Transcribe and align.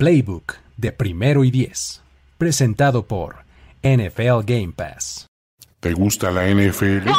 Playbook 0.00 0.54
de 0.78 0.92
primero 0.92 1.44
y 1.44 1.50
diez, 1.50 2.00
presentado 2.38 3.06
por 3.06 3.44
NFL 3.82 4.46
Game 4.46 4.72
Pass. 4.74 5.26
¿Te 5.78 5.92
gusta 5.92 6.30
la 6.30 6.48
NFL? 6.48 7.10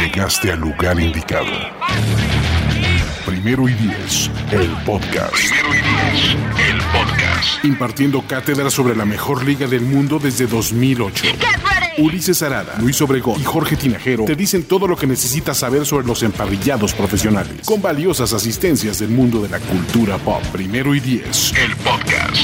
Llegaste 0.00 0.52
al 0.52 0.60
lugar 0.60 1.00
indicado. 1.00 1.50
Primero 3.26 3.68
y 3.68 3.74
diez, 3.74 4.30
el 4.52 4.70
podcast. 4.86 5.34
Primero 5.34 5.74
y 5.74 5.80
diez, 5.80 6.36
el 6.70 6.78
podcast. 6.92 7.64
Impartiendo 7.64 8.22
cátedra 8.28 8.70
sobre 8.70 8.94
la 8.94 9.04
mejor 9.04 9.44
liga 9.44 9.66
del 9.66 9.82
mundo 9.82 10.20
desde 10.20 10.46
2008. 10.46 11.24
Ulises 12.00 12.42
Arada, 12.42 12.76
Luis 12.80 13.00
Obregón 13.02 13.38
y 13.38 13.44
Jorge 13.44 13.76
Tinajero 13.76 14.24
te 14.24 14.34
dicen 14.34 14.62
todo 14.62 14.86
lo 14.86 14.96
que 14.96 15.06
necesitas 15.06 15.58
saber 15.58 15.84
sobre 15.84 16.06
los 16.06 16.22
emparrillados 16.22 16.94
profesionales, 16.94 17.66
con 17.66 17.82
valiosas 17.82 18.32
asistencias 18.32 18.98
del 18.98 19.10
mundo 19.10 19.42
de 19.42 19.50
la 19.50 19.58
cultura 19.58 20.16
pop. 20.16 20.42
Primero 20.50 20.94
y 20.94 21.00
diez, 21.00 21.52
el 21.62 21.76
podcast. 21.76 22.36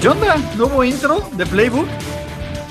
¿Qué 0.00 0.08
onda? 0.08 0.36
¿Nuevo 0.56 0.84
intro 0.84 1.28
de 1.36 1.46
Playbook? 1.46 1.86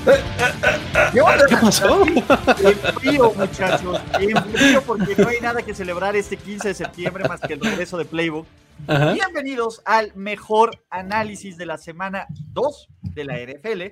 ¿Qué 0.04 1.56
pasó? 1.60 2.04
En 2.06 2.94
frío, 2.94 3.32
muchachos. 3.34 4.00
En 4.18 4.36
frío, 4.52 4.82
porque 4.82 5.14
no 5.16 5.28
hay 5.28 5.40
nada 5.40 5.62
que 5.62 5.74
celebrar 5.74 6.16
este 6.16 6.36
15 6.36 6.68
de 6.68 6.74
septiembre 6.74 7.28
más 7.28 7.40
que 7.40 7.54
el 7.54 7.60
regreso 7.60 7.96
de 7.96 8.04
Playbook. 8.04 8.46
Ajá. 8.88 9.12
Bienvenidos 9.12 9.80
al 9.84 10.12
mejor 10.16 10.82
análisis 10.90 11.56
de 11.56 11.66
la 11.66 11.78
semana 11.78 12.26
2 12.52 12.88
de 13.02 13.24
la 13.24 13.38
NFL. 13.38 13.82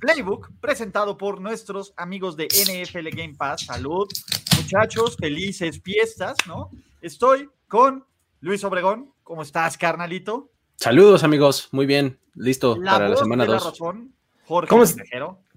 Playbook, 0.00 0.50
presentado 0.60 1.16
por 1.16 1.40
nuestros 1.40 1.92
amigos 1.96 2.36
de 2.36 2.46
NFL 2.46 3.08
Game 3.16 3.34
Pass. 3.36 3.66
Salud, 3.66 4.08
muchachos, 4.56 5.16
felices 5.16 5.80
fiestas, 5.82 6.36
¿no? 6.46 6.70
Estoy 7.02 7.48
con 7.68 8.04
Luis 8.40 8.64
Obregón. 8.64 9.12
¿Cómo 9.22 9.42
estás, 9.42 9.78
carnalito? 9.78 10.50
Saludos 10.76 11.22
amigos, 11.22 11.68
muy 11.70 11.86
bien, 11.86 12.18
listo 12.34 12.76
para 12.82 13.08
la 13.08 13.16
semana 13.16 13.44
de 13.44 13.50
la 13.50 13.56
2. 13.58 13.64
razón, 13.64 14.12
Jorge 14.44 14.68
¿Cómo. 14.68 14.84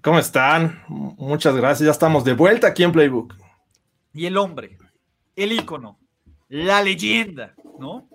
¿Cómo 0.06 0.20
están? 0.20 0.84
Muchas 0.86 1.56
gracias. 1.56 1.84
Ya 1.84 1.90
estamos 1.90 2.22
de 2.22 2.32
vuelta 2.32 2.68
aquí 2.68 2.84
en 2.84 2.92
Playbook. 2.92 3.34
y 4.14 4.26
el 4.26 4.36
hombre, 4.36 4.78
el 5.34 5.50
ícono, 5.50 5.98
la 6.48 6.80
leyenda, 6.80 7.56
¿no? 7.80 8.08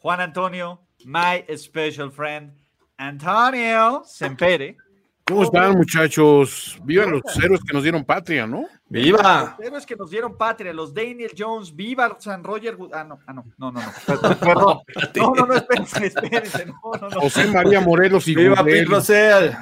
Juan 0.00 0.22
Antonio, 0.22 0.80
my 1.04 1.44
special 1.56 2.10
friend, 2.10 2.52
Antonio 2.96 4.02
Sempere. 4.04 4.76
¿Cómo 5.24 5.44
están, 5.44 5.76
muchachos? 5.76 6.80
Vivan 6.82 7.12
los 7.12 7.22
héroes 7.40 7.60
que 7.62 7.72
nos 7.72 7.84
dieron 7.84 8.04
patria, 8.04 8.44
¿no? 8.44 8.66
¡Viva! 8.88 9.56
Los 9.58 9.66
héroes 9.66 9.86
que 9.86 9.96
nos 9.96 10.10
dieron 10.10 10.36
patria, 10.36 10.72
los 10.72 10.94
Daniel 10.94 11.32
Jones, 11.36 11.74
viva 11.74 12.16
San 12.20 12.44
Roger. 12.44 12.78
Ah, 12.92 13.02
no, 13.02 13.18
ah, 13.26 13.32
no, 13.32 13.44
no, 13.58 13.72
no, 13.72 13.80
no, 13.80 14.36
perdón. 14.38 14.78
No, 15.16 15.34
no, 15.34 15.46
no, 15.46 15.54
espérense, 15.54 16.06
espérense, 16.06 16.66
no, 16.66 16.80
no, 17.00 17.08
no. 17.08 17.20
José 17.20 17.46
María 17.48 17.80
Morelos 17.80 18.28
y 18.28 18.36
¡Viva. 18.36 18.62
Pete 18.62 18.84
Rosell! 18.84 19.56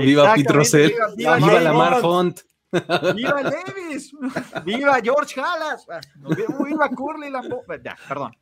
Viva 0.00 0.34
Pete 0.34 0.52
Rosell, 0.52 0.88
viva- 0.90 1.06
viva 1.14 1.36
viva 1.36 1.50
David 1.52 1.64
Lamar. 1.64 2.04
Hunt. 2.04 2.40
¡Viva 3.14 3.42
Davis! 3.42 4.12
¡Viva 4.64 4.98
George 5.02 5.38
Halas! 5.38 5.86
Ah, 5.90 6.00
¡Viva 6.64 6.88
Curly 6.88 7.28
Lambeau! 7.28 7.62
Ya, 7.84 7.94
perdón. 8.08 8.34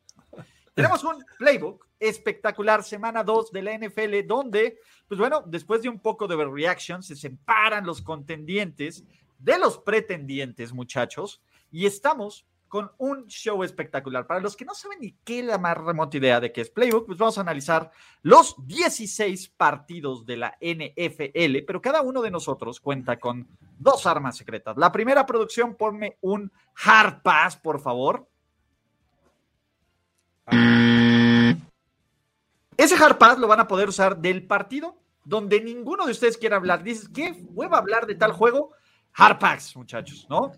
Tenemos 0.74 1.02
un 1.02 1.24
playbook 1.38 1.88
espectacular, 1.98 2.84
semana 2.84 3.24
2 3.24 3.50
de 3.50 3.62
la 3.62 3.76
NFL, 3.76 4.26
donde, 4.26 4.78
pues 5.08 5.18
bueno, 5.18 5.42
después 5.44 5.82
de 5.82 5.88
un 5.88 5.98
poco 5.98 6.28
de 6.28 6.36
reaction, 6.44 7.02
se 7.02 7.16
separan 7.16 7.84
los 7.84 8.00
contendientes 8.00 9.04
de 9.40 9.58
los 9.58 9.78
pretendientes, 9.78 10.72
muchachos, 10.72 11.42
y 11.70 11.86
estamos 11.86 12.46
con 12.70 12.92
un 12.98 13.26
show 13.26 13.64
espectacular. 13.64 14.28
Para 14.28 14.38
los 14.38 14.56
que 14.56 14.64
no 14.64 14.74
saben 14.74 15.00
ni 15.00 15.12
qué 15.24 15.42
la 15.42 15.58
más 15.58 15.76
remota 15.76 16.16
idea 16.16 16.38
de 16.38 16.52
qué 16.52 16.60
es 16.60 16.70
Playbook, 16.70 17.04
pues 17.06 17.18
vamos 17.18 17.36
a 17.36 17.40
analizar 17.40 17.90
los 18.22 18.54
16 18.64 19.48
partidos 19.48 20.24
de 20.24 20.36
la 20.36 20.56
NFL, 20.60 21.64
pero 21.66 21.82
cada 21.82 22.00
uno 22.00 22.22
de 22.22 22.30
nosotros 22.30 22.78
cuenta 22.80 23.18
con 23.18 23.48
dos 23.76 24.06
armas 24.06 24.36
secretas. 24.36 24.76
La 24.76 24.92
primera 24.92 25.26
producción, 25.26 25.74
ponme 25.74 26.16
un 26.20 26.52
hard 26.84 27.22
pass, 27.22 27.56
por 27.56 27.80
favor. 27.80 28.28
Ese 32.76 32.94
hard 32.94 33.18
pass 33.18 33.38
lo 33.38 33.48
van 33.48 33.60
a 33.60 33.66
poder 33.66 33.88
usar 33.88 34.16
del 34.16 34.46
partido 34.46 34.96
donde 35.24 35.60
ninguno 35.60 36.06
de 36.06 36.12
ustedes 36.12 36.38
quiera 36.38 36.56
hablar. 36.56 36.82
Dices, 36.82 37.08
¿qué 37.08 37.32
hueva 37.50 37.78
hablar 37.78 38.06
de 38.06 38.14
tal 38.14 38.32
juego? 38.32 38.72
Hard 39.14 39.38
pass, 39.38 39.76
muchachos, 39.76 40.26
¿no? 40.30 40.52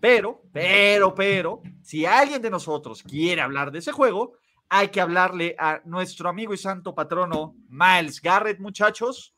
Pero, 0.00 0.42
pero, 0.52 1.14
pero, 1.14 1.62
si 1.82 2.06
alguien 2.06 2.40
de 2.42 2.50
nosotros 2.50 3.02
quiere 3.02 3.40
hablar 3.42 3.70
de 3.72 3.80
ese 3.80 3.92
juego, 3.92 4.34
hay 4.68 4.88
que 4.88 5.00
hablarle 5.00 5.56
a 5.58 5.80
nuestro 5.84 6.28
amigo 6.28 6.52
y 6.54 6.56
santo 6.58 6.94
patrono 6.94 7.54
Miles 7.68 8.20
Garrett, 8.20 8.58
muchachos. 8.60 9.34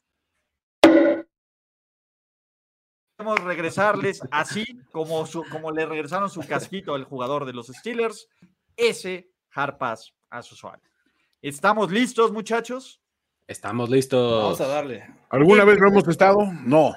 Podemos 3.16 3.41
regresarles 3.44 4.22
así 4.30 4.64
como, 4.92 5.26
su- 5.26 5.44
como 5.50 5.70
le 5.70 5.84
regresaron 5.86 6.30
su 6.30 6.41
casquito 6.41 6.94
al 6.94 7.04
jugador 7.04 7.44
de 7.44 7.53
los 7.53 7.66
Steelers, 7.69 8.28
ese 8.76 9.30
hard 9.53 9.76
pass 9.76 10.14
a 10.30 10.42
su 10.42 10.54
usuario. 10.54 10.82
¿Estamos 11.42 11.91
listos, 11.91 12.32
muchachos? 12.32 13.03
Estamos 13.47 13.91
listos. 13.91 14.42
Vamos 14.42 14.60
a 14.60 14.66
darle. 14.69 15.06
¿Alguna 15.28 15.64
vez 15.64 15.78
lo 15.78 15.88
hemos 15.88 16.06
estado? 16.09 16.38
No. 16.64 16.94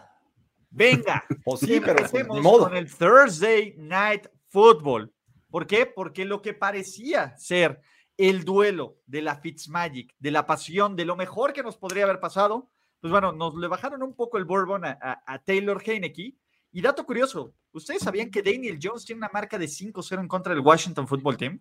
Venga, 0.75 1.23
O 1.45 1.55
sí, 1.57 1.79
pero 1.79 2.03
pues, 2.09 2.27
modo. 2.41 2.63
con 2.65 2.75
el 2.75 2.91
Thursday 2.93 3.75
Night 3.77 4.27
Football. 4.49 5.13
¿Por 5.49 5.67
qué? 5.67 5.85
Porque 5.85 6.25
lo 6.25 6.41
que 6.41 6.53
parecía 6.53 7.37
ser 7.37 7.79
el 8.17 8.43
duelo 8.43 8.97
de 9.05 9.21
la 9.21 9.35
Fitzmagic, 9.37 10.13
de 10.19 10.31
la 10.31 10.45
pasión, 10.45 10.95
de 10.95 11.05
lo 11.05 11.15
mejor 11.15 11.53
que 11.53 11.61
nos 11.63 11.77
podría 11.77 12.03
haber 12.05 12.19
pasado, 12.19 12.69
pues 12.99 13.11
bueno, 13.11 13.31
nos 13.31 13.55
le 13.55 13.67
bajaron 13.67 14.01
un 14.01 14.15
poco 14.15 14.37
el 14.37 14.45
bourbon 14.45 14.85
a, 14.85 14.97
a- 15.01 15.23
a 15.25 15.39
Taylor 15.43 15.81
Heineke. 15.85 16.35
Y 16.71 16.81
dato 16.81 17.05
curioso, 17.05 17.53
¿ustedes 17.71 18.01
sabían 18.01 18.31
que 18.31 18.41
Daniel 18.41 18.79
Jones 18.81 19.05
tiene 19.05 19.19
una 19.19 19.29
marca 19.31 19.59
de 19.59 19.65
5-0 19.67 20.19
en 20.21 20.27
contra 20.27 20.53
del 20.55 20.63
Washington 20.63 21.07
Football 21.07 21.37
Team? 21.37 21.59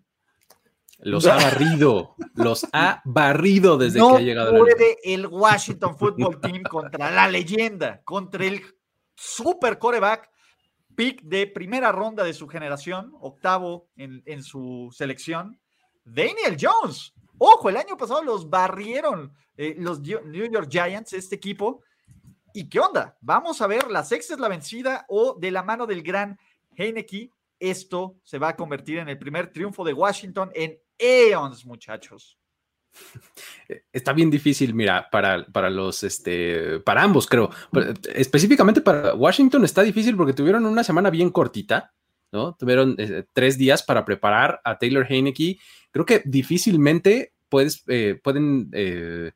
Los 1.01 1.27
ha 1.27 1.35
barrido, 1.37 2.15
los 2.35 2.67
ha 2.73 3.03
barrido 3.05 3.77
desde 3.77 3.99
no 3.99 4.13
que 4.13 4.17
ha 4.19 4.21
llegado 4.21 4.53
liga. 4.53 4.65
puede 4.65 4.97
el 5.05 5.27
Washington 5.27 5.99
Football 5.99 6.41
Team 6.41 6.63
contra 6.63 7.11
la 7.11 7.29
leyenda, 7.29 8.01
contra 8.05 8.47
el 8.47 8.63
super 9.23 9.79
coreback, 9.79 10.29
pick 10.97 11.23
de 11.23 11.47
primera 11.47 11.93
ronda 11.93 12.25
de 12.25 12.35
su 12.35 12.49
generación, 12.49 13.13
octavo 13.21 13.89
en, 13.97 14.23
en 14.27 14.43
su 14.43 14.91
selección, 14.93 15.61
Daniel 16.05 16.57
Jones. 16.61 17.15
Ojo, 17.39 17.69
el 17.69 17.77
año 17.77 17.97
pasado 17.97 18.23
los 18.23 18.51
barrieron 18.51 19.33
eh, 19.57 19.77
los 19.79 20.01
New 20.01 20.51
York 20.51 20.69
Giants, 20.69 21.13
este 21.13 21.37
equipo. 21.37 21.83
¿Y 22.53 22.69
qué 22.69 22.81
onda? 22.81 23.17
Vamos 23.21 23.61
a 23.63 23.67
ver, 23.67 23.91
la 23.91 24.05
sexta 24.05 24.35
es 24.35 24.41
la 24.41 24.49
vencida 24.49 25.07
o 25.09 25.37
de 25.39 25.51
la 25.51 25.63
mano 25.63 25.87
del 25.87 26.03
gran 26.03 26.39
Heineke, 26.77 27.31
esto 27.59 28.17
se 28.25 28.39
va 28.39 28.49
a 28.49 28.57
convertir 28.57 28.99
en 28.99 29.09
el 29.09 29.19
primer 29.19 29.53
triunfo 29.53 29.85
de 29.85 29.93
Washington 29.93 30.51
en 30.55 30.79
eons, 30.99 31.65
muchachos. 31.65 32.39
Está 33.93 34.13
bien 34.13 34.31
difícil, 34.31 34.75
mira, 34.75 35.09
para, 35.11 35.47
para 35.47 35.71
los, 35.71 36.03
este, 36.03 36.81
para 36.81 37.03
ambos, 37.03 37.27
creo. 37.27 37.51
Específicamente 38.15 38.81
para 38.81 39.15
Washington 39.15 39.65
está 39.65 39.83
difícil 39.83 40.17
porque 40.17 40.35
tuvieron 40.35 40.67
una 40.67 40.85
semana 40.85 41.11
bien 41.11 41.31
cortita, 41.31 41.93
¿no? 42.33 42.55
Tuvieron 42.55 42.95
eh, 42.99 43.25
tres 43.33 43.59
días 43.59 43.83
para 43.83 44.05
preparar 44.05 44.61
a 44.65 44.79
Taylor 44.79 45.07
Heineke. 45.09 45.59
Creo 45.91 46.05
que 46.05 46.23
difícilmente 46.25 47.33
puedes, 47.49 47.85
eh, 47.89 48.21
pueden 48.23 48.71
eh, 48.73 49.33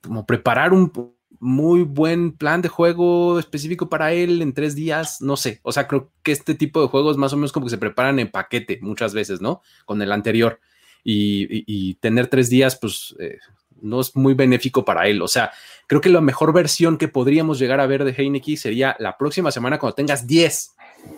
como 0.00 0.26
preparar 0.26 0.72
un 0.72 0.92
muy 1.40 1.82
buen 1.82 2.32
plan 2.32 2.62
de 2.62 2.68
juego 2.68 3.38
específico 3.38 3.88
para 3.88 4.12
él 4.12 4.40
en 4.42 4.54
tres 4.54 4.74
días, 4.74 5.20
no 5.20 5.36
sé. 5.36 5.60
O 5.62 5.72
sea, 5.72 5.86
creo 5.86 6.10
que 6.22 6.32
este 6.32 6.54
tipo 6.54 6.80
de 6.80 6.88
juegos 6.88 7.16
más 7.16 7.32
o 7.32 7.36
menos 7.36 7.52
como 7.52 7.66
que 7.66 7.70
se 7.70 7.78
preparan 7.78 8.18
en 8.18 8.30
paquete 8.30 8.78
muchas 8.80 9.12
veces, 9.14 9.40
¿no? 9.40 9.60
Con 9.84 10.00
el 10.00 10.12
anterior. 10.12 10.60
Y, 11.04 11.94
tener 11.96 12.28
tres 12.28 12.48
días, 12.48 12.76
pues 12.76 13.14
eh, 13.18 13.38
no 13.80 14.00
es 14.00 14.16
muy 14.16 14.34
benéfico 14.34 14.84
para 14.84 15.06
él. 15.06 15.20
O 15.22 15.28
sea, 15.28 15.52
creo 15.86 16.00
que 16.00 16.08
la 16.08 16.20
mejor 16.20 16.52
versión 16.52 16.96
que 16.96 17.08
podríamos 17.08 17.58
llegar 17.58 17.80
a 17.80 17.86
ver 17.86 18.04
de 18.04 18.12
Heineke 18.12 18.56
sería 18.56 18.96
la 18.98 19.16
próxima 19.18 19.50
semana 19.50 19.78
cuando 19.78 19.94
tengas 19.94 20.26
10 20.26 20.72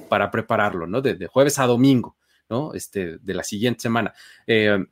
para 0.09 0.31
prepararlo, 0.31 0.87
¿no? 0.87 1.01
De, 1.01 1.15
de 1.15 1.27
jueves 1.29 1.59
a 1.59 1.67
domingo, 1.67 2.17
¿no? 2.49 2.75
Este, 2.75 3.19
de 3.19 3.35
la 3.35 3.45
siguiente 3.45 3.83
semana. 3.83 4.13
Eh, 4.47 4.85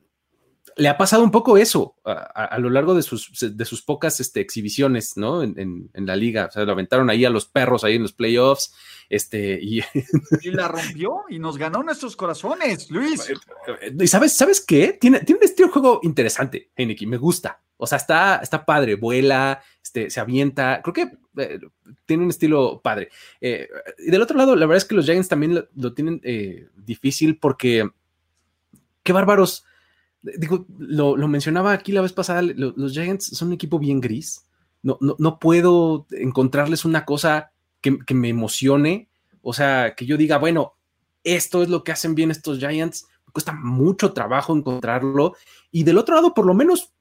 le 0.77 0.89
ha 0.89 0.97
pasado 0.97 1.23
un 1.23 1.31
poco 1.31 1.57
eso 1.57 1.95
a, 2.03 2.11
a- 2.11 2.45
a 2.45 2.59
lo 2.59 2.69
largo 2.69 2.93
de 2.95 3.01
sus, 3.01 3.29
de 3.55 3.65
sus 3.65 3.81
pocas 3.81 4.19
este, 4.19 4.41
exhibiciones, 4.41 5.15
¿no? 5.15 5.41
En, 5.43 5.57
en- 5.57 5.89
en 5.93 6.05
la 6.05 6.15
liga. 6.15 6.47
O 6.47 6.51
sea, 6.51 6.65
lo 6.65 6.71
aventaron 6.73 7.09
ahí 7.09 7.23
a 7.25 7.29
los 7.29 7.45
perros 7.45 7.83
ahí 7.83 7.95
en 7.95 8.01
los 8.03 8.13
playoffs. 8.13 8.73
Este, 9.09 9.57
y, 9.61 9.81
Y 10.41 10.51
la 10.51 10.67
rompió 10.67 11.23
y 11.29 11.39
nos 11.39 11.57
ganó 11.57 11.81
nuestros 11.83 12.15
corazones, 12.15 12.89
Luis. 12.91 13.31
y 13.99 14.07
sabes, 14.07 14.33
¿sabes 14.33 14.59
qué? 14.65 14.97
Tiene, 14.99 15.19
tiene 15.21 15.39
un 15.39 15.45
estilo 15.45 15.67
de 15.67 15.73
juego 15.73 15.99
interesante, 16.03 16.71
Heineken, 16.75 17.09
me 17.09 17.17
gusta. 17.17 17.61
O 17.77 17.85
sea, 17.87 17.97
está, 17.97 18.37
está 18.37 18.65
padre, 18.65 18.95
vuela, 18.95 19.61
este, 19.83 20.09
se 20.09 20.19
avienta. 20.21 20.81
Creo 20.81 20.93
que 20.93 21.17
eh, 21.41 21.59
tiene 22.05 22.23
un 22.23 22.29
estilo 22.29 22.79
padre. 22.81 23.09
Eh, 23.41 23.67
y 23.99 24.11
del 24.11 24.21
otro 24.21 24.37
lado, 24.37 24.55
la 24.55 24.65
verdad 24.65 24.77
es 24.77 24.85
que 24.85 24.95
los 24.95 25.05
Giants 25.05 25.27
también 25.27 25.65
lo, 25.75 25.93
tienen 25.93 26.21
eh, 26.23 26.67
difícil 26.75 27.37
porque 27.37 27.89
qué 29.03 29.13
bárbaros. 29.13 29.65
Digo, 30.37 30.65
lo, 30.77 31.15
mencionaba 31.27 31.71
aquí 31.71 31.91
la 31.91 32.01
vez 32.01 32.13
pasada, 32.13 32.41
los 32.41 32.93
Giants 32.93 33.25
son 33.25 33.49
un 33.49 33.53
equipo 33.53 33.79
bien 33.79 34.01
gris. 34.01 34.45
No, 34.81 34.97
no, 35.01 35.39
puedo 35.39 36.05
encontrarles 36.11 36.85
una 36.85 37.05
cosa 37.05 37.51
que, 37.81 37.97
que 38.05 38.13
me 38.13 38.29
emocione. 38.29 39.09
O 39.41 39.53
sea, 39.53 39.95
que 39.95 40.05
yo 40.05 40.17
diga, 40.17 40.37
bueno, 40.37 40.73
esto 41.23 41.63
es 41.63 41.69
lo 41.69 41.83
que 41.83 41.91
hacen 41.91 42.15
bien 42.15 42.31
estos 42.31 42.59
Giants. 42.59 43.07
Me 43.27 43.33
cuesta 43.33 43.53
mucho 43.53 44.13
trabajo 44.13 44.55
encontrarlo. 44.55 45.35
Y 45.71 45.83
del 45.83 45.97
otro 45.97 46.15
lado, 46.15 46.33
por 46.33 46.45
lo 46.45 46.53
menos 46.53 46.93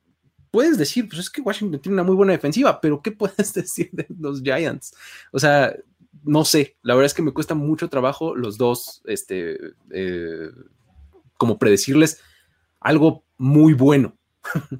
puedes 0.54 0.78
decir, 0.78 1.08
pues 1.08 1.18
es 1.18 1.30
que 1.30 1.40
Washington 1.40 1.80
tiene 1.80 1.94
una 1.94 2.04
muy 2.04 2.14
buena 2.14 2.32
defensiva, 2.32 2.80
pero 2.80 3.02
¿qué 3.02 3.10
puedes 3.12 3.52
decir 3.52 3.90
de 3.92 4.06
los 4.18 4.40
Giants? 4.40 4.94
O 5.32 5.38
sea, 5.40 5.74
no 6.22 6.44
sé, 6.44 6.76
la 6.82 6.94
verdad 6.94 7.06
es 7.06 7.14
que 7.14 7.22
me 7.22 7.32
cuesta 7.32 7.54
mucho 7.54 7.88
trabajo 7.88 8.36
los 8.36 8.56
dos, 8.56 9.02
este, 9.04 9.58
eh, 9.90 10.50
como 11.36 11.58
predecirles 11.58 12.20
algo 12.84 13.24
muy 13.36 13.74
bueno. 13.74 14.16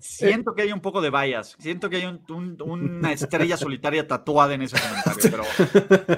Siento 0.01 0.55
que 0.55 0.62
hay 0.62 0.73
un 0.73 0.81
poco 0.81 1.01
de 1.01 1.11
bias, 1.11 1.56
siento 1.59 1.89
que 1.89 1.97
hay 1.97 2.19
una 2.69 3.12
estrella 3.12 3.56
solitaria 3.56 4.06
tatuada 4.06 4.53
en 4.53 4.62
ese 4.62 4.77
comentario, 4.79 5.43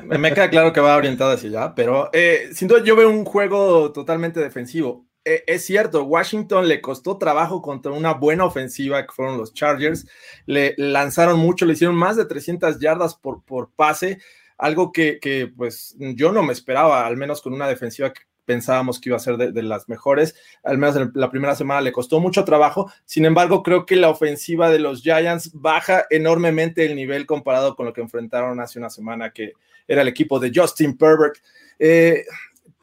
pero... 0.01 0.19
Me 0.19 0.35
queda 0.35 0.51
claro 0.51 0.73
que 0.73 0.81
va 0.81 0.97
orientada 0.97 1.35
hacia 1.35 1.49
allá, 1.49 1.75
pero 1.75 2.11
eh, 2.13 2.51
sin 2.53 2.67
duda 2.67 2.83
yo 2.83 2.97
veo 2.97 3.09
un 3.09 3.25
juego 3.25 3.93
totalmente 3.93 4.41
defensivo. 4.41 5.07
Eh, 5.25 5.45
es 5.47 5.65
cierto, 5.65 6.03
Washington 6.05 6.67
le 6.67 6.81
costó 6.81 7.19
trabajo 7.19 7.63
contra 7.63 7.93
una 7.93 8.15
buena 8.15 8.45
ofensiva 8.45 9.07
que 9.07 9.13
fueron 9.13 9.39
los 9.39 9.55
Chargers. 9.55 10.07
Le 10.47 10.75
lanzaron 10.77 11.39
mucho, 11.39 11.67
le 11.67 11.75
hicieron 11.75 11.97
más 11.97 12.17
de 12.17 12.27
300 12.27 12.81
yardas 12.81 13.15
por, 13.15 13.45
por 13.45 13.71
pase, 13.71 14.19
algo 14.59 14.91
que, 14.91 15.19
que, 15.21 15.47
pues 15.57 15.95
yo 15.99 16.33
no 16.33 16.43
me 16.43 16.53
esperaba, 16.53 17.07
al 17.07 17.17
menos 17.17 17.43
con 17.43 17.53
una 17.53 17.69
defensiva 17.69 18.13
que 18.13 18.23
pensábamos 18.47 19.01
que 19.01 19.11
iba 19.11 19.17
a 19.17 19.21
ser 19.21 19.37
de, 19.37 19.63
las 19.63 19.89
mejores. 19.89 20.35
Al 20.65 20.79
menos 20.79 20.97
en 20.97 21.11
la 21.15 21.31
primera 21.31 21.55
semana 21.55 21.81
le 21.83 21.93
costó 21.93 22.21
mucho 22.21 22.45
trabajo. 22.45 22.91
Sin 23.05 23.25
embargo, 23.25 23.63
creo 23.63 23.85
que 23.85 23.97
la 23.97 24.09
ofensiva 24.09 24.71
de 24.71 24.79
los 24.79 25.03
Giants 25.03 25.51
baja 25.53 26.07
enormemente 26.09 26.87
el 26.87 26.97
nivel 26.97 27.27
comparado 27.27 27.77
con 27.77 27.85
lo 27.85 27.93
que 27.93 28.01
enfrentaron 28.01 28.61
hace 28.61 28.79
una 28.79 28.89
semana, 28.89 29.31
que 29.31 29.53
era 29.87 30.03
el 30.03 30.09
equipo 30.09 30.41
de 30.41 30.53
Justin 30.55 30.97
Herbert. 30.99 31.37
Eh, 31.79 32.25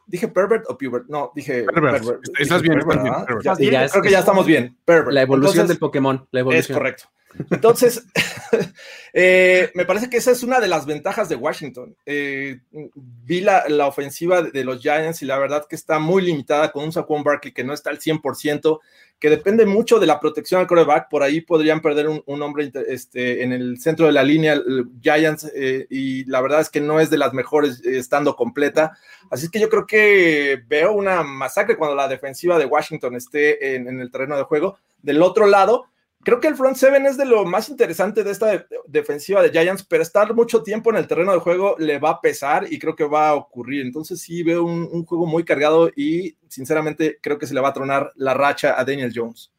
¿Dije 0.06 0.28
pervert 0.28 0.66
o 0.70 0.78
pubert? 0.78 1.08
No, 1.08 1.32
dije 1.34 1.64
pervert. 1.64 2.04
Estás 2.38 2.62
bien, 2.62 2.80
creo 2.80 4.04
que 4.04 4.12
ya 4.12 4.20
estamos 4.20 4.46
bien. 4.46 4.78
La 4.86 5.22
evolución 5.22 5.68
del 5.68 5.80
Pokémon. 5.80 6.28
La 6.32 6.42
evolución. 6.42 6.72
Es 6.72 6.78
correcto. 6.78 7.06
Entonces, 7.50 8.06
eh, 9.14 9.72
me 9.74 9.86
parece 9.86 10.10
que 10.10 10.18
esa 10.18 10.32
es 10.32 10.44
una 10.44 10.60
de 10.60 10.68
las 10.68 10.86
ventajas 10.86 11.30
de 11.30 11.36
Washington. 11.36 11.96
Eh, 12.06 12.60
vi 12.96 13.42
la, 13.42 13.88
ofensiva 13.88 14.42
de 14.42 14.64
los 14.64 14.82
Giants 14.82 15.22
y 15.22 15.26
la 15.26 15.40
verdad 15.40 15.66
que 15.68 15.76
está 15.76 16.00
muy 16.00 16.22
limitada 16.22 16.72
con 16.72 16.84
un 16.84 16.92
Saquon 16.92 17.24
Barkley 17.24 17.54
que 17.54 17.64
no 17.64 17.74
está 17.74 17.90
al 17.90 18.00
100%, 18.00 18.80
que 19.20 19.30
depende 19.30 19.66
mucho 19.66 20.00
de 20.00 20.08
la 20.08 20.20
protección 20.20 20.62
al 20.62 20.68
coreback. 20.68 21.10
Por 21.10 21.24
ahí 21.24 21.42
podrían 21.42 21.82
perder 21.82 22.08
un, 22.10 22.42
hombre 22.42 22.72
este, 22.88 23.44
en 23.44 23.52
el 23.54 23.80
centro 23.80 24.06
de 24.06 24.12
la 24.12 24.24
línea, 24.24 24.62
Giants, 25.02 25.52
eh, 25.56 25.88
y 25.90 26.26
la 26.26 26.42
verdad 26.42 26.62
es 26.62 26.70
que 26.70 26.82
no 26.82 27.00
es 27.00 27.10
de 27.10 27.18
las 27.18 27.34
mejores 27.34 27.84
estando 27.86 28.36
completa. 28.36 28.98
Así 29.30 29.50
que 29.50 29.60
yo 29.60 29.70
creo 29.70 29.88
que 29.88 30.62
veo 30.68 30.94
una 30.94 31.24
masacre 31.24 31.78
cuando 31.78 31.96
la 31.96 32.08
defensiva 32.08 32.60
de 32.60 32.66
Washington 32.66 33.16
esté 33.16 33.76
en 33.76 34.00
el 34.00 34.12
terreno 34.12 34.38
de 34.38 34.44
juego. 34.44 34.78
Del 35.02 35.22
otro 35.22 35.48
lado, 35.48 35.88
Creo 36.24 36.40
que 36.40 36.48
el 36.48 36.56
front 36.56 36.78
seven 36.78 37.06
es 37.06 37.18
de 37.18 37.26
lo 37.26 37.46
más 37.46 37.70
interesante 37.70 38.24
de 38.24 38.32
esta 38.32 38.66
defensiva 38.88 39.42
de 39.42 39.50
Giants, 39.50 39.84
pero 39.84 40.04
estar 40.04 40.34
mucho 40.34 40.64
tiempo 40.64 40.90
en 40.90 40.98
el 40.98 41.08
terreno 41.08 41.34
de 41.34 41.40
juego 41.40 41.76
le 41.78 42.00
va 42.00 42.12
a 42.12 42.22
pesar 42.22 42.72
y 42.72 42.80
creo 42.80 42.96
que 42.96 43.04
va 43.04 43.30
a 43.30 43.36
ocurrir. 43.36 43.86
Entonces 43.86 44.22
sí 44.22 44.44
veo 44.44 44.64
un, 44.64 45.06
juego 45.06 45.26
muy 45.26 45.44
cargado 45.44 45.90
y 45.96 46.38
sinceramente 46.48 47.20
creo 47.22 47.38
que 47.38 47.48
se 47.48 47.54
le 47.54 47.62
va 47.62 47.70
a 47.70 47.74
tronar 47.74 48.12
la 48.16 48.34
racha 48.34 48.80
a 48.80 48.86
Daniel 48.86 49.12
Jones. 49.14 49.52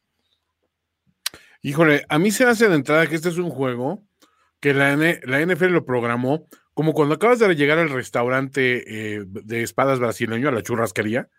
Híjole, 1.61 2.05
a 2.09 2.19
mí 2.19 2.31
se 2.31 2.45
hace 2.45 2.67
de 2.67 2.75
entrada 2.75 3.07
que 3.07 3.15
este 3.15 3.29
es 3.29 3.37
un 3.37 3.49
juego 3.49 4.03
que 4.59 4.73
la, 4.73 4.95
la 4.95 5.45
NFL 5.45 5.65
lo 5.65 5.85
programó 5.85 6.47
como 6.75 6.93
cuando 6.93 7.15
acabas 7.15 7.39
de 7.39 7.55
llegar 7.55 7.79
al 7.79 7.89
restaurante 7.89 9.15
eh, 9.15 9.23
de 9.25 9.63
espadas 9.63 9.97
brasileño, 9.99 10.49
a 10.49 10.51
la 10.51 10.61
churrasquería, 10.61 11.29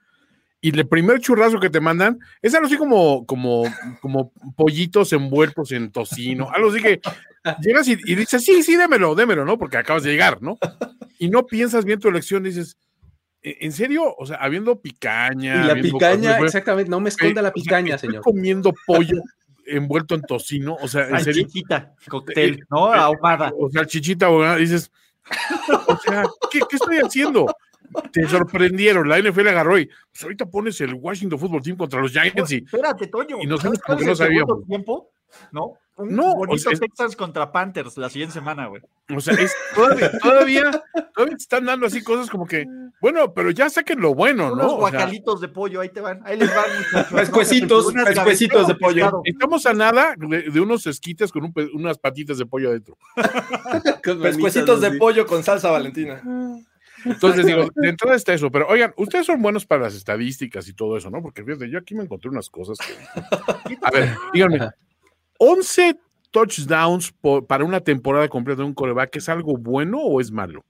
y 0.67 0.71
el 0.71 0.89
primer 0.89 1.21
churrazo 1.21 1.61
que 1.61 1.71
te 1.71 1.79
mandan 1.79 2.19
es 2.43 2.53
algo 2.53 2.67
así 2.67 2.77
como, 2.77 3.25
como, 3.25 3.73
como 4.01 4.33
pollitos 4.57 5.13
envueltos 5.13 5.71
en 5.71 5.93
tocino, 5.93 6.51
algo 6.53 6.71
así 6.71 6.83
que 6.83 7.01
llegas 7.61 7.87
y, 7.87 7.95
dices, 7.95 8.43
sí, 8.43 8.65
sí, 8.65 8.75
démelo, 8.75 9.15
démelo, 9.15 9.45
¿no? 9.45 9.59
Porque 9.59 9.77
acabas 9.77 10.03
de 10.03 10.11
llegar, 10.11 10.43
¿no? 10.43 10.59
Y 11.21 11.31
no 11.31 11.47
piensas 11.47 11.85
bien 11.85 12.01
tu 12.01 12.09
elección, 12.09 12.43
dices, 12.43 12.77
¿E-, 13.45 13.59
¿en 13.61 13.71
serio? 13.71 14.13
O 14.19 14.27
sea, 14.27 14.39
habiendo 14.39 14.81
picaña. 14.81 15.63
Y 15.63 15.69
la 15.69 15.75
picaña, 15.81 16.39
exactamente, 16.39 16.91
no 16.91 16.99
me 16.99 17.11
esconda 17.11 17.43
la 17.43 17.53
picaña, 17.53 17.97
señor. 17.97 18.23
comiendo 18.23 18.75
pollo 18.89 19.23
envuelto 19.67 20.17
en 20.17 20.23
tocino, 20.23 20.77
o 20.81 20.89
sea, 20.89 21.09
en 21.09 21.21
serio. 21.21 21.45
Chichita, 21.45 21.95
cóctel, 22.09 22.67
¿no? 22.71 22.93
Ahumada. 22.93 23.53
O 23.57 23.71
sea, 23.71 23.87
chichita 23.87 24.27
ahumada, 24.27 24.57
dices, 24.57 24.91
o 25.87 25.97
sea, 25.99 26.25
¿qué, 26.51 26.59
¿qué 26.69 26.75
estoy 26.75 26.99
haciendo? 26.99 27.47
Te 28.13 28.29
sorprendieron, 28.29 29.09
la 29.09 29.19
NFL 29.19 29.49
agarró 29.49 29.79
y 29.79 29.87
pues 29.87 30.23
ahorita 30.23 30.47
pones 30.47 30.81
el 30.81 30.95
Washington 30.95 31.39
Football 31.39 31.63
Team 31.63 31.77
contra 31.77 32.01
los 32.01 32.13
Giants 32.13 32.53
y, 32.53 32.57
espérate, 32.57 33.07
Toño, 33.09 33.39
y 33.41 33.47
nosotros 33.47 33.81
como 33.85 33.99
que 33.99 34.05
no 34.05 34.15
sabíamos. 34.15 34.67
Tiempo? 34.67 35.11
¿No? 35.53 35.79
Un 35.99 36.15
no, 36.15 36.35
bonito 36.35 36.69
Texans 36.71 37.17
contra 37.17 37.51
Panthers 37.51 37.97
la 37.97 38.11
siguiente 38.11 38.35
semana, 38.35 38.67
güey. 38.67 38.83
O 39.17 39.19
sea, 39.19 39.33
es, 39.35 39.55
todavía, 39.75 40.11
todavía, 40.19 40.71
todavía, 41.15 41.37
te 41.37 41.43
están 41.43 41.65
dando 41.65 41.87
así 41.87 42.03
cosas 42.03 42.29
como 42.29 42.47
que, 42.47 42.67
bueno, 43.01 43.33
pero 43.33 43.51
ya 43.51 43.71
saquen 43.71 44.01
lo 44.01 44.15
bueno, 44.15 44.53
Unos 44.53 44.73
¿no? 44.73 44.77
guacalitos 44.77 45.41
de 45.41 45.49
pollo, 45.49 45.81
ahí 45.81 45.89
te 45.89 46.03
van, 46.03 46.21
ahí 46.27 46.39
les 46.39 46.55
van 46.55 46.67
muchachos. 46.77 47.13
Pescuecitos, 47.19 47.93
pescuecitos 47.95 48.69
de 48.69 48.75
pollo. 48.75 49.23
Estamos 49.25 49.65
a 49.65 49.73
nada 49.73 50.15
de, 50.19 50.61
unos 50.61 50.87
esquites 50.87 51.33
con 51.33 51.51
unas 51.73 51.97
patitas 51.97 52.37
de 52.37 52.45
pollo 52.45 52.69
adentro. 52.69 52.99
pescuecitos 54.23 54.83
de 54.83 54.93
pollo 54.99 55.27
con 55.27 55.43
salsa 55.43 55.71
valentina. 55.71 56.23
Entonces 57.05 57.47
digo, 57.47 57.69
de 57.75 57.89
entrada 57.89 58.17
está 58.17 58.35
eso, 58.35 58.51
pero 58.51 58.67
oigan, 58.69 58.93
ustedes 58.97 59.27
son 59.27 59.43
buenos 59.43 59.67
para 59.67 59.83
las 59.83 59.95
estadísticas 59.95 60.69
y 60.69 60.75
todo 60.75 60.97
eso, 60.97 61.11
¿no? 61.11 61.23
Porque 61.23 61.45
fíjate, 61.45 61.71
yo 61.71 61.79
aquí 61.79 61.95
me 61.95 62.05
encontré 62.05 62.31
unas 62.31 62.51
cosas 62.51 62.79
A 63.83 63.91
ver, 63.91 64.17
díganme, 64.33 64.71
11 65.39 65.99
touchdowns 66.31 67.15
para 67.47 67.65
una 67.65 67.81
temporada 67.81 68.29
completa 68.29 68.63
de 68.63 68.69
un 68.69 68.75
coreback, 68.75 69.17
¿es 69.17 69.29
algo 69.29 69.57
bueno 69.57 70.01
o 70.01 70.21
es 70.21 70.31
malo? 70.31 70.65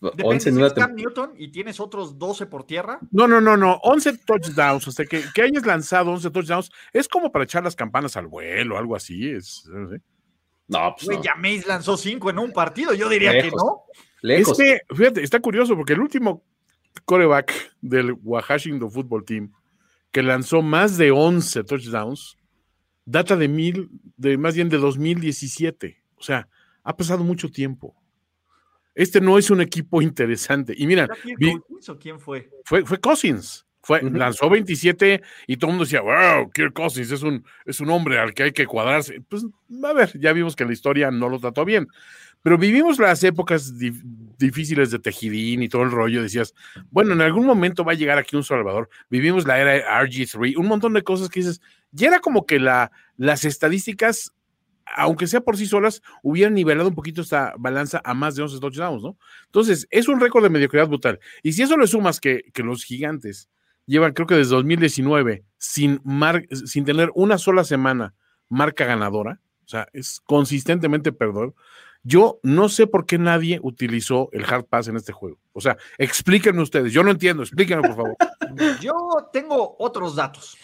Depende 0.00 0.50
11 0.50 0.52
si 0.52 0.74
Cam 0.74 0.94
Newton 0.94 1.32
y 1.36 1.48
tienes 1.48 1.80
otros 1.80 2.18
12 2.18 2.46
por 2.46 2.64
tierra. 2.64 2.98
No, 3.10 3.26
no, 3.26 3.40
no, 3.40 3.56
no. 3.56 3.80
11 3.82 4.18
touchdowns. 4.18 4.86
O 4.88 4.92
sea, 4.92 5.06
que, 5.06 5.22
que 5.34 5.42
hayas 5.42 5.64
lanzado 5.64 6.10
11 6.10 6.30
touchdowns 6.30 6.70
es 6.92 7.08
como 7.08 7.32
para 7.32 7.44
echar 7.44 7.64
las 7.64 7.74
campanas 7.74 8.16
al 8.16 8.26
vuelo, 8.26 8.76
algo 8.76 8.94
así. 8.94 9.30
Es, 9.30 9.64
No, 10.68 10.94
pues. 10.96 11.06
Güey, 11.06 11.18
no. 11.18 11.66
lanzó 11.66 11.96
5 11.96 12.30
en 12.30 12.38
un 12.38 12.52
partido. 12.52 12.92
Yo 12.92 13.08
diría 13.08 13.40
que 13.40 13.50
no. 13.50 13.84
Es 14.22 14.52
que, 14.56 14.80
fíjate, 14.94 15.22
está 15.22 15.40
curioso 15.40 15.76
porque 15.76 15.92
el 15.92 16.00
último 16.00 16.44
coreback 17.04 17.52
del 17.80 18.12
Washington 18.22 18.90
Football 18.90 19.24
Team 19.24 19.52
que 20.10 20.22
lanzó 20.22 20.62
más 20.62 20.96
de 20.96 21.10
11 21.10 21.64
touchdowns 21.64 22.38
data 23.04 23.36
de 23.36 23.48
mil, 23.48 23.88
de 24.16 24.36
más 24.36 24.54
bien 24.54 24.68
de 24.68 24.78
2017. 24.78 26.02
O 26.16 26.22
sea, 26.22 26.48
ha 26.82 26.96
pasado 26.96 27.24
mucho 27.24 27.50
tiempo. 27.50 27.94
Este 28.94 29.20
no 29.20 29.38
es 29.38 29.50
un 29.50 29.60
equipo 29.60 30.02
interesante. 30.02 30.74
Y 30.76 30.86
mira, 30.86 31.08
quién 32.00 32.18
fue? 32.18 32.50
Fue, 32.64 32.84
fue 32.84 32.98
Cousins. 32.98 33.66
Fue, 33.82 34.02
Lanzó 34.02 34.50
27 34.50 35.22
y 35.46 35.56
todo 35.58 35.70
el 35.70 35.76
mundo 35.76 35.84
decía, 35.84 36.00
wow, 36.00 36.50
Kirk 36.50 36.72
Cousins 36.72 37.12
es 37.12 37.22
un, 37.22 37.44
es 37.64 37.78
un 37.78 37.88
hombre 37.90 38.18
al 38.18 38.34
que 38.34 38.42
hay 38.42 38.52
que 38.52 38.66
cuadrarse. 38.66 39.20
Pues, 39.28 39.46
a 39.84 39.92
ver, 39.92 40.18
ya 40.18 40.32
vimos 40.32 40.56
que 40.56 40.64
la 40.64 40.72
historia 40.72 41.12
no 41.12 41.28
lo 41.28 41.38
trató 41.38 41.64
bien. 41.64 41.86
Pero 42.46 42.58
vivimos 42.58 43.00
las 43.00 43.24
épocas 43.24 43.74
difíciles 44.38 44.92
de 44.92 45.00
Tejidín 45.00 45.64
y 45.64 45.68
todo 45.68 45.82
el 45.82 45.90
rollo. 45.90 46.22
Decías, 46.22 46.54
bueno, 46.92 47.12
en 47.12 47.20
algún 47.20 47.44
momento 47.44 47.84
va 47.84 47.90
a 47.90 47.96
llegar 47.96 48.18
aquí 48.18 48.36
un 48.36 48.44
Salvador. 48.44 48.88
Vivimos 49.10 49.48
la 49.48 49.58
era 49.58 49.72
de 49.72 49.84
RG3, 49.84 50.56
un 50.56 50.68
montón 50.68 50.92
de 50.92 51.02
cosas 51.02 51.28
que 51.28 51.40
dices, 51.40 51.60
ya 51.90 52.06
era 52.06 52.20
como 52.20 52.46
que 52.46 52.60
la, 52.60 52.92
las 53.16 53.44
estadísticas, 53.44 54.32
aunque 54.96 55.26
sea 55.26 55.40
por 55.40 55.56
sí 55.56 55.66
solas, 55.66 56.02
hubieran 56.22 56.54
nivelado 56.54 56.88
un 56.88 56.94
poquito 56.94 57.20
esta 57.20 57.52
balanza 57.58 58.00
a 58.04 58.14
más 58.14 58.36
de 58.36 58.42
11 58.42 58.60
touchdowns, 58.60 59.02
¿no? 59.02 59.18
Entonces, 59.46 59.88
es 59.90 60.06
un 60.06 60.20
récord 60.20 60.44
de 60.44 60.50
mediocridad 60.50 60.86
brutal. 60.86 61.18
Y 61.42 61.50
si 61.50 61.62
eso 61.62 61.76
le 61.76 61.88
sumas 61.88 62.20
que, 62.20 62.44
que 62.54 62.62
los 62.62 62.84
gigantes 62.84 63.50
llevan, 63.86 64.12
creo 64.12 64.28
que 64.28 64.36
desde 64.36 64.54
2019, 64.54 65.42
sin, 65.58 66.00
sin 66.64 66.84
tener 66.84 67.10
una 67.16 67.38
sola 67.38 67.64
semana 67.64 68.14
marca 68.48 68.84
ganadora, 68.84 69.40
o 69.66 69.68
sea, 69.68 69.88
es 69.92 70.20
consistentemente 70.20 71.10
perdedor. 71.10 71.52
Yo 72.08 72.38
no 72.44 72.68
sé 72.68 72.86
por 72.86 73.04
qué 73.04 73.18
nadie 73.18 73.58
utilizó 73.60 74.28
el 74.30 74.44
hard 74.44 74.66
pass 74.66 74.86
en 74.86 74.94
este 74.94 75.12
juego. 75.12 75.40
O 75.52 75.60
sea, 75.60 75.76
explíquenme 75.98 76.62
ustedes. 76.62 76.92
Yo 76.92 77.02
no 77.02 77.10
entiendo, 77.10 77.42
explíquenme 77.42 77.82
por 77.82 77.96
favor. 77.96 78.16
Yo 78.80 78.94
tengo 79.32 79.74
otros 79.80 80.14
datos. 80.14 80.56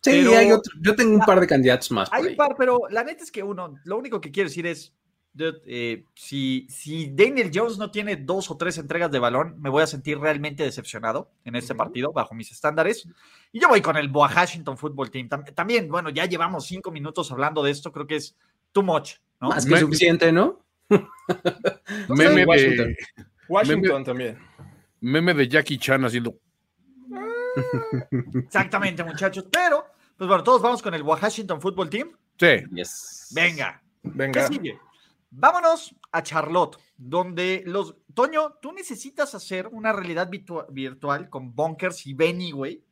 Sí, 0.00 0.22
yo 0.22 0.94
tengo 0.94 1.14
un 1.14 1.20
par 1.20 1.40
de 1.40 1.46
candidatos 1.46 1.90
más. 1.90 2.10
Hay 2.12 2.26
un 2.26 2.36
par, 2.36 2.54
pero 2.58 2.78
la 2.90 3.02
neta 3.02 3.24
es 3.24 3.32
que 3.32 3.42
uno, 3.42 3.74
lo 3.84 3.96
único 3.96 4.20
que 4.20 4.30
quiero 4.30 4.50
decir 4.50 4.66
es, 4.66 4.92
eh, 5.38 6.04
si, 6.14 6.66
si 6.68 7.10
Daniel 7.10 7.50
Jones 7.52 7.78
no 7.78 7.90
tiene 7.90 8.16
dos 8.16 8.50
o 8.50 8.58
tres 8.58 8.76
entregas 8.76 9.10
de 9.10 9.18
balón, 9.18 9.58
me 9.60 9.70
voy 9.70 9.82
a 9.82 9.86
sentir 9.86 10.18
realmente 10.18 10.62
decepcionado 10.62 11.30
en 11.44 11.56
este 11.56 11.74
partido, 11.74 12.12
bajo 12.12 12.34
mis 12.34 12.52
estándares. 12.52 13.08
Y 13.50 13.60
yo 13.60 13.68
voy 13.68 13.80
con 13.80 13.96
el 13.96 14.10
Washington 14.12 14.76
Football 14.76 15.10
Team. 15.10 15.30
También, 15.54 15.88
bueno, 15.88 16.10
ya 16.10 16.26
llevamos 16.26 16.66
cinco 16.66 16.92
minutos 16.92 17.32
hablando 17.32 17.62
de 17.62 17.70
esto, 17.70 17.90
creo 17.90 18.06
que 18.06 18.16
es 18.16 18.36
too 18.72 18.82
much, 18.82 19.14
¿no? 19.44 19.50
Más 19.50 19.66
que 19.66 19.76
suficiente, 19.78 20.32
¿no? 20.32 20.64
meme 22.08 22.40
de 22.40 22.44
Washington, 22.44 22.96
Washington 23.48 24.04
también. 24.04 24.38
Meme 25.00 25.34
de 25.34 25.48
Jackie 25.48 25.78
Chan 25.78 26.04
haciendo. 26.04 26.34
Exactamente, 28.34 29.04
muchachos. 29.04 29.46
Pero, 29.50 29.84
pues 30.16 30.28
bueno, 30.28 30.42
todos 30.42 30.62
vamos 30.62 30.82
con 30.82 30.94
el 30.94 31.02
Washington 31.02 31.60
Football 31.60 31.90
Team. 31.90 32.12
Sí. 32.38 32.64
Venga. 33.34 33.82
Venga. 34.02 34.48
¿Qué 34.48 34.54
sigue? 34.54 34.78
Vámonos 35.30 35.94
a 36.12 36.22
Charlotte, 36.22 36.78
donde 36.96 37.62
los. 37.66 37.96
Toño, 38.14 38.54
tú 38.62 38.72
necesitas 38.72 39.34
hacer 39.34 39.66
una 39.66 39.92
realidad 39.92 40.30
virtual 40.70 41.28
con 41.28 41.54
Bonkers 41.54 42.06
y 42.06 42.14
Benny, 42.14 42.52
güey. 42.52 42.84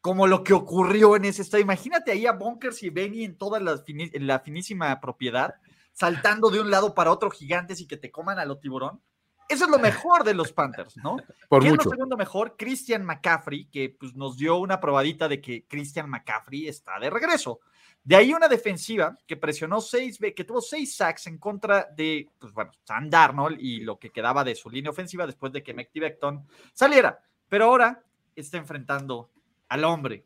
Como 0.00 0.28
lo 0.28 0.44
que 0.44 0.54
ocurrió 0.54 1.16
en 1.16 1.24
ese 1.24 1.42
estado. 1.42 1.60
Imagínate 1.60 2.12
ahí 2.12 2.24
a 2.26 2.32
Bonkers 2.32 2.82
y 2.84 2.90
Benny 2.90 3.24
en 3.24 3.36
toda 3.36 3.58
la, 3.58 3.82
la 4.12 4.38
finísima 4.38 5.00
propiedad, 5.00 5.54
saltando 5.98 6.48
de 6.50 6.60
un 6.60 6.70
lado 6.70 6.94
para 6.94 7.10
otro 7.10 7.28
gigantes 7.28 7.80
y 7.80 7.86
que 7.88 7.96
te 7.96 8.12
coman 8.12 8.38
a 8.38 8.44
lo 8.44 8.58
tiburón. 8.58 9.02
Eso 9.48 9.64
es 9.64 9.70
lo 9.70 9.78
mejor 9.78 10.22
de 10.22 10.34
los 10.34 10.52
Panthers, 10.52 10.96
¿no? 10.98 11.16
Por 11.48 11.62
¿Quién 11.62 11.72
mucho. 11.72 11.82
es 11.82 11.86
lo 11.86 11.90
segundo 11.92 12.16
mejor? 12.16 12.54
Christian 12.56 13.04
McCaffrey, 13.04 13.64
que 13.66 13.96
pues, 13.98 14.14
nos 14.14 14.36
dio 14.36 14.58
una 14.58 14.78
probadita 14.78 15.26
de 15.26 15.40
que 15.40 15.66
Christian 15.66 16.08
McCaffrey 16.08 16.68
está 16.68 17.00
de 17.00 17.10
regreso. 17.10 17.60
De 18.04 18.14
ahí 18.14 18.32
una 18.32 18.46
defensiva 18.46 19.18
que 19.26 19.36
presionó 19.36 19.80
seis, 19.80 20.18
que 20.36 20.44
tuvo 20.44 20.60
seis 20.60 20.96
sacks 20.96 21.26
en 21.26 21.38
contra 21.38 21.88
de, 21.96 22.30
pues 22.38 22.52
bueno, 22.52 22.70
Sam 22.84 23.10
Darnold 23.10 23.58
y 23.60 23.80
lo 23.80 23.98
que 23.98 24.10
quedaba 24.10 24.44
de 24.44 24.54
su 24.54 24.70
línea 24.70 24.90
ofensiva 24.90 25.26
después 25.26 25.52
de 25.52 25.64
que 25.64 25.74
Mekti 25.74 25.98
Becton 25.98 26.46
saliera. 26.72 27.20
Pero 27.48 27.64
ahora 27.64 28.04
está 28.36 28.56
enfrentando 28.56 29.30
al 29.68 29.84
hombre, 29.84 30.24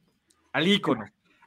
al 0.52 0.69
ícono, 0.69 1.07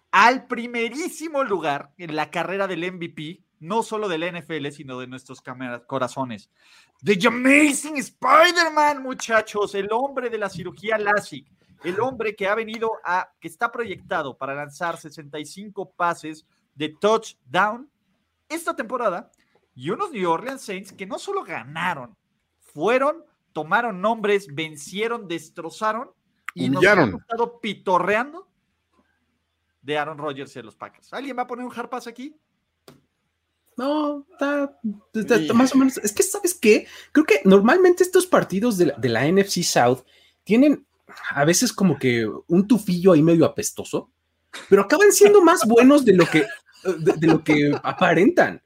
al 0.10 0.48
primerísimo 0.48 1.44
lugar 1.44 1.92
en 1.98 2.16
la 2.16 2.32
carrera 2.32 2.68
del 2.68 2.92
MVP, 2.92 3.45
no 3.66 3.84
solo 3.84 4.08
del 4.08 4.24
NFL, 4.24 4.68
sino 4.70 5.00
de 5.00 5.08
nuestros 5.08 5.42
corazones. 5.88 6.50
The 7.04 7.28
Amazing 7.28 7.98
Spider-Man, 7.98 9.02
muchachos, 9.02 9.76
el 9.76 9.90
hombre 9.92 10.30
de 10.30 10.38
la 10.38 10.50
cirugía 10.50 10.98
LASIK, 10.98 11.48
el 11.84 12.00
hombre 12.00 12.36
que 12.36 12.48
ha 12.48 12.56
venido 12.56 12.92
a, 13.04 13.30
que 13.40 13.48
está 13.48 13.72
proyectado 13.72 14.38
para 14.38 14.56
lanzar 14.56 14.98
65 14.98 15.92
pases 15.92 16.46
de 16.74 16.90
touchdown 16.90 17.90
esta 18.50 18.76
temporada 18.76 19.32
y 19.74 19.90
unos 19.90 20.12
New 20.12 20.30
Orleans 20.30 20.62
Saints 20.62 20.94
que 20.94 21.06
no 21.06 21.20
solo 21.20 21.44
ganaron, 21.44 22.16
fueron, 22.60 23.24
tomaron 23.52 24.02
nombres, 24.02 24.48
vencieron, 24.54 25.28
destrozaron 25.28 26.12
y 26.54 26.70
Humillaron. 26.70 27.12
nos 27.12 27.16
han 27.16 27.22
estado 27.22 27.60
pitorreando 27.60 28.48
de 29.82 29.98
Aaron 29.98 30.18
Rodgers 30.18 30.56
y 30.56 30.60
de 30.60 30.64
los 30.64 30.76
Packers. 30.76 31.14
¿Alguien 31.14 31.38
va 31.38 31.44
a 31.44 31.48
poner 31.48 31.66
un 31.66 31.72
hard 31.76 31.90
pass 31.90 32.08
aquí? 32.08 32.36
No, 33.78 34.26
está, 34.32 34.80
está- 35.14 35.36
está 35.36 35.54
más 35.54 35.74
o 35.74 35.78
menos. 35.78 35.98
Es 35.98 36.14
que, 36.14 36.24
¿sabes 36.24 36.54
qué? 36.54 36.88
Creo 37.12 37.26
que 37.26 37.42
normalmente 37.44 38.04
estos 38.04 38.26
partidos 38.26 38.78
de 38.78 38.88
la, 38.88 38.94
de 38.98 39.10
la 39.10 39.26
NFC 39.30 39.64
South 39.64 40.00
tienen 40.44 40.86
a 41.32 41.44
veces 41.46 41.74
como 41.74 41.98
que 42.00 42.30
un 42.48 42.68
tufillo 42.68 43.12
ahí 43.14 43.22
medio 43.22 43.46
apestoso, 43.46 44.12
pero 44.70 44.84
acaban 44.84 45.12
siendo 45.12 45.42
más 45.42 45.66
buenos 45.68 46.06
de 46.06 46.14
lo 46.14 46.26
que, 46.26 46.46
de, 46.84 47.14
de 47.14 47.28
lo 47.28 47.44
que 47.44 47.78
aparentan. 47.84 48.62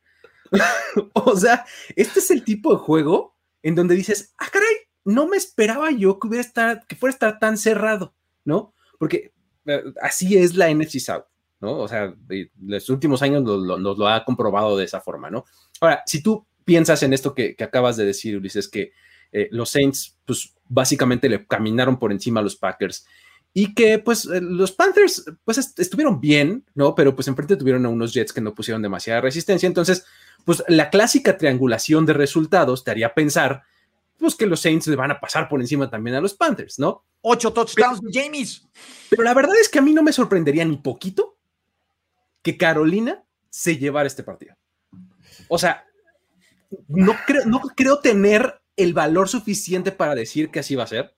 o 1.14 1.36
sea, 1.36 1.66
este 1.96 2.20
es 2.20 2.32
el 2.32 2.44
tipo 2.44 2.72
de 2.74 2.80
juego 2.80 3.36
en 3.64 3.76
donde 3.76 3.96
dices, 3.96 4.34
ah, 4.38 4.48
caray, 4.52 4.76
no 5.06 5.28
me 5.28 5.38
esperaba 5.38 5.92
yo 5.92 6.20
que 6.20 6.28
hubiera 6.28 6.42
estar, 6.46 6.86
que 6.88 6.96
fuera 6.96 7.12
a 7.12 7.16
estar 7.16 7.40
tan 7.40 7.58
cerrado, 7.58 8.14
¿no? 8.46 8.74
Porque 8.98 9.32
eh, 9.66 9.84
así 10.02 10.38
es 10.38 10.56
la 10.56 10.70
NFC 10.74 11.00
South. 11.00 11.26
¿No? 11.60 11.78
O 11.78 11.88
sea, 11.88 12.14
los 12.62 12.90
últimos 12.90 13.22
años 13.22 13.44
lo- 13.44 13.58
lo- 13.58 13.78
nos 13.78 13.98
lo 13.98 14.08
ha 14.08 14.24
comprobado 14.24 14.78
de 14.78 14.86
esa 14.86 15.02
forma, 15.02 15.30
¿no? 15.30 15.46
Ahora, 15.82 16.04
si 16.06 16.22
tú 16.24 16.46
piensas 16.66 17.02
en 17.04 17.14
esto 17.14 17.34
que, 17.34 17.56
que 17.56 17.64
acabas 17.64 17.98
de 17.98 18.06
decir, 18.06 18.38
Ulises, 18.38 18.68
que 18.70 18.92
eh, 19.32 19.48
los 19.52 19.70
Saints, 19.70 20.18
pues 20.26 20.54
básicamente 20.68 21.30
le 21.30 21.46
caminaron 21.46 21.98
por 22.00 22.12
encima 22.12 22.40
a 22.40 22.44
los 22.44 22.56
Packers 22.56 23.06
y 23.54 23.74
que, 23.74 23.98
pues, 24.00 24.26
eh, 24.26 24.40
los 24.42 24.72
Panthers, 24.72 25.26
pues, 25.44 25.58
est- 25.58 25.80
estuvieron 25.80 26.20
bien, 26.22 26.66
¿no? 26.76 26.94
Pero, 26.96 27.16
pues, 27.16 27.28
enfrente 27.28 27.56
tuvieron 27.56 27.86
a 27.86 27.90
unos 27.90 28.14
Jets 28.14 28.32
que 28.34 28.42
no 28.42 28.54
pusieron 28.54 28.82
demasiada 28.82 29.22
resistencia. 29.22 29.66
Entonces, 29.68 30.06
pues, 30.46 30.64
la 30.68 30.90
clásica 30.92 31.38
triangulación 31.38 32.06
de 32.06 32.14
resultados 32.14 32.84
te 32.84 32.92
haría 32.92 33.14
pensar, 33.16 33.64
pues, 34.20 34.36
que 34.36 34.46
los 34.46 34.60
Saints 34.60 34.86
le 34.88 34.96
van 34.96 35.12
a 35.12 35.20
pasar 35.20 35.50
por 35.50 35.60
encima 35.62 35.90
también 35.90 36.16
a 36.16 36.22
los 36.22 36.36
Panthers, 36.36 36.78
¿no? 36.78 37.04
Ocho 37.22 37.52
touchdowns 37.52 38.02
de 38.02 38.22
James. 38.22 38.68
Pero 39.10 39.24
la 39.24 39.34
verdad 39.34 39.56
es 39.60 39.68
que 39.70 39.80
a 39.80 39.82
mí 39.82 39.94
no 39.94 40.04
me 40.04 40.14
sorprendería 40.14 40.64
ni 40.66 40.78
poquito 40.78 41.39
que 42.50 42.58
Carolina 42.58 43.24
se 43.50 43.78
llevara 43.78 44.08
este 44.08 44.24
partido. 44.24 44.56
O 45.48 45.58
sea, 45.60 45.86
no 46.88 47.14
creo, 47.28 47.46
no 47.46 47.60
creo 47.76 48.00
tener 48.00 48.60
el 48.76 48.94
valor 48.94 49.30
suficiente 49.30 49.92
para 49.92 50.16
decir 50.16 50.50
que 50.50 50.60
así 50.60 50.76
va 50.76 50.84
a 50.86 50.88
ser. 50.88 51.16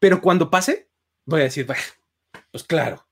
Pero 0.00 0.20
cuando 0.20 0.50
pase, 0.50 0.88
voy 1.24 1.40
a 1.40 1.44
decir, 1.44 1.66
"Bah, 1.66 1.76
pues 2.50 2.64
claro. 2.64 3.06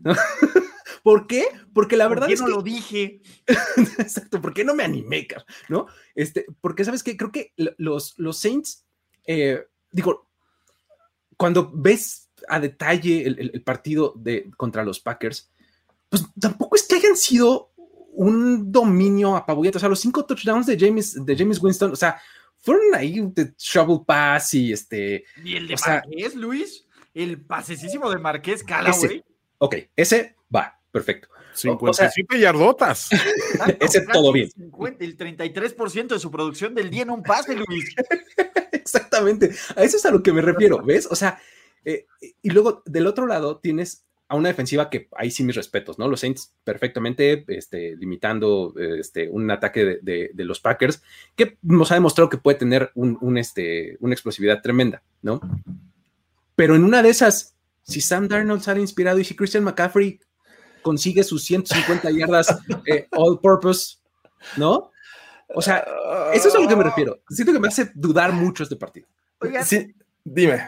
¿No? 0.00 0.12
¿Por 1.02 1.26
qué? 1.26 1.46
Porque 1.72 1.96
la 1.96 2.08
verdad 2.08 2.26
¿Por 2.26 2.28
qué 2.28 2.34
es 2.34 2.40
no 2.40 2.46
que 2.46 2.52
lo 2.52 2.62
dije. 2.62 3.22
Exacto, 3.98 4.40
¿por 4.42 4.52
qué 4.52 4.64
no 4.64 4.74
me 4.74 4.84
animé, 4.84 5.26
car- 5.26 5.46
¿no? 5.70 5.86
Este, 6.14 6.44
porque 6.60 6.84
sabes 6.84 7.02
que 7.02 7.16
creo 7.16 7.32
que 7.32 7.52
lo- 7.56 7.74
los, 7.78 8.18
los 8.18 8.38
Saints, 8.38 8.84
eh, 9.26 9.66
digo, 9.92 10.28
cuando 11.38 11.70
ves 11.74 12.30
a 12.48 12.60
detalle 12.60 13.26
el, 13.26 13.38
el- 13.38 13.50
el 13.54 13.62
partido 13.62 14.12
de, 14.16 14.50
contra 14.58 14.84
los 14.84 15.00
Packers, 15.00 15.50
pues 16.10 16.24
tampoco 16.38 16.76
es 16.76 16.82
que 16.82 16.96
hayan 16.96 17.16
sido 17.16 17.70
un 18.12 18.70
dominio 18.70 19.36
apabullante. 19.36 19.78
O 19.78 19.80
sea, 19.80 19.88
los 19.88 20.00
cinco 20.00 20.26
touchdowns 20.26 20.66
de 20.66 20.78
James, 20.78 21.24
de 21.24 21.36
James 21.36 21.62
Winston, 21.62 21.92
o 21.92 21.96
sea, 21.96 22.20
fueron 22.58 22.94
ahí 22.94 23.18
de 23.32 23.54
shovel 23.56 24.00
pass 24.04 24.52
y 24.54 24.72
este. 24.72 25.24
¿Y 25.42 25.56
el 25.56 25.68
de 25.68 25.74
O 25.74 25.78
sea- 25.78 26.02
Marqués, 26.04 26.34
Luis? 26.34 26.86
El 27.14 27.40
pasecísimo 27.40 28.10
de 28.10 28.18
Marqués 28.18 28.62
Callaway. 28.62 29.24
Ok, 29.58 29.76
ese 29.96 30.36
va, 30.54 30.78
perfecto. 30.92 31.28
57 31.54 32.38
yardotas. 32.38 33.08
Exacto, 33.12 33.84
Ese 33.84 34.04
casi 34.04 34.12
todo 34.12 34.32
bien. 34.32 34.48
El, 34.56 34.64
50, 34.70 35.04
el 35.04 35.16
33% 35.16 36.06
de 36.08 36.18
su 36.18 36.30
producción 36.30 36.74
del 36.74 36.90
día 36.90 37.02
en 37.02 37.10
un 37.10 37.22
pase, 37.22 37.56
Luis. 37.56 37.94
Exactamente, 38.72 39.50
a 39.76 39.82
eso 39.82 39.96
es 39.96 40.04
a 40.06 40.10
lo 40.10 40.22
que 40.22 40.32
me 40.32 40.40
refiero, 40.40 40.82
¿ves? 40.82 41.06
O 41.10 41.16
sea, 41.16 41.40
eh, 41.84 42.06
y 42.42 42.50
luego 42.50 42.82
del 42.86 43.06
otro 43.06 43.26
lado 43.26 43.58
tienes 43.58 44.04
a 44.30 44.36
una 44.36 44.48
defensiva 44.48 44.88
que 44.88 45.08
ahí 45.16 45.30
sí 45.30 45.42
mis 45.44 45.56
respetos, 45.56 45.98
¿no? 45.98 46.08
Los 46.08 46.20
Saints 46.20 46.54
perfectamente 46.64 47.44
este, 47.48 47.96
limitando 47.96 48.72
este, 48.78 49.28
un 49.28 49.50
ataque 49.50 49.84
de, 49.84 49.98
de- 50.02 50.30
de 50.32 50.44
los 50.44 50.60
Packers 50.60 51.02
que 51.36 51.58
nos 51.62 51.90
ha 51.90 51.94
demostrado 51.94 52.30
que 52.30 52.38
puede 52.38 52.56
tener 52.58 52.90
un, 52.94 53.18
un, 53.20 53.36
este, 53.38 53.96
una 54.00 54.14
explosividad 54.14 54.62
tremenda, 54.62 55.02
¿no? 55.20 55.40
Pero 56.56 56.76
en 56.76 56.84
una 56.84 57.02
de 57.02 57.08
esas, 57.10 57.54
si 57.82 58.00
Sam 58.00 58.28
Darnold 58.28 58.62
sale 58.62 58.80
inspirado 58.80 59.18
y 59.18 59.24
si 59.24 59.34
Christian 59.34 59.64
McCaffrey 59.64 60.20
consigue 60.82 61.24
sus 61.24 61.42
150 61.44 62.10
yardas 62.10 62.56
eh, 62.86 63.06
all 63.12 63.40
purpose, 63.40 63.96
¿no? 64.56 64.90
O 65.52 65.60
sea, 65.60 65.84
eso 66.32 66.48
es 66.48 66.54
a 66.54 66.60
lo 66.60 66.68
que 66.68 66.76
me 66.76 66.84
refiero. 66.84 67.20
Siento 67.28 67.52
que 67.52 67.58
me 67.58 67.68
hace 67.68 67.90
dudar 67.94 68.32
mucho 68.32 68.62
este 68.62 68.76
partido. 68.76 69.08
Oigan, 69.40 69.64
Sí, 69.64 69.92
dime. 70.22 70.62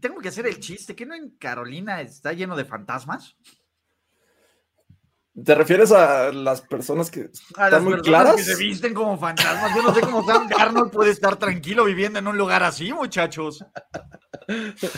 Tengo 0.00 0.20
que 0.20 0.28
hacer 0.28 0.46
el 0.46 0.60
chiste. 0.60 0.94
¿Que 0.94 1.06
no 1.06 1.14
en 1.14 1.30
Carolina 1.38 2.00
está 2.00 2.32
lleno 2.32 2.56
de 2.56 2.64
fantasmas? 2.64 3.36
¿Te 5.44 5.52
refieres 5.56 5.90
a 5.90 6.30
las 6.32 6.60
personas 6.60 7.10
que 7.10 7.22
A 7.56 7.62
las 7.62 7.66
están 7.72 7.84
muy 7.84 7.94
personas 7.94 8.04
claras? 8.22 8.36
que 8.36 8.42
se 8.44 8.56
visten 8.56 8.94
como 8.94 9.18
fantasmas. 9.18 9.74
Yo 9.74 9.82
no 9.82 9.92
sé 9.92 10.00
cómo 10.02 10.24
Sam 10.24 10.48
Darnold 10.48 10.92
puede 10.92 11.10
estar 11.10 11.36
tranquilo 11.36 11.84
viviendo 11.84 12.20
en 12.20 12.28
un 12.28 12.38
lugar 12.38 12.62
así, 12.62 12.92
muchachos. 12.92 13.64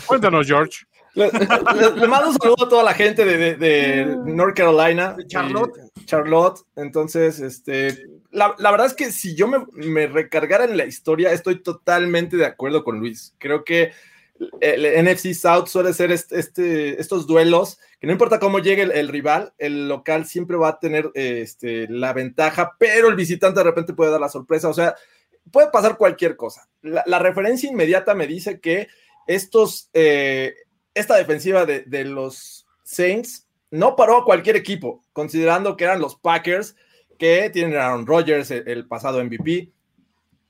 Cuéntanos, 0.05 0.45
George. 0.45 0.85
Le, 1.15 1.31
le- 1.31 1.95
le 1.95 2.07
mando 2.07 2.29
un 2.29 2.37
saludo 2.37 2.65
a 2.65 2.69
toda 2.69 2.83
la 2.83 2.93
gente 2.93 3.25
de, 3.25 3.37
de- 3.37 3.55
de 3.55 4.05
North 4.25 4.55
Carolina. 4.55 5.13
De 5.13 5.25
Charlotte. 5.25 5.73
y- 5.95 6.05
Charlotte. 6.05 6.59
Entonces, 6.75 7.39
este, 7.39 8.05
la, 8.29 8.53
la 8.59 8.69
verdad 8.69 8.85
es 8.85 8.93
que 8.93 9.11
si 9.11 9.35
yo 9.35 9.47
me, 9.47 9.65
me 9.71 10.05
recargara 10.05 10.65
en 10.65 10.77
la 10.77 10.85
historia, 10.85 11.31
estoy 11.31 11.63
totalmente 11.63 12.37
de 12.37 12.45
acuerdo 12.45 12.83
con 12.83 12.99
Luis. 12.99 13.33
Creo 13.39 13.63
que 13.63 13.91
el 14.61 15.05
NFC 15.05 15.33
South 15.33 15.67
suele 15.67 15.93
ser 15.93 16.11
este, 16.11 16.99
estos 16.99 17.27
duelos 17.27 17.79
que 17.99 18.07
no 18.07 18.13
importa 18.13 18.39
cómo 18.39 18.59
llegue 18.59 18.83
el, 18.83 19.07
rival, 19.07 19.53
el 19.57 19.87
local 19.87 20.25
siempre 20.25 20.57
va 20.57 20.69
a 20.69 20.79
tener 20.79 21.09
este, 21.15 21.87
la 21.89 22.13
ventaja, 22.13 22.75
pero 22.77 23.07
el 23.07 23.15
visitante 23.15 23.59
de 23.59 23.63
repente 23.63 23.93
puede 23.93 24.11
dar 24.11 24.21
la 24.21 24.29
sorpresa. 24.29 24.69
O 24.69 24.73
sea, 24.73 24.95
puede 25.51 25.69
pasar 25.71 25.97
cualquier 25.97 26.35
cosa. 26.35 26.69
La, 26.81 27.03
la 27.07 27.19
referencia 27.19 27.69
inmediata 27.69 28.13
me 28.13 28.27
dice 28.27 28.59
que 28.59 28.87
estos, 29.25 29.89
eh, 29.93 30.53
esta 30.93 31.15
defensiva 31.15 31.65
de, 31.65 31.81
de 31.81 32.05
los 32.05 32.67
Saints 32.83 33.47
no 33.71 33.95
paró 33.95 34.17
a 34.17 34.25
cualquier 34.25 34.55
equipo, 34.55 35.03
considerando 35.13 35.75
que 35.75 35.83
eran 35.83 35.99
los 35.99 36.15
Packers, 36.15 36.75
que 37.17 37.49
tienen 37.49 37.77
a 37.77 37.87
Aaron 37.87 38.05
Rodgers, 38.05 38.51
el, 38.51 38.87
pasado 38.87 39.23
MVP, 39.23 39.71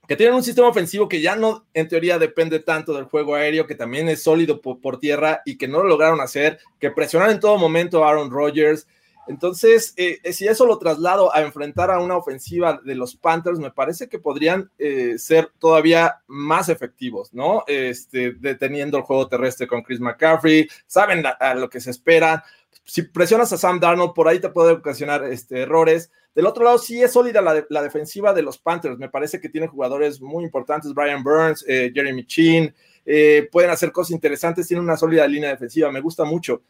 que 0.08 0.16
tienen 0.16 0.36
un 0.36 0.44
sistema 0.44 0.70
ofensivo 0.70 1.10
que 1.10 1.22
ya 1.22 1.36
no, 1.36 1.66
en 1.74 1.88
teoría, 1.88 2.18
depende 2.18 2.60
tanto 2.60 2.94
del 2.94 3.06
juego 3.06 3.36
aéreo, 3.36 3.68
que 3.68 3.76
también 3.76 4.08
es 4.08 4.24
sólido 4.24 4.62
por, 4.62 5.00
tierra 5.00 5.42
y 5.46 5.58
que 5.58 5.68
no 5.68 5.80
lo 5.80 5.90
lograron 5.90 6.22
hacer, 6.22 6.60
que 6.80 6.92
presionaron 6.92 7.36
en 7.36 7.42
todo 7.42 7.58
momento 7.58 8.04
a 8.04 8.10
Aaron 8.10 8.32
Rodgers. 8.32 8.88
Entonces, 9.28 9.94
eh, 9.98 10.22
si 10.32 10.48
eso 10.48 10.66
lo 10.66 10.80
traslado 10.80 11.36
a 11.36 11.42
enfrentar 11.42 11.92
a 11.92 12.00
una 12.00 12.16
ofensiva 12.16 12.80
de 12.82 12.96
los 12.96 13.18
Panthers, 13.18 13.60
me 13.60 13.72
parece 13.72 14.08
que 14.08 14.20
podrían 14.20 14.72
eh, 14.78 15.16
ser 15.18 15.52
todavía 15.60 16.22
más 16.28 16.70
efectivos, 16.70 17.34
¿no? 17.34 17.66
Este, 17.68 18.32
deteniendo 18.32 18.98
el 18.98 19.04
juego 19.04 19.28
terrestre 19.28 19.68
con 19.68 19.82
Chris 19.82 20.00
McCaffrey, 20.00 20.70
saben 20.86 21.26
a 21.26 21.54
lo 21.56 21.70
que 21.70 21.82
se 21.82 21.92
espera, 21.92 22.46
si 22.88 23.01
presionas 23.03 23.51
a 23.51 23.58
Sam 23.58 23.79
Darnold, 23.82 24.13
por 24.13 24.27
ahí 24.29 24.39
te 24.39 24.50
puede 24.50 24.72
ocasionar 24.72 25.25
este, 25.25 25.62
errores. 25.62 26.10
Del 26.34 26.46
otro 26.46 26.63
lado, 26.63 26.77
sí 26.77 27.03
es 27.03 27.12
sólida 27.12 27.41
la, 27.41 27.82
defensiva 27.82 28.34
de 28.34 28.41
los 28.41 28.58
Panthers. 28.58 28.98
Me 28.98 29.10
parece 29.10 29.41
que 29.41 29.50
tiene 29.50 29.67
jugadores 29.67 30.22
muy 30.22 30.46
importantes, 30.46 30.94
Brian 30.94 31.22
Burns, 31.22 31.65
eh, 31.67 31.91
Jeremy 31.94 32.25
Chin, 32.25 32.74
eh, 33.06 33.50
pueden 33.51 33.72
hacer 33.72 33.91
cosas 33.91 34.12
interesantes, 34.12 34.67
tiene 34.67 34.82
una 34.82 34.96
sólida 34.96 35.27
línea 35.27 35.50
defensiva, 35.50 35.91
me 35.91 36.00
gusta 36.00 36.24
mucho. 36.24 36.62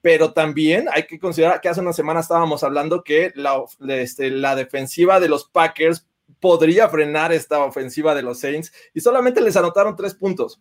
Pero 0.00 0.32
también 0.32 0.86
hay 0.90 1.06
que 1.06 1.18
considerar 1.18 1.60
que 1.60 1.68
hace 1.68 1.80
una 1.80 1.92
semana 1.92 2.20
estábamos 2.20 2.64
hablando 2.64 3.04
que 3.04 3.32
la, 3.34 3.62
este, 3.88 4.30
la 4.30 4.56
defensiva 4.56 5.20
de 5.20 5.28
los 5.28 5.44
Packers 5.44 6.06
podría 6.40 6.88
frenar 6.88 7.32
esta 7.32 7.58
ofensiva 7.64 8.14
de 8.14 8.22
los 8.22 8.40
Saints 8.40 8.72
y 8.94 9.00
solamente 9.00 9.40
les 9.42 9.56
anotaron 9.56 9.94
tres 9.94 10.14
puntos. 10.14 10.60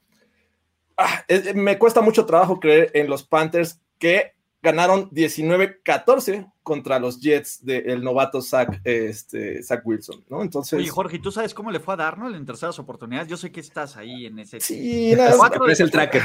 Ah, 0.97 1.25
me 1.53 1.77
cuesta 1.77 2.01
mucho 2.01 2.25
trabajo 2.25 2.59
creer 2.59 2.91
en 2.93 3.07
los 3.09 3.23
Panthers 3.23 3.81
que 3.97 4.34
ganaron 4.65 5.09
19-14 5.11 6.51
contra 6.61 6.99
los 6.99 7.21
Jets 7.21 7.63
del 7.63 8.03
novato 8.03 8.41
Zach, 8.41 8.81
este, 8.83 9.63
Zach 9.63 9.81
Wilson, 9.85 10.25
¿no? 10.29 10.41
Entonces. 10.41 10.79
Oye, 10.79 10.89
Jorge, 10.89 11.19
¿tú 11.19 11.31
sabes 11.31 11.53
cómo 11.53 11.71
le 11.71 11.79
fue 11.79 11.93
a 11.93 11.97
Darnold 11.97 12.35
en 12.35 12.45
terceras 12.45 12.77
oportunidades? 12.79 13.29
Yo 13.29 13.37
sé 13.37 13.51
que 13.51 13.61
estás 13.61 13.95
ahí 13.95 14.25
en 14.25 14.39
ese. 14.39 14.59
Sí, 14.59 15.13
es 15.13 15.79
el 15.79 15.91
tracker. 15.91 16.23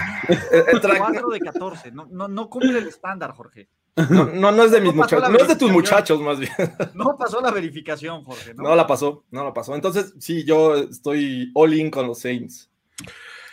El, 0.50 0.80
4 0.80 1.28
de 1.28 1.40
14. 1.40 1.92
No, 1.92 2.08
no, 2.10 2.26
no 2.26 2.50
cumple 2.50 2.78
el 2.78 2.88
estándar, 2.88 3.32
Jorge. 3.32 3.68
No, 4.08 4.50
no, 4.52 4.64
es 4.64 4.70
de 4.70 4.80
mis 4.80 4.94
muchachos, 4.94 5.30
no 5.30 5.38
es 5.38 5.48
de 5.48 5.56
tus 5.56 5.70
muchachos, 5.70 6.20
más 6.20 6.38
bien. 6.38 6.52
No 6.94 7.16
pasó 7.18 7.40
la 7.40 7.50
verificación, 7.50 8.24
Jorge. 8.24 8.54
¿no? 8.54 8.62
no 8.62 8.74
la 8.74 8.86
pasó, 8.86 9.24
no 9.30 9.44
la 9.44 9.52
pasó. 9.52 9.74
Entonces, 9.74 10.14
sí, 10.18 10.44
yo 10.44 10.76
estoy 10.76 11.50
all 11.54 11.74
in 11.74 11.90
con 11.90 12.06
los 12.06 12.20
Saints. 12.20 12.70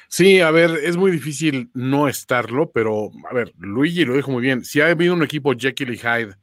Sí, 0.10 0.40
a 0.40 0.52
ver, 0.52 0.72
es 0.84 0.96
muy 0.96 1.12
difícil 1.12 1.70
no 1.74 2.08
estarlo, 2.08 2.72
pero 2.72 3.12
a 3.30 3.34
ver, 3.34 3.54
Luigi 3.58 4.06
lo 4.06 4.16
dijo 4.16 4.32
muy 4.32 4.42
bien. 4.42 4.64
Si 4.64 4.80
ha 4.80 4.88
habido 4.88 5.14
un 5.14 5.24
equipo 5.24 5.54
Jekyll 5.54 5.94
y 5.94 5.98
Hyde 5.98 6.36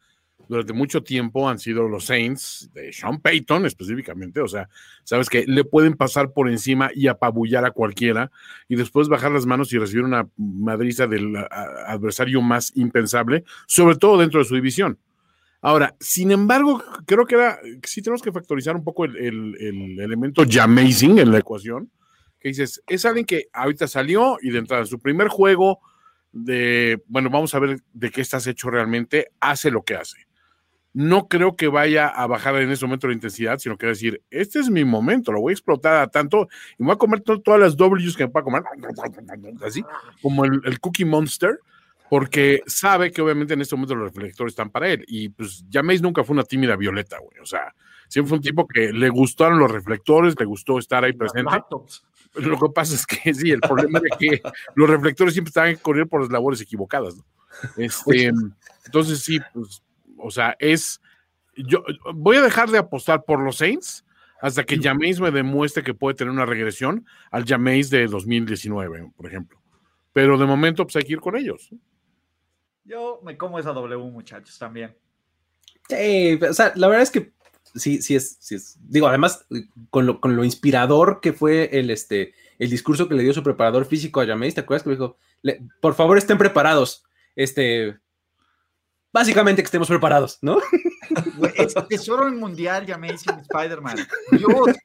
durante 0.48 0.74
mucho 0.74 1.02
tiempo, 1.02 1.48
han 1.48 1.58
sido 1.58 1.88
los 1.88 2.04
Saints, 2.04 2.70
de 2.74 2.92
Sean 2.92 3.20
Payton 3.20 3.64
específicamente. 3.64 4.40
O 4.42 4.48
sea, 4.48 4.68
sabes 5.02 5.30
que 5.30 5.46
le 5.46 5.64
pueden 5.64 5.94
pasar 5.94 6.32
por 6.32 6.50
encima 6.50 6.90
y 6.94 7.08
apabullar 7.08 7.64
a 7.64 7.70
cualquiera 7.70 8.30
y 8.68 8.76
después 8.76 9.08
bajar 9.08 9.32
las 9.32 9.46
manos 9.46 9.72
y 9.72 9.78
recibir 9.78 10.04
una 10.04 10.28
madriza 10.36 11.06
del 11.06 11.34
adversario 11.86 12.42
más 12.42 12.70
impensable, 12.74 13.44
sobre 13.66 13.96
todo 13.96 14.18
dentro 14.18 14.40
de 14.40 14.46
su 14.46 14.54
división. 14.54 14.98
Ahora, 15.62 15.96
sin 15.98 16.30
embargo, 16.30 16.84
creo 17.06 17.24
que 17.24 17.36
era, 17.36 17.58
sí 17.84 18.02
tenemos 18.02 18.20
que 18.20 18.32
factorizar 18.32 18.76
un 18.76 18.84
poco 18.84 19.06
el, 19.06 19.16
el, 19.16 19.56
el 19.58 20.00
elemento 20.00 20.44
Jamazing 20.46 21.18
en 21.18 21.32
la 21.32 21.38
ecuación 21.38 21.90
que 22.44 22.50
dices, 22.50 22.82
es 22.86 23.06
alguien 23.06 23.24
que 23.24 23.46
ahorita 23.54 23.88
salió 23.88 24.36
y 24.42 24.50
de 24.50 24.58
entrada 24.58 24.82
en 24.82 24.86
su 24.86 24.98
primer 24.98 25.28
juego 25.28 25.80
de, 26.30 27.02
bueno, 27.06 27.30
vamos 27.30 27.54
a 27.54 27.58
ver 27.58 27.80
de 27.94 28.10
qué 28.10 28.20
estás 28.20 28.46
hecho 28.46 28.68
realmente, 28.68 29.28
hace 29.40 29.70
lo 29.70 29.82
que 29.82 29.94
hace. 29.94 30.26
No 30.92 31.26
creo 31.26 31.56
que 31.56 31.68
vaya 31.68 32.06
a 32.06 32.26
bajar 32.26 32.56
en 32.56 32.70
ese 32.70 32.84
momento 32.84 33.08
la 33.08 33.14
intensidad, 33.14 33.56
sino 33.56 33.78
que 33.78 33.86
decir, 33.86 34.22
este 34.30 34.58
es 34.58 34.68
mi 34.68 34.84
momento, 34.84 35.32
lo 35.32 35.40
voy 35.40 35.52
a 35.52 35.54
explotar 35.54 36.02
a 36.02 36.08
tanto 36.08 36.48
y 36.78 36.84
voy 36.84 36.92
a 36.92 36.96
comer 36.96 37.22
todas 37.22 37.58
las 37.58 37.78
W's 37.78 38.14
que 38.14 38.24
me 38.24 38.30
pueda 38.30 38.44
comer, 38.44 38.62
así 39.64 39.82
como 40.20 40.44
el, 40.44 40.80
Cookie 40.80 41.06
Monster, 41.06 41.58
porque 42.10 42.60
sabe 42.66 43.10
que 43.10 43.22
obviamente 43.22 43.54
en 43.54 43.62
este 43.62 43.74
momento 43.74 43.94
los 43.94 44.08
reflectores 44.08 44.52
están 44.52 44.68
para 44.68 44.90
él. 44.90 45.02
Y 45.08 45.30
pues 45.30 45.64
Jameis 45.72 46.02
nunca 46.02 46.22
fue 46.24 46.34
una 46.34 46.44
tímida 46.44 46.76
violeta, 46.76 47.16
güey. 47.20 47.40
O 47.40 47.46
sea, 47.46 47.74
siempre 48.06 48.28
fue 48.28 48.36
un 48.36 48.42
tipo 48.42 48.68
que 48.68 48.92
le 48.92 49.08
gustaron 49.08 49.58
los 49.58 49.70
reflectores, 49.70 50.38
le 50.38 50.44
gustó 50.44 50.78
estar 50.78 51.04
ahí 51.04 51.14
presente. 51.14 51.50
Lo 52.34 52.58
que 52.58 52.68
pasa 52.74 52.94
es 52.94 53.06
que 53.06 53.16
sí, 53.34 53.50
el 53.50 53.60
problema 53.60 54.00
es 54.10 54.18
que 54.18 54.42
los 54.74 54.90
reflectores 54.90 55.34
siempre 55.34 55.50
están 55.50 55.76
corriendo 55.76 56.10
por 56.10 56.20
las 56.20 56.30
labores 56.30 56.60
equivocadas. 56.60 57.16
¿no? 57.16 57.24
Este, 57.76 58.32
entonces 58.84 59.20
sí, 59.20 59.38
pues, 59.52 59.82
o 60.18 60.30
sea, 60.30 60.56
es, 60.58 61.00
yo 61.56 61.84
voy 62.14 62.36
a 62.36 62.42
dejar 62.42 62.70
de 62.70 62.78
apostar 62.78 63.24
por 63.24 63.40
los 63.40 63.56
Saints 63.56 64.04
hasta 64.40 64.64
que 64.64 64.78
Jameis 64.78 65.20
me 65.20 65.30
demuestre 65.30 65.82
que 65.82 65.94
puede 65.94 66.16
tener 66.16 66.30
una 66.30 66.44
regresión 66.44 67.06
al 67.30 67.44
Jameis 67.44 67.88
de 67.90 68.06
2019, 68.06 69.12
por 69.16 69.26
ejemplo. 69.26 69.58
Pero 70.12 70.36
de 70.36 70.44
momento, 70.44 70.84
pues 70.84 70.96
hay 70.96 71.04
que 71.04 71.14
ir 71.14 71.20
con 71.20 71.36
ellos. 71.36 71.70
Yo 72.84 73.20
me 73.24 73.36
como 73.36 73.58
esa 73.58 73.72
W, 73.72 74.10
muchachos, 74.10 74.58
también. 74.58 74.94
Sí, 75.88 76.38
o 76.42 76.52
sea, 76.52 76.72
la 76.76 76.88
verdad 76.88 77.02
es 77.02 77.10
que 77.10 77.32
sí, 77.74 78.02
sí 78.02 78.14
es, 78.14 78.36
sí 78.40 78.54
es. 78.54 78.78
Digo, 78.80 79.08
además, 79.08 79.46
con 79.90 80.06
lo, 80.06 80.44
inspirador 80.44 81.20
que 81.20 81.32
fue 81.32 81.70
el, 81.78 81.90
este, 81.90 82.34
el 82.58 82.70
discurso 82.70 83.08
que 83.08 83.14
le 83.14 83.22
dio 83.22 83.32
su 83.32 83.42
preparador 83.42 83.84
físico 83.84 84.20
a 84.20 84.26
Jameis, 84.26 84.54
¿te 84.54 84.60
acuerdas 84.60 84.84
que 84.84 84.90
dijo, 84.90 85.16
por 85.80 85.94
favor 85.94 86.18
estén 86.18 86.38
preparados? 86.38 87.04
Este, 87.36 87.98
básicamente 89.12 89.62
que 89.62 89.66
estemos 89.66 89.88
preparados, 89.88 90.38
¿no? 90.42 90.58
Es 91.56 91.74
tesoro 91.88 92.30
mundial, 92.32 92.86
Jameis 92.86 93.26
en 93.28 93.40
Spider-Man. 93.40 93.96
Dios, 94.32 94.76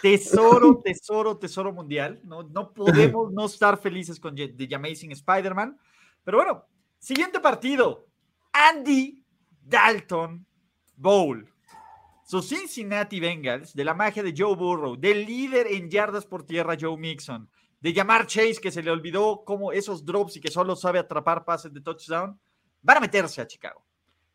tesoro, 0.00 0.80
tesoro, 0.82 1.36
tesoro 1.36 1.72
mundial. 1.72 2.20
No, 2.24 2.44
no 2.44 2.72
podemos 2.72 3.32
no 3.32 3.46
estar 3.46 3.78
felices 3.78 4.20
con 4.20 4.34
The 4.34 4.74
Amazing 4.74 5.12
Spider-Man. 5.12 5.76
Pero 6.22 6.38
bueno, 6.38 6.66
siguiente 6.98 7.40
partido. 7.40 8.06
Andy 8.52 9.24
Dalton 9.62 10.46
Bowl. 10.96 11.53
Sus 12.24 12.48
Cincinnati 12.48 13.20
Bengals, 13.20 13.74
de 13.74 13.84
la 13.84 13.92
magia 13.92 14.22
de 14.22 14.34
Joe 14.36 14.56
Burrow, 14.56 14.96
del 14.96 15.26
líder 15.26 15.66
en 15.66 15.90
yardas 15.90 16.24
por 16.24 16.44
tierra 16.46 16.74
Joe 16.80 16.96
Mixon, 16.96 17.50
de 17.80 17.92
llamar 17.92 18.26
Chase 18.26 18.60
que 18.62 18.70
se 18.70 18.82
le 18.82 18.90
olvidó 18.90 19.44
como 19.44 19.72
esos 19.72 20.06
drops 20.06 20.36
y 20.36 20.40
que 20.40 20.50
solo 20.50 20.74
sabe 20.74 20.98
atrapar 20.98 21.44
pases 21.44 21.70
de 21.70 21.82
touchdown, 21.82 22.40
van 22.80 22.96
a 22.96 23.00
meterse 23.00 23.42
a 23.42 23.46
Chicago. 23.46 23.84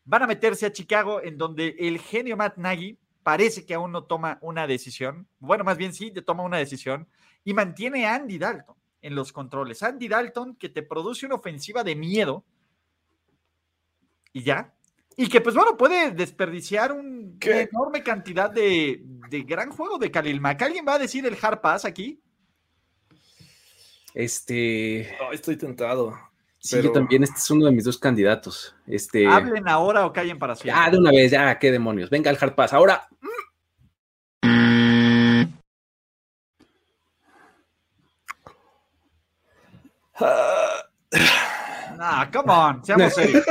Van 0.04 0.22
a 0.22 0.28
meterse 0.28 0.66
a 0.66 0.72
Chicago 0.72 1.20
en 1.20 1.36
donde 1.36 1.74
el 1.80 1.98
genio 1.98 2.36
Matt 2.36 2.58
Nagy 2.58 2.96
parece 3.24 3.66
que 3.66 3.74
aún 3.74 3.90
no 3.90 4.04
toma 4.04 4.38
una 4.40 4.68
decisión. 4.68 5.26
Bueno, 5.40 5.64
más 5.64 5.76
bien 5.76 5.92
sí, 5.92 6.12
toma 6.24 6.44
una 6.44 6.58
decisión 6.58 7.08
y 7.42 7.54
mantiene 7.54 8.06
a 8.06 8.14
Andy 8.14 8.38
Dalton 8.38 8.76
en 9.02 9.16
los 9.16 9.32
controles. 9.32 9.82
Andy 9.82 10.06
Dalton 10.06 10.54
que 10.54 10.68
te 10.68 10.84
produce 10.84 11.26
una 11.26 11.34
ofensiva 11.34 11.82
de 11.82 11.96
miedo 11.96 12.44
y 14.32 14.44
ya, 14.44 14.72
y 15.22 15.28
que, 15.28 15.42
pues 15.42 15.54
bueno, 15.54 15.76
puede 15.76 16.12
desperdiciar 16.12 16.92
una 16.92 17.30
enorme 17.42 18.02
cantidad 18.02 18.50
de, 18.50 19.02
gran 19.46 19.70
juego 19.70 19.98
de 19.98 20.10
Khalil 20.10 20.40
Mack. 20.40 20.62
¿Alguien 20.62 20.86
va 20.88 20.94
a 20.94 20.98
decir 20.98 21.26
el 21.26 21.36
hard 21.38 21.60
pass 21.60 21.84
aquí? 21.84 22.22
Este. 24.14 25.14
estoy 25.30 25.58
tentado. 25.58 26.18
Sí, 26.58 26.80
yo 26.80 26.90
también. 26.90 27.22
Este 27.22 27.36
es 27.36 27.50
uno 27.50 27.66
de 27.66 27.72
mis 27.72 27.84
dos 27.84 27.98
candidatos. 27.98 28.74
Este. 28.86 29.26
Hablen 29.26 29.68
ahora 29.68 30.06
o 30.06 30.12
callen 30.14 30.38
para 30.38 30.56
siempre. 30.56 30.82
Ah, 30.82 30.88
de 30.90 30.96
una 30.96 31.10
vez, 31.10 31.30
ya, 31.30 31.58
qué 31.58 31.70
demonios. 31.70 32.08
Venga 32.08 32.30
el 32.30 32.38
hard 32.40 32.54
pass. 32.54 32.72
Ahora. 32.72 33.06
Ah. 42.02 42.30
Come 42.32 42.52
on, 42.52 42.84
seamos 42.84 43.14
serios. 43.14 43.44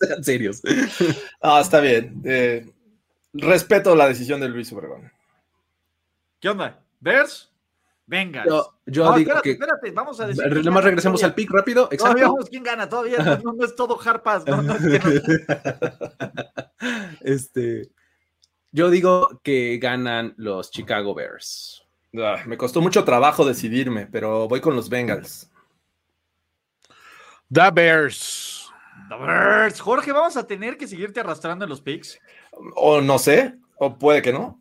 Sean 0.00 0.24
serios. 0.24 0.62
Ah, 1.42 1.60
está 1.60 1.80
bien. 1.80 2.22
Eh, 2.24 2.72
respeto 3.32 3.96
la 3.96 4.06
decisión 4.06 4.40
de 4.40 4.48
Luis 4.48 4.72
Obregón. 4.72 5.10
¿Qué 6.38 6.48
onda? 6.48 6.80
¿Ves? 7.00 7.50
Venga. 8.06 8.44
Yo, 8.44 8.72
digo 8.86 9.18
espérate, 9.18 9.50
espérate, 9.52 9.90
vamos 9.90 10.20
a 10.20 10.26
decir. 10.26 10.48
Nada 10.48 10.70
más 10.70 10.84
regresemos 10.84 11.22
al 11.22 11.34
pick 11.34 11.50
rápido. 11.50 11.88
Exacto. 11.92 12.04
Todavía 12.04 12.26
vamos 12.26 12.48
quién 12.48 12.62
gana, 12.62 12.88
todavía 12.88 13.18
no, 13.18 13.64
es 13.64 13.76
todo. 13.76 13.98
No, 14.46 14.62
no, 14.62 14.74
este, 17.20 17.90
yo 18.72 18.90
digo 18.90 19.40
que 19.42 19.78
ganan 19.78 20.34
los 20.36 20.70
Chicago 20.70 21.14
Bears. 21.14 21.84
Ah, 22.16 22.42
me 22.46 22.56
costó 22.56 22.80
mucho 22.80 23.04
trabajo 23.04 23.44
decidirme, 23.44 24.06
pero 24.06 24.48
voy 24.48 24.60
con 24.60 24.74
los 24.74 24.88
Bengals. 24.88 25.49
The 27.52 27.70
Bears. 27.72 28.70
The 29.08 29.16
Bears. 29.16 29.80
Jorge, 29.80 30.12
vamos 30.12 30.36
a 30.36 30.46
tener 30.46 30.76
que 30.76 30.86
seguirte 30.86 31.18
arrastrando 31.18 31.64
en 31.64 31.68
los 31.68 31.80
picks. 31.80 32.18
O 32.76 33.00
no 33.00 33.18
sé, 33.18 33.56
o 33.76 33.98
puede 33.98 34.22
que 34.22 34.32
no. 34.32 34.60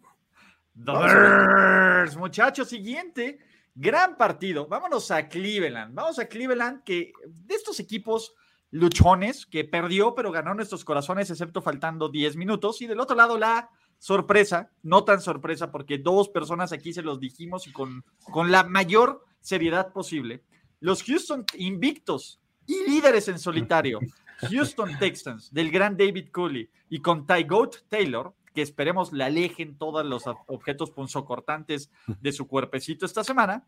The 0.74 0.92
Bears. 0.92 2.18
Muchachos, 2.18 2.68
siguiente. 2.68 3.38
Gran 3.76 4.18
partido. 4.18 4.68
Vámonos 4.68 5.12
a 5.12 5.30
Cleveland. 5.30 5.94
Vamos 5.94 6.18
a 6.18 6.26
Cleveland, 6.26 6.84
que 6.84 7.14
de 7.28 7.54
estos 7.54 7.80
equipos 7.80 8.34
luchones 8.72 9.46
que 9.46 9.66
perdió, 9.66 10.16
pero 10.16 10.32
ganó 10.32 10.56
nuestros 10.56 10.84
corazones, 10.84 11.30
excepto 11.30 11.62
faltando 11.62 12.10
10 12.10 12.38
minutos. 12.38 12.82
Y 12.82 12.88
del 12.88 13.00
otro 13.00 13.16
lado, 13.16 13.38
la 13.38 13.70
sorpresa, 14.00 14.72
no 14.82 15.04
tan 15.04 15.22
sorpresa, 15.22 15.72
porque 15.72 16.00
dos 16.00 16.30
personas 16.30 16.72
aquí 16.72 16.92
se 16.92 17.04
los 17.04 17.20
dijimos 17.20 17.68
y 17.68 17.72
con, 17.72 18.04
con 18.32 18.52
la 18.52 18.64
mayor 18.64 19.24
seriedad 19.42 19.94
posible. 19.94 20.44
Los 20.80 21.04
Houston 21.04 21.46
invictos 21.56 22.40
y 22.70 22.88
líderes 22.88 23.28
en 23.28 23.40
solitario, 23.40 24.00
Houston 24.50 24.98
Texans, 25.00 25.52
del 25.52 25.72
gran 25.72 25.98
David 25.98 26.30
Cooley 26.32 26.70
y 26.90 27.00
con 27.00 27.26
Ty 27.26 27.44
Goat 27.44 27.78
Taylor, 27.90 28.34
que 28.54 28.62
esperemos 28.62 29.12
le 29.12 29.24
alejen 29.24 29.78
todos 29.78 30.06
los 30.06 30.24
objetos 30.48 30.92
punzocortantes 30.92 31.90
de 32.22 32.32
su 32.32 32.48
cuerpecito 32.48 33.06
esta 33.06 33.24
semana, 33.24 33.66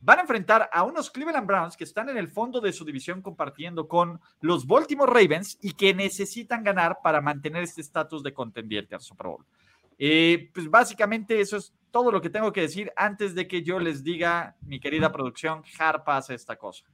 van 0.00 0.18
a 0.18 0.22
enfrentar 0.22 0.68
a 0.72 0.82
unos 0.82 1.10
Cleveland 1.10 1.46
Browns 1.46 1.76
que 1.76 1.84
están 1.84 2.08
en 2.08 2.16
el 2.16 2.28
fondo 2.28 2.60
de 2.60 2.72
su 2.72 2.84
división 2.84 3.22
compartiendo 3.22 3.86
con 3.86 4.20
los 4.40 4.66
Baltimore 4.66 5.12
Ravens 5.12 5.58
y 5.62 5.72
que 5.72 5.94
necesitan 5.94 6.64
ganar 6.64 6.98
para 7.02 7.20
mantener 7.20 7.62
este 7.62 7.82
estatus 7.82 8.22
de 8.22 8.32
contendiente 8.32 8.94
al 8.94 9.00
Super 9.00 9.28
Bowl. 9.28 9.46
Eh, 9.96 10.50
pues 10.52 10.68
básicamente 10.68 11.40
eso 11.40 11.56
es 11.56 11.72
todo 11.90 12.10
lo 12.10 12.20
que 12.20 12.30
tengo 12.30 12.52
que 12.52 12.62
decir 12.62 12.90
antes 12.96 13.34
de 13.34 13.46
que 13.46 13.62
yo 13.62 13.78
les 13.78 14.02
diga, 14.02 14.56
mi 14.62 14.80
querida 14.80 15.12
producción, 15.12 15.62
Harpa 15.78 16.16
hace 16.16 16.34
esta 16.34 16.56
cosa. 16.56 16.84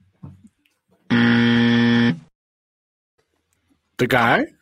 ¿Te 3.97 4.07
cae? 4.07 4.55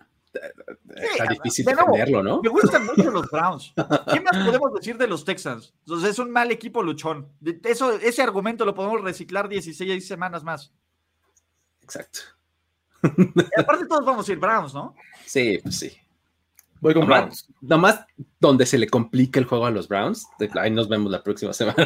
Está 0.95 1.25
difícil 1.27 1.65
defenderlo, 1.65 2.23
¿no? 2.23 2.41
Me 2.41 2.49
gustan 2.49 2.85
mucho 2.85 3.11
los 3.11 3.29
Browns. 3.29 3.73
¿Qué 4.13 4.21
más 4.21 4.45
podemos 4.45 4.73
decir 4.73 4.97
de 4.97 5.07
los 5.07 5.23
Texans? 5.25 5.73
Entonces, 5.79 6.11
es 6.11 6.19
un 6.19 6.31
mal 6.31 6.51
equipo 6.51 6.81
luchón. 6.81 7.29
Eso, 7.63 7.91
ese 7.93 8.21
argumento 8.21 8.65
lo 8.65 8.73
podemos 8.73 9.01
reciclar 9.01 9.49
16 9.49 10.07
semanas 10.07 10.43
más. 10.43 10.73
Exacto. 11.81 12.19
aparte 13.57 13.85
todos 13.85 14.05
vamos 14.05 14.27
a 14.27 14.31
ir 14.31 14.39
Browns, 14.39 14.73
¿no? 14.73 14.95
Sí, 15.25 15.59
pues 15.61 15.77
sí. 15.77 15.91
Voy 16.81 16.93
con 16.93 17.05
Browns. 17.05 17.47
Nomás 17.61 18.05
donde 18.39 18.65
se 18.65 18.77
le 18.77 18.87
complica 18.87 19.39
el 19.39 19.45
juego 19.45 19.65
a 19.65 19.71
los 19.71 19.87
Browns. 19.87 20.27
Ahí 20.59 20.71
nos 20.71 20.87
vemos 20.87 21.11
la 21.11 21.23
próxima 21.23 21.53
semana. 21.53 21.85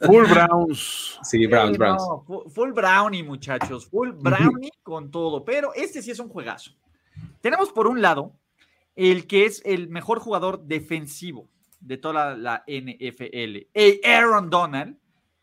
Full 0.00 0.26
Browns. 0.26 1.18
Sí, 1.22 1.46
Browns, 1.46 1.78
Browns. 1.78 2.02
full 2.52 2.72
Brownie, 2.72 3.22
muchachos. 3.22 3.86
Full 3.86 4.10
Brownie 4.12 4.72
con 4.82 5.10
todo. 5.10 5.44
Pero 5.44 5.72
este 5.74 6.02
sí 6.02 6.10
es 6.10 6.18
un 6.18 6.28
juegazo. 6.28 6.72
Tenemos 7.40 7.72
por 7.72 7.86
un 7.86 8.02
lado 8.02 8.32
el 8.96 9.26
que 9.26 9.46
es 9.46 9.62
el 9.64 9.88
mejor 9.88 10.18
jugador 10.18 10.64
defensivo 10.64 11.48
de 11.80 11.98
toda 11.98 12.34
la, 12.34 12.64
NFL, 12.66 13.68
Aaron 14.04 14.50
Donald, 14.50 14.96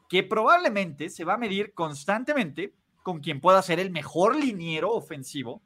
que 0.10 0.24
probablemente 0.24 1.10
se 1.10 1.24
va 1.24 1.36
a 1.36 1.38
medir 1.38 1.74
constantemente 1.74 2.74
con 3.04 3.20
quien 3.20 3.40
pueda 3.40 3.62
ser 3.62 3.80
el 3.80 3.92
mejor 3.92 4.36
liniero 4.36 4.92
ofensivo 4.92 5.62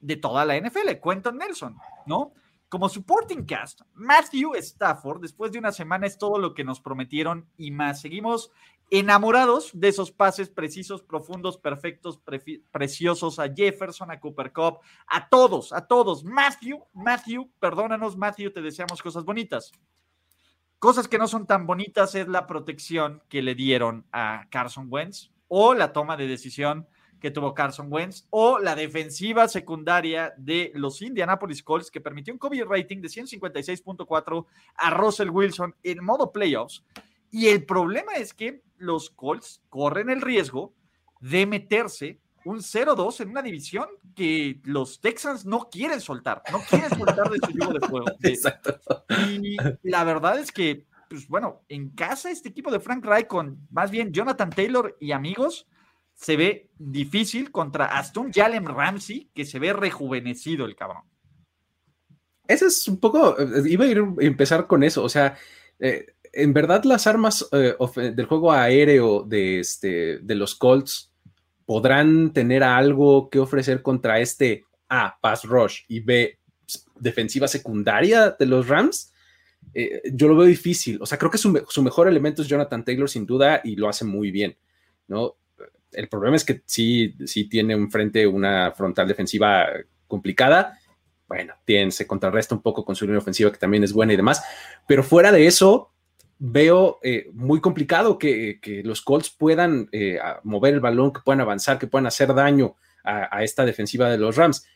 de 0.00 0.16
toda 0.16 0.44
la 0.44 0.56
NFL, 0.58 1.00
Quentin 1.02 1.36
Nelson, 1.38 1.76
¿no? 2.08 2.32
Como 2.68 2.88
supporting 2.88 3.46
cast, 3.46 3.80
Matthew 3.94 4.54
Stafford, 4.56 5.22
después 5.22 5.52
de 5.52 5.58
una 5.58 5.72
semana 5.72 6.06
es 6.06 6.18
todo 6.18 6.38
lo 6.38 6.52
que 6.52 6.64
nos 6.64 6.80
prometieron 6.80 7.48
y 7.56 7.70
más. 7.70 8.00
Seguimos 8.00 8.50
enamorados 8.90 9.70
de 9.72 9.88
esos 9.88 10.10
pases 10.10 10.50
precisos, 10.50 11.02
profundos, 11.02 11.56
perfectos, 11.58 12.20
preciosos 12.70 13.38
a 13.38 13.52
Jefferson, 13.54 14.10
a 14.10 14.20
Cooper 14.20 14.52
Cup, 14.52 14.80
a 15.06 15.28
todos, 15.28 15.72
a 15.72 15.86
todos. 15.86 16.24
Matthew, 16.24 16.84
Matthew, 16.92 17.50
perdónanos, 17.58 18.16
Matthew, 18.16 18.52
te 18.52 18.62
deseamos 18.62 19.02
cosas 19.02 19.24
bonitas. 19.24 19.72
Cosas 20.78 21.08
que 21.08 21.18
no 21.18 21.26
son 21.26 21.46
tan 21.46 21.66
bonitas 21.66 22.14
es 22.14 22.28
la 22.28 22.46
protección 22.46 23.22
que 23.28 23.42
le 23.42 23.54
dieron 23.54 24.06
a 24.12 24.46
Carson 24.50 24.86
Wentz 24.88 25.32
o 25.48 25.74
la 25.74 25.92
toma 25.92 26.16
de 26.16 26.28
decisión 26.28 26.86
que 27.20 27.30
tuvo 27.30 27.54
Carson 27.54 27.88
Wentz, 27.90 28.26
o 28.30 28.58
la 28.58 28.74
defensiva 28.74 29.48
secundaria 29.48 30.34
de 30.36 30.72
los 30.74 31.02
Indianapolis 31.02 31.62
Colts, 31.62 31.90
que 31.90 32.00
permitió 32.00 32.32
un 32.32 32.38
COVID 32.38 32.64
rating 32.64 33.00
de 33.00 33.08
156.4 33.08 34.46
a 34.76 34.90
Russell 34.90 35.30
Wilson 35.30 35.74
en 35.82 36.04
modo 36.04 36.32
playoffs. 36.32 36.84
Y 37.30 37.48
el 37.48 37.64
problema 37.64 38.14
es 38.14 38.32
que 38.32 38.62
los 38.78 39.10
Colts 39.10 39.60
corren 39.68 40.10
el 40.10 40.20
riesgo 40.20 40.74
de 41.20 41.46
meterse 41.46 42.20
un 42.44 42.58
0-2 42.58 43.20
en 43.20 43.30
una 43.30 43.42
división 43.42 43.86
que 44.14 44.60
los 44.64 45.00
Texans 45.00 45.44
no 45.44 45.68
quieren 45.70 46.00
soltar, 46.00 46.42
no 46.50 46.60
quieren 46.60 46.90
soltar 46.90 47.28
de 47.30 47.38
su 47.44 47.52
yugo 47.52 47.72
de 47.72 47.86
fuego. 47.86 48.06
Exacto. 48.22 48.80
Y 49.40 49.56
la 49.82 50.04
verdad 50.04 50.38
es 50.38 50.50
que, 50.50 50.86
pues 51.10 51.28
bueno, 51.28 51.62
en 51.68 51.90
casa 51.90 52.30
este 52.30 52.48
equipo 52.48 52.70
de 52.70 52.80
Frank 52.80 53.04
Reich 53.04 53.26
con 53.26 53.58
más 53.70 53.90
bien 53.90 54.12
Jonathan 54.12 54.50
Taylor 54.50 54.96
y 55.00 55.12
amigos, 55.12 55.66
se 56.18 56.36
ve 56.36 56.68
difícil 56.76 57.52
contra 57.52 57.96
Aston 57.96 58.32
Jalen 58.32 58.66
Ramsey, 58.66 59.30
que 59.32 59.44
se 59.44 59.60
ve 59.60 59.72
rejuvenecido 59.72 60.66
el 60.66 60.74
cabrón. 60.74 61.04
Ese 62.48 62.66
es 62.66 62.88
un 62.88 62.98
poco, 62.98 63.38
eh, 63.38 63.62
iba 63.66 63.84
a 63.84 63.88
ir 63.88 63.98
a 63.98 64.24
empezar 64.24 64.66
con 64.66 64.82
eso, 64.82 65.04
o 65.04 65.08
sea, 65.08 65.38
eh, 65.78 66.06
en 66.32 66.52
verdad 66.52 66.82
las 66.84 67.06
armas 67.06 67.48
eh, 67.52 67.76
del 68.12 68.26
juego 68.26 68.50
aéreo 68.50 69.22
de, 69.22 69.60
este, 69.60 70.18
de 70.18 70.34
los 70.34 70.56
Colts 70.56 71.12
podrán 71.64 72.32
tener 72.32 72.64
algo 72.64 73.30
que 73.30 73.38
ofrecer 73.38 73.80
contra 73.80 74.18
este 74.18 74.64
A, 74.88 75.18
pass 75.20 75.44
rush 75.44 75.82
y 75.86 76.00
B, 76.00 76.40
defensiva 76.98 77.46
secundaria 77.46 78.30
de 78.30 78.46
los 78.46 78.66
Rams. 78.66 79.12
yo 80.12 80.26
lo 80.26 80.36
veo 80.36 80.48
difícil, 80.48 80.98
o 81.00 81.06
sea, 81.06 81.16
creo 81.16 81.30
que 81.30 81.38
su, 81.38 81.64
su 81.68 81.82
mejor 81.82 82.08
elemento 82.08 82.42
es 82.42 82.48
Jonathan 82.48 82.84
Taylor 82.84 83.08
sin 83.08 83.24
duda 83.24 83.60
y 83.62 83.76
lo 83.76 83.88
hace 83.88 84.04
muy 84.04 84.32
bien, 84.32 84.56
¿no? 85.06 85.36
El 85.92 86.08
problema 86.08 86.36
es 86.36 86.44
que 86.44 86.62
sí, 86.66 87.14
sí 87.26 87.48
tiene 87.48 87.74
un 87.74 87.90
frente 87.90 88.26
una 88.26 88.72
frontal 88.72 89.08
defensiva 89.08 89.66
complicada. 90.06 90.78
Bueno, 91.28 91.54
se 91.90 92.06
contrarresta 92.06 92.54
un 92.54 92.62
poco 92.62 92.84
con 92.84 92.96
su 92.96 93.04
línea 93.04 93.18
ofensiva, 93.18 93.52
que 93.52 93.58
también 93.58 93.84
es 93.84 93.92
buena 93.92 94.14
y 94.14 94.16
demás. 94.16 94.42
Pero 94.86 95.02
fuera 95.02 95.30
de 95.30 95.46
eso, 95.46 95.92
veo 96.38 96.98
eh, 97.02 97.28
muy 97.32 97.60
complicado 97.60 98.18
que, 98.18 98.60
los 98.84 99.02
Colts 99.02 99.30
puedan 99.30 99.88
eh, 99.92 100.18
mover 100.44 100.74
el 100.74 100.80
balón, 100.80 101.12
que 101.12 101.20
puedan 101.20 101.40
avanzar, 101.40 101.78
que 101.78 101.86
puedan 101.86 102.06
hacer 102.06 102.34
daño 102.34 102.76
a, 103.04 103.42
esta 103.42 103.64
defensiva 103.64 104.10
de 104.10 104.18
los 104.18 104.36
Rams. 104.36 104.66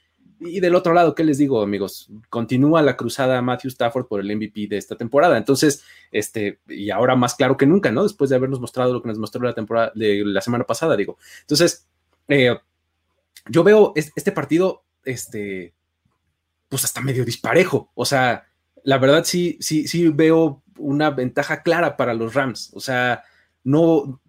Y 0.45 0.61
del 0.61 0.75
otro 0.75 0.93
lado, 0.93 1.15
¿qué 1.15 1.25
les 1.25 1.39
digo, 1.39 1.63
amigos? 1.63 2.11
Continúa 2.29 2.83
la 2.83 2.97
cruzada 2.97 3.41
Matthew 3.43 3.69
Stafford 3.69 4.07
por 4.07 4.21
el 4.21 4.35
MVP 4.37 4.67
de 4.69 4.77
esta 4.77 4.97
temporada. 4.97 5.39
Entonces, 5.39 5.85
este, 6.11 6.61
y 6.69 6.91
ahora 6.91 7.15
más 7.17 7.35
claro 7.35 7.57
que 7.57 7.67
nunca, 7.67 7.91
¿no? 7.91 8.03
Después 8.03 8.31
de 8.31 8.37
habernos 8.37 8.61
mostrado 8.61 8.93
lo 8.93 9.03
que 9.03 9.09
nos 9.09 9.19
mostró 9.19 9.43
la 9.43 9.55
temporada 9.55 9.93
de 9.95 10.23
la 10.25 10.41
semana 10.41 10.65
pasada, 10.65 10.97
digo. 10.97 11.17
Entonces, 11.43 11.87
eh, 12.29 12.57
yo 13.49 13.65
veo 13.65 13.93
este 13.95 14.33
partido, 14.33 14.85
este, 15.05 15.75
pues 16.69 16.85
hasta 16.85 17.01
medio 17.01 17.25
disparejo. 17.25 17.91
O 17.95 18.05
sea, 18.05 18.47
la 18.85 18.99
verdad 18.99 19.25
sí, 19.25 19.59
sí, 19.61 19.87
sí 19.87 20.09
veo 20.09 20.63
una 20.77 21.11
ventaja 21.11 21.63
clara 21.63 21.97
para 21.97 22.15
los 22.15 22.35
Rams. 22.35 22.73
O 22.75 22.81
sea, 22.81 23.23
no 23.65 24.21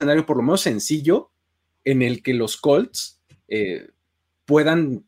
escenario 0.00 0.24
por 0.24 0.38
lo 0.38 0.42
menos 0.42 0.62
sencillo 0.62 1.30
en 1.84 2.02
el 2.02 2.22
que 2.22 2.34
los 2.34 2.56
Colts 2.56 3.20
eh, 3.48 3.90
puedan 4.50 5.04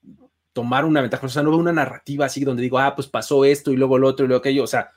tomar 0.53 0.85
una 0.85 1.01
ventaja. 1.01 1.27
O 1.27 1.29
sea, 1.29 1.43
no 1.43 1.51
veo 1.51 1.59
una 1.59 1.73
narrativa 1.73 2.27
así 2.27 2.45
donde 2.45 2.63
digo, 2.63 2.79
ah, 2.79 2.95
pues 2.95 3.09
pasó 3.09 3.45
esto 3.45 3.73
y 3.73 3.77
luego 3.77 3.99
lo 3.99 4.07
otro 4.07 4.25
y 4.25 4.29
luego 4.29 4.39
aquello. 4.39 4.63
O 4.63 4.69
sea, 4.69 4.93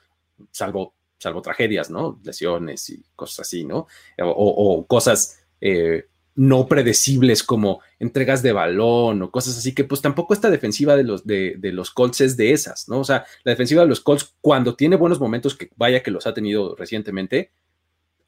salvo, 0.52 0.94
salvo 1.18 1.42
tragedias, 1.42 1.90
¿no? 1.90 2.20
Lesiones 2.22 2.88
y 2.90 3.02
cosas 3.16 3.40
así, 3.40 3.64
¿no? 3.64 3.88
O, 4.18 4.86
cosas 4.86 5.40
eh, 5.60 6.06
no 6.36 6.68
predecibles 6.68 7.42
como 7.42 7.80
entregas 7.98 8.40
de 8.40 8.52
balón 8.52 9.20
o 9.20 9.32
cosas 9.32 9.58
así, 9.58 9.74
que 9.74 9.82
pues 9.82 10.00
tampoco 10.00 10.32
esta 10.32 10.48
defensiva 10.48 10.94
de 10.94 11.02
los, 11.02 11.26
de, 11.26 11.56
de, 11.58 11.72
los 11.72 11.90
Colts 11.90 12.20
es 12.20 12.36
de 12.36 12.52
esas, 12.52 12.88
¿no? 12.88 13.00
O 13.00 13.04
sea, 13.04 13.26
la 13.42 13.50
defensiva 13.50 13.82
de 13.82 13.88
los 13.88 14.00
Colts, 14.00 14.32
cuando 14.40 14.76
tiene 14.76 14.94
buenos 14.94 15.18
momentos, 15.18 15.56
que 15.56 15.70
vaya 15.74 16.04
que 16.04 16.12
los 16.12 16.28
ha 16.28 16.34
tenido 16.34 16.76
recientemente, 16.76 17.50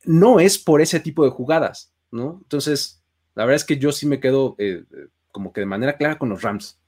no 0.03 0.41
es 0.41 0.59
por 0.59 0.81
ese 0.81 0.99
tipo 0.99 1.25
de 1.25 1.31
jugadas, 1.31 1.93
¿no? 2.11 2.41
Entonces, 2.43 3.05
la 3.37 3.45
verdad 3.45 3.57
es 3.57 3.65
que 3.65 3.79
yo 3.79 3.93
sí 3.93 4.05
me 4.05 4.19
quedo 4.19 4.57
eh, 4.59 4.83
como 5.33 5.53
que 5.53 5.61
de 5.61 5.67
manera 5.67 5.97
clara 5.97 6.19
con 6.19 6.29
los 6.29 6.43
Rams. 6.43 6.79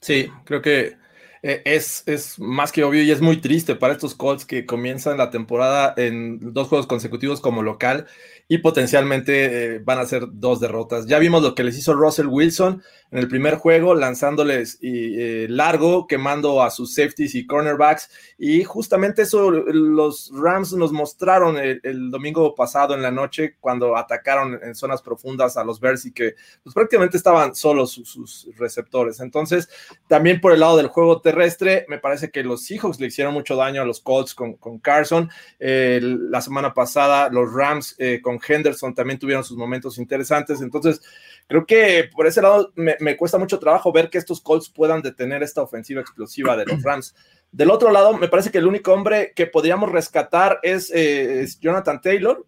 Sí, 0.00 0.30
creo 0.44 0.60
que 0.60 0.96
eh, 1.42 1.62
es, 1.64 2.02
es, 2.06 2.38
más 2.38 2.72
que 2.72 2.84
obvio 2.84 3.02
y 3.02 3.10
es 3.10 3.20
muy 3.20 3.38
triste 3.38 3.74
para 3.74 3.92
estos 3.92 4.14
Colts 4.14 4.44
que 4.44 4.66
comienzan 4.66 5.18
la 5.18 5.30
temporada 5.30 5.94
en 5.96 6.52
dos 6.54 6.68
juegos 6.68 6.86
consecutivos 6.86 7.40
como 7.40 7.62
local 7.62 8.06
y 8.46 8.58
potencialmente 8.58 9.76
eh, 9.76 9.78
van 9.78 9.98
a 9.98 10.06
ser 10.06 10.26
dos 10.30 10.60
derrotas. 10.60 11.06
Ya 11.06 11.18
vimos 11.18 11.42
lo 11.42 11.54
que 11.54 11.64
les 11.64 11.78
hizo 11.78 11.94
Russell 11.94 12.26
Wilson 12.26 12.82
en 13.10 13.18
el 13.18 13.28
primer 13.28 13.54
juego, 13.54 13.94
lanzándoles 13.94 14.78
y, 14.82 15.46
largo, 15.48 16.06
quemando 16.06 16.62
a 16.62 16.70
sus 16.70 16.94
safeties 16.94 17.34
y 17.34 17.46
cornerbacks. 17.46 18.10
Y 18.36 18.64
justamente 18.64 19.22
eso 19.22 19.50
los 19.50 20.30
Rams 20.34 20.72
nos 20.72 20.92
mostraron 20.92 21.56
el, 21.56 22.10
domingo 22.10 22.54
pasado 22.54 22.94
en 22.94 23.02
la 23.02 23.10
noche 23.10 23.56
cuando 23.60 23.96
atacaron 23.96 24.58
en 24.62 24.74
zonas 24.74 25.00
profundas 25.00 25.56
a 25.56 25.64
los 25.64 25.80
Bears 25.80 26.04
y 26.06 26.12
que 26.12 26.34
pues, 26.62 26.74
prácticamente 26.74 27.16
estaban 27.16 27.54
solos 27.54 27.92
sus, 27.92 28.48
receptores. 28.56 29.20
Entonces, 29.20 29.68
también 30.06 30.40
por 30.40 30.52
el 30.52 30.60
lado 30.60 30.76
del 30.76 30.88
juego 30.88 31.20
terrestre, 31.20 31.86
me 31.88 31.98
parece 31.98 32.30
que 32.30 32.42
los 32.42 32.64
Seahawks 32.64 33.00
le 33.00 33.06
hicieron 33.06 33.32
mucho 33.32 33.56
daño 33.56 33.82
a 33.82 33.84
los 33.84 34.00
Colts 34.00 34.34
con, 34.34 34.54
con 34.54 34.78
Carson. 34.80 35.30
la 35.58 36.40
semana 36.40 36.74
pasada, 36.74 37.30
los 37.30 37.52
Rams 37.52 37.94
eh, 37.98 38.20
Henderson 38.46 38.94
también 38.94 39.18
tuvieron 39.18 39.44
sus 39.44 39.56
momentos 39.56 39.98
interesantes. 39.98 40.60
Entonces, 40.60 41.00
creo 41.46 41.66
que 41.66 42.08
por 42.12 42.26
ese 42.26 42.42
lado 42.42 42.72
me, 42.74 43.16
cuesta 43.16 43.38
mucho 43.38 43.58
trabajo 43.58 43.92
ver 43.92 44.10
que 44.10 44.18
estos 44.18 44.40
Colts 44.40 44.68
puedan 44.68 45.02
detener 45.02 45.42
esta 45.42 45.62
ofensiva 45.62 46.00
explosiva 46.00 46.56
de 46.56 46.66
los 46.66 46.82
Rams. 46.82 47.14
Del 47.52 47.70
otro 47.70 47.90
lado, 47.90 48.16
me 48.16 48.28
parece 48.28 48.50
que 48.50 48.58
el 48.58 48.66
único 48.66 48.92
hombre 48.92 49.32
que 49.34 49.46
podríamos 49.46 49.92
rescatar 49.92 50.58
es, 50.62 50.90
eh, 50.94 51.46
Jonathan 51.60 52.00
Taylor, 52.00 52.44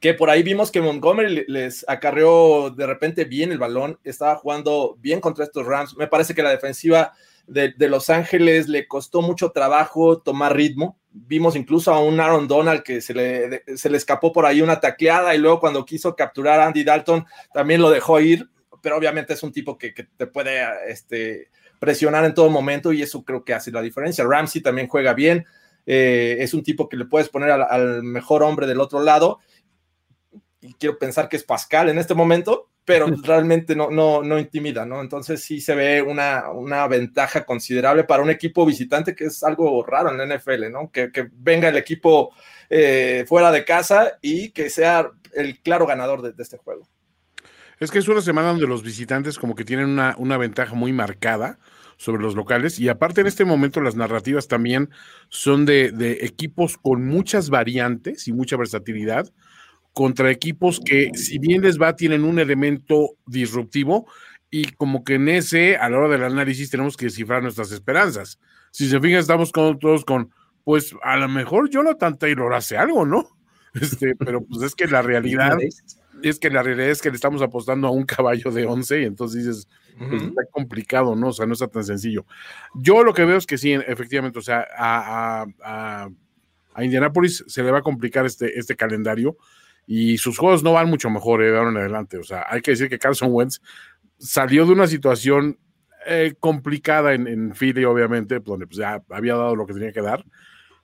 que 0.00 0.14
por 0.14 0.30
ahí 0.30 0.42
vimos 0.42 0.70
que 0.70 0.80
Montgomery 0.80 1.44
les 1.46 1.84
acarreó 1.88 2.70
de 2.70 2.86
repente 2.86 3.24
bien 3.24 3.52
el 3.52 3.58
balón, 3.58 3.98
estaba 4.02 4.36
jugando 4.36 4.96
bien 5.00 5.20
contra 5.20 5.44
estos 5.44 5.66
Rams. 5.66 5.96
Me 5.96 6.06
parece 6.06 6.34
que 6.34 6.42
la 6.42 6.50
defensiva 6.50 7.12
de, 7.50 7.88
Los 7.88 8.10
Ángeles 8.10 8.68
le 8.68 8.86
costó 8.86 9.22
mucho 9.22 9.50
trabajo 9.50 10.20
tomar 10.20 10.54
ritmo. 10.54 10.98
Vimos 11.12 11.56
incluso 11.56 11.92
a 11.92 12.00
un 12.00 12.20
Aaron 12.20 12.46
Donald 12.46 12.82
que 12.82 13.00
se 13.00 13.14
le, 13.14 13.64
se 13.76 13.90
le 13.90 13.96
escapó 13.96 14.32
por 14.32 14.46
ahí 14.46 14.62
una 14.62 14.80
tacleada 14.80 15.34
y 15.34 15.38
luego 15.38 15.60
cuando 15.60 15.84
quiso 15.84 16.14
capturar 16.14 16.60
a 16.60 16.66
Andy 16.66 16.84
Dalton 16.84 17.26
también 17.52 17.80
lo 17.80 17.90
dejó 17.90 18.20
ir, 18.20 18.48
pero 18.80 18.96
obviamente 18.96 19.32
es 19.32 19.42
un 19.42 19.52
tipo 19.52 19.76
que, 19.76 19.92
que 19.92 20.04
te 20.04 20.26
puede 20.26 20.62
este, 20.88 21.50
presionar 21.80 22.24
en 22.24 22.34
todo 22.34 22.50
momento 22.50 22.92
y 22.92 23.02
eso 23.02 23.24
creo 23.24 23.44
que 23.44 23.54
hace 23.54 23.72
la 23.72 23.82
diferencia. 23.82 24.24
Ramsey 24.24 24.62
también 24.62 24.86
juega 24.86 25.14
bien, 25.14 25.46
eh, 25.86 26.36
es 26.38 26.54
un 26.54 26.62
tipo 26.62 26.88
que 26.88 26.96
le 26.96 27.06
puedes 27.06 27.28
poner 27.28 27.50
al, 27.50 28.02
mejor 28.02 28.42
hombre 28.44 28.66
del 28.66 28.80
otro 28.80 29.00
lado 29.00 29.40
y 30.60 30.74
quiero 30.74 30.98
pensar 30.98 31.28
que 31.28 31.36
es 31.36 31.42
Pascal 31.42 31.88
en 31.88 31.98
este 31.98 32.14
momento, 32.14 32.68
pero 32.90 33.06
realmente 33.22 33.76
no, 33.76 33.88
no, 33.88 34.20
no 34.20 34.36
intimida, 34.36 34.84
¿no? 34.84 35.00
Entonces 35.00 35.40
sí 35.40 35.60
se 35.60 35.76
ve 35.76 36.02
una, 36.02 36.50
una, 36.50 36.88
ventaja 36.88 37.44
considerable 37.44 38.02
para 38.02 38.20
un 38.20 38.30
equipo 38.30 38.66
visitante 38.66 39.14
que 39.14 39.26
es 39.26 39.44
algo 39.44 39.84
raro 39.84 40.10
en 40.10 40.18
la 40.18 40.36
NFL, 40.36 40.72
¿no? 40.72 40.90
Que, 40.90 41.08
venga 41.32 41.68
el 41.68 41.76
equipo 41.76 42.34
eh, 42.68 43.24
fuera 43.28 43.52
de 43.52 43.64
casa 43.64 44.18
y 44.20 44.50
que 44.50 44.68
sea 44.70 45.08
el 45.32 45.60
claro 45.60 45.86
ganador 45.86 46.20
de, 46.20 46.42
este 46.42 46.56
juego. 46.56 46.88
Es 47.78 47.92
que 47.92 48.00
es 48.00 48.08
una 48.08 48.22
semana 48.22 48.48
donde 48.48 48.66
los 48.66 48.82
visitantes 48.82 49.38
como 49.38 49.54
que 49.54 49.64
tienen 49.64 49.86
una, 49.86 50.16
una 50.18 50.36
ventaja 50.36 50.74
muy 50.74 50.92
marcada 50.92 51.60
sobre 51.96 52.22
los 52.22 52.34
locales. 52.34 52.80
Y 52.80 52.88
aparte 52.88 53.20
en 53.20 53.28
este 53.28 53.44
momento 53.44 53.80
las 53.80 53.94
narrativas 53.94 54.48
también 54.48 54.90
son 55.28 55.64
de, 55.64 56.18
equipos 56.22 56.76
con 56.76 57.06
muchas 57.06 57.50
variantes 57.50 58.26
y 58.26 58.32
mucha 58.32 58.56
versatilidad 58.56 59.30
contra 59.92 60.30
equipos 60.30 60.80
que 60.84 61.10
si 61.14 61.38
bien 61.38 61.62
les 61.62 61.80
va 61.80 61.96
tienen 61.96 62.24
un 62.24 62.38
elemento 62.38 63.16
disruptivo 63.26 64.06
y 64.50 64.72
como 64.72 65.04
que 65.04 65.14
en 65.14 65.28
ese 65.28 65.76
a 65.76 65.88
la 65.88 65.98
hora 65.98 66.08
del 66.08 66.24
análisis 66.24 66.70
tenemos 66.70 66.96
que 66.96 67.06
descifrar 67.06 67.42
nuestras 67.42 67.72
esperanzas. 67.72 68.38
Si 68.72 68.88
se 68.88 69.00
fijan 69.00 69.20
estamos 69.20 69.52
con, 69.52 69.78
todos 69.78 70.04
con 70.04 70.30
pues 70.64 70.94
a 71.02 71.16
lo 71.16 71.28
mejor 71.28 71.70
Jonathan 71.70 72.18
Taylor 72.18 72.52
hace 72.54 72.76
algo, 72.76 73.06
¿no? 73.06 73.28
Este, 73.80 74.16
pero 74.16 74.44
pues 74.44 74.62
es 74.62 74.74
que 74.74 74.88
la 74.88 75.00
realidad 75.00 75.56
es 76.22 76.40
que 76.40 76.50
la 76.50 76.64
realidad 76.64 76.90
es 76.90 77.00
que 77.00 77.10
le 77.10 77.14
estamos 77.14 77.40
apostando 77.40 77.86
a 77.86 77.92
un 77.92 78.04
caballo 78.04 78.50
de 78.50 78.66
11 78.66 79.02
y 79.02 79.04
entonces 79.04 79.44
dices, 79.44 79.68
pues, 79.96 80.22
está 80.22 80.42
complicado, 80.50 81.14
¿no? 81.14 81.28
O 81.28 81.32
sea, 81.32 81.46
no 81.46 81.52
está 81.52 81.68
tan 81.68 81.84
sencillo. 81.84 82.26
Yo 82.74 83.04
lo 83.04 83.14
que 83.14 83.24
veo 83.24 83.36
es 83.36 83.46
que 83.46 83.58
sí, 83.58 83.72
efectivamente, 83.72 84.40
o 84.40 84.42
sea, 84.42 84.66
a, 84.76 85.46
a, 85.62 86.08
a 86.74 86.84
Indianapolis 86.84 87.44
se 87.46 87.62
le 87.62 87.70
va 87.70 87.78
a 87.78 87.82
complicar 87.82 88.26
este, 88.26 88.58
este 88.58 88.74
calendario 88.74 89.36
y 89.86 90.18
sus 90.18 90.38
juegos 90.38 90.62
no 90.62 90.72
van 90.72 90.88
mucho 90.88 91.10
mejor 91.10 91.42
eh, 91.42 91.50
de 91.50 91.58
ahora 91.58 91.70
en 91.70 91.76
adelante. 91.78 92.18
O 92.18 92.24
sea, 92.24 92.46
hay 92.48 92.60
que 92.60 92.72
decir 92.72 92.88
que 92.88 92.98
Carson 92.98 93.30
Wentz 93.32 93.60
salió 94.18 94.66
de 94.66 94.72
una 94.72 94.86
situación 94.86 95.58
eh, 96.06 96.34
complicada 96.38 97.14
en, 97.14 97.26
en 97.26 97.54
Philly, 97.54 97.84
obviamente, 97.84 98.40
donde 98.40 98.66
pues, 98.66 98.78
ya 98.78 99.02
había 99.10 99.34
dado 99.36 99.56
lo 99.56 99.66
que 99.66 99.74
tenía 99.74 99.92
que 99.92 100.02
dar 100.02 100.24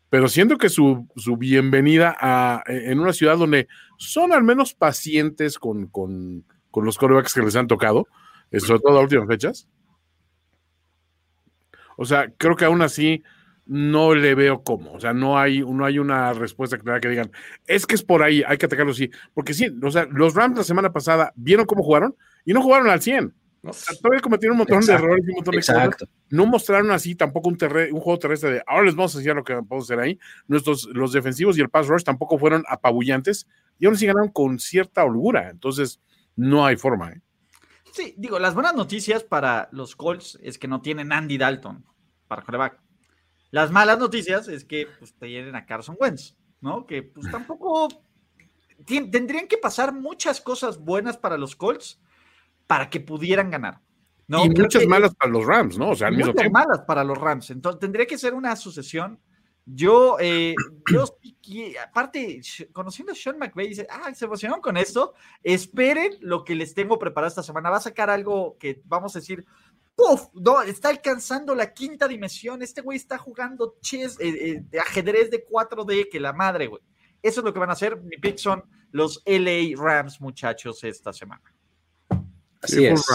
pero 0.08 0.28
siento 0.28 0.56
que 0.56 0.68
su, 0.68 1.08
su 1.16 1.36
bienvenida 1.36 2.16
a, 2.18 2.62
en 2.66 3.00
una 3.00 3.12
ciudad 3.12 3.36
donde 3.36 3.68
son 3.98 4.32
al 4.32 4.44
menos 4.44 4.74
pacientes 4.74 5.58
con, 5.58 5.86
con, 5.88 6.44
con 6.70 6.84
los 6.84 6.96
corebacks 6.96 7.34
que 7.34 7.42
les 7.42 7.56
han 7.56 7.66
tocado, 7.66 8.06
eh, 8.50 8.60
sobre 8.60 8.80
todo 8.80 8.98
a 8.98 9.02
últimas 9.02 9.26
fechas. 9.26 9.68
O 11.96 12.04
sea, 12.04 12.32
creo 12.36 12.56
que 12.56 12.66
aún 12.66 12.82
así 12.82 13.22
no 13.66 14.14
le 14.14 14.34
veo 14.34 14.62
cómo. 14.62 14.92
O 14.92 15.00
sea, 15.00 15.12
no 15.12 15.38
hay, 15.38 15.60
no 15.60 15.84
hay 15.84 15.98
una 15.98 16.32
respuesta 16.32 16.78
clara 16.78 17.00
que 17.00 17.08
digan, 17.08 17.30
es 17.66 17.86
que 17.86 17.96
es 17.96 18.02
por 18.02 18.22
ahí, 18.22 18.42
hay 18.46 18.56
que 18.56 18.66
atacarlo 18.66 18.92
así. 18.92 19.10
Porque 19.34 19.54
sí, 19.54 19.68
o 19.82 19.90
sea, 19.90 20.06
los 20.10 20.34
Rams 20.34 20.56
la 20.56 20.64
semana 20.64 20.92
pasada 20.92 21.32
vieron 21.36 21.66
cómo 21.66 21.82
jugaron 21.82 22.16
y 22.44 22.52
no 22.52 22.62
jugaron 22.62 22.88
al 22.88 23.02
100. 23.02 23.34
todavía 24.00 24.20
cometieron 24.20 24.54
un 24.54 24.58
montón 24.58 24.80
de 24.80 24.92
errores 24.92 25.24
y 25.26 25.30
un 25.30 25.36
montón 25.36 25.52
de 25.52 25.58
cosas. 25.58 26.08
No 26.30 26.46
mostraron 26.46 26.90
así 26.92 27.14
tampoco 27.14 27.48
un, 27.48 27.58
un 27.60 28.00
juego 28.00 28.18
terrestre 28.18 28.50
de 28.52 28.62
ahora 28.66 28.84
les 28.84 28.94
vamos 28.94 29.14
a 29.14 29.18
enseñar 29.18 29.36
lo 29.36 29.44
que 29.44 29.54
podemos 29.54 29.84
hacer 29.84 29.98
ahí. 29.98 30.18
Nuestros, 30.46 30.88
los 30.92 31.12
defensivos 31.12 31.58
y 31.58 31.60
el 31.60 31.68
pass 31.68 31.88
rush 31.88 32.04
tampoco 32.04 32.38
fueron 32.38 32.64
apabullantes 32.68 33.46
y 33.78 33.86
aún 33.86 33.96
así 33.96 34.06
ganaron 34.06 34.30
con 34.30 34.58
cierta 34.58 35.04
holgura. 35.04 35.50
Entonces, 35.50 36.00
no 36.36 36.64
hay 36.64 36.76
forma. 36.76 37.10
¿eh? 37.10 37.20
Sí, 37.92 38.14
digo, 38.16 38.38
las 38.38 38.54
buenas 38.54 38.74
noticias 38.74 39.24
para 39.24 39.68
los 39.72 39.96
Colts 39.96 40.38
es 40.42 40.58
que 40.58 40.68
no 40.68 40.82
tienen 40.82 41.12
Andy 41.12 41.38
Dalton 41.38 41.84
para 42.28 42.42
coreback. 42.42 42.85
Las 43.50 43.70
malas 43.70 43.98
noticias 43.98 44.48
es 44.48 44.64
que 44.64 44.88
pues, 44.98 45.14
tienen 45.14 45.54
a 45.54 45.66
Carson 45.66 45.96
Wentz, 45.98 46.36
¿no? 46.60 46.86
Que 46.86 47.02
pues 47.02 47.30
tampoco 47.30 47.88
tendrían 48.84 49.48
que 49.48 49.58
pasar 49.58 49.92
muchas 49.92 50.40
cosas 50.40 50.78
buenas 50.78 51.16
para 51.16 51.38
los 51.38 51.56
Colts 51.56 52.00
para 52.66 52.90
que 52.90 53.00
pudieran 53.00 53.50
ganar. 53.50 53.80
¿no? 54.28 54.44
Y 54.44 54.50
muchas 54.50 54.86
malas 54.86 55.14
para 55.14 55.30
los 55.30 55.46
Rams, 55.46 55.78
¿no? 55.78 55.90
O 55.90 55.96
sea, 55.96 56.08
al 56.08 56.14
muchas 56.14 56.34
mismo 56.34 56.50
malas 56.50 56.80
para 56.80 57.04
los 57.04 57.16
Rams. 57.16 57.50
Entonces 57.50 57.80
tendría 57.80 58.06
que 58.06 58.18
ser 58.18 58.34
una 58.34 58.56
sucesión. 58.56 59.20
Yo, 59.68 60.16
eh, 60.20 60.54
yo 60.92 61.04
aparte, 61.84 62.40
conociendo 62.72 63.12
a 63.12 63.16
Sean 63.16 63.36
McVay, 63.38 63.68
dice, 63.68 63.86
ah, 63.90 64.14
se 64.14 64.24
emocionaron 64.24 64.60
con 64.60 64.76
esto. 64.76 65.14
Esperen 65.42 66.12
lo 66.20 66.44
que 66.44 66.54
les 66.54 66.74
tengo 66.74 66.98
preparado 66.98 67.28
esta 67.28 67.42
semana. 67.42 67.70
Va 67.70 67.78
a 67.78 67.80
sacar 67.80 68.10
algo 68.10 68.56
que 68.58 68.80
vamos 68.84 69.14
a 69.16 69.20
decir, 69.20 69.44
¡Puf! 69.96 70.28
No, 70.34 70.60
está 70.60 70.90
alcanzando 70.90 71.54
la 71.54 71.72
quinta 71.72 72.06
dimensión. 72.06 72.60
Este 72.62 72.82
güey 72.82 72.98
está 72.98 73.16
jugando 73.16 73.76
chess, 73.80 74.20
eh, 74.20 74.28
eh, 74.28 74.62
de 74.68 74.78
ajedrez 74.78 75.30
de 75.30 75.46
4D, 75.46 76.10
que 76.10 76.20
la 76.20 76.34
madre, 76.34 76.66
güey. 76.66 76.82
Eso 77.22 77.40
es 77.40 77.44
lo 77.44 77.52
que 77.52 77.58
van 77.58 77.70
a 77.70 77.72
hacer. 77.72 77.96
Mi 78.02 78.18
pick 78.18 78.36
son 78.36 78.62
los 78.92 79.22
LA 79.24 79.74
Rams, 79.74 80.20
muchachos, 80.20 80.84
esta 80.84 81.14
semana. 81.14 81.42
Así 82.60 82.84
es. 82.84 83.06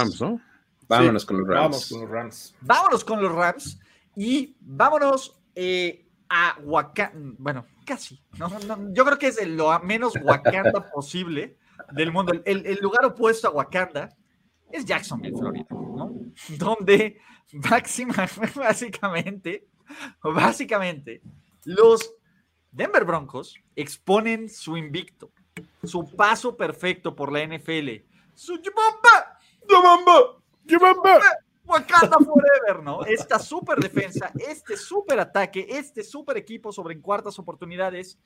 Vámonos 0.88 1.26
con 1.26 1.38
los 1.38 1.48
Rams. 1.48 1.62
Vámonos 1.62 1.90
con 1.90 2.02
los 2.02 2.10
Rams. 2.10 2.56
Vámonos 2.62 3.06
con 3.06 3.22
los 3.22 3.32
Rams 3.32 3.80
y 4.16 4.58
vámonos 4.60 5.40
eh, 5.54 6.08
a 6.30 6.58
Wakanda. 6.64 7.36
Bueno, 7.38 7.66
casi. 7.86 8.20
yo 8.92 9.06
creo 9.06 9.18
que 9.20 9.28
es 9.28 9.48
lo 9.48 9.80
menos 9.82 10.14
Wakanda 10.22 10.90
posible 10.94 11.58
del 11.94 12.12
mundo. 12.12 12.34
El, 12.44 12.66
el 12.66 12.80
lugar 12.82 13.06
opuesto 13.06 13.48
a 13.48 13.52
Wakanda 13.52 14.18
es 14.72 14.86
Jacksonville, 14.86 15.38
Florida, 15.38 15.68
¿no? 15.72 16.14
Donde 16.58 17.20
básicamente, 17.54 19.68
básicamente, 20.24 21.22
los 21.66 22.16
Denver 22.72 23.04
Broncos 23.04 23.56
exponen 23.76 24.50
su 24.50 24.78
invicto, 24.78 25.32
su 25.84 26.06
paso 26.16 26.56
perfecto 26.56 27.16
por 27.16 27.32
la 27.32 27.46
NFL, 27.46 27.90
su 28.34 28.62
Yubamba, 28.62 29.40
Yubamba, 29.70 30.38
Yubamba, 30.64 31.20
Wakanda 31.66 32.18
Forever, 32.18 32.84
¿no? 32.84 33.04
Esta 33.04 33.40
super 33.40 33.80
defensa, 33.80 34.32
este 34.36 34.78
super 34.78 35.20
ataque, 35.20 35.68
este 35.70 36.04
super 36.04 36.38
equipo 36.38 36.72
sobre 36.72 36.94
en 36.94 37.02
cuartas 37.02 37.38
oportunidades 37.40 38.18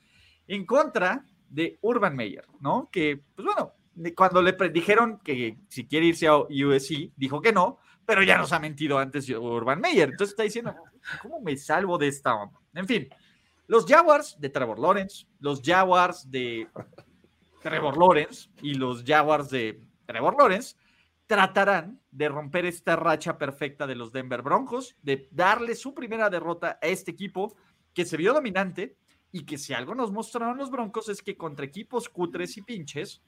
en 0.47 0.65
contra 0.65 1.25
de 1.49 1.77
Urban 1.81 2.15
Meyer, 2.15 2.45
¿no? 2.60 2.89
Que, 2.91 3.21
pues 3.36 3.45
bueno, 3.45 3.73
cuando 4.15 4.41
le 4.41 4.53
dijeron 4.69 5.19
que 5.23 5.58
si 5.67 5.88
quiere 5.88 6.08
irse 6.08 6.27
a 6.27 6.38
USC, 6.38 7.12
dijo 7.15 7.41
que 7.41 7.53
no, 7.53 7.79
pero 8.05 8.23
ya 8.23 8.38
nos 8.38 8.53
ha 8.53 8.60
mentido 8.60 8.97
antes 8.97 9.29
Urban 9.29 9.79
Meyer. 9.79 10.10
Entonces 10.10 10.34
está 10.34 10.43
diciendo, 10.43 10.75
¿cómo 11.21 11.41
me 11.41 11.58
salvo 11.58 11.97
de 11.97 12.08
esta 12.08 12.36
onda? 12.36 12.60
En 12.73 12.88
fin, 12.88 13.10
los 13.67 13.86
Jaguars 13.86 14.39
de 14.39 14.49
Trevor 14.49 14.79
Lawrence, 14.79 15.25
los 15.39 15.62
Jaguars 15.63 16.29
de 16.29 16.67
Trevor 17.62 17.97
Lawrence 17.97 18.49
y 18.62 18.75
los 18.75 19.03
Jaguars 19.03 19.49
de 19.49 19.81
Trevor 20.05 20.36
Lawrence 20.38 20.75
tratarán 21.25 21.99
de 22.12 22.29
romper 22.29 22.65
esta 22.65 22.95
racha 22.95 23.38
perfecta 23.38 23.88
de 23.88 23.95
los 23.95 24.12
Denver 24.12 24.43
Broncos, 24.43 24.95
de 25.01 25.27
darle 25.31 25.73
su 25.73 25.93
primera 25.93 26.29
derrota 26.29 26.77
a 26.81 26.88
este 26.88 27.12
equipo 27.12 27.55
que 27.93 28.05
se 28.05 28.17
vio 28.17 28.34
dominante 28.34 28.97
y 29.31 29.45
que 29.45 29.58
si 29.58 29.73
algo 29.73 29.95
nos 29.95 30.12
mostraron 30.12 30.58
los 30.58 30.69
Broncos 30.69 31.10
es 31.10 31.21
que 31.21 31.36
contra 31.36 31.65
equipos 31.65 32.08
cutres 32.08 32.55
y 32.58 32.62
pinches, 32.62 33.21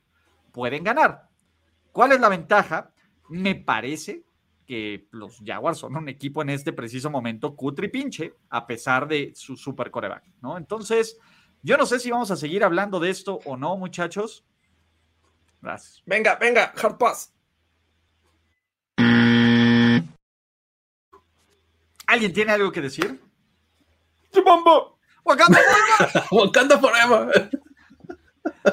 pueden 0.58 0.84
ganar. 0.84 1.30
¿Cuál 1.92 2.14
es 2.14 2.20
la 2.20 2.30
ventaja? 2.30 2.92
Me 3.30 3.54
parece 3.54 4.24
que 4.66 5.08
los 5.12 5.40
Jaguars 5.46 5.78
son 5.78 5.96
un 5.96 6.10
equipo 6.10 6.42
en 6.42 6.50
este 6.50 6.74
preciso 6.74 7.12
momento 7.12 7.56
cutri 7.56 7.90
pinche, 7.90 8.34
a 8.50 8.66
pesar 8.66 9.08
de 9.08 9.34
su 9.36 9.56
super 9.56 9.92
coreback, 9.92 10.24
¿no? 10.42 10.58
Entonces, 10.58 11.20
yo 11.62 11.78
no 11.78 11.86
sé 11.86 12.00
si 12.00 12.10
vamos 12.10 12.32
a 12.32 12.36
seguir 12.36 12.64
hablando 12.64 13.00
de 13.00 13.12
esto 13.12 13.40
o 13.46 13.56
no, 13.56 13.78
muchachos. 13.78 14.44
Gracias. 15.62 16.02
Venga, 16.08 16.38
venga, 16.38 16.74
hard 16.76 16.98
pass. 16.98 17.32
¿Alguien 22.08 22.34
tiene 22.34 22.52
algo 22.54 22.72
que 22.72 22.82
decir? 22.82 23.22
¡Chumambo! 24.32 24.98
¡Wakanda 25.24 25.60
Forever! 25.60 26.24
Wakanda 26.32 26.80
Forever. 26.80 27.50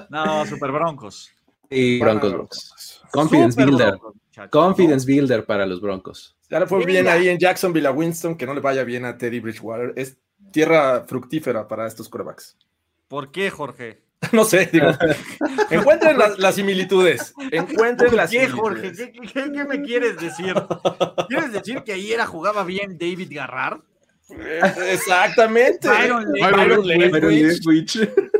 No, 0.08 0.46
Super 0.46 0.72
Broncos. 0.72 1.30
Y 1.70 1.98
Broncos, 2.00 2.32
Broncos. 2.32 3.02
Confidence 3.10 3.52
Super 3.52 3.66
Builder. 3.66 3.90
Broncos, 3.98 4.14
Confidence 4.50 5.06
Builder 5.06 5.44
para 5.46 5.66
los 5.66 5.80
Broncos. 5.80 6.36
Ya 6.50 6.60
le 6.60 6.66
fue 6.66 6.84
bien 6.84 7.08
ahí 7.08 7.28
en 7.28 7.38
Jacksonville 7.38 7.86
a 7.86 7.92
Winston, 7.92 8.36
que 8.36 8.46
no 8.46 8.54
le 8.54 8.60
vaya 8.60 8.84
bien 8.84 9.04
a 9.04 9.16
Teddy 9.16 9.40
Bridgewater. 9.40 9.92
Es 9.96 10.16
tierra 10.52 11.04
fructífera 11.06 11.66
para 11.66 11.86
estos 11.86 12.08
corebacks. 12.08 12.56
¿no? 12.60 12.66
¿Por 13.08 13.30
qué, 13.30 13.50
Jorge? 13.50 14.02
No 14.32 14.44
sé, 14.44 14.70
digo. 14.72 14.86
encuentren 15.70 16.16
las, 16.18 16.38
las 16.38 16.54
similitudes. 16.54 17.34
Encuentren 17.50 18.08
¿Por 18.10 18.16
las 18.16 18.30
qué, 18.30 18.46
similitudes. 18.46 18.60
Jorge? 18.60 18.92
¿Qué, 18.92 19.12
qué- 19.12 19.52
qué- 19.52 19.64
me 19.64 19.82
quieres 19.82 20.16
decir? 20.18 20.54
¿Quieres 21.28 21.52
decir 21.52 21.82
que 21.84 21.92
ayer 21.92 22.18
jugaba 22.24 22.64
bien 22.64 22.96
David 22.98 23.28
Garrar? 23.32 23.82
Exactamente. 24.30 25.88
Byron. 25.88 26.32
Byron. 26.32 26.82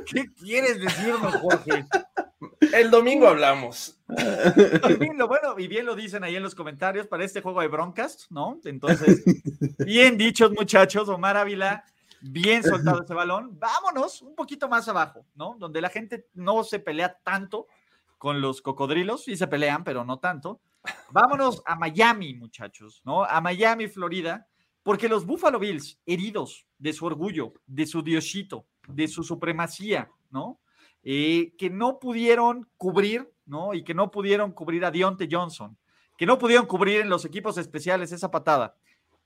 ¿Qué 0.06 0.26
quieres 0.34 0.80
decirme, 0.80 1.30
Jorge? 1.32 1.86
El 2.72 2.90
domingo 2.90 3.28
hablamos. 3.28 3.98
Y 4.88 4.94
bien, 4.94 5.16
lo 5.16 5.28
bueno, 5.28 5.58
y 5.58 5.68
bien 5.68 5.86
lo 5.86 5.94
dicen 5.94 6.24
ahí 6.24 6.36
en 6.36 6.42
los 6.42 6.54
comentarios 6.54 7.06
para 7.06 7.24
este 7.24 7.40
juego 7.40 7.60
de 7.60 7.68
broncas, 7.68 8.26
¿no? 8.30 8.60
Entonces, 8.64 9.22
bien 9.78 10.16
dichos, 10.16 10.52
muchachos. 10.52 11.08
Omar 11.08 11.36
Ávila, 11.36 11.84
bien 12.20 12.62
soltado 12.62 13.02
ese 13.02 13.14
balón. 13.14 13.58
Vámonos 13.58 14.22
un 14.22 14.34
poquito 14.34 14.68
más 14.68 14.88
abajo, 14.88 15.26
¿no? 15.34 15.56
Donde 15.58 15.80
la 15.80 15.88
gente 15.88 16.28
no 16.34 16.64
se 16.64 16.78
pelea 16.78 17.18
tanto 17.22 17.66
con 18.18 18.40
los 18.40 18.62
cocodrilos, 18.62 19.24
sí 19.24 19.36
se 19.36 19.46
pelean, 19.46 19.84
pero 19.84 20.04
no 20.04 20.18
tanto. 20.18 20.60
Vámonos 21.10 21.62
a 21.66 21.76
Miami, 21.76 22.34
muchachos, 22.34 23.02
¿no? 23.04 23.24
A 23.24 23.40
Miami, 23.40 23.88
Florida, 23.88 24.46
porque 24.84 25.08
los 25.08 25.26
Buffalo 25.26 25.58
Bills, 25.58 25.98
heridos 26.06 26.66
de 26.78 26.92
su 26.92 27.06
orgullo, 27.06 27.54
de 27.66 27.86
su 27.86 28.02
diosito, 28.02 28.66
de 28.86 29.08
su 29.08 29.24
supremacía, 29.24 30.10
¿no? 30.30 30.60
Eh, 31.02 31.54
que 31.58 31.70
no 31.70 31.98
pudieron 31.98 32.68
cubrir, 32.76 33.28
¿no? 33.46 33.74
Y 33.74 33.82
que 33.82 33.94
no 33.94 34.10
pudieron 34.10 34.52
cubrir 34.52 34.84
a 34.84 34.90
Dionte 34.92 35.26
Johnson, 35.30 35.76
que 36.16 36.26
no 36.26 36.38
pudieron 36.38 36.66
cubrir 36.66 37.00
en 37.00 37.08
los 37.08 37.24
equipos 37.24 37.58
especiales 37.58 38.12
esa 38.12 38.30
patada. 38.30 38.76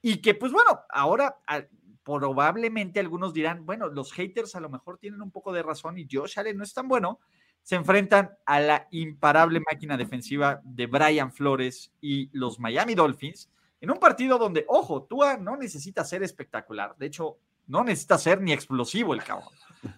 Y 0.01 0.19
que, 0.19 0.35
pues 0.35 0.53
bueno, 0.53 0.81
ahora 0.89 1.39
a- 1.47 1.65
probablemente 2.05 3.01
algunos 3.01 3.35
dirán, 3.35 3.67
bueno, 3.67 3.89
los 3.89 4.13
haters 4.13 4.55
a 4.55 4.61
lo 4.61 4.71
mejor 4.71 4.99
tienen 4.99 5.21
un 5.21 5.31
poco 5.31 5.53
de 5.53 5.63
razón 5.63 5.99
y 5.99 6.07
Josh 6.11 6.39
Allen 6.39 6.57
no 6.57 6.65
es 6.65 6.73
tan 6.73 6.89
bueno. 6.89 7.21
Se 7.63 7.75
enfrentan 7.75 8.31
a 8.47 8.61
la 8.61 8.89
imparable 8.93 9.61
máquina 9.61 9.97
defensiva 9.97 10.61
de 10.65 10.87
Brian 10.87 11.33
Flores 11.33 11.93
y 12.01 12.31
los 12.33 12.59
Miami 12.59 12.95
Dolphins 12.95 13.51
en 13.81 13.91
un 13.91 13.99
partido 13.99 14.39
donde, 14.39 14.65
ojo, 14.69 15.05
Tua 15.05 15.37
no 15.37 15.57
necesita 15.57 16.05
ser 16.05 16.23
espectacular. 16.23 16.97
De 16.99 17.07
hecho, 17.07 17.39
no 17.67 17.85
necesita 17.85 18.19
ser 18.19 18.41
ni 18.41 18.53
explosivo 18.53 19.15
el 19.15 19.23
cabrón. 19.23 19.53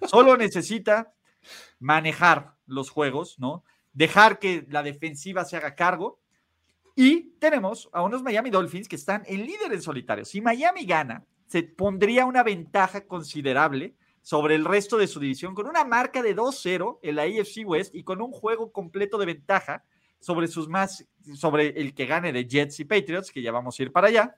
Solo 0.06 0.36
necesita 0.36 1.12
manejar 1.78 2.54
los 2.66 2.90
juegos, 2.90 3.38
¿no? 3.38 3.64
Dejar 3.92 4.38
que 4.38 4.66
la 4.68 4.82
defensiva 4.82 5.44
se 5.44 5.56
haga 5.56 5.74
cargo. 5.74 6.20
Y 6.94 7.30
tenemos 7.38 7.88
a 7.92 8.02
unos 8.02 8.22
Miami 8.22 8.50
Dolphins 8.50 8.88
que 8.88 8.96
están 8.96 9.22
en 9.26 9.46
líder 9.46 9.72
en 9.72 9.80
solitario. 9.80 10.24
Si 10.24 10.40
Miami 10.40 10.84
gana, 10.84 11.24
se 11.46 11.62
pondría 11.62 12.26
una 12.26 12.42
ventaja 12.42 13.06
considerable 13.06 13.96
sobre 14.22 14.54
el 14.54 14.64
resto 14.64 14.98
de 14.98 15.06
su 15.06 15.18
división 15.18 15.54
con 15.54 15.66
una 15.66 15.84
marca 15.84 16.22
de 16.22 16.36
2-0 16.36 16.98
en 17.02 17.16
la 17.16 17.22
AFC 17.22 17.66
West 17.66 17.94
y 17.94 18.04
con 18.04 18.20
un 18.20 18.32
juego 18.32 18.70
completo 18.70 19.16
de 19.18 19.26
ventaja 19.26 19.84
sobre 20.18 20.48
sus 20.48 20.68
más 20.68 21.06
sobre 21.34 21.68
el 21.80 21.94
que 21.94 22.06
gane 22.06 22.32
de 22.32 22.46
Jets 22.46 22.80
y 22.80 22.84
Patriots, 22.84 23.30
que 23.30 23.42
ya 23.42 23.52
vamos 23.52 23.78
a 23.78 23.82
ir 23.82 23.92
para 23.92 24.08
allá. 24.08 24.36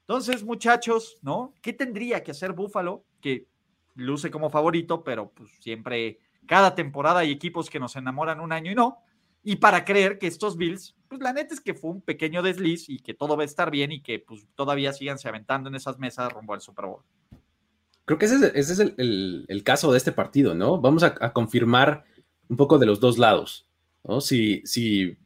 Entonces, 0.00 0.44
muchachos, 0.44 1.18
¿no? 1.22 1.54
¿Qué 1.62 1.72
tendría 1.72 2.22
que 2.22 2.32
hacer 2.32 2.52
Buffalo? 2.52 3.04
Que 3.20 3.46
luce 3.94 4.30
como 4.30 4.50
favorito, 4.50 5.02
pero 5.02 5.30
pues 5.30 5.50
siempre, 5.60 6.18
cada 6.46 6.74
temporada 6.74 7.20
hay 7.20 7.30
equipos 7.30 7.70
que 7.70 7.80
nos 7.80 7.96
enamoran 7.96 8.40
un 8.40 8.52
año 8.52 8.72
y 8.72 8.74
no. 8.74 8.98
Y 9.42 9.56
para 9.56 9.84
creer 9.84 10.18
que 10.18 10.26
estos 10.26 10.56
Bills, 10.56 10.94
pues 11.08 11.20
la 11.20 11.32
neta 11.32 11.54
es 11.54 11.60
que 11.60 11.74
fue 11.74 11.90
un 11.90 12.00
pequeño 12.00 12.42
desliz 12.42 12.88
y 12.88 12.98
que 12.98 13.14
todo 13.14 13.36
va 13.36 13.42
a 13.42 13.46
estar 13.46 13.70
bien 13.70 13.92
y 13.92 14.00
que 14.00 14.18
pues 14.18 14.46
todavía 14.54 14.92
síganse 14.92 15.28
aventando 15.28 15.68
en 15.68 15.74
esas 15.74 15.98
mesas 15.98 16.32
rumbo 16.32 16.54
al 16.54 16.60
Super 16.60 16.86
Bowl. 16.86 17.02
Creo 18.06 18.18
que 18.18 18.26
ese 18.26 18.52
es, 18.54 18.78
el 18.78 19.62
caso 19.64 19.90
de 19.92 19.98
este 19.98 20.12
partido, 20.12 20.54
¿no? 20.54 20.78
Vamos 20.78 21.02
a, 21.02 21.14
a 21.20 21.32
confirmar 21.32 22.04
un 22.48 22.56
poco 22.56 22.78
de 22.78 22.86
los 22.86 23.00
dos 23.00 23.18
lados, 23.18 23.66
¿no? 24.02 24.20
Si, 24.20 24.62
si 24.64 25.16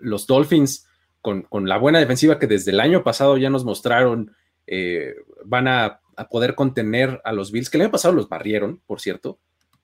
los 0.00 0.26
Dolphins, 0.26 0.86
con, 1.20 1.42
con 1.42 1.68
la 1.68 1.78
buena 1.78 1.98
defensiva 1.98 2.38
que 2.38 2.46
desde 2.46 2.70
el 2.70 2.80
año 2.80 3.02
pasado 3.02 3.36
ya 3.36 3.50
nos 3.50 3.64
mostraron, 3.64 4.34
eh, 4.66 5.14
van 5.44 5.68
a, 5.68 6.00
a 6.16 6.28
poder 6.28 6.54
contener 6.54 7.20
a 7.24 7.32
los 7.32 7.50
Bills, 7.52 7.70
que 7.70 7.76
el 7.78 7.82
año 7.82 7.90
pasado 7.90 8.14
los 8.14 8.28
barrieron, 8.28 8.80
por 8.86 9.00
cierto, 9.00 9.38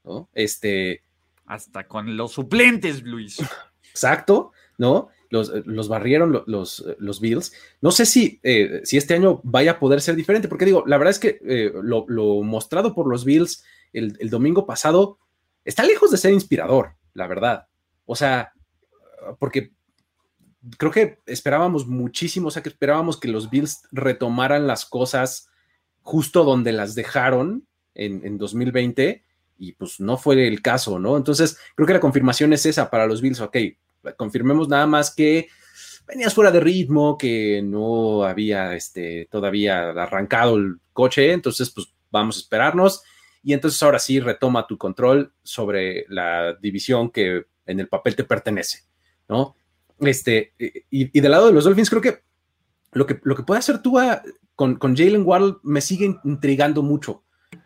¿no? 0.04 0.28
Este, 0.34 1.02
Hasta 1.46 1.86
con 1.88 2.16
los 2.16 2.32
suplentes, 2.32 3.02
Luis. 3.02 3.38
exacto, 3.90 4.52
¿no? 4.78 5.08
Los, 5.30 5.50
los 5.66 5.88
barrieron 5.88 6.30
lo- 6.30 6.44
los, 6.46 6.84
los 6.98 7.20
Bills. 7.20 7.52
No 7.80 7.90
sé 7.90 8.06
si, 8.06 8.38
eh, 8.44 8.82
si 8.84 8.96
este 8.96 9.14
año 9.14 9.40
vaya 9.42 9.72
a 9.72 9.78
poder 9.80 10.00
ser 10.00 10.14
diferente, 10.14 10.46
porque 10.48 10.64
digo, 10.64 10.84
la 10.86 10.96
verdad 10.98 11.10
es 11.10 11.18
que 11.18 11.40
eh, 11.44 11.72
lo, 11.82 12.04
lo 12.08 12.42
mostrado 12.42 12.94
por 12.94 13.08
los 13.08 13.24
Bills 13.24 13.64
el, 13.92 14.16
el 14.20 14.30
domingo 14.30 14.64
pasado 14.66 15.18
está 15.64 15.82
lejos 15.84 16.10
de 16.12 16.18
ser 16.18 16.32
inspirador, 16.32 16.94
la 17.14 17.26
verdad. 17.26 17.66
O 18.06 18.14
sea, 18.14 18.52
porque 19.38 19.72
creo 20.78 20.90
que 20.90 21.18
esperábamos 21.26 21.86
muchísimo, 21.86 22.48
o 22.48 22.50
sea, 22.50 22.62
que 22.62 22.68
esperábamos 22.68 23.18
que 23.18 23.28
los 23.28 23.50
Bills 23.50 23.82
retomaran 23.92 24.66
las 24.66 24.86
cosas 24.86 25.48
justo 26.02 26.44
donde 26.44 26.72
las 26.72 26.94
dejaron 26.94 27.66
en, 27.94 28.24
en 28.26 28.38
2020 28.38 29.24
y 29.58 29.72
pues 29.72 30.00
no 30.00 30.16
fue 30.16 30.46
el 30.46 30.62
caso, 30.62 30.98
¿no? 30.98 31.16
Entonces, 31.16 31.58
creo 31.74 31.86
que 31.86 31.94
la 31.94 32.00
confirmación 32.00 32.52
es 32.52 32.66
esa 32.66 32.90
para 32.90 33.06
los 33.06 33.20
Bills, 33.20 33.40
ok, 33.40 33.56
confirmemos 34.16 34.68
nada 34.68 34.86
más 34.86 35.14
que 35.14 35.48
venías 36.06 36.34
fuera 36.34 36.50
de 36.50 36.60
ritmo, 36.60 37.16
que 37.16 37.62
no 37.62 38.24
había 38.24 38.74
este, 38.74 39.26
todavía 39.30 39.90
arrancado 39.90 40.56
el 40.56 40.76
coche, 40.92 41.32
entonces 41.32 41.70
pues 41.70 41.88
vamos 42.10 42.36
a 42.36 42.40
esperarnos 42.40 43.02
y 43.42 43.52
entonces 43.52 43.82
ahora 43.82 43.98
sí 43.98 44.20
retoma 44.20 44.66
tu 44.66 44.78
control 44.78 45.32
sobre 45.42 46.06
la 46.08 46.54
división 46.54 47.10
que 47.10 47.44
en 47.66 47.80
el 47.80 47.88
papel 47.88 48.16
te 48.16 48.24
pertenece, 48.24 48.80
¿no? 49.28 49.56
Este, 50.00 50.52
y, 50.58 51.16
y 51.16 51.20
del 51.20 51.30
lado 51.30 51.46
de 51.46 51.52
los 51.52 51.64
Dolphins, 51.64 51.90
creo 51.90 52.02
que 52.02 52.20
lo 52.92 53.06
que, 53.06 53.20
lo 53.22 53.34
que 53.36 53.42
puede 53.42 53.58
hacer 53.58 53.82
tú 53.82 53.98
con, 54.54 54.76
con 54.76 54.96
Jalen 54.96 55.26
Waddle 55.26 55.56
me 55.62 55.80
sigue 55.80 56.16
intrigando 56.24 56.82
mucho. 56.82 57.24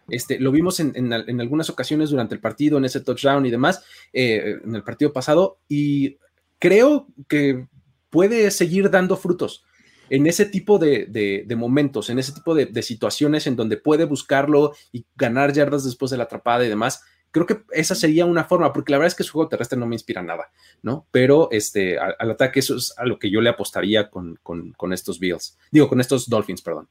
Este, 0.08 0.40
lo 0.40 0.50
vimos 0.50 0.80
en, 0.80 0.92
en, 0.94 1.12
en, 1.12 1.40
algunas 1.40 1.68
ocasiones 1.68 2.10
durante 2.10 2.34
el 2.34 2.40
partido, 2.40 2.78
en 2.78 2.86
ese 2.86 3.00
touchdown 3.00 3.44
y 3.44 3.50
demás, 3.50 3.84
eh, 4.12 4.56
en 4.64 4.74
el 4.74 4.82
partido 4.82 5.12
pasado, 5.12 5.60
y 5.68 6.16
creo 6.58 7.08
que 7.28 7.66
puede 8.10 8.50
seguir 8.50 8.90
dando 8.90 9.16
frutos 9.16 9.64
en 10.10 10.26
ese 10.26 10.46
tipo 10.46 10.78
de, 10.78 11.06
de, 11.06 11.44
de 11.46 11.56
momentos, 11.56 12.08
en 12.08 12.18
ese 12.18 12.32
tipo 12.32 12.54
de, 12.54 12.66
de, 12.66 12.82
situaciones 12.82 13.46
en 13.46 13.56
donde 13.56 13.76
puede 13.76 14.06
buscarlo 14.06 14.72
y 14.90 15.04
ganar 15.14 15.52
yardas 15.52 15.84
después 15.84 16.10
de 16.10 16.16
la 16.16 16.24
atrapada 16.24 16.64
y 16.64 16.68
demás. 16.70 17.02
Creo 17.30 17.46
que 17.46 17.62
esa 17.72 17.94
sería 17.94 18.24
una 18.24 18.44
forma, 18.44 18.72
porque 18.72 18.92
la 18.92 18.98
verdad 18.98 19.08
es 19.08 19.14
que 19.14 19.24
su 19.24 19.32
juego 19.32 19.48
terrestre 19.48 19.78
no 19.78 19.86
me 19.86 19.94
inspira 19.94 20.22
nada, 20.22 20.50
¿no? 20.82 21.06
Pero 21.10 21.48
este, 21.50 21.98
al, 21.98 22.30
ataque 22.30 22.60
eso 22.60 22.76
es 22.76 22.94
a 22.96 23.04
lo 23.04 23.18
que 23.18 23.30
yo 23.30 23.40
le 23.40 23.50
apostaría 23.50 24.08
con, 24.08 24.38
con, 24.42 24.92
estos 24.92 25.18
Bills, 25.18 25.58
digo, 25.70 25.88
con 25.88 26.00
estos 26.00 26.28
Dolphins, 26.28 26.62
perdón. 26.62 26.88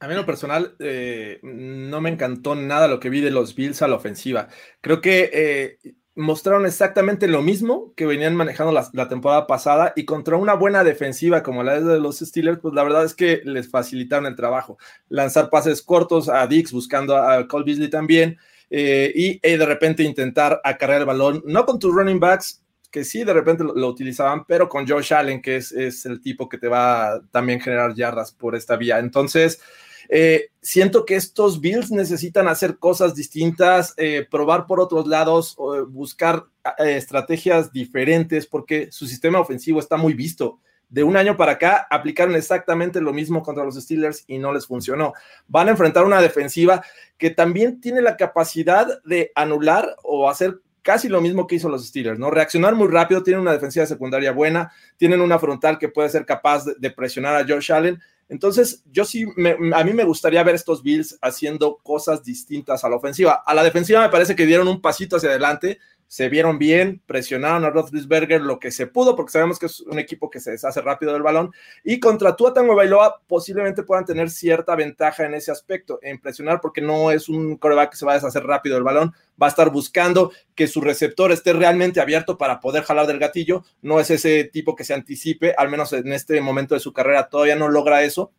A 0.00 0.06
mí 0.06 0.12
en 0.12 0.18
lo 0.18 0.26
personal 0.26 0.76
eh, 0.78 1.40
no 1.42 2.00
me 2.00 2.08
encantó 2.08 2.54
nada 2.54 2.88
lo 2.88 3.00
que 3.00 3.10
vi 3.10 3.20
de 3.20 3.32
los 3.32 3.54
Bills 3.54 3.82
a 3.82 3.88
la 3.88 3.96
ofensiva. 3.96 4.48
Creo 4.80 5.00
que 5.00 5.28
eh, 5.32 5.94
mostraron 6.14 6.66
exactamente 6.66 7.26
lo 7.28 7.42
mismo 7.42 7.92
que 7.96 8.06
venían 8.06 8.34
manejando 8.34 8.72
la, 8.72 8.88
la, 8.92 9.08
temporada 9.08 9.46
pasada 9.46 9.92
y 9.94 10.04
contra 10.04 10.36
una 10.36 10.54
buena 10.54 10.84
defensiva 10.84 11.42
como 11.42 11.62
la 11.62 11.80
de 11.80 12.00
los 12.00 12.18
Steelers, 12.18 12.60
pues 12.60 12.74
la 12.74 12.84
verdad 12.84 13.04
es 13.04 13.14
que 13.14 13.40
les 13.44 13.68
facilitaron 13.70 14.26
el 14.26 14.36
trabajo. 14.36 14.78
Lanzar 15.08 15.50
pases 15.50 15.82
cortos 15.82 16.28
a 16.28 16.46
Dix 16.46 16.72
buscando 16.72 17.16
a 17.16 17.46
Cole 17.46 17.64
Beasley 17.64 17.90
también 17.90 18.38
eh, 18.70 19.12
y 19.14 19.38
de 19.40 19.66
repente 19.66 20.02
intentar 20.02 20.60
acarrear 20.64 21.00
el 21.00 21.06
balón, 21.06 21.42
no 21.46 21.64
con 21.64 21.78
tus 21.78 21.94
running 21.94 22.20
backs, 22.20 22.62
que 22.90 23.04
sí 23.04 23.24
de 23.24 23.34
repente 23.34 23.64
lo, 23.64 23.74
lo 23.74 23.88
utilizaban, 23.88 24.44
pero 24.46 24.68
con 24.68 24.86
Josh 24.86 25.12
Allen, 25.12 25.42
que 25.42 25.56
es, 25.56 25.72
es, 25.72 26.06
el 26.06 26.20
tipo 26.20 26.48
que 26.48 26.58
te 26.58 26.68
va 26.68 27.14
a 27.14 27.20
también 27.30 27.60
generar 27.60 27.94
yardas 27.94 28.32
por 28.32 28.54
esta 28.54 28.76
vía. 28.76 28.98
Entonces, 28.98 29.60
Eh, 30.10 30.48
siento 30.62 31.04
que 31.04 31.16
estos 31.16 31.60
Bills 31.60 31.90
necesitan 31.90 32.48
hacer 32.48 32.78
cosas 32.78 33.14
distintas, 33.14 33.92
eh, 33.98 34.26
probar 34.30 34.64
por 34.66 34.80
otros 34.80 35.06
lados, 35.06 35.54
buscar 35.88 36.46
estrategias 36.78 37.70
diferentes, 37.72 38.46
porque 38.46 38.88
su 38.90 39.06
sistema 39.06 39.38
ofensivo 39.38 39.80
está 39.80 39.98
muy 39.98 40.14
visto 40.14 40.60
de 40.88 41.04
un 41.04 41.16
año 41.16 41.36
para 41.36 41.52
acá 41.52 41.86
aplicaron 41.90 42.34
exactamente 42.34 43.00
lo 43.00 43.12
mismo 43.12 43.42
contra 43.42 43.64
los 43.64 43.76
Steelers 43.76 44.24
y 44.26 44.38
no 44.38 44.52
les 44.52 44.66
funcionó. 44.66 45.12
Van 45.46 45.68
a 45.68 45.72
enfrentar 45.72 46.04
una 46.04 46.20
defensiva 46.20 46.82
que 47.16 47.30
también 47.30 47.80
tiene 47.80 48.00
la 48.00 48.16
capacidad 48.16 49.02
de 49.04 49.32
anular 49.34 49.96
o 50.02 50.30
hacer 50.30 50.60
casi 50.82 51.08
lo 51.08 51.20
mismo 51.20 51.46
que 51.46 51.56
hizo 51.56 51.68
los 51.68 51.86
Steelers, 51.86 52.18
¿no? 52.18 52.30
Reaccionar 52.30 52.74
muy 52.74 52.88
rápido, 52.88 53.22
tienen 53.22 53.42
una 53.42 53.52
defensiva 53.52 53.84
secundaria 53.84 54.32
buena, 54.32 54.72
tienen 54.96 55.20
una 55.20 55.38
frontal 55.38 55.78
que 55.78 55.90
puede 55.90 56.08
ser 56.08 56.24
capaz 56.24 56.64
de, 56.64 56.90
presionar 56.90 57.36
a 57.36 57.46
Josh 57.46 57.70
Allen. 57.72 58.00
Entonces, 58.30 58.82
yo 58.90 59.04
sí, 59.04 59.26
a 59.74 59.84
mí 59.84 59.92
me 59.92 60.04
gustaría 60.04 60.42
ver 60.42 60.54
estos 60.54 60.82
Bills 60.82 61.18
haciendo 61.20 61.76
cosas 61.82 62.24
distintas 62.24 62.84
a 62.84 62.88
la 62.88 62.96
ofensiva. 62.96 63.42
A 63.44 63.52
la 63.52 63.62
defensiva 63.62 64.00
me 64.00 64.08
parece 64.08 64.34
que 64.34 64.46
dieron 64.46 64.68
un 64.68 64.80
pasito 64.80 65.16
hacia 65.16 65.28
adelante, 65.28 65.78
se 66.08 66.30
vieron 66.30 66.58
bien, 66.58 67.02
presionaron 67.06 67.64
a 67.64 67.70
Roethlisberger 67.70 68.40
lo 68.40 68.58
que 68.58 68.70
se 68.70 68.86
pudo, 68.86 69.14
porque 69.14 69.32
sabemos 69.32 69.58
que 69.58 69.66
es 69.66 69.80
un 69.80 69.98
equipo 69.98 70.30
que 70.30 70.40
se 70.40 70.50
deshace 70.50 70.80
rápido 70.80 71.12
del 71.12 71.22
balón, 71.22 71.52
y 71.84 72.00
contra 72.00 72.34
Tua 72.34 72.54
Tango 72.54 72.74
Bailoa 72.74 73.20
posiblemente 73.26 73.82
puedan 73.82 74.06
tener 74.06 74.30
cierta 74.30 74.74
ventaja 74.74 75.26
en 75.26 75.34
ese 75.34 75.52
aspecto, 75.52 76.00
en 76.02 76.18
presionar, 76.18 76.60
porque 76.62 76.80
no 76.80 77.10
es 77.10 77.28
un 77.28 77.56
coreback 77.58 77.90
que 77.90 77.96
se 77.98 78.06
va 78.06 78.12
a 78.12 78.14
deshacer 78.14 78.42
rápido 78.44 78.74
del 78.74 78.84
balón, 78.84 79.14
va 79.40 79.46
a 79.46 79.50
estar 79.50 79.70
buscando 79.70 80.32
que 80.54 80.66
su 80.66 80.80
receptor 80.80 81.30
esté 81.30 81.52
realmente 81.52 82.00
abierto 82.00 82.38
para 82.38 82.58
poder 82.58 82.84
jalar 82.84 83.06
del 83.06 83.18
gatillo, 83.18 83.64
no 83.82 84.00
es 84.00 84.10
ese 84.10 84.44
tipo 84.44 84.74
que 84.74 84.84
se 84.84 84.94
anticipe, 84.94 85.54
al 85.58 85.68
menos 85.68 85.92
en 85.92 86.12
este 86.12 86.40
momento 86.40 86.74
de 86.74 86.80
su 86.80 86.94
carrera 86.94 87.28
todavía 87.28 87.54
no 87.54 87.68
logra 87.68 88.02
eso, 88.02 88.32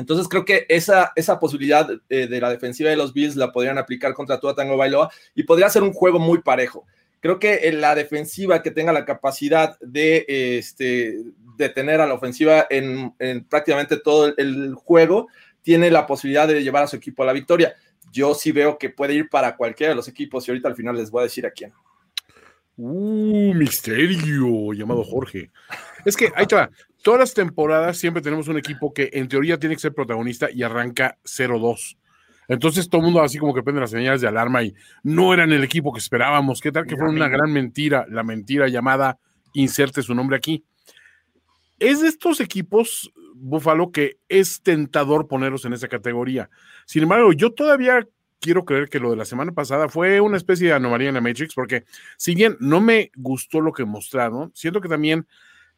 entonces 0.00 0.28
creo 0.28 0.44
que 0.44 0.66
esa, 0.68 1.12
esa 1.14 1.38
posibilidad 1.38 1.88
eh, 2.08 2.26
de 2.26 2.40
la 2.40 2.50
defensiva 2.50 2.90
de 2.90 2.96
los 2.96 3.12
Bills 3.12 3.36
la 3.36 3.52
podrían 3.52 3.78
aplicar 3.78 4.14
contra 4.14 4.40
Tua 4.40 4.54
Tango 4.54 4.76
Bailoa 4.76 5.10
y 5.34 5.42
podría 5.42 5.68
ser 5.68 5.82
un 5.82 5.92
juego 5.92 6.18
muy 6.18 6.40
parejo. 6.40 6.86
Creo 7.20 7.38
que 7.38 7.68
en 7.68 7.82
la 7.82 7.94
defensiva 7.94 8.62
que 8.62 8.70
tenga 8.70 8.92
la 8.92 9.04
capacidad 9.04 9.78
de 9.80 10.24
este, 10.26 11.18
detener 11.56 12.00
a 12.00 12.06
la 12.06 12.14
ofensiva 12.14 12.66
en, 12.70 13.14
prácticamente 13.48 13.98
todo 13.98 14.34
el, 14.36 14.74
juego 14.74 15.28
tiene 15.60 15.90
la 15.90 16.06
posibilidad 16.06 16.48
de 16.48 16.62
llevar 16.62 16.84
a 16.84 16.86
su 16.86 16.96
equipo 16.96 17.22
a 17.22 17.26
la 17.26 17.34
victoria. 17.34 17.74
Yo 18.10 18.34
sí 18.34 18.52
veo 18.52 18.78
que 18.78 18.88
puede 18.88 19.12
ir 19.12 19.28
para 19.28 19.54
cualquiera 19.54 19.90
de 19.90 19.96
los 19.96 20.08
equipos 20.08 20.48
y 20.48 20.50
ahorita 20.50 20.68
al 20.68 20.74
final 20.76 20.96
les 20.96 21.10
voy 21.10 21.20
a 21.20 21.24
decir 21.24 21.46
a 21.46 21.50
quién. 21.50 21.74
Uh, 22.78 23.52
misterio, 23.52 24.72
llamado 24.72 25.04
Jorge. 25.04 25.50
Es 26.06 26.16
que 26.16 26.32
ahí 26.34 26.42
está. 26.42 26.70
Todas 27.02 27.20
las 27.20 27.34
temporadas 27.34 27.96
siempre 27.96 28.22
tenemos 28.22 28.48
un 28.48 28.58
equipo 28.58 28.92
que 28.92 29.10
en 29.12 29.28
teoría 29.28 29.58
tiene 29.58 29.74
que 29.74 29.80
ser 29.80 29.94
protagonista 29.94 30.50
y 30.50 30.62
arranca 30.62 31.16
0-2. 31.24 31.96
Entonces 32.48 32.88
todo 32.88 33.00
el 33.00 33.06
mundo 33.06 33.22
así 33.22 33.38
como 33.38 33.54
que 33.54 33.62
prende 33.62 33.80
las 33.80 33.90
señales 33.90 34.20
de 34.20 34.28
alarma 34.28 34.62
y 34.62 34.74
no 35.02 35.32
eran 35.32 35.52
el 35.52 35.62
equipo 35.62 35.92
que 35.92 36.00
esperábamos. 36.00 36.60
¿Qué 36.60 36.72
tal 36.72 36.86
que 36.86 36.96
fue 36.96 37.08
una 37.08 37.28
gran 37.28 37.52
mentira? 37.52 38.06
La 38.10 38.22
mentira 38.22 38.68
llamada 38.68 39.18
inserte 39.54 40.02
su 40.02 40.14
nombre 40.14 40.36
aquí. 40.36 40.64
Es 41.78 42.00
de 42.00 42.08
estos 42.08 42.40
equipos, 42.40 43.12
Búfalo, 43.34 43.90
que 43.90 44.18
es 44.28 44.60
tentador 44.62 45.28
ponerlos 45.28 45.64
en 45.64 45.72
esa 45.72 45.88
categoría. 45.88 46.50
Sin 46.86 47.04
embargo, 47.04 47.32
yo 47.32 47.52
todavía 47.52 48.06
quiero 48.40 48.64
creer 48.64 48.88
que 48.88 48.98
lo 48.98 49.10
de 49.10 49.16
la 49.16 49.24
semana 49.24 49.52
pasada 49.52 49.88
fue 49.88 50.20
una 50.20 50.36
especie 50.36 50.68
de 50.68 50.74
anomalía 50.74 51.08
en 51.08 51.14
la 51.14 51.20
Matrix, 51.20 51.54
porque 51.54 51.84
si 52.16 52.34
bien 52.34 52.56
no 52.58 52.80
me 52.80 53.10
gustó 53.14 53.60
lo 53.60 53.72
que 53.72 53.84
mostraron, 53.84 54.50
siento 54.54 54.80
que 54.80 54.88
también 54.88 55.26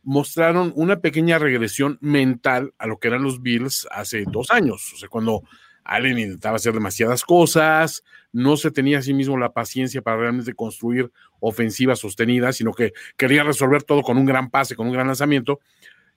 mostraron 0.03 0.73
una 0.75 1.01
pequeña 1.01 1.39
regresión 1.39 1.99
mental 2.01 2.75
a 2.79 2.87
lo 2.87 2.99
que 2.99 3.09
eran 3.09 3.23
los 3.23 3.43
Bills 3.43 3.87
hace 3.91 4.25
dos 4.27 4.51
años. 4.51 4.93
O 4.95 4.97
sea, 4.97 5.09
cuando 5.09 5.43
Allen 5.85 6.19
intentaba 6.19 6.57
hacer 6.57 6.73
demasiadas 6.73 7.23
cosas, 7.25 8.05
no 8.33 8.57
se 8.57 8.71
tenía 8.71 8.99
a 8.99 9.03
sí 9.03 9.15
mismo 9.15 9.39
la 9.39 9.53
paciencia 9.53 10.03
para 10.03 10.19
realmente 10.19 10.55
construir 10.55 11.11
ofensivas 11.41 11.99
sostenidas, 11.99 12.57
sino 12.57 12.73
que 12.73 12.93
quería 13.17 13.43
resolver 13.45 13.83
todo 13.83 14.03
con 14.03 14.17
un 14.17 14.27
gran 14.27 14.51
pase, 14.51 14.77
con 14.77 14.87
un 14.87 14.93
gran 14.93 15.07
lanzamiento. 15.07 15.61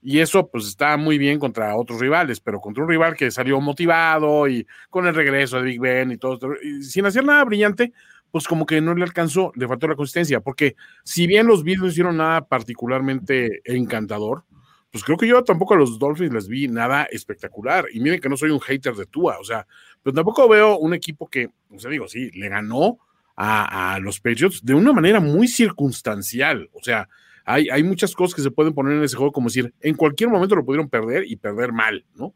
Y 0.02 0.20
eso 0.20 0.48
pues 0.52 0.68
está 0.68 0.98
muy 0.98 1.18
bien 1.18 1.40
contra 1.40 1.76
otros 1.76 2.00
rivales, 2.00 2.40
pero 2.40 2.60
contra 2.60 2.84
un 2.84 2.90
rival 2.90 3.16
que 3.16 3.32
salió 3.32 3.60
motivado 3.60 4.48
y 4.48 4.68
con 4.90 5.08
el 5.08 5.16
regreso 5.16 5.58
de 5.58 5.64
Big 5.64 5.80
Ben 5.80 6.12
y 6.12 6.18
todo, 6.18 6.54
y 6.62 6.84
sin 6.84 7.08
hacer 7.08 7.24
nada 7.24 7.44
brillante, 7.44 7.92
pues 8.36 8.50
como 8.50 8.66
que 8.66 8.82
no 8.82 8.94
le 8.94 9.02
alcanzó, 9.02 9.54
le 9.56 9.66
faltó 9.66 9.88
la 9.88 9.96
consistencia, 9.96 10.42
porque 10.42 10.76
si 11.06 11.26
bien 11.26 11.48
los 11.48 11.64
Bills 11.64 11.80
no 11.80 11.88
hicieron 11.88 12.18
nada 12.18 12.46
particularmente 12.46 13.62
encantador, 13.64 14.44
pues 14.92 15.06
creo 15.06 15.16
que 15.16 15.26
yo 15.26 15.42
tampoco 15.46 15.74
a 15.74 15.78
los 15.78 15.98
Dolphins 15.98 16.34
les 16.34 16.50
vi 16.50 16.68
nada 16.68 17.06
espectacular. 17.06 17.86
Y 17.94 18.02
miren 18.02 18.20
que 18.20 18.28
no 18.28 18.36
soy 18.36 18.50
un 18.50 18.60
hater 18.60 18.94
de 18.94 19.06
Tua, 19.06 19.40
o 19.40 19.46
sea, 19.46 19.66
pero 20.04 20.14
tampoco 20.14 20.50
veo 20.50 20.78
un 20.78 20.94
equipo 20.94 21.30
que, 21.30 21.48
o 21.70 21.80
sea, 21.80 21.90
digo, 21.90 22.10
sí, 22.10 22.30
le 22.32 22.50
ganó 22.50 23.00
a, 23.38 24.00
los 24.02 24.20
Patriots 24.20 24.66
de 24.66 24.74
una 24.74 24.92
manera 24.92 25.22
muy 25.22 25.48
circunstancial. 25.48 26.70
O 26.74 26.84
sea, 26.84 27.08
hay, 27.46 27.70
hay 27.70 27.84
muchas 27.84 28.14
cosas 28.14 28.36
que 28.36 28.42
se 28.42 28.52
pueden 28.52 28.74
poner 28.74 28.98
en 28.98 29.04
ese 29.06 29.16
juego, 29.16 29.32
como 29.32 29.48
decir, 29.48 29.74
en 29.80 29.96
cualquier 29.96 30.30
momento 30.30 30.58
lo 30.58 30.66
pudieron 30.66 30.90
perder 30.90 31.24
y 31.26 31.38
perder 31.38 31.72
mal, 31.72 32.04
¿no? 32.16 32.34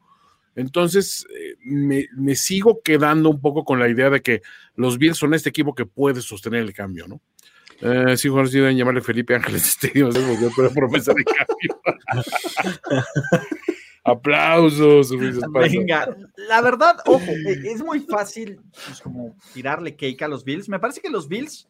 Entonces, 0.60 1.26
eh, 1.34 1.56
me, 1.64 2.36
sigo 2.36 2.82
quedando 2.84 3.30
un 3.30 3.40
poco 3.40 3.64
con 3.64 3.80
la 3.80 3.88
idea 3.88 4.10
de 4.10 4.22
que 4.22 4.42
los 4.76 4.98
Bills 4.98 5.18
son 5.18 5.34
este 5.34 5.48
equipo 5.48 5.74
que 5.74 5.86
puede 5.86 6.22
sostener 6.22 6.62
el 6.62 6.74
cambio, 6.74 7.08
¿no? 7.08 7.22
Eh, 7.82 8.18
sí, 8.18 8.28
Jorge, 8.28 8.58
deben 8.58 8.76
llamarle 8.76 9.00
Felipe 9.00 9.36
Ángeles 9.36 9.66
Estadio, 9.82 10.10
pero 10.54 10.70
promesa 10.72 11.14
de 11.14 11.24
cambio. 11.24 11.82
Aplausos. 14.04 15.12
Venga, 15.18 16.14
la 16.36 16.62
verdad, 16.62 16.98
ojo, 17.06 17.24
e, 17.26 17.72
es 17.72 17.82
muy 17.82 18.02
fácil 18.02 18.60
pues, 18.86 19.00
como 19.00 19.38
tirarle 19.54 19.96
cake 19.96 20.24
a 20.24 20.28
los 20.28 20.44
Bills. 20.44 20.68
Me 20.68 20.80
parece 20.80 21.00
que 21.00 21.10
los 21.10 21.30
Bills, 21.30 21.70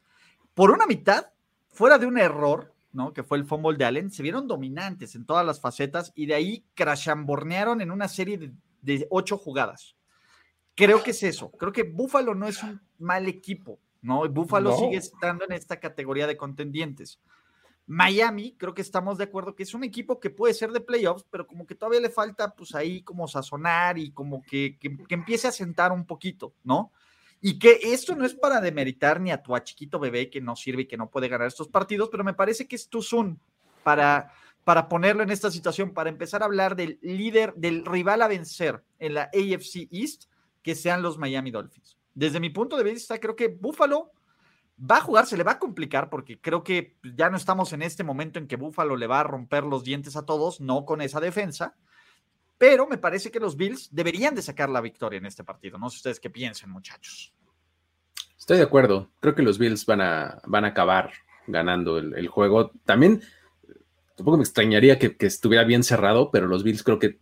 por 0.55 0.71
una 0.71 0.87
mitad, 0.87 1.27
fuera 1.67 1.99
de 1.99 2.07
un 2.07 2.17
error, 2.17 2.73
¿no? 2.91 3.13
Que 3.13 3.21
fue 3.21 3.37
el 3.37 3.45
fumble 3.45 3.77
de 3.77 3.85
Allen, 3.85 4.09
se 4.09 4.23
vieron 4.23 4.47
dominantes 4.47 5.13
en 5.13 5.27
todas 5.27 5.45
las 5.45 5.61
facetas 5.61 6.11
y 6.15 6.25
de 6.25 6.33
ahí 6.33 6.65
crashambornearon 6.73 7.81
en 7.81 7.91
una 7.91 8.07
serie 8.07 8.39
de 8.39 8.51
de 8.81 9.07
ocho 9.09 9.37
jugadas. 9.37 9.95
Creo 10.75 11.03
que 11.03 11.11
es 11.11 11.23
eso. 11.23 11.51
Creo 11.51 11.71
que 11.71 11.83
Buffalo 11.83 12.33
no 12.35 12.47
es 12.47 12.63
un 12.63 12.81
mal 12.97 13.27
equipo, 13.27 13.79
¿no? 14.01 14.27
Buffalo 14.29 14.77
sigue 14.77 14.97
estando 14.97 15.43
en 15.45 15.51
esta 15.51 15.79
categoría 15.79 16.25
de 16.25 16.37
contendientes. 16.37 17.19
Miami, 17.91 18.53
creo 18.55 18.75
que 18.75 18.83
estamos 18.83 19.17
de 19.17 19.23
acuerdo 19.23 19.55
que 19.55 19.63
es 19.63 19.73
un 19.73 19.83
equipo 19.83 20.19
que 20.19 20.29
puede 20.29 20.53
ser 20.53 20.71
de 20.71 20.79
playoffs, 20.79 21.25
pero 21.31 21.47
como 21.47 21.65
que 21.65 21.73
todavía 21.73 21.99
le 21.99 22.11
falta, 22.11 22.53
pues 22.53 22.75
ahí 22.75 23.01
como 23.01 23.27
sazonar 23.27 23.97
y 23.97 24.11
como 24.11 24.43
que, 24.43 24.77
que, 24.79 24.95
empiece 25.09 25.47
a 25.47 25.51
sentar 25.51 25.91
un 25.91 26.05
poquito, 26.05 26.53
¿no? 26.63 26.91
Y 27.41 27.57
que 27.57 27.79
esto 27.81 28.15
no 28.15 28.27
es 28.27 28.35
para 28.35 28.61
demeritar 28.61 29.19
ni 29.19 29.31
a 29.31 29.41
tu 29.41 29.57
chiquito 29.57 29.97
bebé 29.99 30.29
que 30.29 30.39
no 30.39 30.55
sirve 30.55 30.83
y 30.83 30.87
que 30.87 30.97
no 30.97 31.09
puede 31.09 31.29
ganar 31.29 31.47
estos 31.47 31.67
partidos, 31.67 32.09
pero 32.11 32.23
me 32.23 32.35
parece 32.35 32.67
que 32.67 32.75
es 32.75 32.87
tu 32.89 33.01
Zoom 33.01 33.37
para 33.83 34.31
para 34.69 34.87
ponerlo 34.87 35.23
en 35.23 35.31
esta 35.31 35.49
situación, 35.49 35.95
para 35.95 36.11
empezar 36.11 36.43
a 36.43 36.45
hablar 36.45 36.75
del 36.75 36.99
líder, 37.01 37.55
del 37.55 37.83
rival 37.83 38.21
a 38.21 38.27
vencer 38.27 38.83
en 38.99 39.15
la 39.15 39.23
AFC 39.23 39.87
East, 39.89 40.25
que 40.61 40.75
sean 40.75 41.01
los 41.01 41.17
Miami 41.17 41.49
Dolphins. 41.49 41.97
Desde 42.13 42.39
mi 42.39 42.51
punto 42.51 42.77
de 42.77 42.83
vista, 42.83 43.19
creo 43.19 43.35
que 43.35 43.47
Buffalo 43.47 44.11
va 44.79 44.97
a 44.97 45.01
jugar, 45.01 45.25
se 45.25 45.37
le 45.37 45.43
va 45.43 45.53
a 45.53 45.57
complicar, 45.57 46.11
porque 46.11 46.39
creo 46.39 46.63
que 46.63 46.97
ya 47.01 47.31
no 47.31 47.37
estamos 47.37 47.73
en 47.73 47.81
este 47.81 48.03
momento 48.03 48.37
en 48.37 48.45
que 48.45 48.57
Buffalo 48.57 48.95
le 48.95 49.07
va 49.07 49.21
a 49.21 49.23
romper 49.23 49.63
los 49.63 49.83
dientes 49.83 50.15
a 50.15 50.27
todos, 50.27 50.61
no 50.61 50.85
con 50.85 51.01
esa 51.01 51.19
defensa, 51.19 51.75
pero 52.59 52.85
me 52.85 52.99
parece 52.99 53.31
que 53.31 53.39
los 53.39 53.57
Bills 53.57 53.89
deberían 53.91 54.35
de 54.35 54.43
sacar 54.43 54.69
la 54.69 54.81
victoria 54.81 55.17
en 55.17 55.25
este 55.25 55.43
partido. 55.43 55.79
No 55.79 55.89
sé 55.89 55.95
ustedes 55.95 56.19
qué 56.19 56.29
piensan, 56.29 56.69
muchachos. 56.69 57.33
Estoy 58.37 58.57
de 58.57 58.65
acuerdo. 58.65 59.09
Creo 59.19 59.33
que 59.33 59.41
los 59.41 59.57
Bills 59.57 59.87
van 59.87 60.01
a, 60.01 60.39
van 60.45 60.65
a 60.65 60.67
acabar 60.67 61.11
ganando 61.47 61.97
el, 61.97 62.13
el 62.13 62.27
juego. 62.27 62.71
También 62.85 63.23
Tampoco 64.19 64.35
me 64.35 64.43
extrañaría 64.43 64.99
que, 64.99 65.15
estuviera 65.21 65.63
bien 65.63 65.81
cerrado, 65.81 66.29
pero 66.29 66.45
los 66.45 66.61
Bills 66.61 66.83
creo 66.83 66.99
que 66.99 67.17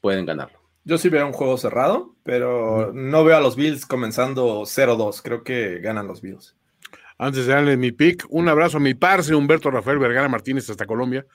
pueden 0.00 0.24
ganarlo. 0.24 0.58
Yo 0.84 0.96
sí 0.96 1.10
veo 1.10 1.26
un 1.26 1.34
juego 1.34 1.58
cerrado, 1.58 2.14
pero 2.22 2.92
no 2.94 3.24
veo 3.24 3.36
a 3.36 3.40
los 3.40 3.56
Bills 3.56 3.84
comenzando 3.84 4.62
0-2. 4.62 5.20
Creo 5.22 5.44
que 5.44 5.80
ganan 5.80 6.06
los 6.06 6.22
Bills. 6.22 6.56
Antes 7.18 7.44
de 7.44 7.52
darle 7.52 7.76
mi 7.76 7.92
pick, 7.92 8.24
un 8.30 8.48
abrazo 8.48 8.78
a 8.78 8.80
mi 8.80 8.94
parce, 8.94 9.34
Humberto 9.34 9.70
Rafael 9.70 9.98
Vergara 9.98 10.30
Martínez 10.30 10.70
hasta 10.70 10.86
Colombia. 10.86 11.26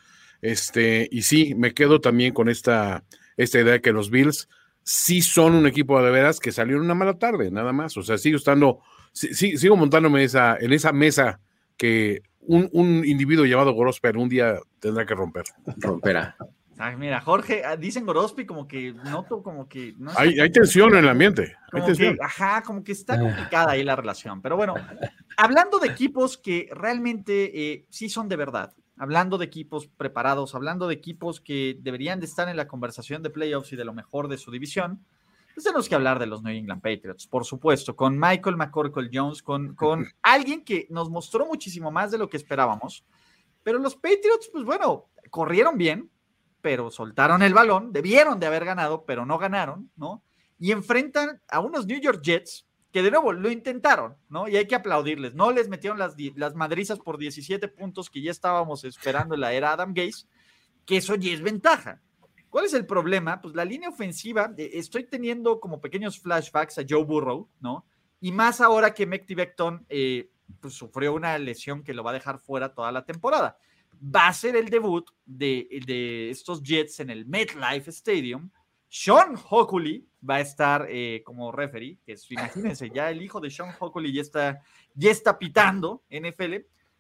Este, 0.42 1.08
y 1.12 1.22
sí, 1.22 1.54
me 1.54 1.76
quedo 1.76 2.02
también 2.02 2.34
con 2.34 2.50
esta, 2.50 3.04
esta 3.38 3.60
idea 3.60 3.74
de 3.74 3.82
que 3.82 3.92
los 3.92 4.10
Bills 4.10 4.50
sí 4.82 5.22
son 5.22 5.54
un 5.54 5.68
equipo 5.68 6.02
de 6.02 6.10
veras 6.10 6.40
que 6.40 6.52
salieron 6.52 6.84
una 6.84 6.96
mala 6.96 7.20
tarde, 7.20 7.52
nada 7.52 7.74
más. 7.74 7.96
O 7.96 8.02
sea, 8.02 8.18
sigo 8.18 8.38
estando, 8.38 8.80
sigo 9.14 9.76
montándome 9.76 10.24
esa, 10.24 10.58
en 10.60 10.74
esa 10.74 10.92
mesa 10.92 11.42
que 11.78 12.24
un, 12.42 13.04
individuo 13.06 13.46
llamado 13.46 13.74
Gorosper 13.74 14.18
un 14.18 14.30
día 14.30 14.60
tendrá 14.80 15.06
que 15.06 15.16
romper. 15.16 15.46
Romperá. 15.78 16.36
Ay, 16.78 16.98
mira, 16.98 17.22
Jorge, 17.22 17.64
ah, 17.64 17.78
dicen 17.78 18.06
Gorospi 18.06 18.46
como 18.46 18.68
que 18.68 18.94
noto 18.94 19.42
como 19.42 19.68
que... 19.70 19.96
hay, 20.18 20.52
tensión 20.52 20.92
en 20.94 21.06
el 21.06 21.10
ambiente. 21.10 21.56
ajá, 22.22 22.64
como 22.64 22.84
que 22.84 22.92
está 22.92 23.18
complicada 23.20 23.72
ahí 23.72 23.84
la 23.84 23.96
relación. 23.96 24.42
Pero 24.42 24.58
bueno, 24.58 24.76
hablando 25.38 25.80
de 25.80 25.88
equipos 25.88 26.38
que 26.38 26.70
realmente 26.74 27.72
eh, 27.72 27.86
sí 27.90 28.10
son 28.10 28.28
de 28.28 28.36
verdad, 28.36 28.74
hablando 28.98 29.38
de 29.38 29.46
equipos 29.46 29.88
preparados, 29.88 30.54
hablando 30.54 30.88
de 30.88 30.96
equipos 30.96 31.40
que 31.40 31.78
deberían 31.80 32.20
de 32.20 32.26
estar 32.26 32.50
en 32.50 32.58
la 32.58 32.68
conversación 32.68 33.24
de 33.24 33.30
playoffs 33.30 33.72
y 33.72 33.78
de 33.78 33.86
lo 33.86 33.94
mejor 33.94 34.28
de 34.28 34.38
su 34.38 34.52
división, 34.52 35.06
pues 35.56 35.64
tenemos 35.64 35.88
que 35.88 35.96
hablar 35.96 36.20
de 36.20 36.26
los 36.26 36.44
New 36.44 36.54
England 36.54 36.82
Patriots, 36.82 37.28
por 37.28 37.46
supuesto, 37.46 37.96
con 37.96 38.20
Michael 38.20 38.58
McCorkle 38.58 39.10
Jones, 39.12 39.42
con, 39.42 39.74
con 39.74 40.06
alguien 40.22 40.66
que 40.66 40.86
nos 40.90 41.10
mostró 41.10 41.46
muchísimo 41.46 41.92
más 41.92 42.12
de 42.12 42.18
lo 42.18 42.28
que 42.30 42.36
esperábamos. 42.36 43.06
Pero 43.64 43.80
los 43.80 43.96
Patriots, 43.96 44.50
pues 44.52 44.66
bueno, 44.66 45.10
corrieron 45.30 45.78
bien, 45.78 46.12
pero 46.60 46.92
soltaron 46.92 47.42
el 47.42 47.54
balón, 47.54 47.94
debieron 47.94 48.38
de 48.38 48.48
haber 48.48 48.66
ganado, 48.66 49.06
pero 49.06 49.26
no 49.26 49.38
ganaron, 49.38 49.90
¿no? 49.96 50.24
Y 50.60 50.74
enfrentan 50.74 51.42
a 51.48 51.62
unos 51.62 51.86
New 51.86 52.02
York 52.02 52.22
Jets 52.22 52.68
que 52.92 53.02
de 53.02 53.12
nuevo 53.12 53.32
lo 53.32 53.50
intentaron, 53.50 54.18
¿no? 54.28 54.50
Y 54.50 54.58
hay 54.58 54.68
que 54.68 54.76
aplaudirles. 54.76 55.36
No 55.36 55.52
les 55.52 55.70
metieron 55.70 55.98
las, 55.98 56.16
las 56.36 56.54
madrizas 56.54 57.00
por 57.00 57.18
17 57.18 57.70
puntos 57.70 58.10
que 58.10 58.22
ya 58.22 58.32
estábamos 58.32 58.84
esperando 58.84 59.36
en 59.36 59.42
la 59.42 59.54
era 59.54 59.72
Adam 59.72 59.94
Gaze, 59.94 60.28
que 60.86 60.98
eso 60.98 61.16
ya 61.16 61.32
es 61.32 61.42
ventaja. 61.42 62.02
¿Cuál 62.56 62.68
es 62.68 62.74
el 62.74 62.86
problema? 62.86 63.42
Pues 63.42 63.54
la 63.54 63.66
línea 63.66 63.90
ofensiva, 63.90 64.54
estoy 64.56 65.04
teniendo 65.04 65.60
como 65.60 65.82
pequeños 65.82 66.22
flashbacks 66.22 66.78
a 66.78 66.86
Joe 66.88 67.04
Burrow, 67.04 67.50
¿no? 67.60 67.86
Y 68.22 68.32
más 68.32 68.62
ahora 68.62 68.94
que 68.94 69.06
Mekti 69.06 69.36
Becton 69.36 69.86
eh, 69.90 70.32
pues, 70.62 70.74
sufrió 70.74 71.14
una 71.16 71.38
lesión 71.38 71.84
que 71.84 71.94
lo 71.94 72.02
va 72.02 72.12
a 72.12 72.14
dejar 72.14 72.40
fuera 72.40 72.74
toda 72.74 72.94
la 72.94 73.04
temporada. 73.04 73.58
Va 74.02 74.30
a 74.30 74.34
ser 74.34 74.56
el 74.56 74.70
debut 74.70 75.06
de, 75.26 76.30
estos 76.32 76.64
Jets 76.64 77.02
en 77.02 77.10
el 77.10 77.26
MetLife 77.26 77.90
Stadium. 77.90 78.50
Sean 78.88 79.36
Hockley 79.50 80.08
va 80.24 80.36
a 80.36 80.40
estar 80.40 80.88
eh, 80.90 81.24
como 81.26 81.52
referee, 81.52 82.00
que 82.06 82.14
es, 82.14 82.32
imagínense, 82.32 82.90
ya 82.90 83.12
el 83.12 83.22
hijo 83.22 83.42
de 83.42 83.52
Sean 83.52 83.76
Hockley 83.78 84.14
ya 84.14 84.22
está, 84.22 84.62
ya 84.94 85.12
está 85.12 85.38
pitando 85.38 86.06
NFL. 86.10 86.54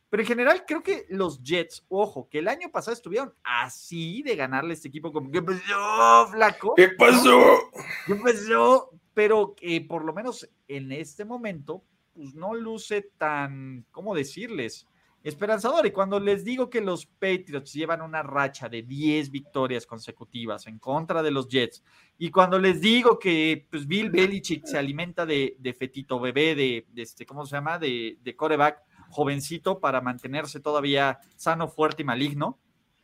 Pero 0.10 0.22
en 0.22 0.28
general 0.28 0.64
creo 0.68 0.84
que 0.84 1.06
los 1.10 1.42
Jets, 1.42 1.84
ojo, 1.90 2.30
que 2.30 2.40
el 2.40 2.48
año 2.48 2.70
pasado 2.72 2.94
estuvieron 2.94 3.34
así 3.44 4.22
de 4.22 4.36
ganarle 4.36 4.72
a 4.72 4.74
este 4.74 4.88
equipo 4.88 5.12
como, 5.12 5.32
¿qué 5.32 5.42
pasó, 5.42 6.28
flaco? 6.32 6.74
¿Qué 6.76 6.90
pasó? 6.90 7.72
¿Qué 8.06 8.16
pasó? 8.16 8.92
Pero 9.14 9.56
que 9.56 9.82
por 9.82 10.06
lo 10.06 10.14
menos 10.14 10.48
en 10.68 10.92
este 10.92 11.26
momento, 11.26 11.84
pues 12.14 12.36
no 12.36 12.54
luce 12.54 13.10
tan, 13.18 13.86
¿cómo 13.92 14.14
decirles? 14.16 14.88
Esperanzador. 15.24 15.88
Y 15.88 15.92
cuando 15.92 16.20
les 16.20 16.46
digo 16.46 16.70
que 16.70 16.82
los 16.82 17.08
Patriots 17.08 17.74
llevan 17.74 18.04
una 18.04 18.22
racha 18.22 18.70
de 18.70 18.84
10 18.84 19.32
victorias 19.32 19.88
consecutivas 19.88 20.68
en 20.68 20.78
contra 20.78 21.24
de 21.24 21.32
los 21.32 21.48
Jets, 21.48 21.84
y 22.18 22.30
cuando 22.30 22.60
les 22.60 22.80
digo 22.80 23.18
que 23.18 23.68
pues, 23.72 23.88
Bill 23.88 24.12
Belichick 24.12 24.66
se 24.66 24.78
alimenta 24.78 25.26
de, 25.26 25.76
fetito 25.78 26.20
bebé, 26.20 26.54
de, 26.54 26.86
este, 26.96 27.26
¿cómo 27.26 27.44
se 27.46 27.56
llama? 27.56 27.80
De, 27.80 28.20
de 28.22 28.36
coreback 28.36 28.84
jovencito 29.16 29.80
para 29.80 30.02
mantenerse 30.02 30.60
todavía 30.60 31.20
sano, 31.38 31.70
fuerte 31.70 32.02
y 32.02 32.06
maligno, 32.06 32.60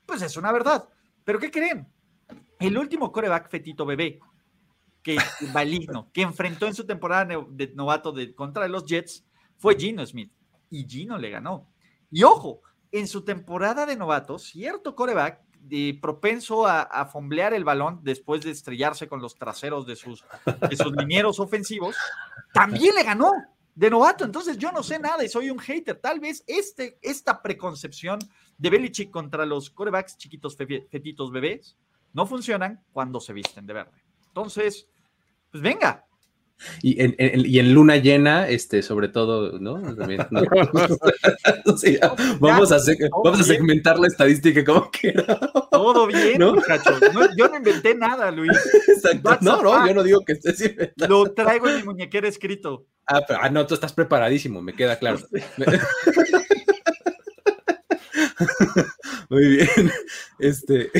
pues 0.05 0.21
es 0.21 0.35
una 0.35 0.51
verdad. 0.51 0.89
Pero 1.23 1.39
¿qué 1.39 1.49
creen? 1.49 1.87
El 2.59 2.77
último 2.77 3.11
coreback 3.13 3.49
fetito 3.49 3.85
bebé, 3.85 4.19
que 5.01 5.15
maligno, 5.53 6.11
que 6.11 6.21
enfrentó 6.21 6.67
en 6.67 6.75
su 6.75 6.85
temporada 6.85 7.45
de 7.49 7.71
novato 7.75 8.11
de, 8.11 8.35
contra 8.35 8.67
los 8.67 8.85
Jets, 8.85 9.25
fue 9.57 9.77
Gino 9.77 10.05
Smith. 10.05 10.33
Y 10.69 10.85
Gino 10.85 11.17
le 11.17 11.29
ganó. 11.29 11.71
Y 12.09 12.23
ojo, 12.23 12.61
en 12.91 13.07
su 13.07 13.23
temporada 13.23 13.85
de 13.85 13.95
novato, 13.95 14.37
cierto 14.37 14.95
coreback 14.95 15.41
de 15.61 15.97
propenso 16.01 16.67
a, 16.67 16.81
a, 16.81 17.05
fomblear 17.05 17.53
el 17.53 17.63
balón 17.63 18.01
después 18.03 18.41
de 18.41 18.51
estrellarse 18.51 19.07
con 19.07 19.21
los 19.21 19.35
traseros 19.35 19.85
de 19.85 19.95
sus, 19.95 20.25
de 20.69 20.75
sus 20.75 20.91
linieros 20.97 21.39
ofensivos, 21.39 21.95
también 22.53 22.95
le 22.95 23.03
ganó 23.03 23.31
de 23.75 23.89
novato. 23.89 24.25
Entonces 24.25 24.57
yo 24.57 24.71
no 24.71 24.83
sé 24.83 24.99
nada 24.99 25.23
y 25.23 25.29
soy 25.29 25.49
un 25.49 25.59
hater. 25.59 25.99
Tal 25.99 26.19
vez 26.19 26.43
este, 26.47 26.97
esta 27.01 27.41
preconcepción 27.41 28.19
de 28.57 28.69
Belichick 28.69 29.11
contra 29.11 29.45
los 29.45 29.69
corebacks 29.69 30.17
chiquitos, 30.17 30.55
fetitos 30.55 31.31
bebés, 31.31 31.77
no 32.13 32.25
funcionan 32.25 32.83
cuando 32.91 33.19
se 33.19 33.33
visten 33.33 33.65
de 33.65 33.73
verde. 33.73 34.03
Entonces, 34.27 34.87
pues 35.49 35.61
venga. 35.61 36.05
Y 36.81 37.01
en, 37.01 37.15
y 37.17 37.59
en 37.59 37.73
luna 37.73 37.97
llena, 37.97 38.47
este, 38.47 38.81
sobre 38.81 39.09
todo, 39.09 39.59
¿no? 39.59 39.81
vamos, 42.39 42.71
a 42.71 42.77
vamos 43.23 43.39
a 43.39 43.43
segmentar 43.43 43.99
la 43.99 44.07
estadística 44.07 44.63
como 44.63 44.89
quiera. 44.89 45.37
Todo 45.71 46.07
bien, 46.07 46.41
muchachos. 46.41 46.99
yo 47.37 47.49
no 47.49 47.57
inventé 47.57 47.93
nada, 47.95 48.31
Luis. 48.31 48.51
No, 49.41 49.61
no, 49.61 49.87
yo 49.87 49.93
no 49.93 50.03
digo 50.03 50.23
que 50.25 50.33
estés 50.33 50.59
inventando. 50.61 51.23
Lo 51.23 51.33
traigo 51.33 51.69
en 51.69 51.77
mi 51.77 51.83
muñequera 51.83 52.27
escrito. 52.27 52.85
Ah, 53.07 53.21
pero, 53.27 53.39
ah, 53.41 53.49
no, 53.49 53.65
tú 53.65 53.73
estás 53.73 53.93
preparadísimo, 53.93 54.61
me 54.61 54.73
queda 54.73 54.99
claro. 54.99 55.19
Muy 59.29 59.47
bien. 59.47 59.91
Este, 60.39 60.91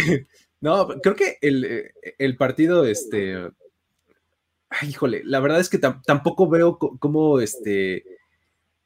no, 0.61 0.87
creo 1.01 1.15
que 1.15 1.37
el, 1.41 1.91
el 2.17 2.37
partido, 2.37 2.85
este, 2.85 3.51
híjole, 4.81 5.21
la 5.25 5.39
verdad 5.39 5.59
es 5.59 5.69
que 5.69 5.77
tampoco 5.77 6.49
veo 6.49 6.77
cómo, 6.77 7.39
este, 7.39 8.03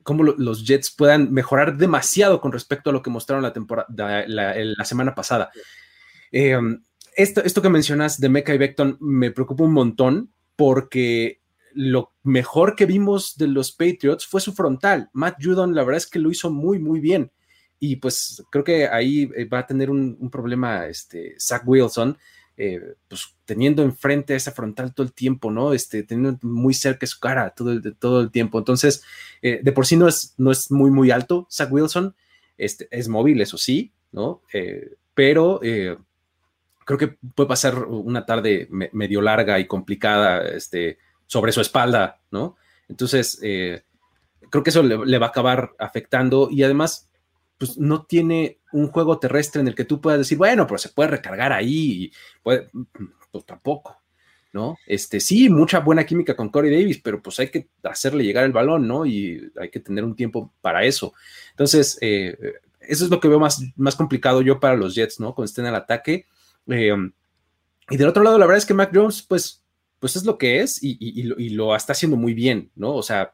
cómo 0.03 0.23
los 0.23 0.65
Jets 0.65 0.91
puedan 0.91 1.31
mejorar 1.31 1.77
demasiado 1.77 2.41
con 2.41 2.51
respecto 2.51 2.89
a 2.89 2.93
lo 2.93 3.01
que 3.01 3.09
mostraron 3.09 3.43
la, 3.43 3.53
temporada, 3.53 3.87
la, 4.27 4.85
semana 4.85 5.15
pasada. 5.15 5.51
Em, 6.31 6.83
esto, 7.15 7.43
esto 7.43 7.61
que 7.61 7.69
mencionas 7.69 8.19
de 8.19 8.29
Mecha 8.29 8.53
y 8.53 8.57
Beckton 8.57 8.97
me 8.99 9.31
preocupa 9.31 9.63
un 9.63 9.73
montón 9.73 10.31
porque 10.55 11.41
lo 11.75 12.13
mejor 12.23 12.75
que 12.75 12.85
vimos 12.85 13.35
de 13.37 13.47
los 13.47 13.71
Patriots 13.71 14.25
fue 14.25 14.41
su 14.41 14.53
frontal. 14.53 15.09
Matt 15.13 15.43
Judon, 15.43 15.75
la 15.75 15.83
verdad 15.83 15.97
es 15.97 16.07
que 16.07 16.19
lo 16.19 16.31
hizo 16.31 16.49
muy, 16.49 16.79
muy 16.79 16.99
bien. 16.99 17.31
Y 17.79 17.97
pues 17.97 18.43
creo 18.49 18.63
que 18.63 18.87
ahí 18.87 19.29
eh, 19.35 19.45
va 19.45 19.59
a 19.59 19.67
tener 19.67 19.89
un, 19.89 20.29
problema 20.31 20.87
este, 20.87 21.35
Zach 21.37 21.63
Wilson, 21.65 22.17
eh, 22.57 22.95
pues 23.07 23.35
teniendo 23.45 23.83
enfrente 23.83 24.33
a 24.33 24.37
esa 24.37 24.51
frontal 24.51 24.93
todo 24.93 25.05
el 25.05 25.13
tiempo, 25.13 25.51
¿no? 25.51 25.73
Este, 25.73 26.03
teniendo 26.03 26.37
muy 26.41 26.73
cerca 26.73 27.05
su 27.05 27.19
cara 27.19 27.49
todo 27.51 27.71
el, 27.71 27.95
todo 27.97 28.21
el 28.21 28.31
tiempo. 28.31 28.57
Entonces, 28.57 29.03
eh, 29.41 29.59
de 29.61 29.71
por 29.71 29.85
sí 29.85 29.97
no 29.97 30.07
es, 30.07 30.33
no 30.37 30.51
es 30.51 30.71
muy, 30.71 30.91
muy 30.91 31.11
alto 31.11 31.47
Zach 31.51 31.71
Wilson. 31.71 32.15
Este, 32.57 32.87
es 32.91 33.07
móvil, 33.09 33.41
eso 33.41 33.57
sí, 33.57 33.91
¿no? 34.11 34.41
pero 35.13 35.59
creo 36.85 36.97
que 36.97 37.07
puede 37.07 37.49
pasar 37.49 37.83
una 37.83 38.25
tarde 38.25 38.69
medio 38.69 39.21
larga 39.21 39.59
y 39.59 39.67
complicada, 39.67 40.47
este, 40.49 40.99
sobre 41.25 41.51
su 41.51 41.61
espalda, 41.61 42.21
¿no? 42.31 42.55
Entonces, 42.87 43.39
eh, 43.41 43.83
creo 44.49 44.63
que 44.63 44.69
eso 44.69 44.83
le, 44.83 45.17
va 45.17 45.25
a 45.25 45.29
acabar 45.29 45.71
afectando 45.79 46.49
y 46.51 46.63
además, 46.63 47.09
pues 47.57 47.77
no 47.77 48.03
tiene 48.03 48.59
un 48.71 48.87
juego 48.89 49.19
terrestre 49.19 49.61
en 49.61 49.67
el 49.67 49.75
que 49.75 49.85
tú 49.85 50.01
puedas 50.01 50.19
decir, 50.19 50.37
bueno, 50.37 50.67
pero 50.67 50.77
se 50.77 50.89
puede 50.89 51.09
recargar 51.09 51.53
ahí, 51.53 52.03
y 52.03 52.11
puede, 52.43 52.69
pues 53.31 53.45
tampoco, 53.45 54.01
¿no? 54.53 54.77
Este, 54.85 55.19
sí, 55.19 55.49
mucha 55.49 55.79
buena 55.79 56.05
química 56.05 56.35
con 56.35 56.49
Corey 56.49 56.71
Davis, 56.71 56.99
pero 57.03 57.21
pues 57.21 57.39
hay 57.39 57.49
que 57.49 57.69
hacerle 57.83 58.23
llegar 58.23 58.45
el 58.45 58.51
balón, 58.51 58.87
¿no? 58.87 59.05
Y 59.05 59.51
hay 59.59 59.69
que 59.69 59.79
tener 59.79 60.03
un 60.03 60.15
tiempo 60.15 60.51
para 60.61 60.83
eso. 60.83 61.13
Entonces, 61.51 61.97
eh, 62.01 62.37
eso 62.81 63.05
es 63.05 63.11
lo 63.11 63.19
que 63.19 63.27
veo 63.27 63.39
más, 63.39 63.61
más 63.75 63.95
complicado 63.95 64.41
yo 64.41 64.59
para 64.59 64.75
los 64.75 64.95
Jets, 64.95 65.19
¿no? 65.19 65.33
Cuando 65.33 65.45
estén 65.45 65.65
al 65.65 65.75
ataque. 65.75 66.25
Eh, 66.67 66.95
y 67.89 67.97
del 67.97 68.07
otro 68.07 68.23
lado, 68.23 68.37
la 68.37 68.45
verdad 68.45 68.59
es 68.59 68.65
que 68.65 68.73
Mac 68.73 68.91
Jones, 68.93 69.21
pues 69.21 69.65
pues 70.05 70.15
es 70.15 70.25
lo 70.25 70.37
que 70.37 70.61
es 70.61 70.83
y, 70.83 71.23
lo, 71.23 71.75
está 71.75 71.93
haciendo 71.93 72.15
muy 72.15 72.35
bien, 72.35 72.69
¿no? 72.75 72.93
O 72.93 73.01
sea, 73.01 73.33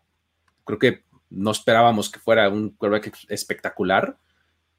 creo 0.64 0.80
que 0.80 1.04
no 1.32 1.52
esperábamos 1.52 2.10
que 2.10 2.20
fuera 2.20 2.50
un 2.50 2.70
quarterback 2.72 3.16
espectacular, 3.30 4.18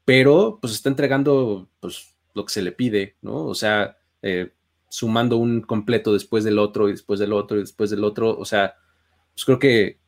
pero 0.05 0.59
pues 0.61 0.73
está 0.73 0.89
entregando 0.89 1.69
pues 1.79 2.15
lo 2.33 2.45
que 2.45 2.53
se 2.53 2.61
le 2.61 2.71
pide, 2.71 3.17
¿no? 3.21 3.45
O 3.45 3.55
sea, 3.55 3.97
eh, 4.21 4.53
sumando 4.89 5.37
un 5.37 5.61
completo 5.61 6.13
después 6.13 6.43
del 6.43 6.59
otro 6.59 6.87
y 6.87 6.91
después 6.91 7.19
del 7.19 7.33
otro 7.33 7.57
y 7.57 7.61
después 7.61 7.89
del 7.89 8.03
otro, 8.03 8.37
o 8.37 8.45
sea, 8.45 8.75
pues 9.33 9.45
creo 9.45 9.59
que 9.59 9.99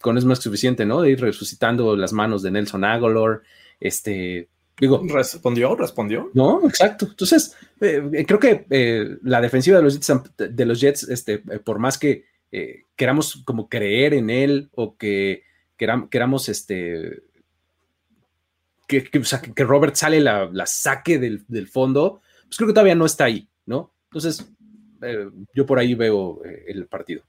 con 0.00 0.18
es 0.18 0.24
más 0.24 0.38
que 0.38 0.44
suficiente, 0.44 0.84
¿no? 0.84 1.00
De 1.00 1.10
ir 1.10 1.20
resucitando 1.20 1.96
las 1.96 2.12
manos 2.12 2.42
de 2.42 2.50
Nelson 2.50 2.84
Aguilar, 2.84 3.42
este, 3.80 4.48
Digo, 4.78 5.00
¿Respondió? 5.06 5.76
¿Respondió? 5.76 6.30
No, 6.34 6.66
exacto. 6.66 7.06
Entonces, 7.08 7.54
eh, 7.80 8.02
eh, 8.12 8.26
creo 8.26 8.40
que 8.40 8.66
eh, 8.70 9.16
la 9.22 9.40
defensiva 9.40 9.76
de 9.76 9.82
los 9.84 9.94
Jets, 9.94 10.32
de 10.36 10.66
los 10.66 10.80
Jets 10.80 11.04
este, 11.04 11.38
por 11.38 11.78
más 11.78 11.98
que 11.98 12.24
queramos 12.96 13.42
como 13.46 13.66
creer 13.68 14.12
en 14.12 14.28
él 14.28 14.68
o 14.74 14.98
que 14.98 15.42
queramos, 16.10 16.48
este, 16.48 17.22
que, 18.86 19.64
Robert 19.64 19.94
sale 19.94 20.20
la, 20.20 20.66
saque 20.66 21.18
del, 21.18 21.68
fondo, 21.68 22.20
pues 22.44 22.56
creo 22.56 22.68
que 22.68 22.74
todavía 22.74 22.94
no 22.94 23.06
está 23.06 23.24
ahí, 23.24 23.48
¿no? 23.66 23.94
Entonces, 24.04 24.50
yo 25.54 25.66
por 25.66 25.78
ahí 25.78 25.94
veo 25.94 26.42
el 26.66 26.86
partido. 26.86 27.22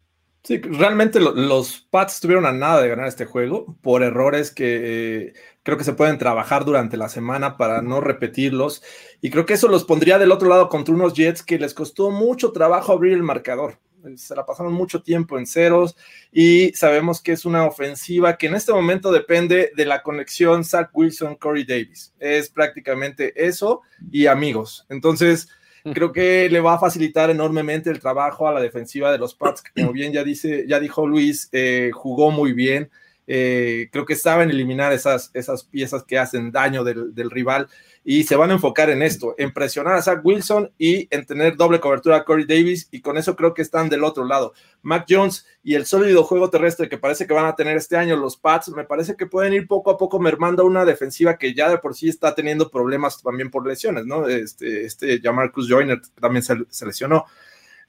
Sí, 0.44 0.58
realmente 0.58 1.22
los 1.22 1.88
Pats 1.90 2.16
estuvieron 2.16 2.46
a 2.46 2.52
nada 2.52 2.82
de 2.82 2.90
ganar 2.90 3.08
este 3.08 3.24
juego 3.24 3.78
por 3.82 4.04
errores 4.04 4.52
que 4.52 5.28
eh, 5.28 5.34
creo 5.64 5.78
que 5.78 5.86
se 5.86 5.94
pueden 5.94 6.18
trabajar 6.18 6.66
durante 6.66 6.98
la 6.98 7.08
semana 7.08 7.56
para 7.56 7.82
no 7.82 8.02
repetirlos. 8.02 8.84
Y 9.22 9.30
creo 9.30 9.46
que 9.46 9.54
eso 9.54 9.70
los 9.70 9.86
pondría 9.86 10.20
del 10.20 10.34
otro 10.34 10.50
lado 10.50 10.68
contra 10.68 10.94
unos 10.94 11.14
Jets 11.14 11.44
que 11.44 11.58
les 11.58 11.74
costó 11.74 12.12
mucho 12.12 12.52
trabajo 12.52 12.92
abrir 12.92 13.14
el 13.14 13.24
marcador. 13.24 13.80
Se 14.16 14.36
la 14.36 14.46
pasaron 14.46 14.74
mucho 14.74 15.02
tiempo 15.02 15.38
en 15.38 15.46
ceros 15.46 15.96
y 16.32 16.72
sabemos 16.74 17.22
que 17.22 17.32
es 17.32 17.46
una 17.46 17.66
ofensiva 17.66 18.38
que 18.38 18.48
en 18.48 18.56
este 18.56 18.74
momento 18.74 19.12
depende 19.12 19.72
de 19.76 19.86
la 19.86 20.04
conexión 20.04 20.64
Zach 20.64 20.90
Wilson-Corey 20.94 21.66
Davis. 21.66 22.14
Es 22.20 22.50
prácticamente 22.50 23.34
eso 23.46 23.82
y 24.12 24.28
amigos. 24.28 24.86
Entonces, 24.90 25.50
creo 25.94 26.12
que 26.12 26.50
le 26.50 26.60
va 26.60 26.76
a 26.76 26.80
facilitar 26.80 27.30
enormemente 27.30 27.90
el 27.90 28.00
trabajo 28.00 28.48
a 28.48 28.54
la 28.54 28.62
defensiva 28.62 29.12
de 29.12 29.18
los 29.18 29.36
Pats, 29.36 29.62
que 29.62 29.82
como 29.82 29.94
bien 29.94 30.14
ya 30.14 30.24
dice, 30.24 30.66
ya 30.68 30.80
dijo 30.80 31.06
Luis, 31.06 31.50
eh, 31.52 31.92
jugó 31.94 32.32
muy 32.32 32.54
bien. 32.54 32.90
Eh, 33.26 33.90
creo 33.92 34.06
que 34.06 34.16
saben 34.16 34.50
eliminar 34.50 34.92
esas, 34.92 35.32
esas 35.34 35.64
piezas 35.64 36.04
que 36.04 36.20
hacen 36.20 36.52
daño 36.52 36.84
del, 36.84 37.16
del, 37.16 37.32
rival 37.32 37.70
y 38.04 38.24
se 38.24 38.36
van 38.36 38.52
a 38.52 38.54
enfocar 38.54 38.90
en 38.90 39.02
esto, 39.02 39.36
en 39.38 39.54
presionar 39.54 39.96
a 39.96 40.02
Zach 40.02 40.20
Wilson 40.24 40.72
y 40.78 41.08
en 41.10 41.26
tener 41.26 41.56
doble 41.56 41.80
cobertura 41.80 42.18
a 42.18 42.26
Corey 42.26 42.46
Davis 42.46 42.88
y 42.92 43.02
con 43.02 43.18
eso 43.18 43.36
creo 43.36 43.54
que 43.54 43.62
están 43.62 43.90
del 43.90 44.04
otro 44.04 44.26
lado. 44.26 44.54
Mac 44.82 45.06
Jones 45.10 45.46
y 45.64 45.76
el 45.76 45.86
sólido 45.86 46.24
juego 46.24 46.50
terrestre 46.50 46.90
que 46.90 46.98
parece 46.98 47.26
que 47.26 47.34
van 47.34 47.46
a 47.46 47.56
tener 47.56 47.78
este 47.78 47.96
año 47.96 48.18
los 48.18 48.36
Pats, 48.36 48.70
me 48.70 48.84
parece 48.84 49.16
que 49.16 49.26
pueden 49.26 49.54
ir 49.54 49.68
poco 49.68 49.92
a 49.92 49.98
poco 49.98 50.20
mermando 50.20 50.66
una 50.66 50.84
defensiva 50.84 51.38
que 51.38 51.54
ya 51.54 51.70
de 51.70 51.78
por 51.78 51.96
sí 51.96 52.10
está 52.10 52.36
teniendo 52.36 52.70
problemas 52.70 53.22
también 53.22 53.50
por 53.50 53.66
lesiones, 53.66 54.06
¿no? 54.06 54.28
Este, 54.28 54.86
este 54.86 55.22
Jamarcus 55.22 55.70
Joyner 55.70 56.02
también 56.20 56.44
se, 56.44 56.56
se 56.70 56.86
lesionó. 56.86 57.26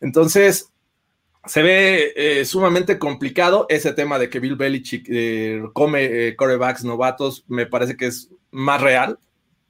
Entonces, 0.01 0.71
se 1.47 1.63
ve 1.63 2.13
eh, 2.17 2.45
sumamente 2.45 2.99
complicado 2.99 3.67
ese 3.69 3.93
tema 3.93 4.19
de 4.19 4.31
que 4.31 4.41
Bill 4.41 4.57
Belichick 4.57 5.07
eh, 5.09 5.63
come 5.73 6.29
eh, 6.29 6.37
corebacks 6.37 6.85
novatos, 6.85 7.45
me 7.49 7.67
parece 7.67 7.97
que 7.97 8.07
es 8.07 8.31
más 8.51 8.81
real. 8.81 9.19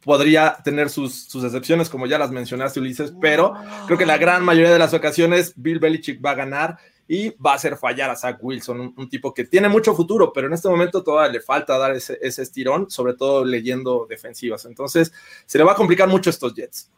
Podría 0.05 0.59
tener 0.63 0.91
sus, 0.91 1.25
sus, 1.25 1.43
excepciones, 1.45 1.89
como 1.89 2.07
ya 2.07 2.19
las 2.19 2.31
mencionaste, 2.31 2.81
Ulises, 2.81 3.15
pero 3.21 3.55
creo 3.87 3.99
que 3.99 4.07
la 4.07 4.19
gran 4.19 4.45
mayoría 4.45 4.73
de 4.73 4.79
las 4.79 4.95
ocasiones 4.95 5.55
Bill 5.57 5.79
Belichick 5.79 6.25
va 6.25 6.33
a 6.33 6.35
ganar 6.35 6.79
y 7.09 7.31
va 7.31 7.53
a 7.53 7.55
hacer 7.57 7.77
fallar 7.77 8.11
a 8.11 8.17
Zach 8.17 8.39
Wilson, 8.41 8.81
un, 8.81 8.95
un 8.97 9.09
tipo 9.09 9.33
que 9.35 9.45
tiene 9.45 9.69
mucho 9.69 9.95
futuro, 9.95 10.33
pero 10.33 10.47
en 10.47 10.55
este 10.55 10.69
momento 10.69 11.03
todavía 11.03 11.33
le 11.33 11.41
falta 11.41 11.79
dar 11.79 11.93
ese, 11.93 12.19
ese 12.21 12.43
estirón, 12.43 12.91
sobre 12.91 13.15
todo 13.15 13.45
leyendo 13.45 14.07
defensivas. 14.09 14.65
Entonces, 14.65 15.13
se 15.47 15.59
le 15.59 15.65
va 15.65 15.73
a 15.73 15.77
complicar 15.77 16.09
mucho 16.09 16.31
estos 16.31 16.55
Jets. 16.55 16.91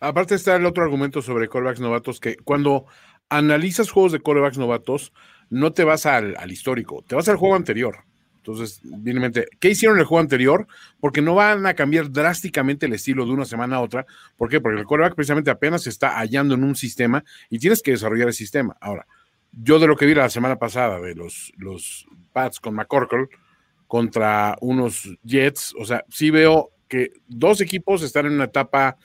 Aparte 0.00 0.34
está 0.34 0.56
el 0.56 0.66
otro 0.66 0.84
argumento 0.84 1.22
sobre 1.22 1.48
corebacks 1.48 1.80
novatos 1.80 2.20
que 2.20 2.36
cuando 2.36 2.86
analizas 3.28 3.90
juegos 3.90 4.12
de 4.12 4.20
corebacks 4.20 4.58
novatos, 4.58 5.12
no 5.48 5.72
te 5.72 5.84
vas 5.84 6.06
al, 6.06 6.36
al, 6.36 6.52
histórico, 6.52 7.02
te 7.06 7.14
vas 7.14 7.28
al 7.28 7.36
juego 7.36 7.54
anterior. 7.54 8.04
Entonces, 8.46 8.80
mente, 8.84 9.48
¿qué 9.58 9.70
hicieron 9.70 9.96
en 9.96 10.02
el 10.02 10.06
juego 10.06 10.20
anterior? 10.20 10.68
Porque 11.00 11.20
no 11.20 11.34
van 11.34 11.66
a 11.66 11.74
cambiar 11.74 12.12
drásticamente 12.12 12.86
el 12.86 12.92
estilo 12.92 13.26
de 13.26 13.32
una 13.32 13.44
semana 13.44 13.76
a 13.76 13.80
otra. 13.80 14.06
¿Por 14.36 14.48
qué? 14.48 14.60
Porque 14.60 14.78
el 14.78 14.86
coreback 14.86 15.16
precisamente 15.16 15.50
apenas 15.50 15.82
se 15.82 15.90
está 15.90 16.10
hallando 16.10 16.54
en 16.54 16.62
un 16.62 16.76
sistema 16.76 17.24
y 17.50 17.58
tienes 17.58 17.82
que 17.82 17.90
desarrollar 17.90 18.28
el 18.28 18.34
sistema. 18.34 18.76
Ahora, 18.80 19.08
yo 19.50 19.80
de 19.80 19.88
lo 19.88 19.96
que 19.96 20.06
vi 20.06 20.14
la 20.14 20.30
semana 20.30 20.60
pasada 20.60 21.00
de 21.00 21.16
los, 21.16 21.52
los 21.56 22.06
Pats 22.32 22.60
con 22.60 22.74
McCorkle 22.74 23.26
contra 23.88 24.56
unos 24.60 25.18
Jets, 25.24 25.74
o 25.76 25.84
sea, 25.84 26.04
sí 26.08 26.30
veo 26.30 26.70
que 26.86 27.14
dos 27.26 27.60
equipos 27.60 28.02
están 28.02 28.26
en 28.26 28.32
una 28.34 28.44
etapa 28.44 28.96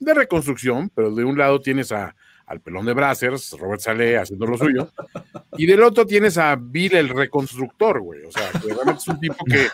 de 0.00 0.12
reconstrucción, 0.12 0.90
pero 0.92 1.14
de 1.14 1.22
un 1.22 1.38
lado 1.38 1.60
tienes 1.60 1.92
a 1.92 2.16
al 2.48 2.62
pelón 2.62 2.86
de 2.86 2.94
Brazzers, 2.94 3.52
Robert 3.58 3.80
Saleh 3.80 4.16
haciendo 4.16 4.46
lo 4.46 4.56
suyo, 4.56 4.90
y 5.58 5.66
del 5.66 5.82
otro 5.82 6.06
tienes 6.06 6.38
a 6.38 6.56
Bill 6.56 6.96
el 6.96 7.10
reconstructor, 7.10 8.00
güey, 8.00 8.24
o 8.24 8.30
sea, 8.30 8.50
que 8.52 8.72
realmente 8.72 9.00
es 9.00 9.08
un 9.08 9.20
tipo 9.20 9.44
que, 9.44 9.66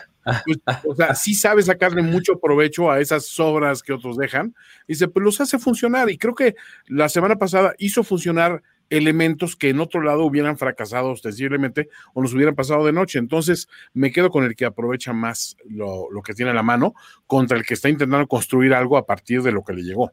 pues, 0.45 0.59
o 0.85 0.95
sea, 0.97 1.15
sí 1.15 1.35
sabe 1.35 1.63
sacarle 1.63 2.03
mucho 2.03 2.41
provecho 2.41 2.91
a 2.91 3.01
esas 3.01 3.27
sobras 3.27 3.81
que 3.81 3.93
otros 3.93 4.17
dejan, 4.17 4.57
dice, 4.89 5.07
pues 5.07 5.25
los 5.25 5.41
hace 5.41 5.59
funcionar, 5.61 6.11
y 6.11 6.19
creo 6.19 6.35
que 6.35 6.57
la 6.89 7.09
semana 7.09 7.37
pasada 7.37 7.75
hizo 7.79 8.03
funcionar 8.03 8.61
elementos 8.91 9.57
que 9.57 9.71
en 9.71 9.81
otro 9.81 10.03
lado 10.03 10.25
hubieran 10.25 10.59
fracasado 10.59 11.11
ostensiblemente 11.11 11.89
o 12.13 12.21
nos 12.21 12.35
hubieran 12.35 12.55
pasado 12.55 12.85
de 12.85 12.93
noche. 12.93 13.19
Entonces 13.19 13.67
me 13.95 14.13
quedo 14.13 14.31
con 14.31 14.45
el 14.45 14.55
que 14.55 14.67
aprovecha 14.67 15.15
más 15.15 15.57
lo, 15.65 16.11
lo, 16.11 16.23
que 16.23 16.35
tiene 16.35 16.51
a 16.51 16.55
la 16.55 16.63
mano 16.63 16.95
contra 17.27 17.57
el 17.57 17.65
que 17.65 17.75
está 17.75 17.89
intentando 17.89 18.27
construir 18.29 18.75
algo 18.75 18.99
a 18.99 19.07
partir 19.07 19.43
de 19.43 19.53
lo 19.53 19.65
que 19.65 19.73
le 19.73 19.83
llegó. 19.83 20.13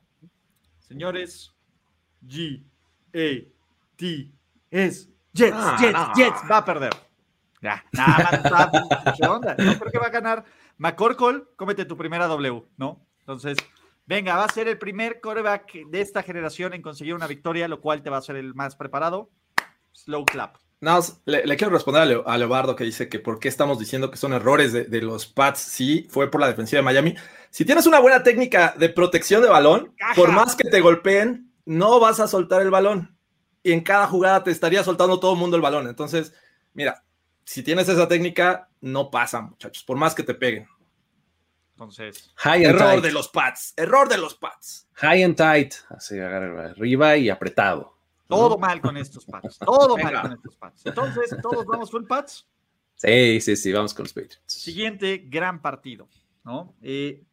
Señores, 0.80 1.53
G, 2.26 2.63
A, 3.13 3.51
T, 3.95 4.32
S. 4.69 5.07
Jets, 5.34 5.55
ah, 5.57 5.78
Jets, 5.80 5.93
no. 5.93 6.13
Jets, 6.15 6.41
va 6.49 6.57
a 6.57 6.65
perder. 6.65 6.93
Ya, 7.61 7.84
nada 7.93 8.41
más. 8.49 9.17
¿Qué 9.17 9.26
onda? 9.28 9.55
No 9.57 9.80
creo 9.80 9.91
que 9.91 9.99
va 9.99 10.07
a 10.07 10.11
ganar. 10.11 10.43
McCorkle, 10.78 11.43
cómete 11.55 11.86
tu 11.86 11.95
primera 11.95 12.28
W, 12.28 12.63
¿no? 12.78 13.05
Entonces, 13.19 13.57
venga, 14.05 14.36
va 14.36 14.45
a 14.45 14.51
ser 14.51 14.67
el 14.67 14.78
primer 14.78 15.22
coreback 15.22 15.74
de 15.88 16.01
esta 16.01 16.24
generación 16.24 16.74
en 16.74 16.82
conseguir 16.82 17.13
una 17.13 17.28
victoria, 17.28 17.67
lo 17.67 17.80
cual 17.80 18.01
te 18.01 18.09
va 18.09 18.17
a 18.17 18.22
ser 18.22 18.36
el 18.36 18.55
más 18.55 18.76
preparado. 18.76 19.30
Slow 19.93 20.26
clap. 20.26 20.57
No, 20.82 20.99
le, 21.26 21.45
le 21.45 21.57
quiero 21.57 21.72
responder 21.72 22.01
a, 22.01 22.05
Le, 22.05 22.24
a, 22.26 22.38
Leobardo 22.39 22.76
que 22.76 22.84
dice 22.84 23.07
que 23.07 23.19
por 23.19 23.39
qué 23.39 23.47
estamos 23.47 23.78
diciendo 23.78 24.09
que 24.09 24.17
son 24.17 24.34
errores 24.34 24.74
de, 24.74 24.86
de, 24.86 25.01
los 25.01 25.28
Pats. 25.28 25.59
Sí, 25.59 26.07
fue 26.09 26.32
por 26.32 26.41
la 26.41 26.47
defensiva 26.47 26.80
de 26.80 26.84
Miami. 26.84 27.15
Si 27.51 27.65
tienes 27.65 27.86
una 27.86 27.99
buena 27.99 28.24
técnica 28.24 28.74
de 28.76 28.89
protección 28.89 29.43
de 29.43 29.49
balón, 29.49 29.93
Caja. 29.95 30.15
por 30.15 30.32
más 30.32 30.55
que 30.55 30.67
te 30.67 30.82
golpeen, 30.82 31.51
no 31.66 31.99
vas 31.99 32.20
a 32.20 32.28
soltar 32.28 32.62
el 32.62 32.72
balón. 32.72 33.18
Y 33.64 33.72
en 33.72 33.82
cada 33.82 34.07
jugada 34.07 34.43
te 34.43 34.51
estaría 34.51 34.84
soltando 34.84 35.20
todo 35.20 35.34
el 35.34 35.39
mundo 35.39 35.55
el 35.55 35.62
balón. 35.62 35.88
Entonces, 35.88 36.34
mira, 36.74 37.03
si 37.43 37.64
tienes 37.64 37.88
esa 37.89 38.07
técnica, 38.07 38.70
no 38.82 39.12
pasa, 39.12 39.41
muchachos, 39.41 39.84
por 39.84 39.97
más 39.97 40.16
que 40.16 40.24
te 40.24 40.34
peguen. 40.34 40.68
Entonces, 41.74 42.32
High 42.36 42.64
error 42.64 42.91
tight. 42.91 43.03
de 43.03 43.12
los 43.12 43.28
pads, 43.30 43.74
error 43.76 44.07
de 44.07 44.18
los 44.18 44.36
pads. 44.36 44.88
High 44.93 45.24
and 45.24 45.36
tight, 45.36 45.74
así 45.89 46.20
arriba 46.20 47.18
y 47.18 47.30
apretado. 47.30 47.97
Todo 48.28 48.57
mal 48.57 48.80
con 48.80 48.97
estos 48.97 49.26
pads, 49.26 49.59
todo 49.59 49.97
mal 49.97 50.22
con 50.22 50.32
estos 50.34 50.55
pads. 50.55 50.86
Entonces, 50.86 51.36
¿todos 51.41 51.66
vamos 51.66 51.91
full 51.91 52.05
pads? 52.05 52.47
Sí, 52.95 53.41
sí, 53.41 53.55
sí, 53.55 53.72
vamos 53.72 53.95
con 53.95 54.03
los 54.03 54.14
Patriots. 54.14 54.41
Siguiente 54.45 55.26
gran 55.28 55.59
partido, 55.59 56.07
¿no? 56.43 56.76
Eh, 56.84 57.24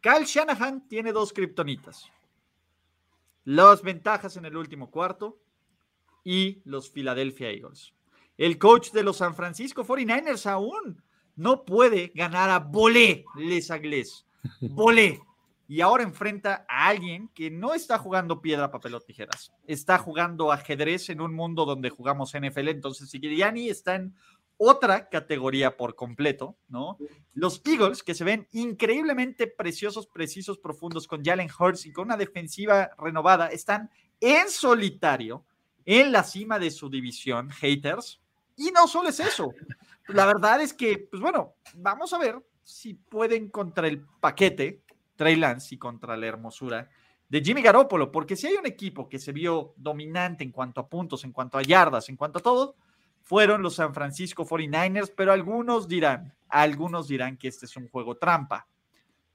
Kyle 0.00 0.24
Shanahan 0.24 0.88
tiene 0.88 1.12
dos 1.12 1.34
kriptonitas 1.34 2.10
las 3.48 3.80
ventajas 3.80 4.36
en 4.36 4.44
el 4.44 4.58
último 4.58 4.90
cuarto 4.90 5.40
y 6.22 6.60
los 6.66 6.90
Philadelphia 6.90 7.48
Eagles. 7.48 7.94
El 8.36 8.58
coach 8.58 8.90
de 8.90 9.02
los 9.02 9.16
San 9.16 9.34
Francisco 9.34 9.86
49ers 9.86 10.44
aún 10.44 11.02
no 11.34 11.64
puede 11.64 12.12
ganar 12.14 12.50
a 12.50 12.58
Bolé, 12.58 13.24
Les 13.36 13.70
Agles. 13.70 14.26
Bolé. 14.60 15.22
Y 15.66 15.80
ahora 15.80 16.02
enfrenta 16.02 16.66
a 16.68 16.88
alguien 16.88 17.30
que 17.34 17.50
no 17.50 17.72
está 17.72 17.96
jugando 17.96 18.42
piedra, 18.42 18.70
papel 18.70 18.94
o 18.94 19.00
tijeras. 19.00 19.50
Está 19.66 19.96
jugando 19.96 20.52
ajedrez 20.52 21.08
en 21.08 21.22
un 21.22 21.34
mundo 21.34 21.64
donde 21.64 21.88
jugamos 21.88 22.34
NFL. 22.34 22.68
Entonces, 22.68 23.08
Siriani 23.08 23.70
está 23.70 23.94
en 23.94 24.14
otra 24.58 25.08
categoría 25.08 25.76
por 25.76 25.94
completo, 25.94 26.56
¿no? 26.68 26.98
Los 27.32 27.62
Eagles, 27.64 28.02
que 28.02 28.14
se 28.14 28.24
ven 28.24 28.46
increíblemente 28.52 29.46
preciosos, 29.46 30.06
precisos, 30.06 30.58
profundos 30.58 31.06
con 31.06 31.24
Jalen 31.24 31.48
Hurts 31.58 31.86
y 31.86 31.92
con 31.92 32.06
una 32.06 32.16
defensiva 32.16 32.90
renovada, 32.98 33.46
están 33.48 33.90
en 34.20 34.50
solitario 34.50 35.44
en 35.86 36.12
la 36.12 36.24
cima 36.24 36.58
de 36.58 36.70
su 36.70 36.90
división, 36.90 37.50
haters. 37.50 38.20
Y 38.56 38.70
no 38.72 38.88
solo 38.88 39.08
es 39.08 39.20
eso. 39.20 39.52
La 40.08 40.26
verdad 40.26 40.60
es 40.60 40.74
que, 40.74 41.06
pues 41.10 41.22
bueno, 41.22 41.54
vamos 41.74 42.12
a 42.12 42.18
ver 42.18 42.44
si 42.62 42.94
pueden 42.94 43.48
contra 43.50 43.86
el 43.86 44.04
paquete, 44.20 44.82
Trey 45.16 45.36
Lance 45.36 45.74
y 45.74 45.78
contra 45.78 46.16
la 46.16 46.26
hermosura 46.26 46.90
de 47.28 47.40
Jimmy 47.40 47.62
Garoppolo, 47.62 48.10
porque 48.10 48.36
si 48.36 48.46
hay 48.46 48.54
un 48.54 48.66
equipo 48.66 49.08
que 49.08 49.18
se 49.18 49.32
vio 49.32 49.74
dominante 49.76 50.44
en 50.44 50.50
cuanto 50.50 50.80
a 50.80 50.88
puntos, 50.88 51.24
en 51.24 51.32
cuanto 51.32 51.58
a 51.58 51.62
yardas, 51.62 52.08
en 52.08 52.16
cuanto 52.16 52.38
a 52.38 52.42
todo, 52.42 52.76
fueron 53.28 53.60
los 53.60 53.74
San 53.74 53.92
Francisco 53.92 54.46
49ers, 54.46 55.12
pero 55.14 55.34
algunos 55.34 55.86
dirán, 55.86 56.32
algunos 56.48 57.08
dirán 57.08 57.36
que 57.36 57.48
este 57.48 57.66
es 57.66 57.76
un 57.76 57.86
juego 57.86 58.16
trampa. 58.16 58.66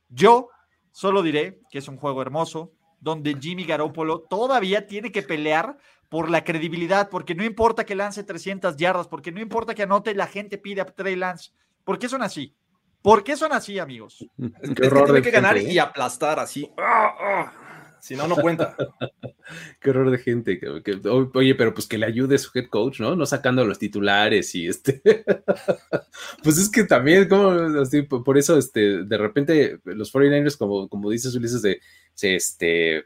Yo 0.09 0.49
solo 0.91 1.21
diré 1.21 1.59
que 1.69 1.77
es 1.77 1.87
un 1.87 1.97
juego 1.97 2.23
hermoso, 2.23 2.71
donde 2.99 3.37
Jimmy 3.39 3.65
Garoppolo 3.65 4.21
todavía 4.21 4.87
tiene 4.87 5.11
que 5.11 5.21
pelear 5.21 5.77
por 6.09 6.31
la 6.31 6.43
credibilidad, 6.43 7.07
porque 7.07 7.35
no 7.35 7.43
importa 7.43 7.85
que 7.85 7.93
lance 7.93 8.23
300 8.23 8.77
yardas, 8.77 9.07
porque 9.07 9.31
no 9.31 9.39
importa 9.39 9.75
que 9.75 9.83
anote, 9.83 10.15
la 10.15 10.25
gente 10.25 10.57
pide 10.57 10.81
a 10.81 10.85
Trey 10.85 11.15
Lance. 11.15 11.51
¿Por 11.83 11.99
qué 11.99 12.09
son 12.09 12.23
así? 12.23 12.55
¿Por 13.03 13.23
qué 13.23 13.37
son 13.37 13.53
así, 13.53 13.77
amigos? 13.77 14.25
Es, 14.39 14.51
es 14.71 14.73
que 14.73 14.89
tiene 14.89 15.21
que 15.21 15.31
ganar 15.31 15.55
y 15.55 15.77
aplastar 15.77 16.39
así. 16.39 16.67
¡Ah, 16.79 17.13
ah! 17.19 17.62
Si 18.03 18.17
no, 18.17 18.27
no 18.27 18.35
cuenta. 18.35 18.75
Qué 19.79 19.89
horror 19.89 20.11
de 20.11 20.17
gente. 20.17 20.59
Que, 20.59 20.83
que, 20.83 20.99
oye, 21.07 21.55
pero 21.55 21.73
pues 21.73 21.87
que 21.87 21.97
le 21.97 22.05
ayude 22.05 22.37
su 22.37 22.51
head 22.53 22.67
coach, 22.67 22.99
¿no? 22.99 23.15
No 23.15 23.25
sacando 23.25 23.65
los 23.65 23.79
titulares 23.79 24.53
y 24.55 24.67
este. 24.67 25.01
pues 26.43 26.57
es 26.57 26.69
que 26.69 26.83
también, 26.83 27.29
como 27.29 27.51
así, 27.79 28.01
por 28.01 28.37
eso, 28.37 28.57
este, 28.57 29.05
de 29.05 29.17
repente, 29.17 29.79
los 29.85 30.13
49ers, 30.13 30.57
como, 30.57 30.89
como 30.89 31.09
dices 31.09 31.33
Ulises, 31.33 31.61
de, 31.61 31.79
se, 32.13 32.35
este. 32.35 33.05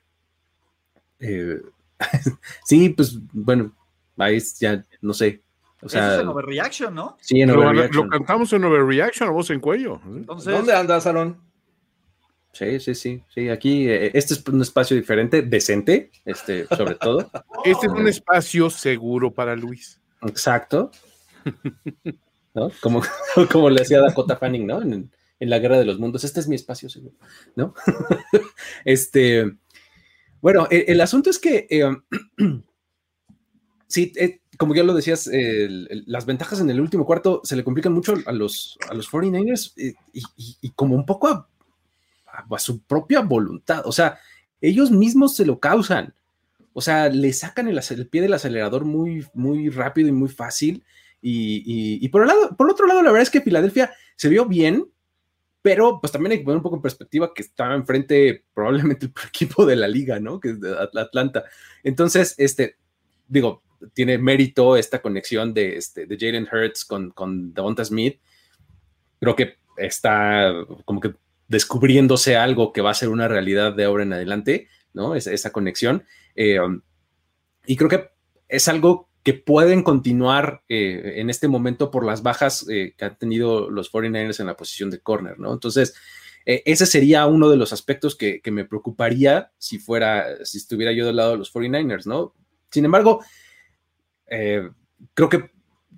Eh, 1.20 1.62
sí, 2.66 2.90
pues 2.90 3.20
bueno, 3.32 3.76
ahí 4.18 4.40
ya, 4.60 4.84
no 5.00 5.14
sé. 5.14 5.44
O 5.84 5.90
sea, 5.90 6.08
Eso 6.08 6.16
es 6.16 6.22
en 6.22 6.28
Overreaction, 6.30 6.96
¿no? 6.96 7.18
Sí, 7.22 7.40
en 7.40 7.54
lo, 7.54 7.60
Overreaction. 7.60 8.06
Lo 8.06 8.10
cantamos 8.10 8.52
en 8.52 8.64
Overreaction 8.64 9.30
a 9.30 9.32
voz 9.32 9.52
en 9.52 9.60
cuello. 9.60 10.02
Entonces, 10.08 10.52
¿Dónde 10.52 10.74
andas, 10.74 11.04
Salón? 11.04 11.47
Sí, 12.58 12.80
sí, 12.80 12.96
sí, 12.96 13.24
sí. 13.32 13.50
Aquí 13.50 13.88
eh, 13.88 14.10
este 14.16 14.34
es 14.34 14.44
un 14.48 14.62
espacio 14.64 14.98
diferente, 14.98 15.44
decente, 15.44 16.10
este, 16.26 16.66
sobre 16.76 16.96
todo. 16.96 17.30
Este 17.64 17.86
es 17.86 17.92
un 17.92 18.08
espacio 18.08 18.72
seguro 18.72 19.32
para 19.32 19.56
Luis. 19.56 20.02
Exacto. 20.24 20.90
¿No? 22.56 22.72
Como, 22.82 23.04
como 23.52 23.70
le 23.70 23.84
hacía 23.84 24.02
Dakota 24.02 24.38
Fanning, 24.38 24.66
¿no? 24.66 24.82
En, 24.82 25.12
en, 25.40 25.50
la 25.50 25.60
Guerra 25.60 25.78
de 25.78 25.86
los 25.86 26.00
Mundos. 26.00 26.24
Este 26.24 26.40
es 26.40 26.48
mi 26.48 26.56
espacio 26.56 26.90
seguro, 26.90 27.16
¿no? 27.56 27.76
este. 28.86 29.56
Bueno, 30.42 30.68
el, 30.72 31.00
asunto 31.02 31.30
es 31.30 31.38
que 31.38 31.68
sí, 33.88 34.14
como 34.58 34.74
ya 34.74 34.84
lo 34.84 34.96
decías, 34.96 35.30
las 35.32 36.26
ventajas 36.26 36.60
en 36.60 36.72
el 36.72 36.82
último 36.82 37.06
cuarto 37.06 37.42
se 37.44 37.56
le 37.56 37.64
complican 37.64 37.94
mucho 37.94 38.16
a 38.26 38.32
los, 38.32 38.80
a 38.90 38.96
los 38.96 39.12
49ers 39.12 39.74
y, 40.14 40.70
como 40.72 40.96
un 40.96 41.06
poco 41.06 41.28
a, 41.28 41.50
a, 42.38 42.60
su 42.60 42.82
propia 42.82 43.22
voluntad. 43.22 43.82
O 43.86 43.92
sea, 43.92 44.20
ellos 44.62 44.92
mismos 44.92 45.36
se 45.36 45.46
lo 45.46 45.60
causan. 45.60 46.14
O 46.74 46.82
sea, 46.82 47.10
le 47.10 47.34
sacan 47.34 47.68
el, 47.68 48.08
pie 48.08 48.22
del 48.22 48.34
acelerador 48.34 48.86
muy, 48.86 49.26
muy 49.34 49.70
rápido 49.70 50.08
y 50.10 50.12
muy 50.12 50.30
fácil. 50.30 50.84
Y, 51.22 52.08
por, 52.10 52.22
el 52.22 52.28
lado, 52.28 52.56
por 52.56 52.70
otro 52.70 52.86
lado, 52.86 53.02
la 53.02 53.12
verdad 53.12 53.24
es 53.24 53.32
que 53.32 53.42
Filadelfia 53.42 53.92
se 54.16 54.30
vio 54.30 54.46
bien, 54.46 54.86
pero 55.62 56.00
pues 56.00 56.12
también 56.12 56.32
hay 56.32 56.38
que 56.38 56.44
poner 56.44 56.58
un 56.58 56.64
poco 56.64 56.76
en 56.76 56.82
perspectiva 56.82 57.34
que 57.34 57.42
estaba 57.42 57.74
enfrente 57.74 58.46
probablemente 58.54 59.08
el 59.08 59.12
equipo 59.28 59.66
de 59.66 59.76
la 59.76 59.88
liga, 59.88 60.20
¿no? 60.20 60.40
Que 60.40 60.52
es 60.52 60.62
de 60.62 60.78
Atlanta. 60.80 61.46
Entonces, 61.84 62.36
este, 62.38 62.78
digo, 63.28 63.64
tiene 63.94 64.18
mérito 64.18 64.78
esta 64.78 65.02
conexión 65.02 65.54
de, 65.54 65.78
este, 65.78 66.06
de 66.06 66.18
Jalen 66.18 66.48
Hurts 66.52 66.86
con, 66.86 67.12
con 67.12 67.54
Devonta 67.54 67.84
Smith. 67.84 68.20
Creo 69.20 69.36
que 69.36 69.56
está 69.78 70.54
como 70.86 71.00
que 71.00 71.16
descubriéndose 71.48 72.36
algo 72.36 72.74
que 72.74 72.82
va 72.82 72.92
a 72.92 72.96
ser 72.96 73.10
una 73.10 73.28
realidad 73.28 73.74
de 73.74 73.86
ahora 73.86 74.04
en 74.04 74.14
adelante, 74.14 74.68
¿no? 74.94 75.16
esa 75.16 75.52
conexión. 75.52 76.06
Eh, 76.36 76.60
um, 76.60 76.82
y 77.66 77.76
creo 77.76 77.90
que 77.90 78.10
es 78.48 78.68
algo 78.68 79.10
que 79.24 79.34
pueden 79.34 79.84
continuar 79.84 80.64
eh, 80.70 81.16
en 81.18 81.30
este 81.30 81.48
momento 81.48 81.92
por 81.92 82.06
las 82.06 82.24
bajas 82.24 82.66
eh, 82.70 82.94
que 82.98 83.06
han 83.06 83.18
tenido 83.18 83.70
los 83.70 83.92
49ers 83.92 84.40
en 84.40 84.48
la 84.48 84.56
posición 84.56 84.90
de 84.90 85.00
corner, 85.00 85.38
¿no? 85.38 85.54
Entonces, 85.54 85.96
ese 86.46 86.86
sería 86.86 87.26
uno 87.26 87.50
de 87.50 87.58
los 87.58 87.74
aspectos 87.74 88.16
que, 88.16 88.42
me 88.52 88.64
preocuparía 88.64 89.52
si 89.58 89.80
fuera, 89.80 90.46
si 90.46 90.60
estuviera 90.60 90.94
yo 90.94 91.06
del 91.06 91.18
lado 91.18 91.32
de 91.32 91.38
los 91.40 91.54
49ers, 91.54 92.06
¿no? 92.06 92.36
Sin 92.72 92.86
embargo, 92.86 93.22
creo 94.26 95.30
que 95.30 95.52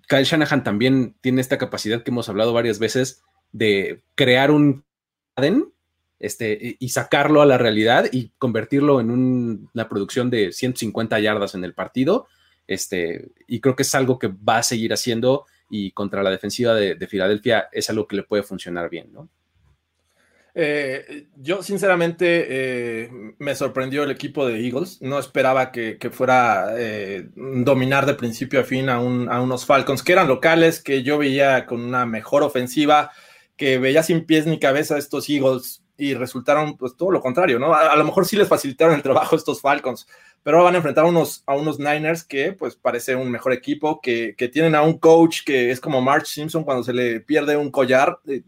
Kyle 0.08 0.24
Shanahan 0.24 0.64
también 0.64 1.16
tiene 1.22 1.42
esta 1.42 1.60
capacidad 1.60 2.02
que 2.02 2.10
hemos 2.10 2.30
hablado 2.30 2.52
varias 2.52 2.80
veces 2.80 3.22
de 3.52 4.02
crear 4.16 4.50
un 4.50 4.84
este, 6.20 6.76
y 6.80 6.90
sacarlo 6.90 7.42
a 7.42 7.46
la 7.46 7.58
realidad 7.58 8.06
y 8.12 8.32
convertirlo 8.38 9.00
en 9.00 9.10
una 9.74 9.88
producción 9.88 10.30
de 10.30 10.52
150 10.52 11.20
yardas 11.20 11.56
en 11.56 11.64
el 11.64 11.74
partido. 11.74 12.28
Este, 12.68 13.32
y 13.48 13.62
creo 13.62 13.76
que 13.76 13.84
es 13.84 13.96
algo 13.96 14.20
que 14.20 14.28
va 14.28 14.58
a 14.58 14.64
seguir 14.64 14.94
haciendo 14.94 15.46
y 15.70 15.92
contra 15.92 16.22
la 16.22 16.30
defensiva 16.30 16.76
de, 16.76 17.08
Filadelfia 17.08 17.70
es 17.72 17.90
algo 17.90 18.08
que 18.08 18.18
le 18.18 18.24
puede 18.24 18.44
funcionar 18.44 18.90
bien, 18.90 19.12
¿no? 19.14 19.30
Eh, 20.56 21.28
yo 21.38 21.64
sinceramente 21.64 22.48
eh, 22.50 23.10
me 23.38 23.56
sorprendió 23.56 24.04
el 24.04 24.12
equipo 24.12 24.46
de 24.46 24.66
Eagles. 24.66 25.02
No 25.02 25.20
esperaba 25.20 25.72
que, 25.72 25.98
fuera 26.12 26.74
eh, 26.76 27.30
dominar 27.36 28.06
de 28.06 28.16
principio 28.16 28.60
a 28.60 28.64
fin 28.64 28.90
a, 28.90 28.96
a, 28.96 29.42
unos 29.42 29.66
Falcons 29.66 30.04
que 30.04 30.12
eran 30.12 30.28
locales, 30.28 30.82
que 30.82 31.02
yo 31.02 31.18
veía 31.18 31.66
con 31.66 31.82
una 31.82 32.06
mejor 32.06 32.44
ofensiva 32.44 33.12
que 33.60 33.78
veía 33.78 34.02
sin 34.04 34.26
pies 34.26 34.48
ni 34.48 34.58
cabeza 34.58 34.98
estos 34.98 35.30
Eagles 35.30 35.84
y 35.98 36.14
resultaron 36.14 36.78
pues 36.78 36.96
todo 36.96 37.12
lo 37.12 37.20
contrario, 37.20 37.60
¿no? 37.60 37.76
A, 37.76 37.94
lo 37.98 38.06
mejor 38.06 38.26
sí 38.26 38.38
les 38.38 38.48
facilitaron 38.48 38.96
el 38.96 39.02
trabajo 39.02 39.36
estos 39.36 39.60
Falcons, 39.60 40.08
pero 40.42 40.64
van 40.64 40.76
a 40.76 40.78
enfrentar 40.78 41.04
a 41.04 41.10
unos, 41.10 41.44
a 41.46 41.56
unos 41.56 41.78
Niners 41.78 42.24
que 42.24 42.54
pues 42.54 42.78
parece 42.78 43.18
un 43.18 43.30
mejor 43.30 43.52
equipo, 43.52 44.00
que, 44.00 44.34
tienen 44.54 44.76
a 44.76 44.82
un 44.82 44.98
coach 44.98 45.42
que 45.46 45.72
es 45.72 45.82
como 45.82 46.02
March 46.02 46.28
Simpson 46.28 46.64
cuando 46.64 46.84
se 46.84 46.94
le 46.94 47.20
pierde 47.20 47.58
un 47.58 47.70
collar, 47.70 48.18
eh, 48.30 48.44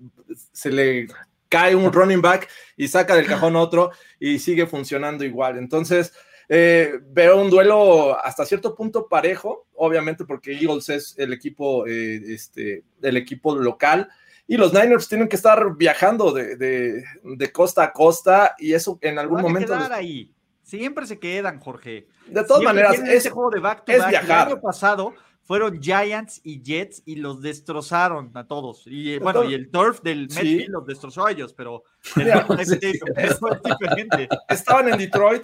se 0.54 0.72
le 0.72 1.08
cae 1.50 1.76
un 1.76 1.92
running 1.92 2.22
back 2.22 2.48
y 2.78 2.88
saca 2.88 3.14
del 3.14 3.28
cajón 3.28 3.58
otro 3.58 3.92
y 4.18 4.40
sigue 4.40 4.66
funcionando 4.66 5.26
igual. 5.26 5.58
Entonces, 5.58 6.14
eh, 6.48 7.00
veo 7.10 7.42
un 7.42 7.50
duelo 7.50 8.18
hasta 8.24 8.46
cierto 8.46 8.76
punto 8.76 9.10
parejo, 9.10 9.68
obviamente 9.76 10.24
porque 10.24 10.54
Eagles 10.54 10.88
es 10.88 11.16
el 11.18 11.34
equipo, 11.34 11.86
eh, 11.86 12.22
este, 12.28 12.86
el 13.02 13.18
equipo 13.18 13.58
local, 13.58 14.08
y 14.52 14.58
los 14.58 14.74
Niners 14.74 15.08
tienen 15.08 15.30
que 15.30 15.38
estar 15.38 15.78
viajando 15.78 16.34
de, 16.34 17.06
costa 17.54 17.86
a 17.86 17.94
costa 17.94 18.54
y 18.60 18.74
eso 18.74 19.00
en 19.00 19.18
algún 19.18 19.42
momento... 19.42 19.74
ahí. 19.90 20.36
Siempre 20.62 21.06
se 21.06 21.20
quedan, 21.20 21.62
Jorge. 21.62 22.10
De 22.28 22.44
todas 22.44 22.62
maneras, 22.62 23.00
ese 23.00 23.30
juego 23.30 23.50
de 23.50 23.62
back 23.62 23.86
to 23.86 23.94
es 23.94 24.06
viajar. 24.10 24.50
El 24.50 24.56
año 24.56 24.62
pasado 24.62 25.14
fueron 25.44 25.82
Giants 25.82 26.42
y 26.44 26.62
Jets 26.62 27.02
y 27.06 27.16
los 27.16 27.42
destrozaron 27.42 28.30
a 28.34 28.46
todos. 28.46 28.84
Y 28.88 29.20
bueno, 29.20 29.46
y 29.46 29.54
el 29.54 29.72
turf 29.72 30.02
del 30.02 30.28
Metfield 30.28 30.68
los 30.68 30.86
destrozó 30.86 31.28
a 31.28 31.32
ellos, 31.32 31.54
pero 31.54 31.84
Estaban 34.50 34.90
en 34.90 34.98
Detroit 34.98 35.44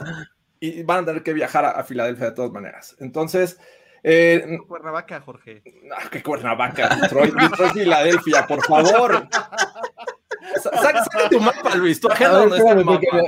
y 0.60 0.84
van 0.84 1.04
a 1.04 1.06
tener 1.06 1.24
que 1.24 1.32
viajar 1.32 1.64
a 1.64 1.82
Filadelfia 1.86 2.26
de 2.26 2.34
todas 2.34 2.52
maneras. 2.52 2.94
Entonces, 3.00 3.58
eh, 4.04 4.58
Cuernavaca, 4.68 5.22
Jorge. 5.22 5.64
No, 5.84 6.10
que 6.10 6.22
Cuernavaca, 6.24 6.96
Detroit, 6.96 7.34
Detroit, 7.34 7.74
Filadelfia, 7.74 8.48
por 8.48 8.64
favor. 8.66 9.28
Saca, 10.62 11.30
tu 11.30 11.40
mapa, 11.40 11.76
Luis. 11.76 12.00
Tu 12.00 12.08
agenda 12.08 12.46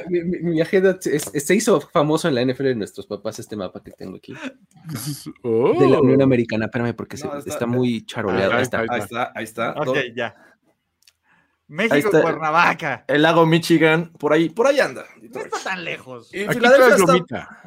Mi, 0.10 0.62
agenda 0.62 0.98
se 1.00 1.56
hizo 1.56 1.82
famoso 1.82 2.28
en 2.28 2.36
la 2.36 2.46
NFL 2.46 2.64
de 2.64 2.76
nuestros 2.76 3.06
papás 3.08 3.40
este 3.40 3.56
mapa 3.56 3.82
que 3.84 3.92
tengo 3.92 4.18
aquí. 4.18 4.34
De 5.44 5.88
la 5.88 6.00
Unión 6.00 6.22
Americana. 6.22 6.66
Espérame, 6.66 6.94
porque 6.94 7.16
está, 7.16 7.66
muy 7.66 8.06
charoleado. 8.06 8.54
Ahí, 8.54 8.62
está, 8.64 8.80
ahí 8.80 9.00
está. 9.00 9.32
Ahí 9.36 9.44
está. 9.44 9.72
Ok, 9.74 9.98
ya. 10.16 10.36
México, 11.68 12.10
Cuernavaca. 12.10 13.06
El 13.08 13.22
lago 13.22 13.46
Michigan, 13.46 14.12
por 14.18 14.34
ahí, 14.34 14.50
por 14.50 14.66
ahí 14.66 14.80
anda. 14.80 15.06
No 15.34 15.42
está 15.42 15.58
tan 15.64 15.84
lejos. 15.84 16.34
Y 16.34 16.46
Filadelfia 16.48 17.16
está, 17.16 17.64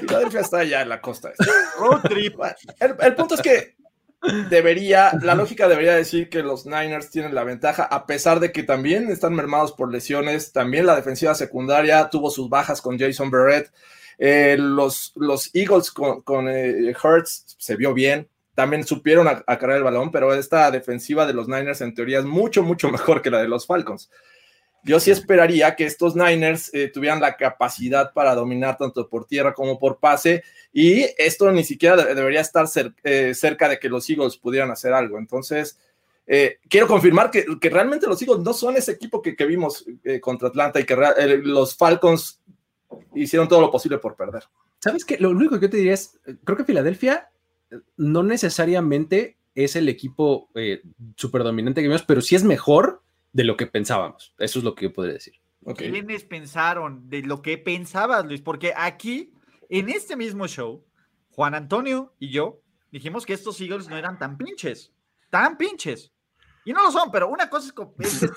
Filadelfia 0.00 0.40
está 0.40 0.58
allá 0.58 0.82
en 0.82 0.88
la 0.88 1.00
costa. 1.00 1.32
Road 1.78 2.02
trip. 2.02 2.38
El, 2.78 3.14
punto 3.14 3.34
es 3.34 3.42
que 3.42 3.76
debería, 4.48 5.12
la 5.22 5.34
lógica 5.34 5.68
debería 5.68 5.94
decir 5.94 6.28
que 6.28 6.42
los 6.42 6.66
Niners 6.66 7.10
tienen 7.10 7.34
la 7.34 7.44
ventaja, 7.44 7.84
a 7.84 8.06
pesar 8.06 8.40
de 8.40 8.52
que 8.52 8.62
también 8.62 9.10
están 9.10 9.34
mermados 9.34 9.72
por 9.72 9.92
lesiones. 9.92 10.52
También 10.52 10.86
la 10.86 10.96
defensiva 10.96 11.34
secundaria 11.34 12.08
tuvo 12.08 12.30
sus 12.30 12.48
bajas 12.48 12.80
con 12.80 12.98
Jason 12.98 13.30
Barrett. 13.30 13.72
Eh, 14.18 14.56
los, 14.58 15.12
los 15.16 15.50
Eagles 15.54 15.90
con, 15.90 16.22
con 16.22 16.48
eh, 16.48 16.94
Hertz 17.02 17.56
se 17.58 17.76
vio 17.76 17.94
bien 17.94 18.28
también 18.60 18.84
supieron 18.84 19.26
a, 19.26 19.42
cargar 19.42 19.78
el 19.78 19.84
balón, 19.84 20.10
pero 20.10 20.34
esta 20.34 20.70
defensiva 20.70 21.24
de 21.24 21.32
los 21.32 21.48
Niners 21.48 21.80
en 21.80 21.94
teoría 21.94 22.18
es 22.18 22.26
mucho, 22.26 22.62
mucho 22.62 22.90
mejor 22.90 23.22
que 23.22 23.30
la 23.30 23.40
de 23.40 23.48
los 23.48 23.66
Falcons. 23.66 24.10
Yo 24.82 25.00
sí 25.00 25.10
esperaría 25.10 25.76
que 25.76 25.84
estos 25.84 26.16
Niners 26.16 26.72
eh, 26.72 26.88
tuvieran 26.88 27.20
la 27.20 27.36
capacidad 27.36 28.12
para 28.12 28.34
dominar 28.34 28.78
tanto 28.78 29.08
por 29.08 29.26
tierra 29.26 29.54
como 29.54 29.78
por 29.78 29.98
pase, 29.98 30.42
y 30.72 31.06
esto 31.18 31.50
ni 31.50 31.64
siquiera 31.64 31.96
debería 31.96 32.40
estar 32.40 32.66
eh, 33.04 33.34
cerca 33.34 33.68
de 33.68 33.78
que 33.78 33.88
los 33.88 34.08
Eagles 34.08 34.36
pudieran 34.36 34.70
hacer 34.70 34.92
algo. 34.92 35.18
Entonces, 35.18 35.78
eh, 36.26 36.58
quiero 36.68 36.86
confirmar 36.86 37.30
que, 37.30 37.44
realmente 37.70 38.06
los 38.06 38.20
Eagles 38.22 38.40
no 38.40 38.52
son 38.52 38.76
ese 38.76 38.92
equipo 38.92 39.20
que, 39.20 39.34
vimos 39.44 39.84
contra 40.20 40.48
Atlanta 40.48 40.80
y 40.80 40.84
que 40.84 40.96
los 41.42 41.76
Falcons 41.76 42.40
hicieron 43.14 43.48
todo 43.48 43.60
lo 43.60 43.70
posible 43.70 43.98
por 43.98 44.16
perder. 44.16 44.44
¿Sabes 44.78 45.04
qué? 45.04 45.18
Lo 45.18 45.30
único 45.30 45.56
que 45.56 45.66
yo 45.66 45.70
te 45.70 45.76
diría 45.76 45.94
es, 45.94 46.18
creo 46.44 46.56
que 46.56 46.64
Filadelfia 46.64 47.30
no 47.96 48.22
necesariamente 48.22 49.36
es 49.54 49.76
el 49.76 49.88
equipo 49.88 50.48
eh, 50.54 50.82
súper 51.16 51.42
dominante 51.42 51.80
que 51.80 51.88
vimos, 51.88 52.02
pero 52.02 52.20
sí 52.20 52.34
es 52.34 52.44
mejor 52.44 53.02
de 53.32 53.44
lo 53.44 53.56
que 53.56 53.66
pensábamos. 53.66 54.34
Eso 54.38 54.58
es 54.58 54.64
lo 54.64 54.74
que 54.74 54.86
yo 54.86 54.92
podría 54.92 55.14
decir. 55.14 55.34
¿Quiénes 55.76 56.24
pensaron 56.24 57.08
de 57.08 57.22
lo 57.22 57.42
que 57.42 57.58
pensabas, 57.58 58.24
Luis? 58.24 58.40
Porque 58.40 58.72
aquí, 58.76 59.34
en 59.68 59.90
este 59.90 60.16
mismo 60.16 60.46
show, 60.46 60.84
Juan 61.30 61.54
Antonio 61.54 62.14
y 62.18 62.30
yo 62.30 62.62
dijimos 62.90 63.26
que 63.26 63.34
estos 63.34 63.60
Eagles 63.60 63.88
no 63.88 63.96
eran 63.96 64.18
tan 64.18 64.36
pinches, 64.36 64.92
tan 65.28 65.56
pinches. 65.56 66.12
Y 66.64 66.72
no 66.72 66.82
lo 66.82 66.90
son, 66.90 67.10
pero 67.10 67.28
una 67.28 67.48
cosa 67.48 67.72
es, 67.98 68.30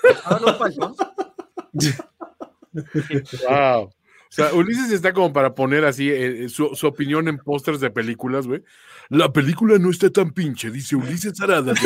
wow. 3.48 3.90
O 4.34 4.36
sea, 4.36 4.52
Ulises 4.52 4.90
está 4.90 5.12
como 5.12 5.32
para 5.32 5.54
poner 5.54 5.84
así 5.84 6.10
eh, 6.10 6.48
su, 6.48 6.66
opinión 6.82 7.28
en 7.28 7.38
pósters 7.38 7.78
de 7.78 7.88
películas, 7.88 8.48
güey. 8.48 8.64
La 9.08 9.32
película 9.32 9.78
no 9.78 9.90
está 9.90 10.10
tan 10.10 10.32
pinche, 10.32 10.72
dice 10.72 10.96
Ulises 10.96 11.40
Arada. 11.40 11.72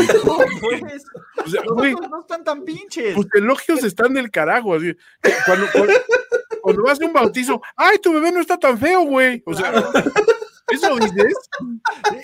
O 1.45 1.51
sea, 1.51 1.63
güey, 1.67 1.95
no 1.95 2.21
están 2.21 2.45
tan 2.45 2.65
pinches. 2.65 3.15
Tus 3.15 3.27
elogios 3.35 3.83
están 3.85 4.13
del 4.13 4.31
carajo. 4.31 4.75
Así. 4.75 4.95
Cuando, 5.47 5.67
cuando, 6.61 6.83
vas 6.83 7.01
a 7.01 7.07
un 7.07 7.13
bautizo, 7.13 7.63
ay, 7.77 7.99
tu 7.99 8.13
bebé 8.13 8.33
no 8.33 8.41
está 8.41 8.59
tan 8.59 8.79
feo, 8.79 9.03
güey. 9.03 9.43
O 9.47 9.55
sea, 9.55 9.73
¿Eso 10.69 10.97
dices? 10.97 11.35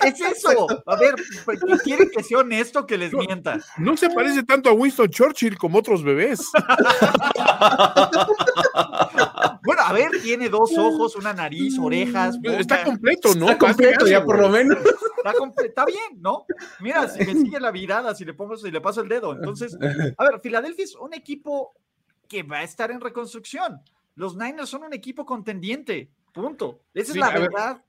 Es 0.05 0.20
eso. 0.20 0.66
A 0.87 0.97
ver, 0.97 1.14
pues, 1.45 1.61
quieren 1.83 2.11
que 2.11 2.22
sea 2.22 2.39
honesto 2.39 2.87
que 2.87 2.99
les 2.99 3.12
mienta. 3.12 3.59
No 3.79 3.97
se 3.97 4.11
parece 4.11 4.43
tanto 4.43 4.68
a 4.68 4.75
Winston 4.75 5.09
Churchill 5.09 5.57
como 5.57 5.79
otros 5.79 6.03
bebés. 6.03 6.41
Bueno, 9.62 9.82
a 9.82 9.92
ver, 9.92 10.11
tiene 10.22 10.49
dos 10.49 10.72
ojos, 10.78 11.16
una 11.16 11.32
nariz, 11.32 11.78
orejas. 11.78 12.38
Está 12.42 12.84
completo, 12.84 13.34
¿no? 13.34 13.51
Está 13.51 13.59
completo 13.59 14.07
ya 14.07 14.24
por 14.24 14.38
lo 14.40 14.49
menos. 14.49 14.78
Está, 15.64 15.86
bien, 15.86 16.20
¿no? 16.20 16.45
Mira, 16.80 17.09
si 17.09 17.24
me 17.24 17.32
sigue 17.32 17.59
la 17.59 17.70
virada, 17.70 18.14
si 18.14 18.24
le 18.24 18.34
pongo, 18.34 18.57
si 18.57 18.70
le 18.70 18.80
paso 18.80 19.01
el 19.01 19.09
dedo. 19.09 19.32
Entonces, 19.32 19.76
a 20.18 20.24
ver, 20.24 20.40
Filadelfia 20.42 20.84
es 20.84 20.95
un 20.97 21.14
equipo 21.14 21.74
que 22.28 22.42
va 22.42 22.59
a 22.59 22.62
estar 22.62 22.90
en 22.90 23.01
reconstrucción. 23.01 23.80
los 24.16 24.36
Niners 24.36 24.68
son 24.68 24.84
un 24.84 24.92
equipo 24.92 25.24
contendiente. 25.24 26.11
Punto. 26.32 26.80
Esa 26.92 27.12
es 27.12 27.18
la 27.18 27.30
verdad 27.30 27.82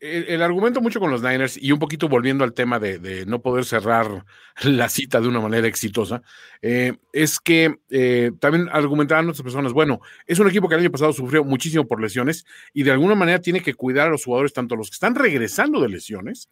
el, 0.00 0.42
argumento 0.42 0.80
mucho 0.80 1.00
con 1.00 1.10
los 1.10 1.22
Niners 1.22 1.56
y 1.56 1.72
un 1.72 1.78
poquito 1.78 2.08
volviendo 2.08 2.44
al 2.44 2.52
tema 2.52 2.78
de, 2.78 3.24
no 3.26 3.40
poder 3.40 3.64
cerrar 3.64 4.24
la 4.62 4.88
cita 4.88 5.20
de 5.20 5.28
una 5.28 5.40
manera 5.40 5.66
exitosa, 5.66 6.22
eh, 6.62 6.94
es 7.12 7.40
que 7.40 7.76
eh, 7.90 8.32
también 8.40 8.68
argumentaban 8.70 9.28
otras 9.28 9.42
personas, 9.42 9.72
bueno, 9.72 10.00
es 10.26 10.38
un 10.38 10.48
equipo 10.48 10.68
que 10.68 10.74
el 10.74 10.80
año 10.80 10.90
pasado 10.90 11.12
sufrió 11.12 11.44
muchísimo 11.44 11.86
por 11.86 12.00
lesiones 12.00 12.44
y 12.72 12.82
de 12.82 12.92
alguna 12.92 13.14
manera 13.14 13.40
tiene 13.40 13.60
que 13.60 13.74
cuidar 13.74 14.08
a 14.08 14.10
los 14.10 14.24
jugadores, 14.24 14.52
tanto 14.52 14.74
a 14.74 14.78
los 14.78 14.90
que 14.90 14.94
están 14.94 15.14
regresando 15.14 15.80
de 15.80 15.88
lesiones, 15.88 16.48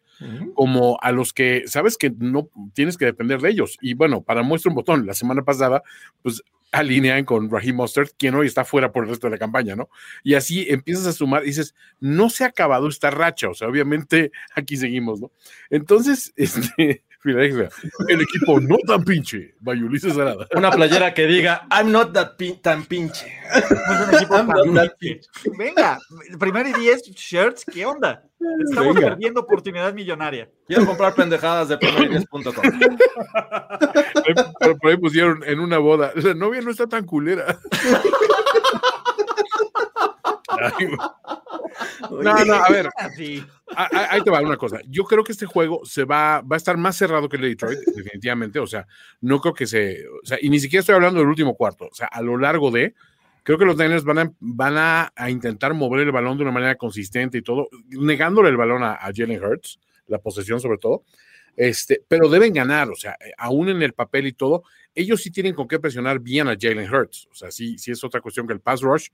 como 0.53 0.97
a 1.01 1.11
los 1.13 1.31
que 1.31 1.63
sabes 1.67 1.95
que 1.95 2.11
no 2.17 2.49
tienes 2.73 2.97
que 2.97 3.05
depender 3.05 3.39
de 3.39 3.49
ellos. 3.51 3.77
Y 3.81 3.93
bueno, 3.93 4.21
para 4.21 4.43
muestra 4.43 4.69
un 4.69 4.75
botón, 4.75 5.05
la 5.05 5.13
semana 5.13 5.43
pasada, 5.43 5.81
pues 6.21 6.43
alinean 6.71 7.25
con 7.25 7.49
Raheem 7.49 7.75
Mustard, 7.75 8.09
quien 8.17 8.35
hoy 8.35 8.47
está 8.47 8.65
fuera 8.65 8.91
por 8.91 9.03
el 9.03 9.09
resto 9.09 9.27
de 9.27 9.31
la 9.31 9.37
campaña, 9.37 9.75
¿no? 9.75 9.89
Y 10.23 10.35
así 10.35 10.65
empiezas 10.69 11.07
a 11.07 11.13
sumar 11.13 11.43
dices, 11.43 11.75
no 11.99 12.29
se 12.29 12.43
ha 12.43 12.47
acabado 12.47 12.87
esta 12.87 13.09
racha, 13.09 13.49
o 13.49 13.53
sea, 13.53 13.67
obviamente 13.67 14.31
aquí 14.55 14.77
seguimos, 14.77 15.19
¿no? 15.19 15.31
Entonces, 15.69 16.33
este, 16.37 17.03
el 17.23 18.21
equipo 18.21 18.59
no 18.59 18.77
tan 18.87 19.03
pinche, 19.03 19.53
by 19.59 19.81
Ulises 19.83 20.17
Arada. 20.17 20.47
Una 20.55 20.71
playera 20.71 21.13
que 21.13 21.27
diga, 21.27 21.67
I'm 21.71 21.91
not 21.91 22.13
that 22.13 22.37
tan 22.61 22.85
pinche. 22.85 23.25
Venga, 25.57 25.99
primero 26.39 26.69
y 26.69 26.73
diez 26.73 27.01
shirts, 27.03 27.65
¿qué 27.65 27.85
onda? 27.85 28.23
Estamos 28.67 28.97
perdiendo 28.97 29.41
oportunidad 29.41 29.93
millonaria. 29.93 30.49
Quiero 30.65 30.85
comprar 30.85 31.13
pendejadas 31.13 31.67
de 31.69 31.77
primero 31.77 32.13
por 34.81 34.89
ahí 34.89 34.97
pusieron 34.97 35.43
en 35.43 35.59
una 35.59 35.77
boda, 35.77 36.11
la 36.15 36.33
novia 36.33 36.61
no 36.61 36.71
está 36.71 36.87
tan 36.87 37.05
culera. 37.05 37.59
no, 42.11 42.45
no, 42.45 42.53
a 42.53 42.69
ver. 42.69 42.89
Ahí 43.75 44.21
te 44.23 44.29
va 44.29 44.41
una 44.41 44.57
cosa. 44.57 44.79
Yo 44.87 45.03
creo 45.03 45.23
que 45.23 45.31
este 45.31 45.45
juego 45.45 45.81
se 45.85 46.03
va, 46.03 46.41
va 46.41 46.55
a 46.55 46.57
estar 46.57 46.77
más 46.77 46.95
cerrado 46.95 47.29
que 47.29 47.37
el 47.37 47.43
de 47.43 47.49
Detroit, 47.49 47.79
definitivamente. 47.95 48.59
O 48.59 48.67
sea, 48.67 48.87
no 49.21 49.39
creo 49.39 49.53
que 49.53 49.67
se. 49.67 50.07
O 50.07 50.25
sea, 50.25 50.37
y 50.41 50.49
ni 50.49 50.59
siquiera 50.59 50.81
estoy 50.81 50.95
hablando 50.95 51.19
del 51.19 51.29
último 51.29 51.55
cuarto. 51.55 51.87
O 51.91 51.95
sea, 51.95 52.07
a 52.07 52.21
lo 52.21 52.37
largo 52.37 52.71
de. 52.71 52.93
Creo 53.43 53.57
que 53.57 53.65
los 53.65 53.77
Niners 53.77 54.03
van 54.03 54.19
a, 54.19 54.31
van 54.39 54.75
a, 54.77 55.29
intentar 55.29 55.73
mover 55.73 56.01
el 56.01 56.11
balón 56.11 56.37
de 56.37 56.43
una 56.43 56.51
manera 56.51 56.75
consistente 56.75 57.39
y 57.39 57.41
todo, 57.41 57.69
negándole 57.87 58.49
el 58.49 58.57
balón 58.57 58.83
a, 58.83 58.93
a 58.93 59.11
Jalen 59.15 59.43
Hurts, 59.43 59.79
la 60.07 60.19
posesión 60.19 60.59
sobre 60.59 60.77
todo. 60.77 61.03
Este, 61.59 62.01
pero 62.07 62.29
deben 62.29 62.53
ganar, 62.53 62.89
o 62.89 62.95
sea, 62.95 63.17
eh, 63.19 63.33
aún 63.37 63.67
en 63.67 63.81
el 63.81 63.91
papel 63.91 64.27
y 64.27 64.31
todo, 64.31 64.63
ellos 64.95 65.21
sí 65.21 65.29
tienen 65.29 65.53
con 65.53 65.67
qué 65.67 65.77
presionar 65.77 66.21
bien 66.21 66.47
a 66.47 66.55
Jalen 66.57 66.89
Hurts. 66.89 67.27
O 67.29 67.35
sea, 67.35 67.51
sí, 67.51 67.77
sí 67.77 67.91
es 67.91 68.01
otra 68.01 68.21
cuestión 68.21 68.47
que 68.47 68.53
el 68.53 68.61
pass 68.61 68.79
rush 68.79 69.09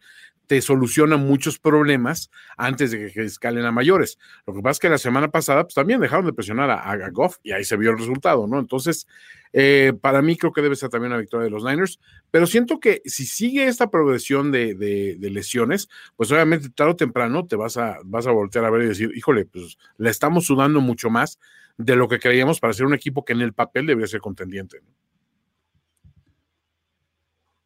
te 0.45 0.61
soluciona 0.61 1.17
muchos 1.17 1.57
problemas 1.57 2.29
antes 2.55 2.91
de 2.91 3.11
que 3.11 3.23
escalen 3.23 3.65
a 3.65 3.71
mayores. 3.71 4.19
Lo 4.45 4.53
que 4.53 4.61
pasa 4.61 4.73
es 4.73 4.79
que 4.79 4.89
la 4.89 4.99
semana 4.99 5.31
pasada 5.31 5.63
pues, 5.63 5.73
también 5.73 5.99
dejaron 5.99 6.27
de 6.27 6.33
presionar 6.33 6.69
a, 6.69 7.09
Goff 7.09 7.37
y 7.41 7.51
ahí 7.51 7.63
se 7.63 7.77
vio 7.77 7.89
el 7.89 7.97
resultado, 7.97 8.45
¿no? 8.45 8.59
Entonces, 8.59 9.07
eh, 9.51 9.93
para 9.99 10.21
mí 10.21 10.37
creo 10.37 10.53
que 10.53 10.61
debe 10.61 10.75
ser 10.75 10.89
también 10.89 11.13
una 11.13 11.21
victoria 11.21 11.45
de 11.45 11.49
los 11.49 11.63
Niners, 11.63 11.99
pero 12.29 12.45
siento 12.45 12.79
que 12.79 13.01
si 13.05 13.25
sigue 13.25 13.65
esta 13.65 13.89
progresión 13.89 14.51
de, 14.51 15.17
lesiones, 15.19 15.89
pues 16.15 16.31
obviamente 16.31 16.69
tarde 16.69 16.91
o 16.91 16.95
temprano 16.95 17.47
te 17.47 17.55
vas 17.55 17.77
a, 17.77 17.97
vas 18.03 18.27
a 18.27 18.31
voltear 18.31 18.65
a 18.65 18.69
ver 18.69 18.83
y 18.83 18.87
decir, 18.89 19.11
híjole, 19.15 19.45
pues 19.45 19.79
la 19.97 20.11
estamos 20.11 20.45
sudando 20.45 20.79
mucho 20.79 21.09
más 21.09 21.39
de 21.77 21.95
lo 21.95 22.07
que 22.07 22.19
creíamos 22.19 22.59
para 22.59 22.73
ser 22.73 22.85
un 22.85 22.93
equipo 22.93 23.25
que 23.25 23.33
en 23.33 23.41
el 23.41 23.53
papel 23.53 23.85
debería 23.87 24.07
ser 24.07 24.21
contendiente. 24.21 24.81
¿no? 24.81 24.89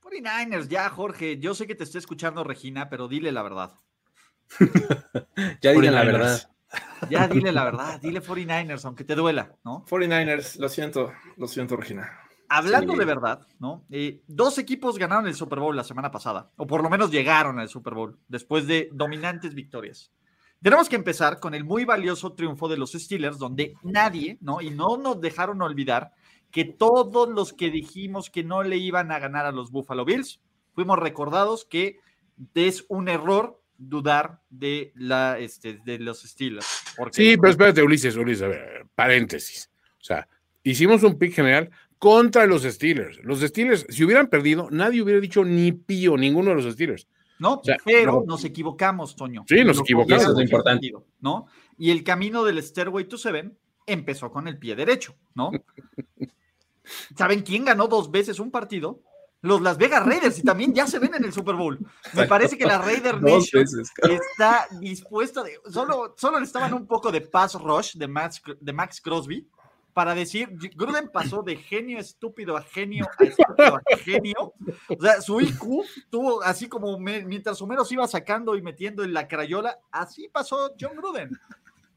49ers, 0.02 0.68
ya, 0.68 0.90
Jorge. 0.90 1.38
Yo 1.40 1.54
sé 1.54 1.68
que 1.68 1.76
te 1.76 1.84
estoy 1.84 2.00
escuchando, 2.00 2.44
Regina, 2.44 2.90
pero 2.90 3.08
dile 3.08 3.32
la 3.32 3.44
verdad. 3.44 3.74
ya 5.62 5.72
dile 5.72 5.92
la 5.92 6.04
verdad. 6.04 6.52
Ya 7.10 7.28
dile 7.28 7.52
la 7.52 7.64
verdad, 7.64 8.00
dile 8.00 8.22
49ers, 8.22 8.86
aunque 8.86 9.04
te 9.04 9.16
duela, 9.16 9.56
¿no? 9.64 9.86
49ers, 9.86 10.60
lo 10.60 10.70
siento, 10.70 11.12
lo 11.38 11.48
siento, 11.48 11.76
Regina. 11.76 12.12
Hablando 12.48 12.96
de 12.96 13.06
verdad, 13.06 13.48
¿no? 13.60 13.86
Eh, 13.90 14.22
dos 14.28 14.58
equipos 14.58 14.98
ganaron 14.98 15.28
el 15.28 15.36
Super 15.36 15.60
Bowl 15.60 15.76
la 15.76 15.84
semana 15.84 16.12
pasada, 16.12 16.52
o 16.58 16.68
por 16.68 16.84
lo 16.84 16.90
menos 16.90 17.10
llegaron 17.10 17.60
al 17.60 17.70
Super 17.70 17.94
Bowl, 17.94 18.20
después 18.28 18.68
de 18.68 18.90
dominantes 18.92 19.56
victorias. 19.56 20.12
Tenemos 20.62 20.90
que 20.90 20.98
empezar 20.98 21.40
con 21.40 21.54
el 21.54 21.64
muy 21.64 21.86
valioso 21.86 22.34
triunfo 22.34 22.68
de 22.68 22.78
los 22.78 22.92
Steelers, 22.92 23.38
donde 23.38 23.76
nadie, 23.84 24.38
¿no? 24.42 24.62
Y 24.62 24.72
no 24.72 24.98
nos 24.98 25.22
dejaron 25.22 25.62
olvidar 25.62 26.12
que 26.52 26.66
todos 26.66 27.30
los 27.30 27.54
que 27.54 27.70
dijimos 27.70 28.30
que 28.30 28.44
no 28.44 28.64
le 28.64 28.78
iban 28.78 29.12
a 29.12 29.20
ganar 29.20 29.46
a 29.46 29.52
los 29.52 29.72
Buffalo 29.72 30.04
Bills, 30.04 30.42
fuimos 30.74 31.00
recordados 31.00 31.66
que 31.66 32.00
es 32.56 32.86
un 32.90 33.08
error 33.08 33.62
dudar 33.78 34.42
de, 34.50 34.92
la, 34.96 35.40
este, 35.40 35.80
de 35.86 36.00
los 36.00 36.22
Steelers. 36.24 36.68
sí, 37.12 37.38
pero 37.38 37.52
espérate, 37.52 37.82
Ulises, 37.82 38.16
Ulises, 38.18 38.44
a 38.44 38.48
ver, 38.48 38.86
paréntesis. 38.94 39.70
O 40.00 40.04
sea, 40.04 40.28
hicimos 40.64 41.04
un 41.04 41.18
pick 41.18 41.34
general 41.34 41.70
contra 41.98 42.46
los 42.46 42.64
Steelers. 42.64 43.24
Los 43.24 43.40
Steelers, 43.40 43.86
si 43.90 44.04
hubieran 44.04 44.28
perdido, 44.28 44.68
nadie 44.72 45.02
hubiera 45.02 45.22
dicho 45.22 45.46
ni 45.46 45.72
pío, 45.72 46.18
ninguno 46.18 46.50
de 46.50 46.62
los 46.62 46.74
Steelers. 46.74 47.08
No, 47.40 47.62
pero 47.86 48.24
nos 48.28 48.44
equivocamos, 48.44 49.16
Toño. 49.16 49.46
Sí, 49.48 49.64
nos 49.64 49.80
equivocamos. 49.80 50.24
Eso 50.24 50.34
es 50.34 50.44
importante. 50.44 50.92
¿no? 51.22 51.48
Y 51.78 51.92
el 51.92 52.04
camino 52.04 52.44
del 52.44 52.62
Stairway 52.62 53.06
to 53.06 53.18
Seven 53.18 53.58
empezó 53.86 54.30
con 54.32 54.48
el 54.48 54.60
pie 54.60 54.76
derecho, 54.76 55.16
¿no? 55.34 55.52
¿Saben 57.16 57.42
quién 57.42 57.66
ganó 57.66 57.88
dos 57.88 58.12
veces 58.12 58.40
un 58.40 58.52
partido? 58.52 59.02
Los 59.42 59.62
Las 59.62 59.78
Vegas 59.78 60.06
Raiders 60.06 60.38
y 60.40 60.44
también 60.44 60.74
ya 60.74 60.86
se 60.86 61.00
ven 61.00 61.16
en 61.16 61.24
el 61.24 61.32
Super 61.32 61.56
Bowl. 61.56 61.80
Me 62.14 62.28
parece 62.28 62.58
que 62.58 62.66
la 62.66 62.78
Raider 62.78 63.22
Nation 63.22 63.64
está 63.64 64.68
dispuesta 64.82 65.44
de. 65.44 65.58
Solo, 65.70 66.14
solo 66.18 66.40
estaban 66.40 66.74
un 66.74 66.86
poco 66.86 67.10
de 67.10 67.22
pass 67.22 67.54
rush 67.54 67.96
de 67.96 68.08
Max, 68.10 68.42
de 68.60 68.74
Max 68.74 69.00
Crosby 69.00 69.48
para 69.94 70.16
decir, 70.16 70.50
Gruden 70.76 71.10
pasó 71.10 71.42
de 71.44 71.56
genio 71.56 72.00
estúpido 72.00 72.56
a 72.56 72.62
genio 72.62 73.08
a 73.18 73.24
estúpido 73.24 73.76
a 73.76 73.98
genio. 73.98 74.54
O 74.88 75.02
sea, 75.02 75.22
su 75.22 75.42
IQ 75.42 75.84
tuvo 76.10 76.42
así 76.44 76.68
como 76.68 76.98
mientras 77.00 77.62
Homero 77.62 77.84
se 77.86 77.96
iba 77.96 78.08
sacando 78.08 78.56
y 78.56 78.62
metiendo 78.62 79.04
en 79.04 79.14
la 79.14 79.28
crayola, 79.28 79.80
así 79.92 80.30
pasó 80.30 80.74
John 80.80 80.96
Gruden. 80.96 81.30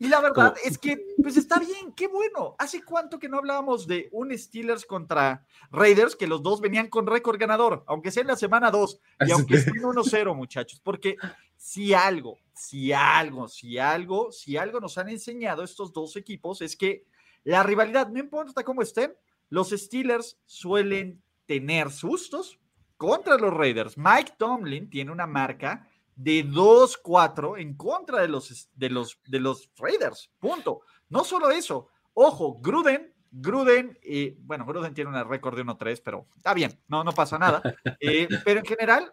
Y 0.02 0.08
la 0.08 0.20
verdad 0.20 0.56
es 0.64 0.78
que, 0.78 1.00
pues 1.22 1.36
está 1.36 1.60
bien, 1.60 1.92
qué 1.94 2.08
bueno. 2.08 2.56
¿Hace 2.58 2.82
cuánto 2.82 3.20
que 3.20 3.28
no 3.28 3.38
hablábamos 3.38 3.86
de 3.86 4.08
un 4.10 4.36
Steelers 4.36 4.84
contra 4.84 5.46
Raiders, 5.70 6.16
que 6.16 6.26
los 6.26 6.42
dos 6.42 6.60
venían 6.60 6.88
con 6.88 7.06
récord 7.06 7.38
ganador, 7.38 7.84
aunque 7.86 8.10
sea 8.10 8.22
en 8.22 8.26
la 8.26 8.34
semana 8.34 8.72
2, 8.72 9.00
y 9.28 9.30
aunque 9.30 9.54
estén 9.58 9.74
1-0, 9.74 10.34
muchachos? 10.34 10.80
Porque 10.82 11.16
si 11.56 11.94
algo, 11.94 12.36
si 12.52 12.92
algo, 12.92 13.46
si 13.46 13.78
algo, 13.78 14.32
si 14.32 14.56
algo 14.56 14.80
nos 14.80 14.98
han 14.98 15.08
enseñado 15.08 15.62
estos 15.62 15.92
dos 15.92 16.16
equipos 16.16 16.62
es 16.62 16.76
que 16.76 17.04
la 17.44 17.62
rivalidad, 17.62 18.08
no 18.08 18.18
importa 18.18 18.64
cómo 18.64 18.82
estén, 18.82 19.14
los 19.48 19.70
Steelers 19.70 20.38
suelen 20.46 21.22
tener 21.46 21.90
sustos 21.90 22.58
contra 22.96 23.36
los 23.36 23.52
Raiders. 23.52 23.98
Mike 23.98 24.34
Tomlin 24.38 24.88
tiene 24.88 25.10
una 25.10 25.26
marca 25.26 25.88
de 26.14 26.46
2-4 26.46 27.60
en 27.60 27.74
contra 27.76 28.20
de 28.20 28.28
los, 28.28 28.70
de, 28.74 28.90
los, 28.90 29.20
de 29.26 29.40
los 29.40 29.70
Raiders. 29.76 30.30
Punto. 30.38 30.82
No 31.08 31.24
solo 31.24 31.50
eso. 31.50 31.88
Ojo, 32.14 32.58
Gruden, 32.60 33.12
Gruden, 33.30 33.98
eh, 34.02 34.36
bueno, 34.40 34.64
Gruden 34.66 34.94
tiene 34.94 35.10
un 35.10 35.28
récord 35.28 35.56
de 35.56 35.64
1-3, 35.64 36.02
pero 36.04 36.26
está 36.36 36.54
bien, 36.54 36.78
no, 36.88 37.02
no 37.02 37.12
pasa 37.12 37.38
nada. 37.38 37.62
Eh, 38.00 38.28
pero 38.44 38.60
en 38.60 38.66
general, 38.66 39.12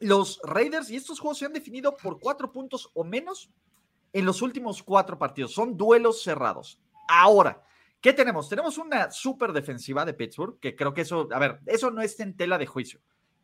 los 0.00 0.40
Raiders 0.42 0.90
y 0.90 0.96
estos 0.96 1.20
juegos 1.20 1.38
se 1.38 1.46
han 1.46 1.52
definido 1.52 1.96
por 1.96 2.18
cuatro 2.18 2.50
puntos 2.50 2.90
o 2.94 3.04
menos 3.04 3.50
en 4.12 4.24
los 4.24 4.42
últimos 4.42 4.82
cuatro 4.82 5.18
partidos. 5.18 5.52
Son 5.52 5.76
duelos 5.76 6.22
cerrados. 6.22 6.78
Ahora, 7.14 7.62
¿qué 8.00 8.14
tenemos? 8.14 8.48
Tenemos 8.48 8.78
una 8.78 9.10
súper 9.10 9.52
defensiva 9.52 10.06
de 10.06 10.14
Pittsburgh, 10.14 10.58
que 10.58 10.74
creo 10.74 10.94
que 10.94 11.02
eso, 11.02 11.28
a 11.30 11.38
ver, 11.38 11.60
eso 11.66 11.90
no 11.90 12.00
está 12.00 12.22
en 12.22 12.34
tela 12.34 12.56
de 12.56 12.64
juicio. 12.64 13.00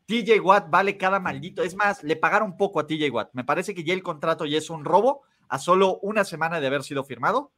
TJ 0.07 0.41
Watt 0.41 0.71
vale 0.71 0.97
cada 0.97 1.21
maldito. 1.21 1.63
Es 1.63 1.77
más, 1.77 2.03
le 2.03 2.17
pagaron 2.17 2.57
poco 2.57 2.81
a 2.81 2.87
TJ 2.87 3.11
Watt. 3.11 3.29
Me 3.35 3.45
parece 3.45 3.75
que 3.75 3.85
ya 3.85 3.93
el 3.93 4.03
contrato 4.03 4.47
ya 4.47 4.57
es 4.57 4.71
un 4.71 4.87
robo 4.87 5.21
a 5.51 5.59
solo 5.59 5.99
una 6.01 6.25
semana 6.25 6.61
de 6.61 6.67
haber 6.67 6.83
sido 6.83 7.05
firmado. 7.05 7.53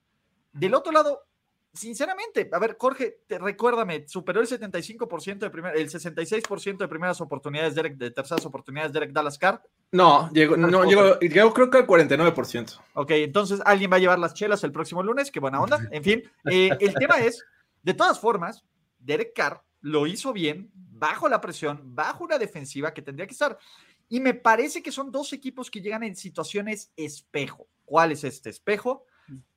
Del 0.52 0.74
otro 0.74 0.90
lado, 0.90 1.28
sinceramente, 1.72 2.50
a 2.52 2.58
ver, 2.58 2.76
Jorge, 2.76 3.20
te, 3.28 3.38
recuérdame, 3.38 4.08
superó 4.08 4.40
el 4.40 4.48
75% 4.48 5.38
de 5.38 5.50
primer, 5.50 5.76
el 5.76 5.88
66% 5.88 6.76
de 6.76 6.88
primeras 6.88 7.20
oportunidades, 7.20 7.76
de, 7.76 7.90
de 7.90 8.10
terceras 8.10 8.44
oportunidades 8.44 8.92
Derek 8.92 9.12
Dallas 9.12 9.38
Carr. 9.38 9.62
No, 9.92 10.30
llegó, 10.32 10.56
no, 10.56 10.84
llegó, 10.84 11.18
llegó, 11.18 11.52
creo 11.52 11.68
que 11.70 11.78
al 11.78 11.86
49%. 11.86 12.80
Ok, 12.94 13.10
entonces 13.12 13.60
alguien 13.64 13.90
va 13.90 13.96
a 13.96 13.98
llevar 13.98 14.18
las 14.20 14.34
chelas 14.34 14.62
el 14.62 14.70
próximo 14.70 15.02
lunes, 15.02 15.30
qué 15.30 15.40
buena 15.40 15.60
onda. 15.60 15.80
En 15.90 16.04
fin, 16.04 16.22
eh, 16.50 16.70
el 16.78 16.94
tema 16.94 17.18
es, 17.18 17.44
de 17.82 17.94
todas 17.94 18.20
formas, 18.20 18.64
Derek 18.98 19.32
Carr 19.34 19.64
lo 19.80 20.06
hizo 20.06 20.32
bien, 20.32 20.70
bajo 20.74 21.28
la 21.28 21.40
presión, 21.40 21.80
bajo 21.82 22.24
una 22.24 22.38
defensiva 22.38 22.94
que 22.94 23.02
tendría 23.02 23.26
que 23.26 23.32
estar. 23.32 23.58
Y 24.08 24.20
me 24.20 24.34
parece 24.34 24.82
que 24.82 24.92
son 24.92 25.10
dos 25.10 25.32
equipos 25.32 25.70
que 25.70 25.80
llegan 25.80 26.02
en 26.04 26.14
situaciones 26.14 26.92
espejo. 26.96 27.66
¿Cuál 27.84 28.12
es 28.12 28.22
este 28.22 28.50
espejo? 28.50 29.06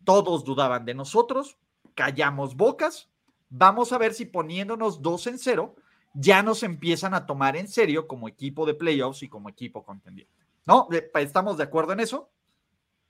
Todos 0.04 0.44
dudaban 0.44 0.86
de 0.86 0.94
nosotros, 0.94 1.58
callamos 1.94 2.56
bocas. 2.56 3.10
Vamos 3.50 3.92
a 3.92 4.00
ver 4.00 4.14
si 4.14 4.26
poniéndonos 4.26 5.02
dos 5.02 5.28
en 5.28 5.38
cero, 5.38 5.76
ya 6.14 6.43
nos 6.43 6.64
empiezan 6.64 7.14
a 7.14 7.26
tomar 7.26 7.57
en 7.57 7.68
serio 7.68 8.07
como 8.07 8.28
equipo 8.28 8.66
de 8.66 8.76
playoffs 8.76 9.24
y 9.24 9.30
como 9.30 9.49
equipo 9.49 9.84
contendiente. 9.84 10.34
¿No? 10.66 10.88
¿Estamos 11.16 11.57
de 11.57 11.64
acuerdo 11.64 11.93
en 11.93 11.99
eso? 11.99 12.30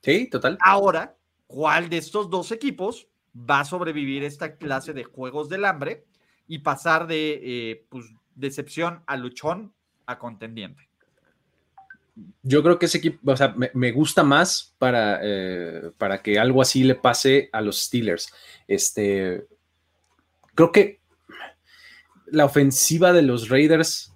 Sí, 0.01 0.29
total. 0.29 0.57
Ahora, 0.61 1.15
¿cuál 1.45 1.89
de 1.89 1.97
estos 1.97 2.29
dos 2.29 2.51
equipos 2.51 3.07
va 3.37 3.59
a 3.59 3.65
sobrevivir 3.65 4.23
esta 4.23 4.55
clase 4.55 4.93
de 4.93 5.03
juegos 5.03 5.49
del 5.49 5.65
hambre 5.65 6.05
y 6.47 6.59
pasar 6.59 7.07
de 7.07 7.39
eh, 7.43 7.85
pues, 7.89 8.05
decepción 8.35 9.03
a 9.05 9.17
luchón 9.17 9.73
a 10.05 10.17
contendiente? 10.17 10.89
Yo 12.43 12.61
creo 12.61 12.77
que 12.77 12.85
ese 12.85 12.99
equipo, 12.99 13.31
o 13.31 13.37
sea, 13.37 13.55
me, 13.73 13.91
gusta 13.91 14.23
más 14.23 14.75
para, 14.77 15.19
eh, 15.23 15.91
para 15.97 16.21
que 16.21 16.37
algo 16.37 16.61
así 16.61 16.83
le 16.83 16.95
pase 16.95 17.49
a 17.51 17.61
los 17.61 17.81
Steelers. 17.81 18.31
Este, 18.67 19.47
creo 20.53 20.71
que 20.71 21.02
la 22.34 22.45
ofensiva 22.45 23.13
de 23.13 23.21
los 23.21 23.49
Raiders, 23.49 24.11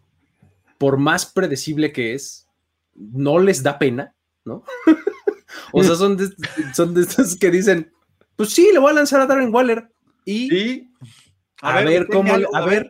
por 0.80 0.98
más 0.98 1.28
predecible 1.28 1.92
que 1.92 2.16
es, 2.16 2.48
no 2.96 3.38
les 3.38 3.62
da 3.62 3.78
pena, 3.78 4.16
¿no? 4.44 4.64
o 5.72 5.84
sea, 5.84 5.96
son 5.96 6.18
de, 6.18 6.28
son 6.74 6.96
de 6.96 7.02
estos 7.02 7.38
que 7.38 7.52
dicen, 7.52 7.94
pues 8.36 8.50
sí, 8.50 8.70
le 8.74 8.80
voy 8.80 8.90
a 8.90 8.96
lanzar 8.96 9.22
a 9.22 9.28
Darren 9.28 9.54
Waller 9.54 9.88
y... 10.26 10.90
A, 11.62 11.82
ver, 11.82 12.08
cómo, 12.08 12.34
a, 12.34 12.66
ver, 12.66 12.90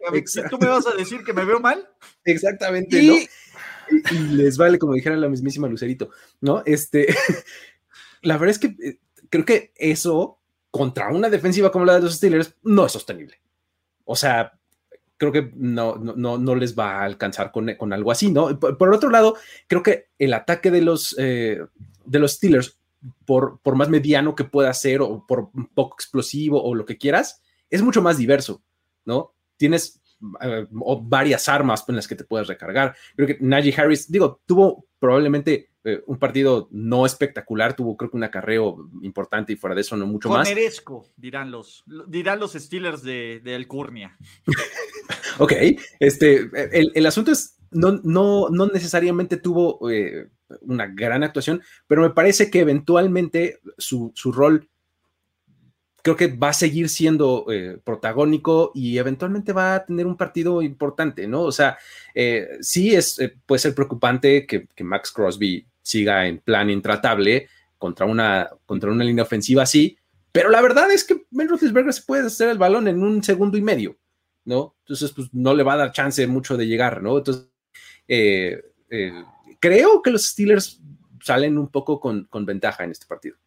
¿tú 0.49 0.57
me 0.59 0.67
vas 0.67 0.86
a 0.88 0.95
decir 0.95 1.23
que 1.23 1.32
me 1.32 1.45
veo 1.45 1.59
mal? 1.59 1.88
Exactamente, 2.25 3.01
¿no? 3.01 3.13
Y, 4.11 4.17
les 4.36 4.57
vale, 4.57 4.78
como 4.78 4.93
dijera 4.93 5.15
la 5.15 5.30
mismísima 5.30 5.69
Lucerito, 5.69 6.09
¿no? 6.41 6.63
Este, 6.65 7.07
la 8.21 8.38
verdad 8.38 8.51
es 8.51 8.59
que 8.59 8.75
eh, 8.82 8.99
creo 9.30 9.45
que 9.45 9.71
eso 9.75 10.39
contra 10.69 11.09
una 11.09 11.30
defensiva 11.30 11.71
como 11.71 11.86
la 11.86 11.95
de 11.95 12.01
los 12.01 12.15
Steelers 12.15 12.55
no 12.63 12.86
es 12.86 12.91
sostenible. 12.91 13.39
O 14.03 14.17
sea, 14.17 14.57
creo 15.18 15.32
que 15.32 15.51
no, 15.55 15.95
no, 15.95 16.38
no 16.38 16.55
les 16.55 16.78
va 16.78 16.99
a 16.99 17.03
alcanzar 17.03 17.51
con, 17.51 17.74
con 17.76 17.91
algo 17.93 18.11
así, 18.11 18.32
¿no? 18.32 18.59
Por, 18.59 18.93
otro 18.93 19.09
lado, 19.09 19.36
creo 19.68 19.84
que 19.84 20.09
el 20.18 20.34
ataque 20.34 20.72
de 20.72 20.82
los, 20.82 21.15
eh, 21.18 21.59
de 22.05 22.20
los 22.20 22.34
Steelers 22.34 22.80
por, 23.26 23.59
por 23.61 23.76
más 23.76 23.89
mediano 23.89 24.36
que 24.36 24.43
pueda 24.43 24.74
ser 24.74 25.01
o 25.01 25.26
por 25.28 25.49
poco 25.74 25.95
explosivo 25.95 26.63
o 26.63 26.76
lo 26.76 26.86
que 26.86 26.97
quieras, 26.97 27.41
es 27.70 27.82
mucho 27.82 28.01
más 28.01 28.18
diverso, 28.18 28.61
¿no? 29.05 29.34
Tienes 29.57 30.01
eh, 30.41 30.68
varias 30.72 31.47
armas 31.49 31.84
en 31.88 31.95
las 31.95 32.07
que 32.07 32.15
te 32.15 32.24
puedes 32.24 32.47
recargar. 32.47 32.95
Creo 33.15 33.28
que 33.28 33.38
Najee 33.39 33.76
Harris, 33.76 34.11
digo, 34.11 34.41
tuvo 34.45 34.86
probablemente 34.99 35.72
eh, 35.88 36.03
un 36.05 36.17
partido 36.17 36.67
no 36.71 37.05
espectacular, 37.05 37.75
tuvo 37.75 37.95
creo 37.97 38.11
que 38.11 38.17
un 38.17 38.23
acarreo 38.23 38.89
importante 39.01 39.53
y 39.53 39.55
fuera 39.55 39.75
de 39.75 39.81
eso 39.81 39.97
no 39.97 40.05
mucho 40.05 40.29
más. 40.29 40.47
dirán 41.15 41.51
los, 41.51 41.83
dirán 42.07 42.39
los 42.39 42.53
Steelers 42.53 43.01
de, 43.03 43.41
de 43.43 43.55
Alcurnia. 43.55 44.17
ok, 45.39 45.53
este, 45.99 46.49
el, 46.71 46.91
el 46.93 47.05
asunto 47.05 47.31
es 47.31 47.57
no, 47.71 47.99
no, 48.03 48.49
no 48.49 48.67
necesariamente 48.67 49.38
tuvo 49.38 49.89
eh, 49.89 50.27
una 50.61 50.88
gran 50.88 51.23
actuación, 51.23 51.61
pero 51.88 52.01
me 52.01 52.11
parece 52.11 52.49
que 52.49 52.59
eventualmente 52.59 53.59
su, 53.77 54.11
rol 54.25 54.69
creo 56.01 56.15
que 56.15 56.27
va 56.27 56.49
a 56.49 56.53
seguir 56.53 56.88
siendo 56.89 57.45
eh, 57.51 57.79
protagónico 57.83 58.71
y 58.73 58.97
eventualmente 58.97 59.51
va 59.51 59.75
a 59.75 59.85
tener 59.85 60.07
un 60.07 60.15
partido 60.15 60.61
importante, 60.61 61.27
¿no? 61.27 61.41
O 61.41 61.51
sea, 61.51 61.77
eh, 62.15 62.47
sí 62.61 62.95
es, 62.95 63.19
puede 63.45 63.59
ser 63.59 63.75
preocupante 63.75 64.45
que, 64.45 64.67
Max 64.83 65.11
Crosby 65.11 65.67
siga 65.88 66.27
en 66.27 66.39
plan 66.39 66.69
intratable 66.69 67.47
contra 67.77 68.05
una, 68.05 68.49
contra 68.65 68.91
una 68.91 69.03
línea 69.03 69.23
ofensiva 69.23 69.63
así, 69.63 69.97
pero 70.31 70.49
la 70.49 70.61
verdad 70.61 70.91
es 70.91 71.03
que 71.03 71.25
Ben 71.31 71.47
Roethlisberger 71.47 71.93
se 71.93 72.03
puede 72.03 72.27
hacer 72.27 72.49
el 72.49 72.57
balón 72.57 72.88
en 72.88 73.01
un 73.01 73.23
segundo 73.23 73.57
y 73.57 73.61
medio, 73.61 73.97
¿no? 74.45 74.75
Entonces, 74.81 75.11
pues 75.11 75.29
no 75.33 75.55
le 75.55 75.63
va 75.63 75.73
a 75.73 75.77
dar 75.77 75.91
chance 75.91 76.25
mucho 76.27 76.57
de 76.57 76.67
llegar, 76.67 77.01
¿no? 77.01 77.17
Entonces, 77.17 77.47
eh, 78.07 78.61
eh, 78.89 79.23
creo 79.59 80.01
que 80.01 80.11
los 80.11 80.25
Steelers 80.27 80.81
salen 81.23 81.57
un 81.57 81.69
poco 81.69 81.99
con, 81.99 82.27
ventaja 82.45 82.83
en 82.83 82.91
este 82.91 83.05
partido. 83.07 83.38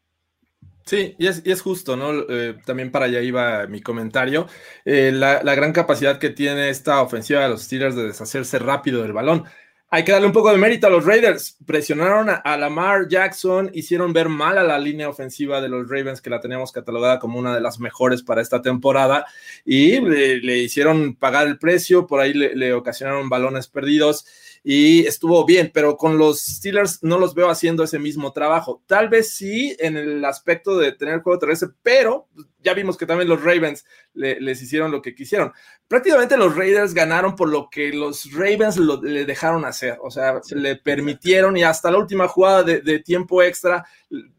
Sí, 0.84 1.14
y 1.18 1.28
es, 1.28 1.62
justo, 1.62 1.96
¿no? 1.96 2.10
Eh, 2.28 2.56
también 2.64 2.90
para 2.90 3.04
allá 3.04 3.20
iba 3.20 3.66
mi 3.68 3.80
comentario. 3.80 4.48
La, 4.84 5.54
gran 5.54 5.72
capacidad 5.72 6.18
que 6.18 6.30
tiene 6.30 6.70
esta 6.70 7.02
ofensiva 7.02 7.42
de 7.42 7.50
los 7.50 7.62
Steelers 7.62 7.94
de 7.94 8.08
deshacerse 8.08 8.58
rápido 8.58 9.02
del 9.02 9.12
balón. 9.12 9.44
Hay 9.92 10.04
que 10.04 10.12
darle 10.12 10.28
un 10.28 10.32
poco 10.32 10.52
de 10.52 10.56
mérito 10.56 10.86
a 10.86 10.90
los 10.90 11.04
Raiders. 11.04 11.56
Presionaron 11.66 12.28
a, 12.30 12.56
Lamar 12.56 13.08
Jackson, 13.08 13.70
hicieron 13.74 14.12
ver 14.12 14.28
mal 14.28 14.56
a 14.56 14.62
la 14.62 14.78
línea 14.78 15.08
ofensiva 15.08 15.60
de 15.60 15.68
los 15.68 15.88
Ravens, 15.88 16.20
que 16.20 16.30
la 16.30 16.40
teníamos 16.40 16.70
catalogada 16.70 17.18
como 17.18 17.40
una 17.40 17.54
de 17.54 17.60
las 17.60 17.80
mejores 17.80 18.22
para 18.22 18.40
esta 18.40 18.62
temporada, 18.62 19.26
y 19.64 20.00
le, 20.00 20.58
hicieron 20.58 21.16
pagar 21.16 21.48
el 21.48 21.58
precio, 21.58 22.06
por 22.06 22.20
ahí 22.20 22.32
le 22.32 22.72
ocasionaron 22.72 23.28
balones 23.28 23.66
perdidos 23.66 24.24
y 24.62 25.06
estuvo 25.06 25.44
bien, 25.46 25.70
pero 25.72 25.96
con 25.96 26.18
los 26.18 26.40
Steelers 26.40 27.02
no 27.02 27.18
los 27.18 27.34
veo 27.34 27.48
haciendo 27.48 27.82
ese 27.82 27.98
mismo 27.98 28.32
trabajo. 28.32 28.82
Tal 28.86 29.08
vez 29.08 29.32
sí 29.34 29.74
en 29.78 29.96
el 29.96 30.24
aspecto 30.24 30.76
de 30.76 30.92
tener 30.92 31.22
juego 31.22 31.38
terrestre, 31.38 31.70
pero 31.82 32.28
ya 32.62 32.74
vimos 32.74 32.98
que 32.98 33.06
también 33.06 33.28
los 33.28 33.42
Ravens 33.42 33.86
les 34.12 34.60
hicieron 34.60 34.90
lo 34.90 35.00
que 35.00 35.14
quisieron. 35.14 35.52
Prácticamente 35.90 36.36
los 36.36 36.54
Raiders 36.54 36.94
ganaron 36.94 37.34
por 37.34 37.48
lo 37.48 37.68
que 37.68 37.92
los 37.92 38.32
Ravens 38.32 38.76
le 38.76 39.24
dejaron 39.24 39.64
hacer, 39.64 39.98
o 40.00 40.08
sea, 40.08 40.40
le 40.52 40.76
permitieron 40.76 41.56
y 41.56 41.64
hasta 41.64 41.90
la 41.90 41.98
última 41.98 42.28
jugada 42.28 42.62
de, 42.62 43.00
tiempo 43.00 43.42
extra 43.42 43.84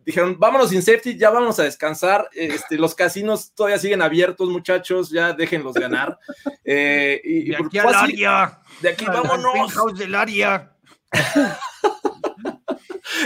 dijeron, 0.05 0.39
vámonos 0.39 0.69
sin 0.69 0.81
safety, 0.81 1.17
ya 1.17 1.29
vamos 1.29 1.59
a 1.59 1.63
descansar, 1.63 2.29
este, 2.31 2.77
los 2.77 2.95
casinos 2.95 3.51
todavía 3.53 3.79
siguen 3.79 4.01
abiertos, 4.01 4.47
muchachos, 4.47 5.09
ya 5.09 5.33
déjenlos 5.33 5.73
ganar. 5.73 6.17
Eh, 6.63 7.19
y, 7.23 7.49
de 7.49 7.57
aquí 7.57 7.79
al 7.79 7.93
área. 7.93 8.61
De 8.81 8.89
aquí 8.89 9.03
vámonos. 9.03 9.97
del 9.97 10.15
área. 10.15 10.71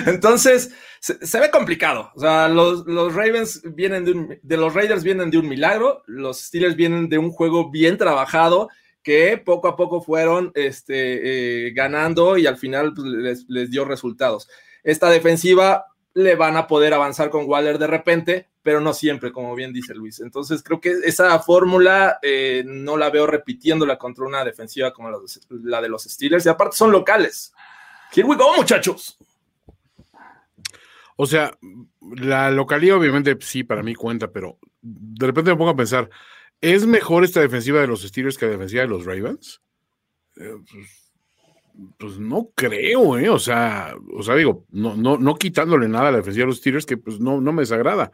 Entonces, 0.08 0.72
se, 1.06 1.40
ve 1.40 1.52
complicado. 1.52 2.12
O 2.16 2.20
sea, 2.20 2.48
los, 2.48 2.84
Ravens 3.14 3.62
vienen 3.76 4.06
de, 4.06 4.12
un, 4.12 4.40
los 4.44 4.74
Raiders 4.74 5.04
vienen 5.04 5.30
de 5.30 5.38
un 5.38 5.48
milagro, 5.48 6.02
los 6.08 6.40
Steelers 6.40 6.76
vienen 6.76 7.10
de 7.10 7.20
un 7.20 7.32
juego 7.32 7.70
bien 7.70 7.98
trabajado 7.98 8.70
que 9.04 9.38
poco 9.38 9.68
a 9.68 9.76
poco 9.76 10.02
fueron 10.02 10.52
este, 10.56 11.68
eh, 11.68 11.72
ganando 11.74 12.38
y 12.38 12.48
al 12.48 12.58
final 12.58 12.94
pues, 12.96 13.46
les, 13.48 13.70
dio 13.70 13.86
resultados. 13.86 14.50
Esta 14.84 15.12
defensiva 15.12 15.86
le 16.16 16.36
van 16.36 16.58
a 16.58 16.66
poder 16.66 16.94
avanzar 16.96 17.30
con 17.30 17.46
Waller 17.46 17.78
de 17.78 17.88
repente, 17.88 18.50
pero 18.64 18.82
no 18.82 18.92
siempre, 18.94 19.32
como 19.32 19.54
bien 19.54 19.74
dice 19.74 19.94
Luis. 19.94 20.22
Entonces 20.22 20.64
creo 20.64 20.82
que 20.82 20.92
esa 21.04 21.38
fórmula 21.38 22.18
eh, 22.24 22.64
no 22.66 22.98
la 22.98 23.12
veo 23.12 23.28
repitiéndola 23.28 24.00
contra 24.00 24.26
una 24.26 24.44
defensiva 24.44 24.92
como 24.92 25.12
la 25.50 25.82
de 25.82 25.90
los 25.90 26.04
Steelers 26.06 26.48
y 26.48 26.50
aparte 26.50 26.78
son 26.78 26.92
locales. 26.92 27.54
Here 28.12 28.28
we 28.28 28.36
go, 28.36 28.56
muchachos. 28.56 29.20
O 31.16 31.26
sea, 31.26 31.58
la 32.18 32.52
localidad 32.52 32.98
obviamente 32.98 33.38
sí 33.40 33.64
para 33.64 33.84
mí 33.84 33.96
cuenta, 33.96 34.32
pero 34.32 34.60
de 34.82 35.26
repente 35.26 35.52
me 35.52 35.58
pongo 35.58 35.72
a 35.72 35.76
pensar, 35.76 36.10
¿es 36.62 36.86
mejor 36.86 37.24
esta 37.24 37.42
defensiva 37.42 37.80
de 37.80 37.88
los 37.88 38.04
Steelers 38.04 38.38
que 38.38 38.46
la 38.46 38.52
defensiva 38.54 38.82
de 38.82 38.90
los 38.90 39.06
Ravens? 39.06 39.62
Eh, 40.38 40.56
pues, 40.70 41.06
pues, 41.98 42.20
no 42.20 42.52
creo, 42.56 43.18
¿eh? 43.18 43.30
O 43.30 43.40
sea, 43.40 43.96
o 44.14 44.24
sea, 44.24 44.36
digo, 44.36 44.66
no, 44.72 44.96
no, 44.96 45.18
no 45.18 45.36
quitándole 45.36 45.88
nada 45.88 46.10
a 46.10 46.12
la 46.12 46.18
defensiva 46.18 46.44
de 46.44 46.48
los 46.48 46.58
Steelers, 46.58 46.86
que 46.86 46.98
pues 46.98 47.20
no, 47.20 47.42
no 47.42 47.52
me 47.54 47.62
desagrada, 47.62 48.12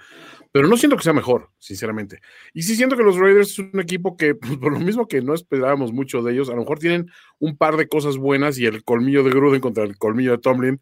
pero 0.52 0.68
no 0.68 0.78
siento 0.78 0.98
que 0.98 1.04
sea 1.04 1.14
mejor, 1.14 1.50
sinceramente. 1.60 2.22
Y 2.54 2.64
sí 2.64 2.76
siento 2.76 2.98
que 2.98 3.04
los 3.04 3.18
Raiders 3.18 3.52
es 3.52 3.60
un 3.60 3.80
equipo 3.80 4.18
que, 4.18 4.36
pues, 4.36 4.58
por 4.58 4.74
lo 4.74 4.80
mismo 4.80 5.08
que 5.08 5.22
no 5.22 5.34
esperábamos 5.34 5.92
mucho 5.92 6.22
de 6.22 6.34
ellos, 6.34 6.50
a 6.50 6.54
lo 6.54 6.60
mejor 6.60 6.80
tienen 6.80 7.12
un 7.40 7.58
par 7.58 7.78
de 7.78 7.88
cosas 7.88 8.18
buenas 8.18 8.58
y 8.60 8.66
el 8.66 8.84
colmillo 8.84 9.24
de 9.24 9.32
Gruden 9.32 9.62
contra 9.62 9.84
el 9.84 9.98
colmillo 9.98 10.32
de 10.32 10.38
Tomlin, 10.40 10.82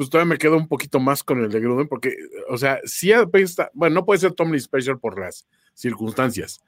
pues 0.00 0.08
todavía 0.08 0.30
me 0.30 0.38
quedo 0.38 0.56
un 0.56 0.66
poquito 0.66 0.98
más 0.98 1.22
con 1.22 1.44
el 1.44 1.50
de 1.50 1.60
Gruden, 1.60 1.86
porque, 1.86 2.16
o 2.48 2.56
sea, 2.56 2.80
sí 2.86 3.12
bueno, 3.74 3.96
no 3.96 4.06
puede 4.06 4.18
ser 4.18 4.32
Tomlin 4.32 4.58
Special 4.58 4.98
por 4.98 5.20
las 5.20 5.46
circunstancias, 5.74 6.62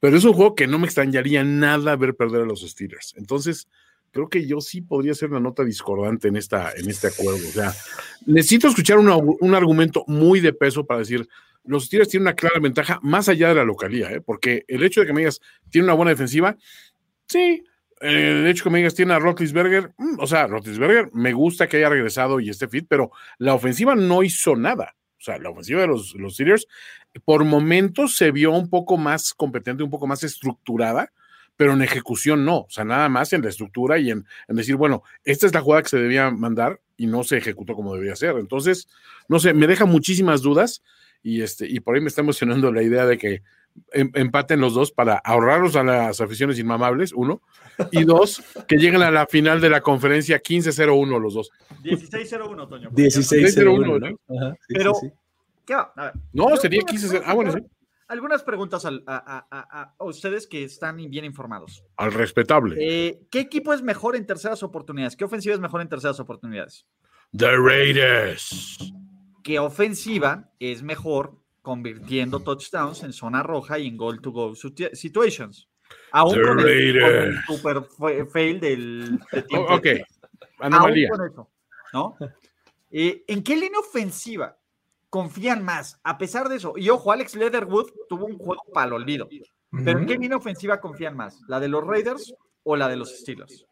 pero 0.00 0.18
es 0.18 0.24
un 0.24 0.34
juego 0.34 0.54
que 0.54 0.66
no 0.66 0.78
me 0.78 0.84
extrañaría 0.84 1.42
nada 1.44 1.96
ver 1.96 2.14
perder 2.14 2.42
a 2.42 2.44
los 2.44 2.60
Steelers. 2.60 3.14
Entonces, 3.16 3.68
creo 4.10 4.28
que 4.28 4.46
yo 4.46 4.60
sí 4.60 4.82
podría 4.82 5.14
ser 5.14 5.30
una 5.30 5.40
nota 5.40 5.64
discordante 5.64 6.28
en, 6.28 6.36
esta, 6.36 6.72
en 6.76 6.90
este 6.90 7.06
acuerdo. 7.06 7.48
O 7.48 7.52
sea, 7.52 7.72
necesito 8.26 8.68
escuchar 8.68 8.98
un 8.98 9.54
argumento 9.54 10.04
muy 10.06 10.40
de 10.40 10.52
peso 10.52 10.84
para 10.84 11.00
decir, 11.00 11.26
los 11.64 11.86
Steelers 11.86 12.10
tienen 12.10 12.26
una 12.26 12.36
clara 12.36 12.60
ventaja 12.60 13.00
más 13.02 13.30
allá 13.30 13.48
de 13.48 13.54
la 13.54 13.64
localía, 13.64 14.12
¿eh? 14.12 14.20
porque 14.20 14.66
el 14.68 14.82
hecho 14.82 15.00
de 15.00 15.06
que 15.06 15.14
me 15.14 15.22
digas, 15.22 15.40
tiene 15.70 15.86
una 15.86 15.94
buena 15.94 16.10
defensiva, 16.10 16.54
sí, 17.28 17.64
el 18.00 18.46
hecho 18.46 18.64
que 18.64 18.70
me 18.70 18.78
digas 18.78 18.94
tiene 18.94 19.14
a 19.14 19.18
Rotlisberger, 19.18 19.92
mm, 19.96 20.18
o 20.18 20.26
sea, 20.26 20.46
Rotlisberger 20.46 21.10
me 21.12 21.32
gusta 21.32 21.68
que 21.68 21.78
haya 21.78 21.88
regresado 21.88 22.40
y 22.40 22.50
esté 22.50 22.68
fit, 22.68 22.86
pero 22.88 23.10
la 23.38 23.54
ofensiva 23.54 23.94
no 23.94 24.22
hizo 24.22 24.56
nada. 24.56 24.94
O 25.18 25.24
sea, 25.24 25.38
la 25.38 25.50
ofensiva 25.50 25.80
de 25.80 25.86
los, 25.86 26.14
los 26.14 26.34
Steelers 26.34 26.66
por 27.24 27.44
momentos 27.44 28.16
se 28.16 28.30
vio 28.30 28.50
un 28.52 28.68
poco 28.68 28.96
más 28.96 29.32
competente, 29.32 29.82
un 29.82 29.90
poco 29.90 30.06
más 30.06 30.22
estructurada, 30.22 31.12
pero 31.56 31.72
en 31.72 31.82
ejecución 31.82 32.44
no. 32.44 32.58
O 32.58 32.70
sea, 32.70 32.84
nada 32.84 33.08
más 33.08 33.32
en 33.32 33.42
la 33.42 33.48
estructura 33.48 33.98
y 33.98 34.10
en, 34.10 34.26
en 34.48 34.56
decir, 34.56 34.76
bueno, 34.76 35.02
esta 35.24 35.46
es 35.46 35.54
la 35.54 35.60
jugada 35.60 35.82
que 35.82 35.88
se 35.88 35.98
debía 35.98 36.30
mandar 36.30 36.80
y 36.96 37.06
no 37.06 37.24
se 37.24 37.36
ejecutó 37.36 37.74
como 37.74 37.94
debía 37.94 38.16
ser. 38.16 38.36
Entonces, 38.36 38.88
no 39.28 39.38
sé, 39.38 39.54
me 39.54 39.66
deja 39.66 39.84
muchísimas 39.84 40.42
dudas 40.42 40.82
y, 41.22 41.42
este, 41.42 41.66
y 41.68 41.80
por 41.80 41.94
ahí 41.94 42.00
me 42.00 42.08
está 42.08 42.20
emocionando 42.20 42.72
la 42.72 42.82
idea 42.82 43.06
de 43.06 43.16
que 43.16 43.42
empaten 43.92 44.60
los 44.60 44.74
dos 44.74 44.92
para 44.92 45.16
ahorrarlos 45.16 45.76
a 45.76 45.82
las 45.82 46.20
aficiones 46.20 46.58
inmamables, 46.58 47.12
uno, 47.12 47.42
y 47.90 48.04
dos, 48.04 48.42
que 48.68 48.76
lleguen 48.76 49.02
a 49.02 49.10
la 49.10 49.26
final 49.26 49.60
de 49.60 49.70
la 49.70 49.80
conferencia 49.80 50.42
15-0-1 50.42 51.20
los 51.20 51.34
dos. 51.34 51.50
16-0-1, 51.82 52.68
Toño. 52.68 52.90
16-0-1, 52.90 54.00
¿no? 54.00 54.36
Ajá, 54.36 54.56
sí, 54.66 54.74
Pero, 54.74 54.94
sí, 54.94 55.08
sí. 55.08 55.12
¿qué 55.66 55.74
va? 55.74 55.92
A 55.96 56.04
ver, 56.04 56.14
no, 56.32 56.56
sería 56.56 56.80
15-0. 56.80 57.22
Ah, 57.24 57.34
bueno, 57.34 57.52
sí. 57.52 57.58
Algunas 58.06 58.42
preguntas 58.42 58.84
a, 58.84 58.90
a, 59.06 59.46
a, 59.50 59.94
a, 59.98 60.04
ustedes 60.04 60.46
que 60.46 60.62
están 60.62 60.96
bien 60.96 61.24
informados. 61.24 61.84
Al 61.96 62.12
respetable. 62.12 62.76
Eh, 62.78 63.26
¿Qué 63.30 63.40
equipo 63.40 63.72
es 63.72 63.82
mejor 63.82 64.14
en 64.14 64.26
terceras 64.26 64.62
oportunidades? 64.62 65.16
¿Qué 65.16 65.24
ofensiva 65.24 65.54
es 65.54 65.60
mejor 65.60 65.80
en 65.80 65.88
terceras 65.88 66.20
oportunidades? 66.20 66.86
The 67.36 67.56
Raiders. 67.56 68.92
¿Qué 69.42 69.58
ofensiva 69.58 70.52
es 70.58 70.82
mejor 70.82 71.38
convirtiendo 71.64 72.40
touchdowns 72.40 73.02
en 73.02 73.12
zona 73.14 73.42
roja 73.42 73.78
y 73.78 73.88
en 73.88 73.96
goal 73.96 74.20
to 74.20 74.30
go 74.30 74.54
situations? 74.54 75.66
Aún 76.12 76.34
con 76.34 76.60
el, 76.60 77.00
con 77.00 77.10
el, 77.10 77.38
super 77.46 77.82
fail 78.30 78.60
del 78.60 79.18
de 79.32 79.42
tiempo. 79.42 79.66
Oh, 79.70 79.76
ok, 79.76 79.86
anomalía. 80.60 81.08
Aún 81.08 81.18
con 81.18 81.26
eso, 81.26 81.50
¿no? 81.92 82.16
Eh, 82.96 83.24
¿En 83.26 83.42
qué 83.42 83.56
línea 83.56 83.80
ofensiva 83.80 84.56
confían 85.10 85.64
más? 85.64 85.98
A 86.04 86.16
pesar 86.16 86.48
de 86.48 86.54
eso, 86.54 86.74
y 86.76 86.90
ojo, 86.90 87.10
Alex 87.10 87.34
Leatherwood 87.34 87.90
tuvo 88.08 88.26
un 88.26 88.38
juego 88.38 88.62
para 88.72 88.86
el 88.86 88.92
olvido. 88.92 89.28
Pero 89.84 89.98
¿en 89.98 90.06
qué 90.06 90.16
línea 90.16 90.36
ofensiva 90.36 90.80
confían 90.80 91.16
más? 91.16 91.40
¿La 91.48 91.58
de 91.58 91.66
los 91.66 91.84
Raiders 91.84 92.32
o 92.62 92.76
la 92.76 92.88
de 92.88 92.94
los 92.94 93.18
Steelers? 93.18 93.66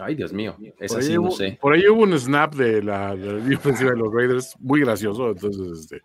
Ay, 0.00 0.14
Dios 0.14 0.32
mío, 0.32 0.56
es 0.78 0.92
Por 0.92 1.00
así, 1.00 1.10
ahí, 1.10 1.14
no 1.16 1.22
hubo, 1.22 1.30
sé. 1.32 1.58
por 1.60 1.72
ahí 1.74 1.88
hubo 1.88 2.02
un 2.02 2.16
snap 2.16 2.54
de 2.54 2.80
la, 2.80 3.16
de 3.16 3.26
la 3.26 3.38
línea 3.40 3.58
ofensiva 3.58 3.90
de 3.90 3.96
los 3.96 4.14
Raiders 4.14 4.54
muy 4.60 4.82
gracioso, 4.82 5.30
entonces, 5.30 5.80
este, 5.80 6.02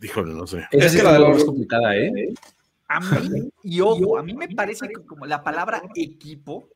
híjole, 0.00 0.34
no 0.34 0.46
sé. 0.46 0.66
Esa 0.70 0.86
Es 0.86 0.96
que 0.96 1.02
la 1.02 1.12
de 1.12 1.18
la 1.20 1.28
más 1.28 1.44
complicada, 1.44 1.96
¿eh? 1.96 2.34
A 2.88 3.00
mí, 3.00 3.50
y 3.64 3.80
ojo, 3.80 4.16
a 4.16 4.22
mí 4.22 4.34
me 4.34 4.48
parece 4.48 4.88
que 4.88 5.04
como 5.04 5.26
la 5.26 5.42
palabra 5.42 5.82
equipo, 5.96 6.68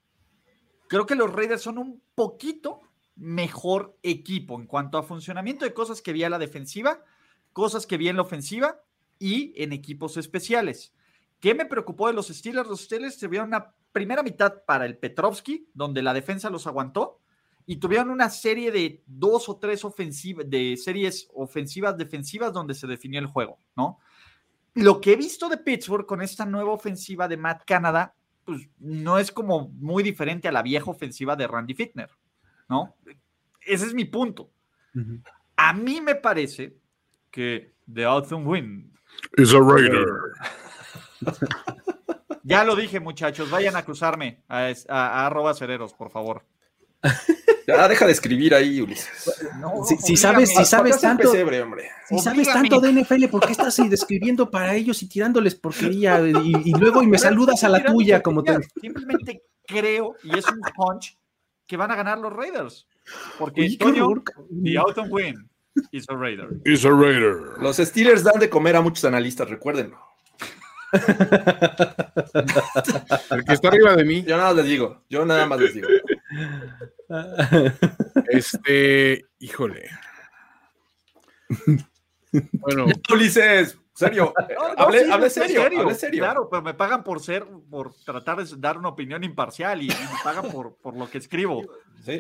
creo 0.89 1.07
que 1.07 1.15
los 1.15 1.33
Raiders 1.33 1.63
son 1.63 1.79
un 1.79 2.03
poquito 2.15 2.81
mejor 3.15 3.97
equipo 4.03 4.59
en 4.59 4.67
cuanto 4.67 4.99
a 4.99 5.05
funcionamiento 5.05 5.65
de 5.65 5.73
cosas 5.73 6.03
que 6.03 6.13
vi 6.13 6.25
a 6.25 6.31
la 6.31 6.39
defensiva, 6.39 7.05
cosas 7.53 7.87
que 7.87 7.97
vi 7.97 8.09
en 8.09 8.17
la 8.17 8.23
ofensiva 8.23 8.81
y 9.19 9.53
en 9.63 9.73
equipos 9.73 10.17
especiales. 10.17 10.93
¿Qué 11.39 11.55
me 11.55 11.67
preocupó 11.67 12.09
de 12.09 12.15
los 12.15 12.29
Steelers? 12.29 12.69
Los 12.69 12.83
Steelers 12.83 13.19
tuvieron 13.19 13.49
una 13.49 13.73
primera 13.93 14.23
mitad 14.23 14.65
para 14.65 14.87
el 14.87 14.97
Petrovsky, 14.97 15.69
donde 15.75 16.03
la 16.03 16.13
defensa 16.13 16.51
los 16.51 16.67
aguantó, 16.67 17.20
y 17.71 17.77
tuvieron 17.77 18.11
una 18.11 18.29
serie 18.31 18.73
de 18.73 19.01
dos 19.07 19.49
o 19.49 19.57
tres 19.57 19.85
ofensivas, 19.85 20.45
de 20.51 20.77
series 20.77 21.29
ofensivas 21.35 21.97
defensivas 21.97 22.53
donde 22.53 22.75
se 22.75 22.89
definió 22.89 23.21
el 23.21 23.27
juego, 23.27 23.61
¿no? 23.77 24.01
Lo 24.75 25.01
que 25.01 25.13
he 25.13 25.17
visto 25.17 25.49
de 25.49 25.57
Pittsburgh 25.57 26.05
con 26.05 26.21
esta 26.21 26.45
nueva 26.45 26.73
ofensiva 26.73 27.29
de 27.29 27.37
Matt 27.37 27.63
Canada, 27.65 28.13
pues 28.45 28.69
no 28.81 29.19
es 29.19 29.31
como 29.31 29.69
muy 29.69 30.03
diferente 30.03 30.49
a 30.49 30.53
la 30.53 30.63
vieja 30.63 30.91
ofensiva 30.91 31.37
de 31.37 31.47
Randy 31.47 31.75
Fickner, 31.75 32.11
¿no? 32.69 32.97
Ese 33.61 33.87
es 33.87 33.95
mi 33.95 34.05
punto. 34.05 34.51
A 35.57 35.73
mí 35.73 36.01
me 36.01 36.17
parece 36.17 36.77
que 37.31 37.75
The 37.93 38.05
Autumn 38.05 38.47
Wind 38.49 38.91
It's 39.37 39.55
a 39.55 39.61
Raider. 39.61 40.07
Ya 42.43 42.65
lo 42.65 42.75
dije, 42.75 42.99
muchachos, 43.01 43.51
vayan 43.51 43.77
a 43.77 43.81
acusarme 43.81 44.43
a, 44.49 44.71
es- 44.71 44.89
a- 44.89 45.21
a 45.23 45.27
arroba 45.27 45.55
cereros, 45.55 45.93
por 45.95 46.11
favor. 46.11 46.45
Ya 47.67 47.87
deja 47.89 48.05
de 48.07 48.13
escribir 48.13 48.55
ahí, 48.55 48.81
Ulises. 48.81 49.09
No, 49.61 49.85
Si, 49.85 50.17
sabes, 50.17 50.51
si 50.51 50.65
sabes 50.65 51.01
tanto, 51.01 51.31
pesebre, 51.31 51.63
hombre. 51.63 51.89
si 52.09 52.19
sabes 52.19 52.49
tanto 52.49 52.81
de 52.81 52.93
NFL, 52.93 53.27
¿por 53.29 53.47
qué 53.47 53.53
estás 53.53 53.79
ahí 53.79 53.89
describiendo 53.89 54.51
para 54.51 54.75
ellos 54.75 55.03
y 55.03 55.09
tirándoles 55.09 55.55
porquería? 55.55 56.21
Y, 56.21 56.53
y 56.65 56.73
luego 56.73 57.03
y 57.03 57.07
me 57.07 57.19
saludas 57.19 57.63
a 57.63 57.69
la 57.69 57.85
tuya, 57.85 58.23
como 58.23 58.43
te. 58.43 58.59
Simplemente 58.81 59.43
creo, 59.67 60.17
y 60.25 60.37
es 60.37 60.47
un 60.49 60.61
punch, 60.75 61.17
que 61.67 61.77
van 61.77 61.93
a 61.93 61.97
ganar 61.97 62.19
los 62.19 62.33
Raiders. 62.33 62.89
Porque 63.39 63.77
Toño, 63.79 64.07
horror. 64.09 64.25
the 64.63 64.77
Autumn 64.77 65.09
Win 65.11 65.49
is 65.93 66.07
a 66.09 66.17
Raider. 66.17 66.49
It's 66.65 66.85
a 66.85 66.91
Raider. 66.91 67.55
Los 67.61 67.77
Steelers 67.77 68.25
dan 68.25 68.41
de 68.41 68.51
comer 68.51 68.75
a 68.77 68.81
muchos 68.81 69.05
analistas, 69.05 69.49
recuérdenlo. 69.49 69.97
El 73.31 73.45
que 73.45 73.53
está 73.53 73.69
arriba 73.69 73.95
de 73.95 74.05
mí, 74.05 74.25
Yo 74.25 74.37
nada 74.37 74.49
más 74.49 74.57
les 74.57 74.67
digo, 74.67 75.03
yo 75.09 75.25
nada 75.25 75.47
más 75.47 75.61
les 75.61 75.75
digo. 75.75 75.87
Este, 78.29 79.25
híjole. 79.39 79.91
Bueno, 82.53 82.87
Ulises, 83.13 83.77
serio, 83.93 84.33
No, 84.37 84.75
no, 84.75 84.83
hablé, 84.83 85.05
sí, 85.05 85.11
hablé 85.11 85.27
estoy 85.27 85.49
serio, 85.49 85.81
hablé 85.81 85.95
serio. 85.95 86.23
Claro, 86.23 86.49
pero 86.49 86.63
me 86.63 86.75
pagan 86.75 87.03
por 87.03 87.21
ser, 87.21 87.47
por 87.69 87.95
tratar 88.05 88.45
de 88.45 88.57
dar 88.59 88.79
una 88.79 88.89
opinión 88.89 89.25
imparcial 89.25 89.83
y, 89.83 89.87
y 89.87 89.89
me 89.89 90.19
pagan 90.23 90.51
por, 90.51 90.77
por 90.77 90.97
lo 90.97 91.11
que 91.11 91.19
escribo. 91.19 91.63
Sí. 92.05 92.19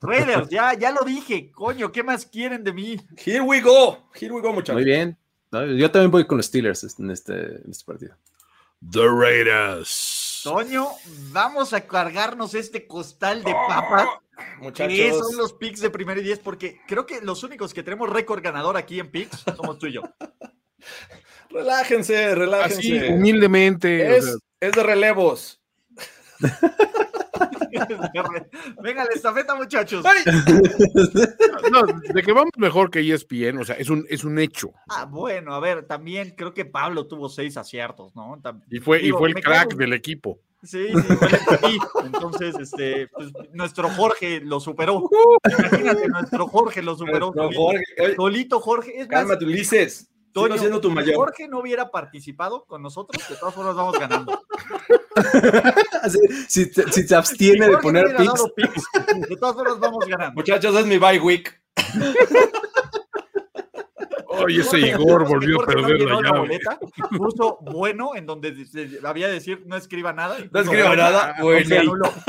Raiders, 0.00 0.48
ya, 0.48 0.74
ya 0.74 0.90
lo 0.90 1.04
dije, 1.04 1.50
coño, 1.50 1.92
¿qué 1.92 2.02
más 2.02 2.26
quieren 2.26 2.64
de 2.64 2.72
mí? 2.72 2.96
Here 3.24 3.40
we 3.40 3.60
go, 3.60 4.10
here 4.20 4.32
we 4.32 4.40
go, 4.40 4.52
muchachos. 4.52 4.74
Muy 4.74 4.84
bien. 4.84 5.16
No, 5.52 5.66
yo 5.66 5.90
también 5.90 6.10
voy 6.10 6.26
con 6.26 6.36
los 6.36 6.46
Steelers 6.46 6.98
en 6.98 7.10
este, 7.10 7.34
en 7.34 7.70
este 7.70 7.84
partido. 7.84 8.16
The 8.90 9.06
Raiders. 9.08 10.19
Toño, 10.42 10.88
vamos 11.32 11.72
a 11.72 11.82
cargarnos 11.86 12.54
este 12.54 12.86
costal 12.86 13.44
de 13.44 13.52
papas. 13.52 14.06
Que 14.36 14.64
Muchachos, 14.64 15.18
son 15.18 15.36
los 15.36 15.52
picks 15.52 15.80
de 15.80 15.90
primer 15.90 16.18
y 16.18 16.22
diez, 16.22 16.38
porque 16.38 16.80
creo 16.86 17.04
que 17.04 17.20
los 17.20 17.42
únicos 17.42 17.74
que 17.74 17.82
tenemos 17.82 18.08
récord 18.08 18.42
ganador 18.42 18.76
aquí 18.76 18.98
en 18.98 19.10
picks 19.10 19.44
somos 19.56 19.78
tú 19.78 19.86
y 19.86 19.92
yo. 19.92 20.02
relájense, 21.50 22.34
relájense. 22.34 22.78
Así, 22.78 23.12
humildemente. 23.12 24.08
o 24.08 24.16
es, 24.16 24.24
sea, 24.24 24.34
es 24.60 24.72
de 24.72 24.82
relevos. 24.82 25.60
Venga, 28.82 29.04
la 29.04 29.10
estafeta, 29.14 29.54
muchachos. 29.54 30.04
no, 31.70 31.82
de 32.14 32.22
que 32.22 32.32
vamos 32.32 32.50
mejor 32.56 32.90
que 32.90 33.00
ESPN, 33.00 33.58
o 33.58 33.64
sea, 33.64 33.76
es 33.76 33.90
un, 33.90 34.06
es 34.08 34.24
un 34.24 34.38
hecho. 34.38 34.72
Ah, 34.88 35.04
bueno, 35.04 35.54
a 35.54 35.60
ver, 35.60 35.86
también 35.86 36.34
creo 36.36 36.52
que 36.54 36.64
Pablo 36.64 37.06
tuvo 37.06 37.28
seis 37.28 37.56
aciertos, 37.56 38.14
¿no? 38.14 38.40
Y 38.70 38.80
fue, 38.80 39.02
y 39.02 39.10
fue 39.10 39.28
el 39.28 39.34
crack 39.34 39.70
quedo- 39.70 39.78
del 39.78 39.92
equipo. 39.92 40.40
Sí, 40.62 40.88
sí, 40.88 41.16
fue 41.16 41.28
el. 41.28 41.78
Entonces, 42.04 42.54
este, 42.60 43.08
pues, 43.08 43.32
nuestro 43.54 43.88
Jorge 43.88 44.40
lo 44.40 44.60
superó. 44.60 45.08
Imagínate, 45.58 46.06
nuestro 46.08 46.46
Jorge 46.48 46.82
lo 46.82 46.96
superó. 46.96 47.32
Jorge, 47.32 47.82
Solito 48.14 48.60
Jorge. 48.60 48.92
Es 49.00 49.08
más, 49.08 49.20
cálmate, 49.20 49.46
Ulises. 49.46 50.09
Toño, 50.32 50.46
Sigo 50.54 50.58
siendo 50.58 50.80
tu 50.80 50.88
si 50.90 50.94
mayor. 50.94 51.14
Jorge 51.16 51.48
no 51.48 51.58
hubiera 51.60 51.90
participado 51.90 52.64
con 52.64 52.82
nosotros, 52.82 53.26
de 53.28 53.34
todas 53.36 53.54
formas 53.54 53.74
vamos 53.74 53.98
ganando. 53.98 54.40
Si, 56.48 56.70
te, 56.70 56.90
si 56.90 57.06
te 57.06 57.14
abstiene 57.14 57.66
Si 57.66 57.70
de 57.72 57.78
poner 57.78 58.12
no 58.12 58.18
hubiera 58.18 58.32
picks, 58.56 58.84
de 59.28 59.36
todas 59.36 59.54
formas 59.54 59.78
vamos 59.80 60.06
ganando. 60.06 60.34
Muchachos, 60.34 60.74
es 60.76 60.86
mi 60.86 60.96
bye 60.98 61.18
week. 61.20 61.60
Oye, 64.28 64.60
ese 64.60 64.78
Igor 64.78 65.26
¿sabes 65.26 65.28
que 65.28 65.34
volvió 65.34 65.62
a 65.62 65.66
perder 65.66 66.00
la 66.00 66.22
llave. 66.22 66.38
boleta? 66.38 66.78
Puso 67.16 67.58
bueno 67.60 68.14
en 68.14 68.24
donde 68.26 68.52
de- 68.52 68.86
de- 68.86 69.00
había 69.08 69.26
de 69.26 69.34
decir 69.34 69.62
no 69.66 69.76
escriba 69.76 70.12
nada. 70.12 70.38
y 70.38 70.44
No 70.44 70.64
bueno, 70.64 70.96
nada. 70.96 71.34
y 71.38 71.42
Bueno, 71.42 71.68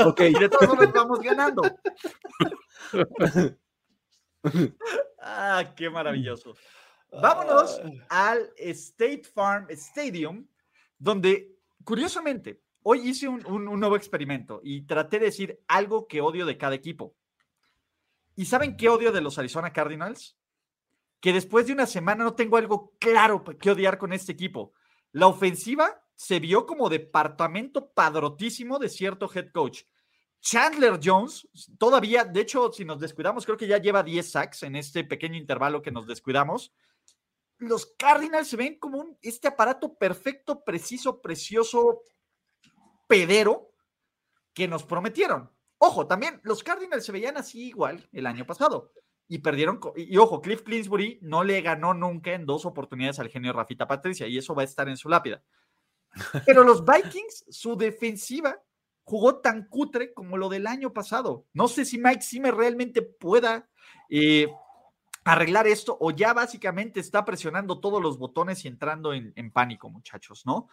ok. 0.04 0.20
Y 0.20 0.38
de 0.38 0.48
todas 0.48 0.68
formas 0.68 0.92
vamos 0.92 1.20
ganando. 1.20 1.62
Ah, 5.24 5.72
qué 5.76 5.88
maravilloso. 5.88 6.56
Vámonos 7.20 7.80
al 8.08 8.50
State 8.56 9.22
Farm 9.24 9.66
Stadium, 9.70 10.46
donde, 10.98 11.54
curiosamente, 11.84 12.62
hoy 12.82 13.08
hice 13.08 13.28
un, 13.28 13.44
un- 13.46 13.68
un 13.68 13.78
nuevo 13.80 13.96
experimento 13.96 14.60
y 14.62 14.82
traté 14.86 15.18
de 15.18 15.26
decir 15.26 15.60
algo 15.68 16.06
que 16.06 16.20
odio 16.20 16.46
de 16.46 16.56
cada 16.56 16.74
equipo. 16.74 17.14
¿Y 18.34 18.46
saben 18.46 18.76
qué 18.76 18.88
odio 18.88 19.12
de 19.12 19.20
los 19.20 19.38
Arizona 19.38 19.72
Cardinals? 19.72 20.36
Que 21.20 21.32
después 21.32 21.66
de 21.66 21.74
una 21.74 21.86
semana 21.86 22.24
no 22.24 22.34
tengo 22.34 22.56
algo 22.56 22.94
claro 22.98 23.44
que 23.44 23.70
odiar 23.70 23.98
con 23.98 24.12
este 24.12 24.32
equipo. 24.32 24.72
La 25.12 25.26
ofensiva 25.26 26.02
se 26.14 26.40
vio 26.40 26.66
como 26.66 26.88
departamento 26.88 27.90
padrotísimo 27.92 28.78
de 28.78 28.88
cierto 28.88 29.30
head 29.32 29.50
coach. 29.52 29.82
Chandler 30.40 30.98
Jones, 31.02 31.46
todavía, 31.78 32.24
de 32.24 32.40
hecho, 32.40 32.72
si 32.72 32.84
nos 32.84 32.98
descuidamos, 32.98 33.44
creo 33.44 33.56
que 33.56 33.68
ya 33.68 33.78
lleva 33.78 34.02
10 34.02 34.28
sacks 34.28 34.62
en 34.64 34.74
este 34.76 35.04
pequeño 35.04 35.36
intervalo 35.36 35.82
que 35.82 35.92
nos 35.92 36.06
descuidamos. 36.06 36.72
Los 37.62 37.94
Cardinals 37.96 38.48
se 38.48 38.56
ven 38.56 38.78
como 38.78 38.98
un, 38.98 39.18
este 39.22 39.48
aparato 39.48 39.94
perfecto, 39.94 40.64
preciso, 40.64 41.20
precioso, 41.20 42.02
pedero 43.06 43.70
que 44.52 44.68
nos 44.68 44.84
prometieron. 44.84 45.50
Ojo, 45.78 46.06
también 46.06 46.40
los 46.44 46.62
Cardinals 46.62 47.04
se 47.04 47.12
veían 47.12 47.36
así 47.36 47.68
igual 47.68 48.08
el 48.12 48.26
año 48.26 48.46
pasado 48.46 48.92
y 49.28 49.38
perdieron. 49.38 49.80
y 49.96 50.16
ojo, 50.18 50.40
Cliff 50.40 50.62
Clinsbury 50.62 51.18
no 51.22 51.42
le 51.42 51.60
ganó 51.62 51.94
nunca 51.94 52.34
en 52.34 52.46
dos 52.46 52.66
oportunidades 52.66 53.18
al 53.18 53.30
genio 53.30 53.52
Rafita 53.52 53.86
Patricia 53.86 54.26
y 54.26 54.38
eso 54.38 54.54
va 54.54 54.62
a 54.62 54.66
estar 54.66 54.88
en 54.88 54.96
su 54.96 55.08
lápida. 55.08 55.42
Pero 56.44 56.64
los 56.64 56.84
Vikings, 56.84 57.46
su 57.48 57.76
defensiva 57.76 58.62
jugó 59.04 59.40
tan 59.40 59.68
cutre 59.68 60.12
como 60.12 60.36
lo 60.36 60.48
del 60.48 60.66
año 60.66 60.92
pasado. 60.92 61.46
No 61.52 61.68
sé 61.68 61.84
si 61.84 61.98
Mike 61.98 62.22
Zimmer 62.22 62.54
realmente 62.54 63.02
pueda 63.02 63.68
eh, 64.10 64.48
arreglar 65.24 65.66
esto 65.66 65.96
o 66.00 66.10
ya 66.10 66.32
básicamente 66.32 67.00
está 67.00 67.24
presionando 67.24 67.80
todos 67.80 68.02
los 68.02 68.18
botones 68.18 68.64
y 68.64 68.68
entrando 68.68 69.12
en, 69.12 69.50
pánico, 69.52 69.88
muchachos, 69.88 70.44
¿no? 70.44 70.68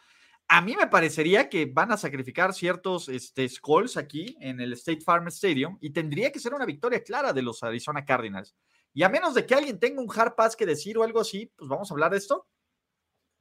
A 0.47 0.61
mí 0.61 0.75
me 0.75 0.87
parecería 0.87 1.47
que 1.47 1.67
van 1.67 1.91
a 1.91 1.97
sacrificar 1.97 2.53
ciertos 2.53 3.07
este, 3.07 3.47
skulls 3.47 3.97
aquí 3.97 4.35
en 4.39 4.59
el 4.59 4.73
State 4.73 5.01
Farm 5.01 5.27
Stadium 5.27 5.77
y 5.79 5.91
tendría 5.91 6.31
que 6.31 6.39
ser 6.39 6.55
una 6.55 6.65
victoria 6.65 7.03
clara 7.03 7.33
de 7.33 7.43
los 7.43 7.61
Arizona 7.61 8.03
Cardinals. 8.03 8.55
Y 8.93 9.03
a 9.03 9.09
menos 9.09 9.35
de 9.35 9.45
que 9.45 9.53
alguien 9.53 9.79
tenga 9.79 10.01
un 10.01 10.09
hard 10.13 10.33
pass 10.33 10.55
que 10.55 10.65
decir 10.65 10.97
o 10.97 11.03
algo 11.03 11.19
así, 11.19 11.51
pues 11.55 11.69
vamos 11.69 11.91
a 11.91 11.93
hablar 11.93 12.11
de 12.11 12.17
esto. 12.17 12.47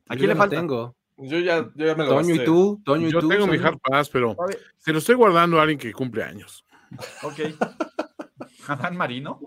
Aquí 0.06 0.26
le 0.26 0.36
falta? 0.36 0.56
tengo. 0.56 0.97
Yo 1.16 1.39
ya, 1.39 1.70
yo 1.74 1.86
ya 1.86 1.94
me 1.94 2.05
lo 2.05 2.10
Toño 2.10 2.35
y 2.35 2.44
tú, 2.44 2.80
Toño 2.85 3.09
y 3.09 3.12
yo 3.12 3.26
tengo 3.26 3.47
mi 3.47 3.56
hard 3.56 3.78
pass, 3.78 4.10
pero 4.10 4.36
se 4.76 4.93
lo 4.93 4.98
estoy 4.98 5.14
guardando 5.14 5.59
a 5.59 5.62
alguien 5.62 5.78
que 5.78 5.93
cumple 5.93 6.22
años. 6.22 6.66
Ok. 7.22 7.40
Adán 8.68 8.97
Marino. 8.97 9.40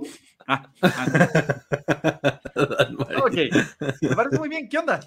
Ok, 3.23 3.35
me 4.01 4.15
parece 4.15 4.39
muy 4.39 4.49
bien. 4.49 4.69
¿Qué 4.69 4.77
onda? 4.77 4.99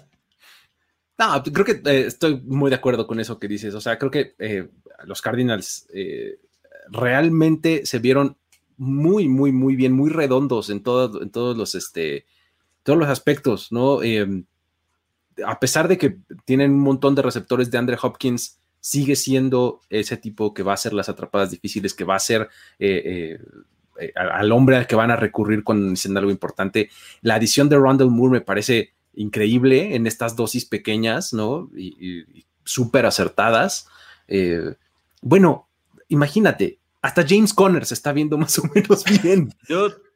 No, 1.17 1.41
creo 1.43 1.65
que 1.65 1.81
eh, 1.89 2.07
estoy 2.07 2.41
muy 2.41 2.69
de 2.69 2.75
acuerdo 2.75 3.07
con 3.07 3.19
eso 3.19 3.39
que 3.39 3.47
dices. 3.47 3.73
O 3.73 3.81
sea, 3.81 3.97
creo 3.97 4.11
que 4.11 4.35
eh, 4.39 4.69
los 5.05 5.21
Cardinals 5.21 5.87
eh, 5.93 6.39
realmente 6.89 7.85
se 7.85 7.99
vieron 7.99 8.37
muy, 8.77 9.27
muy, 9.27 9.51
muy 9.51 9.75
bien, 9.75 9.93
muy 9.93 10.09
redondos 10.09 10.69
en, 10.69 10.83
todo, 10.83 11.21
en 11.21 11.29
todos 11.29 11.55
los, 11.55 11.75
este, 11.75 12.25
todos 12.83 12.99
los 12.99 13.07
aspectos, 13.07 13.71
¿no? 13.71 14.03
Em, 14.03 14.45
a 15.45 15.59
pesar 15.59 15.87
de 15.87 15.97
que 15.97 16.17
tienen 16.43 16.71
un 16.71 16.81
montón 16.81 17.15
de 17.15 17.21
receptores 17.21 17.71
de 17.71 17.77
Andre 17.77 17.97
Hopkins, 18.01 18.59
sigue 18.81 19.15
siendo 19.15 19.81
ese 19.89 20.17
tipo 20.17 20.53
que 20.53 20.63
va 20.63 20.71
a 20.71 20.75
hacer 20.75 20.93
las 20.93 21.09
atrapadas 21.09 21.51
difíciles, 21.51 21.93
que 21.93 22.03
va 22.03 22.15
a 22.15 22.19
ser 22.19 22.49
eh, 23.99 24.11
al 24.15 24.51
hombre 24.51 24.77
al 24.77 24.87
que 24.87 24.95
van 24.95 25.11
a 25.11 25.15
recurrir 25.15 25.63
cuando 25.63 25.89
dicen 25.89 26.17
algo 26.17 26.31
importante. 26.31 26.89
La 27.21 27.35
adición 27.35 27.69
de 27.69 27.77
Rondell 27.77 28.09
Moore 28.09 28.33
me 28.33 28.41
parece 28.41 28.93
increíble 29.15 29.95
en 29.95 30.07
estas 30.07 30.35
dosis 30.35 30.65
pequeñas, 30.65 31.33
¿no? 31.33 31.69
Y, 31.75 32.45
súper 32.63 33.05
acertadas. 33.05 33.87
Eh, 34.27 34.73
bueno, 35.21 35.69
imagínate, 36.07 36.79
hasta 37.01 37.23
James 37.27 37.53
Conner 37.53 37.85
se 37.85 37.93
está 37.93 38.11
viendo 38.11 38.37
más 38.39 38.57
o 38.57 38.63
menos 38.73 39.03
bien. 39.21 39.53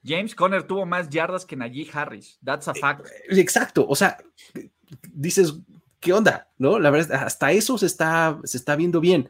James 0.03 0.33
Conner 0.33 0.63
tuvo 0.63 0.85
más 0.85 1.09
yardas 1.09 1.45
que 1.45 1.55
Najee 1.55 1.89
Harris. 1.93 2.39
That's 2.43 2.67
a 2.67 2.73
fact. 2.73 3.05
Eh, 3.05 3.39
exacto. 3.39 3.85
O 3.87 3.95
sea, 3.95 4.17
dices, 5.13 5.53
¿qué 5.99 6.13
onda? 6.13 6.49
¿No? 6.57 6.79
La 6.79 6.89
verdad, 6.89 7.23
hasta 7.23 7.51
eso 7.51 7.77
se 7.77 7.85
está, 7.85 8.39
se 8.43 8.57
está 8.57 8.75
viendo 8.75 8.99
bien. 8.99 9.29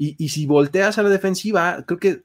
Y, 0.00 0.28
si 0.28 0.46
volteas 0.46 0.96
a 0.96 1.02
la 1.02 1.08
defensiva, 1.08 1.82
creo 1.84 1.98
que 1.98 2.22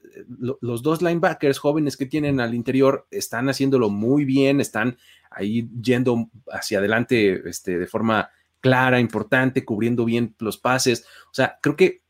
los 0.60 0.80
dos 0.84 1.02
linebackers 1.02 1.58
jóvenes 1.58 1.96
que 1.96 2.06
tienen 2.06 2.38
al 2.38 2.54
interior 2.54 3.08
están 3.10 3.48
haciéndolo 3.48 3.90
muy 3.90 4.24
bien, 4.24 4.60
están 4.60 4.96
ahí 5.28 5.68
yendo 5.82 6.30
hacia 6.52 6.78
adelante 6.78 7.48
este, 7.48 7.76
de 7.76 7.86
forma 7.88 8.30
clara, 8.60 9.00
importante, 9.00 9.64
cubriendo 9.64 10.04
bien 10.04 10.36
los 10.38 10.56
pases. 10.56 11.04
O 11.24 11.34
sea, 11.34 11.58
creo 11.60 11.74
que 11.74 12.02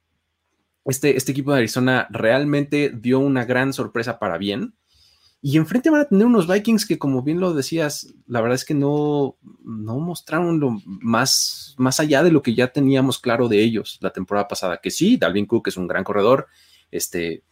este, 0.84 1.16
este 1.16 1.32
equipo 1.32 1.52
de 1.52 1.60
Arizona 1.60 2.08
realmente 2.10 2.92
dio 2.94 3.18
una 3.20 3.46
gran 3.46 3.72
sorpresa 3.72 4.18
para 4.18 4.36
bien. 4.36 4.74
Y 5.46 5.58
enfrente 5.58 5.90
van 5.90 6.00
a 6.00 6.04
tener 6.06 6.24
unos 6.24 6.48
Vikings 6.48 6.86
que, 6.86 6.98
como 6.98 7.22
bien 7.22 7.38
lo 7.38 7.52
decías, 7.52 8.14
la 8.26 8.40
verdad 8.40 8.54
es 8.54 8.64
que 8.64 8.72
no, 8.72 9.36
no 9.62 9.98
mostraron 9.98 10.58
lo 10.58 10.80
más, 10.86 11.74
más 11.76 12.00
allá 12.00 12.22
de 12.22 12.30
lo 12.30 12.40
que 12.40 12.54
ya 12.54 12.68
teníamos 12.68 13.18
claro 13.18 13.46
de 13.46 13.62
ellos 13.62 13.98
la 14.00 14.08
temporada 14.08 14.48
pasada. 14.48 14.78
Que 14.78 14.90
sí, 14.90 15.18
Dalvin 15.18 15.44
Cook 15.44 15.68
es 15.68 15.76
un 15.76 15.86
gran 15.86 16.02
corredor, 16.02 16.46
este, 16.90 17.42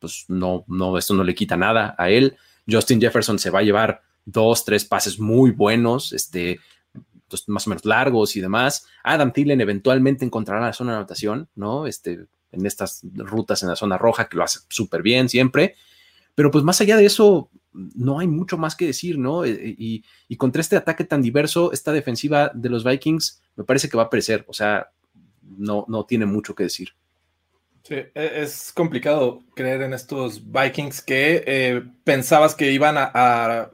pues 0.00 0.24
no, 0.26 0.64
no, 0.66 0.98
esto 0.98 1.14
no 1.14 1.22
le 1.22 1.36
quita 1.36 1.56
nada 1.56 1.94
a 1.96 2.10
él. 2.10 2.36
Justin 2.68 3.00
Jefferson 3.00 3.38
se 3.38 3.50
va 3.50 3.60
a 3.60 3.62
llevar 3.62 4.02
dos, 4.24 4.64
tres 4.64 4.84
pases 4.84 5.20
muy 5.20 5.52
buenos, 5.52 6.12
este, 6.12 6.58
pues, 7.28 7.48
más 7.48 7.64
o 7.68 7.70
menos 7.70 7.84
largos 7.84 8.34
y 8.34 8.40
demás. 8.40 8.88
Adam 9.04 9.32
Thielen 9.32 9.60
eventualmente 9.60 10.24
encontrará 10.24 10.60
la 10.62 10.72
zona 10.72 10.94
de 10.94 10.98
anotación, 10.98 11.48
¿no? 11.54 11.86
Este, 11.86 12.26
en 12.50 12.66
estas 12.66 13.02
rutas 13.14 13.62
en 13.62 13.68
la 13.68 13.76
zona 13.76 13.98
roja, 13.98 14.28
que 14.28 14.36
lo 14.36 14.42
hace 14.42 14.58
súper 14.68 15.02
bien 15.02 15.28
siempre. 15.28 15.76
Pero 16.36 16.50
pues 16.52 16.62
más 16.62 16.80
allá 16.80 16.96
de 16.96 17.06
eso, 17.06 17.50
no 17.72 18.20
hay 18.20 18.28
mucho 18.28 18.56
más 18.58 18.76
que 18.76 18.86
decir, 18.86 19.18
¿no? 19.18 19.44
Eh, 19.44 19.50
eh, 19.50 20.02
y, 20.28 20.36
contra 20.36 20.60
este 20.60 20.76
ataque 20.76 21.02
tan 21.02 21.22
diverso, 21.22 21.72
esta 21.72 21.92
defensiva 21.92 22.52
de 22.54 22.68
los 22.68 22.84
Vikings 22.84 23.42
me 23.56 23.64
parece 23.64 23.88
que 23.88 23.96
va 23.96 24.04
a 24.04 24.10
perecer, 24.10 24.44
o 24.46 24.52
sea, 24.52 24.90
no, 25.42 25.86
no 25.88 26.04
tiene 26.04 26.26
mucho 26.26 26.54
que 26.54 26.64
decir. 26.64 26.90
Sí, 27.82 27.94
e, 27.94 28.12
es 28.14 28.70
complicado 28.72 29.42
creer 29.54 29.82
en 29.82 29.94
estos 29.94 30.42
Vikings 30.44 31.00
que 31.00 31.42
eh, 31.46 31.82
pensabas 32.04 32.54
que 32.54 32.70
iban 32.70 32.96
a 32.98 33.70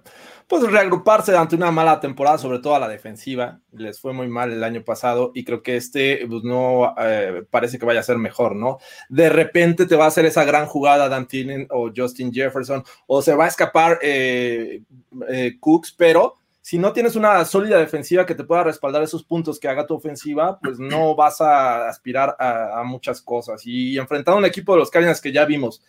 pues 0.52 0.70
reagruparse 0.70 1.34
ante 1.34 1.56
una 1.56 1.70
mala 1.70 1.98
temporada, 1.98 2.36
sobre 2.36 2.58
todo 2.58 2.74
a 2.74 2.78
la 2.78 2.86
defensiva. 2.86 3.62
Les 3.72 3.98
fue 3.98 4.12
muy 4.12 4.28
mal 4.28 4.52
el 4.52 4.62
año 4.62 4.84
pasado 4.84 5.32
y 5.34 5.44
creo 5.44 5.62
que 5.62 5.76
este 5.76 6.26
pues, 6.28 6.44
no 6.44 6.94
eh, 6.98 7.42
parece 7.48 7.78
que 7.78 7.86
vaya 7.86 8.00
a 8.00 8.02
ser 8.02 8.18
mejor, 8.18 8.54
¿no? 8.54 8.76
De 9.08 9.30
repente 9.30 9.86
te 9.86 9.96
va 9.96 10.04
a 10.04 10.08
hacer 10.08 10.26
esa 10.26 10.44
gran 10.44 10.66
jugada 10.66 11.08
Dan 11.08 11.26
o 11.70 11.90
Justin 11.96 12.34
Jefferson 12.34 12.84
o 13.06 13.22
se 13.22 13.34
va 13.34 13.46
a 13.46 13.48
escapar 13.48 13.98
eh, 14.02 14.82
eh, 15.30 15.56
Cooks, 15.58 15.92
pero 15.96 16.34
si 16.60 16.76
no 16.76 16.92
tienes 16.92 17.16
una 17.16 17.42
sólida 17.46 17.78
defensiva 17.78 18.26
que 18.26 18.34
te 18.34 18.44
pueda 18.44 18.62
respaldar 18.62 19.02
esos 19.02 19.24
puntos 19.24 19.58
que 19.58 19.68
haga 19.68 19.86
tu 19.86 19.94
ofensiva, 19.94 20.58
pues 20.60 20.78
no 20.78 21.14
vas 21.14 21.40
a 21.40 21.88
aspirar 21.88 22.36
a, 22.38 22.82
muchas 22.84 23.22
cosas. 23.22 23.62
Y 23.64 23.96
enfrentando 23.96 24.36
a 24.36 24.40
un 24.40 24.44
equipo 24.44 24.74
de 24.74 24.80
los 24.80 24.90
Cardinals 24.90 25.22
que 25.22 25.32
ya 25.32 25.46
vimos, 25.46 25.82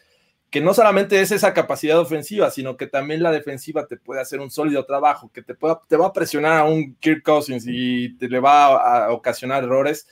que 0.54 0.62
no 0.62 0.76
solamente 0.76 1.20
es 1.20 1.32
esa 1.32 1.52
capacidad 1.52 1.98
ofensiva, 1.98 2.52
sino 2.52 2.78
que 2.78 2.86
también 2.86 3.24
la 3.24 3.32
defensiva 3.32 3.88
te 3.88 3.98
puede 3.98 4.22
hacer 4.22 4.40
un 4.40 4.52
sólido 4.52 4.86
trabajo, 4.86 5.32
que 5.34 5.42
te, 5.42 5.56
pueda, 5.56 5.82
te 5.88 5.98
va 5.98 6.06
a 6.06 6.14
presionar 6.14 6.60
a 6.60 6.66
un 6.66 6.94
Kirk 7.00 7.24
Cousins 7.24 7.66
y 7.68 8.16
te 8.18 8.30
le 8.30 8.40
va 8.40 9.06
a, 9.06 9.12
ocasionar 9.12 9.64
errores. 9.64 10.08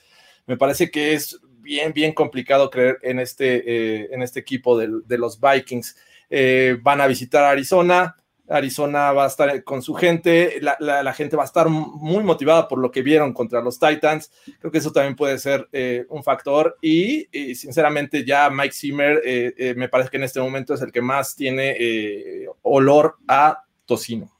Me 0.48 0.58
parece 0.58 0.90
que 0.90 1.14
es 1.14 1.40
bien, 1.60 1.94
bien 1.94 2.12
complicado 2.14 2.72
creer 2.72 2.98
en 3.04 3.20
este, 3.20 3.58
eh, 3.68 4.10
en 4.12 4.24
este 4.24 4.40
equipo 4.40 4.76
de, 4.80 5.18
los 5.20 5.40
Vikings. 5.40 5.96
Eh, 6.32 6.76
van 6.82 7.02
a 7.02 7.06
visitar 7.08 7.44
Arizona, 7.44 8.16
Arizona 8.52 9.12
va 9.14 9.24
a 9.24 9.28
estar 9.28 9.64
con 9.64 9.82
su 9.82 9.94
gente, 9.94 10.60
la, 10.62 11.14
gente 11.14 11.36
va 11.36 11.44
a 11.44 11.46
estar 11.46 11.70
muy 11.70 12.24
motivada 12.24 12.68
por 12.68 12.80
lo 12.80 12.92
que 12.92 13.02
vieron 13.02 13.34
contra 13.34 13.62
los 13.62 13.80
Titans. 13.80 14.32
Creo 14.60 14.72
que 14.72 14.80
eso 14.80 14.92
también 14.92 15.16
puede 15.16 15.40
ser 15.40 15.68
eh, 15.72 16.06
un 16.10 16.24
factor. 16.24 16.78
Y, 16.82 17.28
sinceramente, 17.56 18.26
ya 18.26 18.50
Mike 18.50 18.74
Zimmer 18.74 19.22
eh, 19.24 19.54
eh, 19.58 19.74
me 19.76 19.90
parece 19.90 20.10
que 20.10 20.18
en 20.18 20.24
este 20.24 20.42
momento 20.42 20.74
es 20.74 20.82
el 20.82 20.92
que 20.92 21.02
más 21.02 21.36
tiene 21.36 22.48
olor 22.62 23.16
a 23.28 23.64
tocino. 23.86 24.32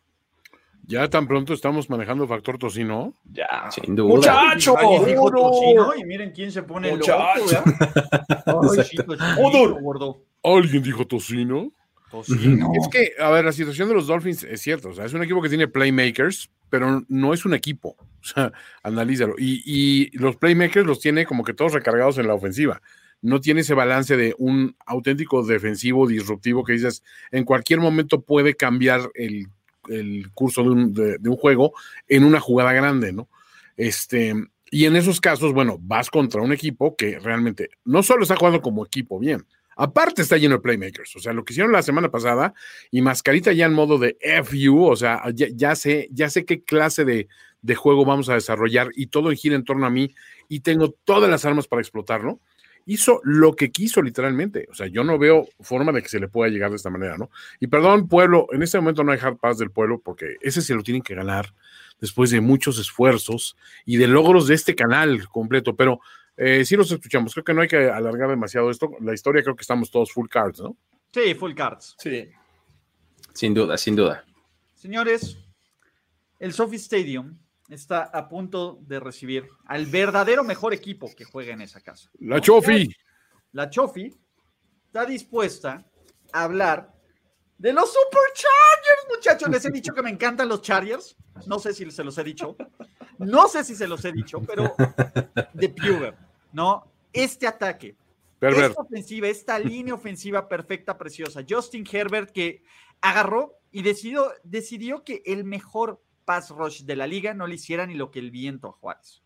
Ya 0.84 1.08
tan 1.10 1.26
pronto 1.26 1.54
estamos 1.54 1.90
manejando 1.90 2.28
factor 2.28 2.58
tocino. 2.58 3.14
Ya, 3.32 3.70
sin 3.72 3.96
duda. 3.96 4.16
Muchacho, 4.16 4.76
tocino 4.76 5.96
y 5.96 6.04
miren 6.04 6.32
quién 6.32 6.52
se 6.52 6.64
pone 6.64 6.92
Muchacho. 6.92 7.64
loco. 9.86 10.22
¿Alguien 10.44 10.84
dijo 10.84 11.06
tocino? 11.06 11.72
Es 12.76 12.88
que, 12.90 13.14
a 13.20 13.30
ver, 13.30 13.46
la 13.46 13.52
situación 13.52 13.88
de 13.88 13.96
los 13.96 14.08
Dolphins 14.08 14.44
es 14.44 14.62
cierto, 14.62 14.90
o 14.90 14.94
sea, 14.94 15.06
es 15.06 15.14
un 15.14 15.24
equipo 15.24 15.42
que 15.42 15.50
tiene 15.50 15.68
playmakers, 15.68 16.50
pero 16.70 17.04
no 17.08 17.34
es 17.34 17.46
un 17.46 17.54
equipo, 17.54 17.96
o 18.22 18.24
sea, 18.24 18.52
analízalo. 18.84 19.36
Y, 19.38 20.16
los 20.18 20.36
playmakers 20.36 20.86
los 20.86 21.00
tiene 21.00 21.26
como 21.26 21.44
que 21.44 21.54
todos 21.54 21.74
recargados 21.74 22.18
en 22.18 22.28
la 22.28 22.34
ofensiva. 22.34 22.82
No 23.22 23.40
tiene 23.40 23.62
ese 23.62 23.76
balance 23.76 24.18
de 24.18 24.34
un 24.40 24.76
auténtico 24.86 25.44
defensivo 25.46 26.08
disruptivo 26.08 26.64
que 26.64 26.74
dices, 26.74 27.04
en 27.32 27.46
cualquier 27.46 27.80
momento 27.80 28.22
puede 28.22 28.56
cambiar 28.56 29.12
el, 29.14 29.48
curso 30.34 30.64
de 30.64 30.70
un, 30.70 30.94
de 30.94 31.30
un, 31.30 31.38
juego 31.38 31.74
en 32.08 32.24
una 32.24 32.40
jugada 32.40 32.74
grande, 32.74 33.14
¿no? 33.14 33.30
Este, 33.78 34.34
y 34.72 34.86
en 34.86 34.96
esos 34.96 35.22
casos, 35.22 35.54
bueno, 35.54 35.78
vas 35.82 36.10
contra 36.10 36.42
un 36.42 36.54
equipo 36.54 36.96
que 36.96 37.20
realmente 37.20 37.70
no 37.84 38.02
solo 38.02 38.24
está 38.24 38.36
jugando 38.38 38.62
como 38.62 38.86
equipo 38.86 39.20
bien, 39.20 39.46
Aparte 39.82 40.22
está 40.22 40.38
lleno 40.38 40.58
de 40.58 40.62
playmakers, 40.62 41.16
o 41.16 41.20
sea, 41.20 41.34
lo 41.34 41.44
que 41.44 41.54
hicieron 41.54 41.72
la 41.72 41.82
semana 41.82 42.12
pasada 42.12 42.54
y 42.92 43.02
Mascarita 43.02 43.52
ya 43.52 43.66
en 43.66 43.74
modo 43.74 43.98
de 43.98 44.16
FU, 44.44 44.86
o 44.86 44.96
sea, 44.96 45.24
ya, 45.34 45.76
sé, 45.76 46.08
ya 46.12 46.30
sé 46.30 46.46
qué 46.46 46.62
clase 46.64 47.04
de, 47.04 47.28
juego 47.76 48.06
vamos 48.06 48.30
a 48.30 48.36
desarrollar 48.36 48.90
y 48.96 49.08
todo 49.08 49.32
gira 49.32 49.56
en 49.56 49.64
torno 49.64 49.88
a 49.88 49.90
mí 49.90 50.14
y 50.48 50.60
tengo 50.60 50.92
todas 51.04 51.32
las 51.32 51.46
armas 51.46 51.68
para 51.68 51.82
explotarlo. 51.82 52.40
Hizo 52.86 53.22
lo 53.24 53.56
que 53.56 53.72
quiso 53.72 54.04
literalmente, 54.04 54.68
o 54.70 54.76
sea, 54.76 54.86
yo 54.86 55.04
no 55.04 55.18
veo 55.18 55.48
forma 55.62 55.92
de 55.92 56.04
que 56.04 56.10
se 56.10 56.20
le 56.20 56.28
pueda 56.28 56.52
llegar 56.52 56.70
de 56.70 56.76
esta 56.76 56.92
manera, 56.92 57.18
¿no? 57.18 57.32
Y 57.60 57.66
perdón, 57.66 58.08
pueblo, 58.08 58.46
en 58.52 58.62
este 58.62 58.78
momento 58.78 59.04
no 59.04 59.14
hay 59.14 59.20
hard 59.20 59.38
pass 59.38 59.58
del 59.58 59.72
pueblo 59.72 60.00
porque 60.00 60.36
ese 60.42 60.62
se 60.62 60.76
lo 60.76 60.84
tienen 60.84 61.02
que 61.02 61.16
ganar 61.16 61.56
después 62.00 62.30
de 62.30 62.40
muchos 62.40 62.78
esfuerzos 62.78 63.58
y 63.84 63.98
de 63.98 64.08
logros 64.08 64.46
de 64.46 64.54
este 64.54 64.76
canal 64.76 65.28
completo, 65.30 65.76
pero 65.76 66.02
eh, 66.38 66.66
sí 66.66 66.76
los 66.76 66.92
escuchamos. 66.92 67.34
Creo 67.34 67.44
que 67.44 67.54
no 67.54 67.62
hay 67.62 67.68
que 67.68 67.90
alargar 67.90 68.30
demasiado 68.30 68.70
esto. 68.70 68.92
La 69.02 69.14
historia 69.14 69.44
creo 69.44 69.56
que 69.56 69.62
estamos 69.62 69.92
todos 69.92 70.12
full 70.12 70.28
cards, 70.28 70.60
¿no? 70.62 70.78
Sí, 71.14 71.34
full 71.36 71.54
cards. 71.54 71.96
Sí. 72.00 72.30
Sin 73.34 73.54
duda, 73.54 73.78
sin 73.78 73.96
duda. 73.96 74.26
Señores, 74.76 75.38
el 76.40 76.54
Sophie 76.54 76.78
Stadium 76.78 77.38
está 77.70 78.04
a 78.04 78.28
punto 78.28 78.80
de 78.82 79.00
recibir 79.00 79.48
al 79.66 79.86
verdadero 79.86 80.44
mejor 80.44 80.74
equipo 80.74 81.10
que 81.16 81.24
juega 81.24 81.54
en 81.54 81.62
esa 81.62 81.82
casa. 81.82 82.10
La 82.20 82.42
Chofi. 82.42 82.94
La 83.54 83.70
Chofi 83.70 84.14
está 84.86 85.06
dispuesta 85.06 85.86
a 86.34 86.44
hablar 86.44 86.94
de 87.62 87.74
los 87.74 87.94
Superchargers, 87.94 89.08
muchachos. 89.08 89.50
Les 89.50 89.64
he 89.66 89.70
dicho 89.70 89.94
que 89.94 90.02
me 90.02 90.10
encantan 90.10 90.50
los 90.50 90.64
Chargers. 90.64 91.16
No 91.46 91.60
sé 91.60 91.76
si 91.76 91.90
se 91.92 92.04
los 92.04 92.18
he 92.18 92.24
dicho. 92.24 92.56
No 93.20 93.48
sé 93.48 93.64
si 93.64 93.76
se 93.76 93.88
los 93.88 94.04
he 94.04 94.12
dicho, 94.12 94.42
pero 94.42 94.74
de 95.54 95.70
Pure, 95.70 96.16
¿no? 96.54 96.92
Este 97.14 97.46
ataque, 97.46 97.96
esta 98.40 98.82
ofensiva, 98.82 99.28
esta 99.28 99.60
línea 99.60 99.94
ofensiva 99.94 100.50
perfecta, 100.50 100.98
preciosa. 100.98 101.42
Justin 101.48 101.86
Herbert 101.90 102.32
que 102.32 102.64
agarró 103.00 103.60
y 103.72 103.84
decidió, 103.84 104.32
decidió 104.44 105.04
que 105.04 105.22
el 105.28 105.44
mejor 105.44 106.02
pass 106.26 106.50
rush 106.50 106.82
de 106.82 106.96
la 106.96 107.06
liga 107.06 107.36
no 107.36 107.46
le 107.46 107.56
hiciera 107.56 107.86
ni 107.86 107.94
lo 107.94 108.10
que 108.10 108.18
el 108.18 108.32
viento 108.32 108.70
a 108.70 108.72
Juárez. 108.72 109.22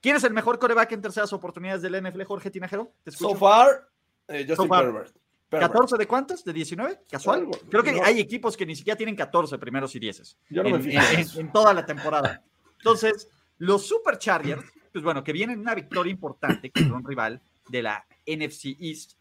¿Quién 0.00 0.14
es 0.14 0.22
el 0.22 0.32
mejor 0.32 0.60
coreback 0.60 0.92
en 0.92 1.02
terceras 1.02 1.32
oportunidades 1.32 1.82
del 1.82 2.00
NFL, 2.00 2.22
Jorge 2.22 2.52
Tinajero? 2.52 2.92
So 3.08 3.34
far, 3.34 3.88
eh, 4.28 4.46
Justin 4.48 4.72
Herbert. 4.72 5.16
¿14 5.50 5.96
de 5.96 6.06
cuántos? 6.06 6.44
¿De 6.44 6.52
19? 6.52 7.00
¿Casual? 7.10 7.48
Creo 7.68 7.82
que 7.82 8.00
hay 8.02 8.20
equipos 8.20 8.56
que 8.56 8.64
ni 8.64 8.76
siquiera 8.76 8.96
tienen 8.96 9.16
14 9.16 9.58
primeros 9.58 9.94
y 9.96 9.98
10 9.98 10.38
Yo 10.50 10.62
no 10.62 10.76
en, 10.76 10.90
en, 11.36 11.52
toda 11.52 11.74
la 11.74 11.84
temporada. 11.84 12.44
Entonces, 12.78 13.28
los 13.58 13.86
Superchargers, 13.86 14.64
pues 14.92 15.04
bueno, 15.04 15.24
que 15.24 15.32
vienen 15.32 15.58
una 15.58 15.74
victoria 15.74 16.10
importante 16.10 16.70
contra 16.70 16.96
un 16.96 17.04
rival 17.04 17.42
de 17.68 17.82
la 17.82 18.06
NFC 18.26 18.76
East, 18.78 19.12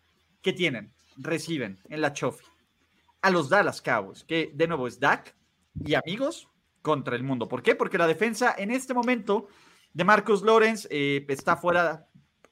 que 0.42 0.54
tienen, 0.54 0.94
reciben 1.18 1.80
en 1.90 2.02
la 2.02 2.14
Chofi 2.14 2.46
a 3.22 3.30
los 3.30 3.50
Dallas 3.50 3.82
Cowboys, 3.82 4.24
que 4.24 4.52
de 4.54 4.68
nuevo 4.68 4.88
es 4.88 5.00
Dak 5.00 5.36
y 5.86 5.94
amigos 5.94 6.48
contra 6.82 7.16
el 7.16 7.24
mundo. 7.24 7.48
¿Por 7.48 7.62
qué? 7.62 7.76
Porque 7.76 7.98
la 7.98 8.08
defensa 8.08 8.56
en 8.58 8.72
este 8.72 8.94
momento 8.94 9.48
de 9.94 10.04
Marcus 10.04 10.42
Lawrence 10.42 10.88
eh, 10.90 11.26
está 11.28 11.58
fuera 11.58 12.08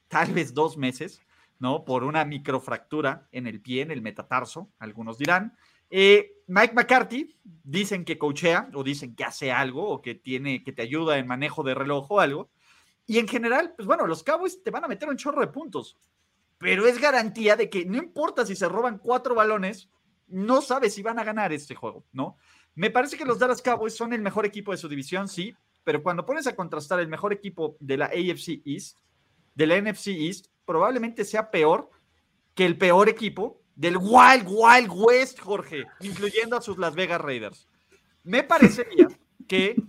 tal 0.07 0.33
vez 0.33 0.53
dos 0.53 0.77
meses. 0.77 1.21
¿No? 1.59 1.85
Por 1.85 2.03
una 2.03 2.25
microfractura 2.25 3.27
en 3.31 3.47
el 3.47 3.61
pie, 3.61 3.81
en 3.81 3.91
el 3.91 4.01
metatarso, 4.01 4.69
algunos 4.79 5.17
dirán. 5.17 5.55
Eh, 5.89 6.33
Mike 6.47 6.73
McCarthy, 6.73 7.35
dicen 7.43 8.05
que 8.05 8.17
coachea 8.17 8.69
o 8.73 8.83
dicen 8.83 9.15
que 9.15 9.23
hace 9.23 9.51
algo 9.51 9.89
o 9.89 10.01
que 10.01 10.15
tiene, 10.15 10.63
que 10.63 10.71
te 10.71 10.81
ayuda 10.81 11.17
en 11.17 11.27
manejo 11.27 11.63
de 11.63 11.73
reloj 11.73 12.11
o 12.11 12.19
algo. 12.19 12.49
Y 13.05 13.19
en 13.19 13.27
general, 13.27 13.73
pues 13.75 13.87
bueno, 13.87 14.05
los 14.05 14.23
Cowboys 14.23 14.61
te 14.63 14.71
van 14.71 14.83
a 14.83 14.87
meter 14.87 15.07
un 15.07 15.17
chorro 15.17 15.41
de 15.41 15.47
puntos, 15.47 15.97
pero 16.57 16.87
es 16.87 16.99
garantía 16.99 17.55
de 17.55 17.69
que 17.69 17.85
no 17.85 17.97
importa 17.97 18.45
si 18.45 18.55
se 18.55 18.67
roban 18.67 18.97
cuatro 18.97 19.35
balones, 19.35 19.89
no 20.27 20.61
sabes 20.61 20.93
si 20.93 21.01
van 21.01 21.19
a 21.19 21.23
ganar 21.23 21.53
este 21.53 21.75
juego, 21.75 22.05
¿no? 22.11 22.37
Me 22.75 22.91
parece 22.91 23.17
que 23.17 23.25
los 23.25 23.39
Dallas 23.39 23.61
Cowboys 23.61 23.95
son 23.95 24.13
el 24.13 24.21
mejor 24.21 24.45
equipo 24.45 24.71
de 24.71 24.77
su 24.77 24.89
división, 24.89 25.27
sí, 25.27 25.55
pero 25.83 26.03
cuando 26.03 26.25
pones 26.25 26.47
a 26.47 26.55
contrastar 26.55 26.99
el 26.99 27.07
mejor 27.07 27.31
equipo 27.31 27.77
de 27.79 27.97
la 27.97 28.05
AFC 28.07 28.61
East, 28.65 28.99
de 29.55 29.67
la 29.67 29.81
NFC 29.81 30.07
East, 30.07 30.47
probablemente 30.67 31.25
sea 31.25 31.49
peor 31.49 31.89
que 32.53 32.65
el 32.65 32.77
peor 32.77 33.09
equipo 33.09 33.63
del 33.75 33.97
Wild 33.97 34.45
Wild 34.47 34.91
West, 34.91 35.39
Jorge, 35.39 35.85
incluyendo 36.01 36.57
a 36.57 36.61
sus 36.61 36.77
Las 36.77 36.93
Vegas 36.93 37.21
Raiders. 37.21 37.67
Me 38.23 38.43
parecería 38.43 39.07
que 39.47 39.81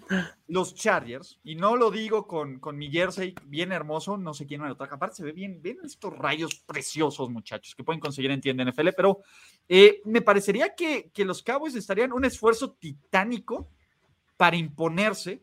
los 0.47 0.75
Chargers, 0.75 1.41
y 1.43 1.57
no 1.57 1.77
lo 1.77 1.91
digo 1.91 2.27
con, 2.27 2.61
con 2.61 2.79
mi 2.79 2.91
jersey 2.91 3.35
bien 3.47 3.73
hermoso, 3.73 4.17
no 4.17 4.33
sé 4.33 4.47
quién 4.47 4.61
me 4.61 4.69
lo 4.69 4.77
trajo, 4.77 4.95
aparte 4.95 5.17
se 5.17 5.25
ve 5.25 5.33
bien, 5.33 5.61
bien 5.61 5.79
estos 5.83 6.17
rayos 6.17 6.55
preciosos, 6.61 7.29
muchachos, 7.29 7.75
que 7.75 7.83
pueden 7.83 7.99
conseguir 7.99 8.31
en 8.31 8.41
tienda 8.41 8.65
NFL, 8.65 8.91
pero 8.97 9.19
eh, 9.69 10.01
me 10.05 10.23
parecería 10.23 10.75
que, 10.77 11.11
que 11.13 11.25
los 11.25 11.43
Cowboys 11.43 11.75
estarían 11.75 12.13
un 12.13 12.25
esfuerzo 12.25 12.73
titánico 12.73 13.69
para 14.37 14.57
imponerse 14.57 15.43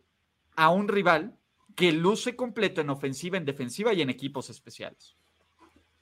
a 0.54 0.70
un 0.70 0.88
rival 0.88 1.36
que 1.74 1.92
luce 1.92 2.34
completo 2.34 2.80
en 2.80 2.90
ofensiva, 2.90 3.36
en 3.36 3.44
defensiva 3.44 3.92
y 3.92 4.00
en 4.00 4.08
equipos 4.08 4.48
especiales. 4.48 5.14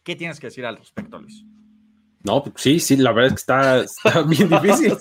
¿Qué 0.05 0.15
tienes 0.15 0.39
que 0.39 0.49
decir 0.49 0.67
al 0.67 0.77
respecto, 0.77 1.19
Luis? 1.19 1.45
No, 2.25 2.43
pues 2.43 2.55
sí, 2.57 2.81
sí, 2.81 2.97
la 2.97 3.13
verdad 3.13 3.35
es 3.35 3.45
que 3.45 3.89
está, 3.93 4.23
bien 4.29 4.49
difícil. 4.49 4.97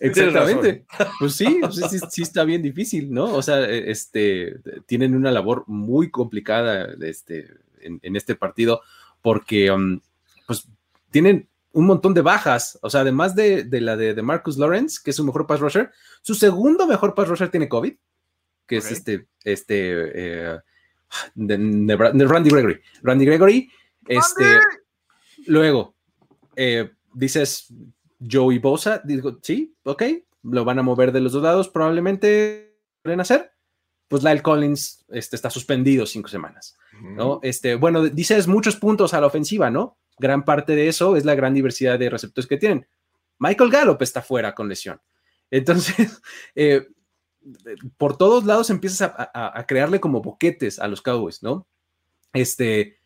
Exactamente. 0.00 0.84
Pues 1.18 1.34
sí, 1.34 1.60
sí, 1.70 1.98
sí, 2.10 2.22
está 2.22 2.44
bien 2.44 2.62
difícil, 2.62 3.10
¿no? 3.10 3.34
O 3.34 3.42
sea, 3.42 3.60
e, 3.64 3.90
este, 3.90 4.56
tienen 4.84 5.14
una 5.14 5.30
labor 5.30 5.64
muy 5.66 6.10
complicada 6.10 6.94
este, 7.00 7.48
en, 7.80 8.16
este 8.16 8.34
partido 8.34 8.82
porque, 9.22 9.70
um, 9.70 10.00
pues, 10.46 10.68
tienen 11.10 11.48
un 11.72 11.86
montón 11.86 12.12
de 12.12 12.20
bajas. 12.20 12.78
O 12.82 12.90
sea, 12.90 13.00
además 13.00 13.34
de, 13.34 13.66
la 13.70 13.96
de, 13.96 14.20
Marcus 14.20 14.58
Lawrence, 14.58 15.00
que 15.02 15.10
es 15.10 15.16
su 15.16 15.24
mejor 15.24 15.46
pass 15.46 15.60
rusher, 15.60 15.90
su 16.20 16.34
segundo 16.34 16.86
mejor 16.86 17.14
pass 17.14 17.28
rusher 17.28 17.50
tiene 17.50 17.70
COVID, 17.70 17.94
que 18.66 18.76
es 18.76 18.90
este, 18.90 19.28
este, 19.44 20.10
eh, 20.14 20.58
de 21.34 22.26
Randy 22.26 22.50
Gregory. 22.50 22.80
Randy 23.02 23.24
Gregory 23.24 23.70
este, 24.08 24.58
luego, 25.46 25.94
eh, 26.54 26.90
dices 27.12 27.72
Joey 28.20 28.58
Bosa, 28.58 29.00
digo, 29.04 29.38
sí, 29.42 29.74
ok, 29.84 30.02
lo 30.42 30.64
van 30.64 30.78
a 30.78 30.82
mover 30.82 31.12
de 31.12 31.20
los 31.20 31.32
dos 31.32 31.42
lados, 31.42 31.68
probablemente 31.68 32.78
pueden 33.02 33.20
hacer. 33.20 33.52
Pues 34.08 34.22
Lyle 34.22 34.42
Collins 34.42 35.04
este, 35.08 35.34
está 35.34 35.50
suspendido 35.50 36.06
cinco 36.06 36.28
semanas, 36.28 36.76
¿no? 37.02 37.40
Este, 37.42 37.74
bueno, 37.74 38.04
dices 38.04 38.46
muchos 38.46 38.76
puntos 38.76 39.12
a 39.14 39.20
la 39.20 39.26
ofensiva, 39.26 39.68
¿no? 39.68 39.98
Gran 40.18 40.44
parte 40.44 40.76
de 40.76 40.86
eso 40.86 41.16
es 41.16 41.24
la 41.24 41.34
gran 41.34 41.54
diversidad 41.54 41.98
de 41.98 42.08
receptores 42.08 42.46
que 42.46 42.56
tienen. 42.56 42.86
Michael 43.38 43.70
Gallup 43.70 44.00
está 44.00 44.22
fuera 44.22 44.54
con 44.54 44.68
lesión. 44.68 45.00
Entonces, 45.50 46.22
eh, 46.54 46.86
por 47.96 48.16
todos 48.16 48.44
lados 48.44 48.70
empiezas 48.70 49.02
a, 49.12 49.58
a, 49.58 49.66
crearle 49.66 49.98
como 49.98 50.22
boquetes 50.22 50.78
a 50.78 50.86
los 50.86 51.02
Cowboys, 51.02 51.42
¿no? 51.42 51.66
Este, 52.32 52.98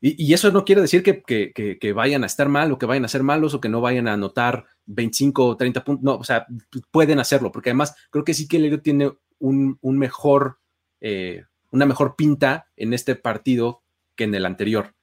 y, 0.00 0.34
eso 0.34 0.50
no 0.52 0.64
quiere 0.64 0.82
decir 0.82 1.02
que, 1.02 1.92
vayan 1.94 2.22
a 2.22 2.26
estar 2.26 2.48
mal 2.48 2.70
o 2.70 2.78
que 2.78 2.86
vayan 2.86 3.04
a 3.04 3.08
ser 3.08 3.22
malos 3.22 3.54
o 3.54 3.60
que 3.60 3.68
no 3.68 3.80
vayan 3.80 4.08
a 4.08 4.12
anotar 4.12 4.66
25 4.86 5.46
o 5.46 5.56
30 5.56 5.84
puntos. 5.84 6.04
No, 6.04 6.16
o 6.16 6.24
sea, 6.24 6.46
pueden 6.90 7.18
hacerlo, 7.18 7.50
porque 7.50 7.70
además 7.70 7.94
creo 8.10 8.24
que 8.24 8.34
sí 8.34 8.46
que 8.46 8.58
el 8.58 8.82
tiene 8.82 9.12
un, 9.38 9.78
mejor, 9.82 10.58
eh, 11.00 11.44
una 11.70 11.86
mejor 11.86 12.14
pinta 12.14 12.68
en 12.76 12.92
este 12.92 13.16
partido 13.16 13.82
que 14.14 14.24
en 14.24 14.34
el 14.34 14.46
anterior, 14.46 14.94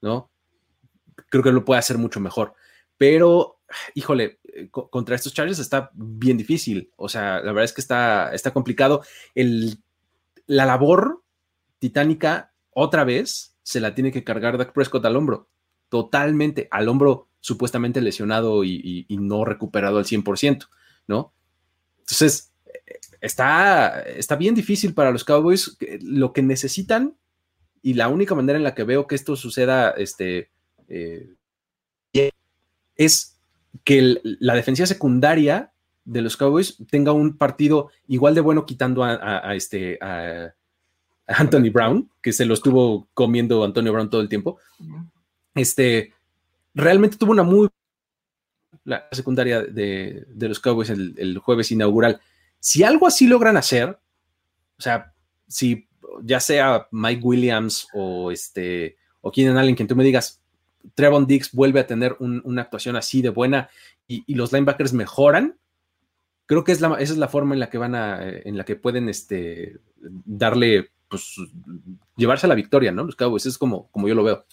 ¿no? 0.00 0.30
Creo 1.30 1.42
que 1.42 1.52
lo 1.52 1.64
puede 1.64 1.78
hacer 1.78 1.98
mucho 1.98 2.20
mejor. 2.20 2.54
Pero, 2.98 3.60
híjole, 3.94 4.40
eh, 4.44 4.68
contra 4.70 5.16
estos 5.16 5.32
Chargers 5.32 5.58
está 5.58 5.90
bien 5.94 6.36
difícil. 6.36 6.92
O 6.96 7.08
sea, 7.08 7.40
la 7.40 7.52
verdad 7.52 7.64
es 7.64 7.72
que 7.72 7.80
está, 7.80 8.32
está 8.34 8.52
complicado. 8.52 9.02
El, 9.34 9.78
la 10.46 10.66
labor 10.66 11.22
titánica, 11.78 12.52
otra 12.70 13.04
vez, 13.04 13.53
se 13.64 13.80
la 13.80 13.96
tiene 13.96 14.12
que 14.12 14.22
cargar 14.22 14.56
Dak 14.56 14.72
Prescott 14.72 15.04
al 15.04 15.16
hombro, 15.16 15.48
totalmente 15.88 16.68
al 16.70 16.88
hombro 16.88 17.26
supuestamente 17.40 18.00
lesionado 18.00 18.62
y, 18.62 19.06
no 19.10 19.44
recuperado 19.44 19.98
al 19.98 20.04
100%, 20.04 20.68
¿no? 21.08 21.32
Entonces, 21.98 22.52
está, 23.20 24.00
está 24.02 24.36
bien 24.36 24.54
difícil 24.54 24.94
para 24.94 25.10
los 25.10 25.24
Cowboys. 25.24 25.76
Lo 26.02 26.32
que 26.32 26.42
necesitan 26.42 27.16
y 27.82 27.94
la 27.94 28.08
única 28.08 28.34
manera 28.34 28.56
en 28.56 28.64
la 28.64 28.74
que 28.74 28.84
veo 28.84 29.06
que 29.06 29.14
esto 29.14 29.36
suceda 29.36 29.90
este, 29.90 30.50
eh, 30.88 31.34
es 32.96 33.38
que 33.82 34.20
la 34.22 34.54
defensiva 34.54 34.86
secundaria 34.86 35.72
de 36.04 36.22
los 36.22 36.36
Cowboys 36.36 36.78
tenga 36.90 37.12
un 37.12 37.36
partido 37.36 37.90
igual 38.06 38.34
de 38.34 38.40
bueno 38.40 38.66
quitando 38.66 39.04
a, 39.04 39.54
este, 39.54 39.98
Anthony 41.26 41.70
Brown, 41.70 42.10
que 42.22 42.32
se 42.32 42.44
lo 42.44 42.54
estuvo 42.54 43.08
comiendo 43.14 43.64
Antonio 43.64 43.92
Brown 43.92 44.10
todo 44.10 44.20
el 44.20 44.28
tiempo. 44.28 44.58
Este, 45.54 46.12
realmente 46.74 47.16
tuvo 47.16 47.32
una 47.32 47.42
muy 47.42 47.68
la 48.84 49.08
secundaria 49.12 49.62
de, 49.62 50.26
los 50.38 50.60
Cowboys 50.60 50.90
el, 50.90 51.38
jueves 51.38 51.70
inaugural. 51.72 52.20
Si 52.60 52.82
algo 52.82 53.06
así 53.06 53.26
logran 53.26 53.56
hacer, 53.56 53.98
o 54.78 54.82
sea, 54.82 55.12
si 55.48 55.88
ya 56.22 56.40
sea 56.40 56.86
Mike 56.90 57.22
Williams 57.22 57.88
o 57.94 58.30
este 58.30 58.96
o 59.20 59.32
Keenan 59.32 59.56
Allen, 59.56 59.74
quien 59.74 59.88
tú 59.88 59.96
me 59.96 60.04
digas, 60.04 60.42
Trevon 60.94 61.26
Diggs 61.26 61.52
vuelve 61.52 61.80
a 61.80 61.86
tener 61.86 62.16
una 62.20 62.62
actuación 62.62 62.94
así 62.96 63.22
de 63.22 63.30
buena 63.30 63.70
y, 64.06 64.34
los 64.34 64.52
linebackers 64.52 64.92
mejoran, 64.92 65.56
creo 66.44 66.62
que 66.62 66.72
es 66.72 66.82
la, 66.82 66.94
esa 66.98 67.14
es 67.14 67.18
la 67.18 67.28
forma 67.28 67.54
en 67.54 67.60
la 67.60 67.70
que 67.70 67.78
van 67.78 67.94
a, 67.94 68.22
en 68.22 68.58
la 68.58 68.64
que 68.64 68.76
pueden 68.76 69.08
este, 69.08 69.78
darle 69.96 70.90
pues, 71.14 71.48
llevarse 72.16 72.46
la 72.46 72.54
victoria, 72.54 72.92
¿no? 72.92 73.04
Los 73.04 73.16
Cowboys, 73.16 73.46
es 73.46 73.58
como, 73.58 73.88
como 73.90 74.08
yo 74.08 74.14
lo 74.14 74.24
veo. 74.24 74.44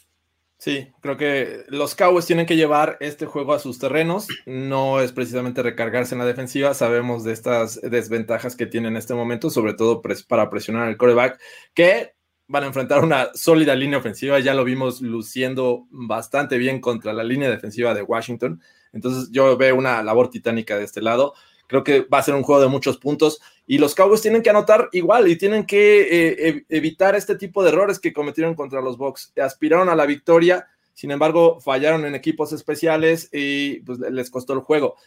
Sí, 0.57 0.89
creo 1.01 1.17
que 1.17 1.63
los 1.69 1.95
Cowboys 1.95 2.27
tienen 2.27 2.45
que 2.45 2.55
llevar 2.55 2.97
este 2.99 3.25
juego 3.25 3.53
a 3.53 3.59
sus 3.59 3.79
terrenos. 3.79 4.27
No 4.45 5.01
es 5.01 5.11
precisamente 5.11 5.63
recargarse 5.63 6.13
en 6.13 6.19
la 6.19 6.25
defensiva. 6.25 6.75
Sabemos 6.75 7.23
de 7.23 7.33
estas 7.33 7.81
desventajas 7.81 8.55
que 8.55 8.67
tienen 8.67 8.91
en 8.91 8.97
este 8.97 9.15
momento, 9.15 9.49
sobre 9.49 9.73
todo 9.73 10.03
para 10.27 10.51
presionar 10.51 10.87
al 10.87 10.97
coreback, 10.97 11.39
que 11.73 12.13
van 12.45 12.63
a 12.63 12.67
enfrentar 12.67 13.03
una 13.03 13.29
sólida 13.33 13.73
línea 13.73 13.97
ofensiva. 13.97 14.39
Ya 14.39 14.53
lo 14.53 14.63
vimos 14.63 15.01
luciendo 15.01 15.87
bastante 15.89 16.59
bien 16.59 16.79
contra 16.79 17.11
la 17.11 17.23
línea 17.23 17.49
defensiva 17.49 17.95
de 17.95 18.03
Washington. 18.03 18.61
Entonces 18.93 19.31
yo 19.31 19.57
veo 19.57 19.75
una 19.75 20.03
labor 20.03 20.29
titánica 20.29 20.77
de 20.77 20.83
este 20.83 21.01
lado. 21.01 21.33
Creo 21.71 21.85
que 21.85 22.01
va 22.01 22.17
a 22.17 22.23
ser 22.23 22.35
un 22.35 22.43
juego 22.43 22.59
de 22.59 22.67
muchos 22.67 22.97
puntos 22.97 23.39
y 23.65 23.77
los 23.77 23.95
Cowboys 23.95 24.21
tienen 24.21 24.41
que 24.41 24.49
anotar 24.49 24.89
igual 24.91 25.29
y 25.29 25.37
tienen 25.37 25.65
que 25.65 26.01
eh, 26.49 26.65
evitar 26.67 27.15
este 27.15 27.37
tipo 27.37 27.63
de 27.63 27.69
errores 27.69 27.97
que 27.97 28.11
cometieron 28.11 28.55
contra 28.55 28.81
los 28.81 28.97
Bucks. 28.97 29.31
Aspiraron 29.41 29.87
a 29.87 29.95
la 29.95 30.05
victoria, 30.05 30.67
sin 30.93 31.11
embargo, 31.11 31.61
fallaron 31.61 32.03
en 32.05 32.13
equipos 32.13 32.51
especiales 32.51 33.29
y 33.31 33.79
pues, 33.79 33.99
les 33.99 34.29
costó 34.29 34.51
el 34.51 34.59
juego. 34.59 34.97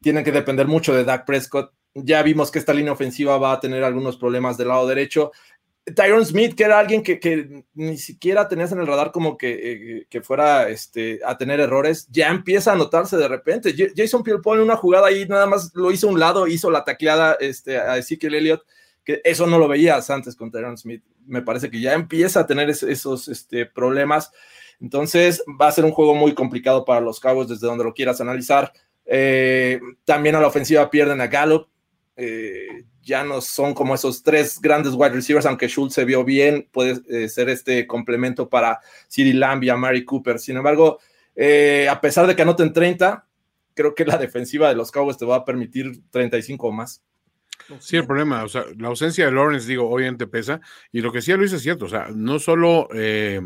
tienen 0.00 0.22
que 0.22 0.30
depender 0.30 0.68
mucho 0.68 0.94
de 0.94 1.02
Dak 1.02 1.26
Prescott. 1.26 1.72
Ya 1.94 2.22
vimos 2.22 2.52
que 2.52 2.60
esta 2.60 2.72
línea 2.72 2.92
ofensiva 2.92 3.36
va 3.38 3.50
a 3.50 3.58
tener 3.58 3.82
algunos 3.82 4.16
problemas 4.16 4.56
del 4.56 4.68
lado 4.68 4.86
derecho. 4.86 5.32
Tyron 5.84 6.24
Smith, 6.24 6.54
que 6.54 6.62
era 6.62 6.78
alguien 6.78 7.02
que, 7.02 7.64
ni 7.74 7.98
siquiera 7.98 8.46
tenías 8.46 8.70
en 8.70 8.78
el 8.78 8.86
radar 8.86 9.10
como 9.10 9.36
que, 9.36 10.06
eh, 10.08 10.20
fuera 10.22 10.68
este, 10.68 11.20
a 11.26 11.36
tener 11.36 11.58
errores, 11.58 12.06
ya 12.10 12.28
empieza 12.28 12.72
a 12.72 12.76
notarse 12.76 13.16
de 13.16 13.26
repente. 13.26 13.74
Jason 13.96 14.22
Pierre 14.22 14.40
en 14.44 14.60
una 14.60 14.76
jugada 14.76 15.08
ahí 15.08 15.26
nada 15.26 15.46
más 15.46 15.72
lo 15.74 15.90
hizo 15.90 16.08
a 16.08 16.12
un 16.12 16.20
lado, 16.20 16.46
hizo 16.46 16.70
la 16.70 16.84
tacleada 16.84 17.36
este, 17.40 17.78
a 17.78 17.98
Ezekiel 17.98 18.34
Elliott, 18.34 18.62
que 19.04 19.20
eso 19.24 19.48
no 19.48 19.58
lo 19.58 19.66
veías 19.66 20.08
antes 20.10 20.36
con 20.36 20.52
Tyron 20.52 20.78
Smith. 20.78 21.02
Me 21.26 21.42
parece 21.42 21.68
que 21.68 21.80
ya 21.80 21.94
empieza 21.94 22.40
a 22.40 22.46
tener 22.46 22.70
esos 22.70 23.26
este, 23.26 23.66
problemas. 23.66 24.30
Entonces 24.80 25.42
va 25.60 25.68
a 25.68 25.72
ser 25.72 25.84
un 25.84 25.92
juego 25.92 26.14
muy 26.14 26.32
complicado 26.34 26.84
para 26.84 27.00
los 27.00 27.18
Cabos 27.18 27.48
desde 27.48 27.66
donde 27.66 27.84
lo 27.84 27.94
quieras 27.94 28.20
analizar. 28.20 28.72
Eh, 29.04 29.80
también 30.04 30.36
a 30.36 30.40
la 30.40 30.46
ofensiva 30.46 30.90
pierden 30.90 31.20
a 31.20 31.26
Gallup. 31.26 31.68
Eh, 32.16 32.84
ya 33.02 33.24
no 33.24 33.40
son 33.40 33.74
como 33.74 33.94
esos 33.94 34.22
tres 34.22 34.60
grandes 34.60 34.94
wide 34.94 35.10
receivers, 35.10 35.46
aunque 35.46 35.68
Schultz 35.68 35.94
se 35.94 36.04
vio 36.04 36.24
bien, 36.24 36.68
puede 36.70 37.00
eh, 37.08 37.28
ser 37.28 37.48
este 37.48 37.86
complemento 37.86 38.48
para 38.48 38.80
CeeDee 39.08 39.34
Lamb 39.34 39.64
y 39.64 39.72
Mary 39.72 40.04
Cooper. 40.04 40.38
Sin 40.38 40.56
embargo, 40.56 40.98
a 41.90 42.00
pesar 42.00 42.26
de 42.26 42.36
que 42.36 42.42
anoten 42.42 42.72
30, 42.72 43.26
creo 43.74 43.94
que 43.94 44.04
la 44.04 44.18
defensiva 44.18 44.68
de 44.68 44.74
los 44.74 44.90
Cowboys 44.90 45.16
te 45.16 45.24
va 45.24 45.36
a 45.36 45.44
permitir 45.44 46.02
35 46.10 46.68
o 46.68 46.72
más. 46.72 47.02
Sí, 47.80 47.96
el 47.96 48.06
problema, 48.06 48.44
o 48.44 48.48
sea, 48.48 48.64
la 48.76 48.88
ausencia 48.88 49.26
de 49.26 49.32
Lawrence, 49.32 49.68
digo, 49.68 49.88
obviamente 49.88 50.26
pesa, 50.26 50.60
y 50.90 51.00
lo 51.00 51.12
que 51.12 51.22
sí 51.22 51.32
Luis 51.32 51.52
es 51.52 51.62
cierto, 51.62 51.86
o 51.86 51.88
sea, 51.88 52.08
no 52.14 52.38
solo 52.38 52.88
eh, 52.94 53.40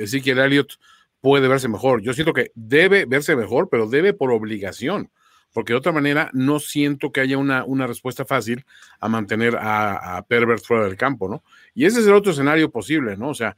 Ezekiel 0.00 0.38
Elliott 0.38 0.78
puede 1.20 1.48
verse 1.48 1.68
mejor, 1.68 2.02
yo 2.02 2.12
siento 2.12 2.32
que 2.32 2.52
debe 2.54 3.06
verse 3.06 3.36
mejor, 3.36 3.68
pero 3.70 3.88
debe 3.88 4.12
por 4.12 4.32
obligación, 4.32 5.10
porque 5.54 5.72
de 5.72 5.78
otra 5.78 5.92
manera 5.92 6.28
no 6.34 6.58
siento 6.58 7.12
que 7.12 7.20
haya 7.20 7.38
una, 7.38 7.64
una 7.64 7.86
respuesta 7.86 8.26
fácil 8.26 8.66
a 9.00 9.08
mantener 9.08 9.56
a, 9.56 10.18
a 10.18 10.22
Pervert 10.22 10.62
fuera 10.62 10.84
del 10.84 10.96
campo, 10.96 11.28
¿no? 11.28 11.42
Y 11.74 11.86
ese 11.86 12.00
es 12.00 12.06
el 12.06 12.12
otro 12.12 12.32
escenario 12.32 12.70
posible, 12.70 13.16
¿no? 13.16 13.28
O 13.30 13.34
sea, 13.34 13.56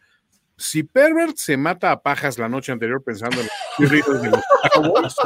si 0.58 0.82
Pervert 0.82 1.36
se 1.36 1.56
mata 1.56 1.92
a 1.92 2.00
pajas 2.00 2.38
la 2.38 2.48
noche 2.48 2.72
anterior 2.72 3.02
pensando 3.04 3.40
en 3.40 3.48
los 3.78 3.90
de 3.90 4.30
los 4.30 5.16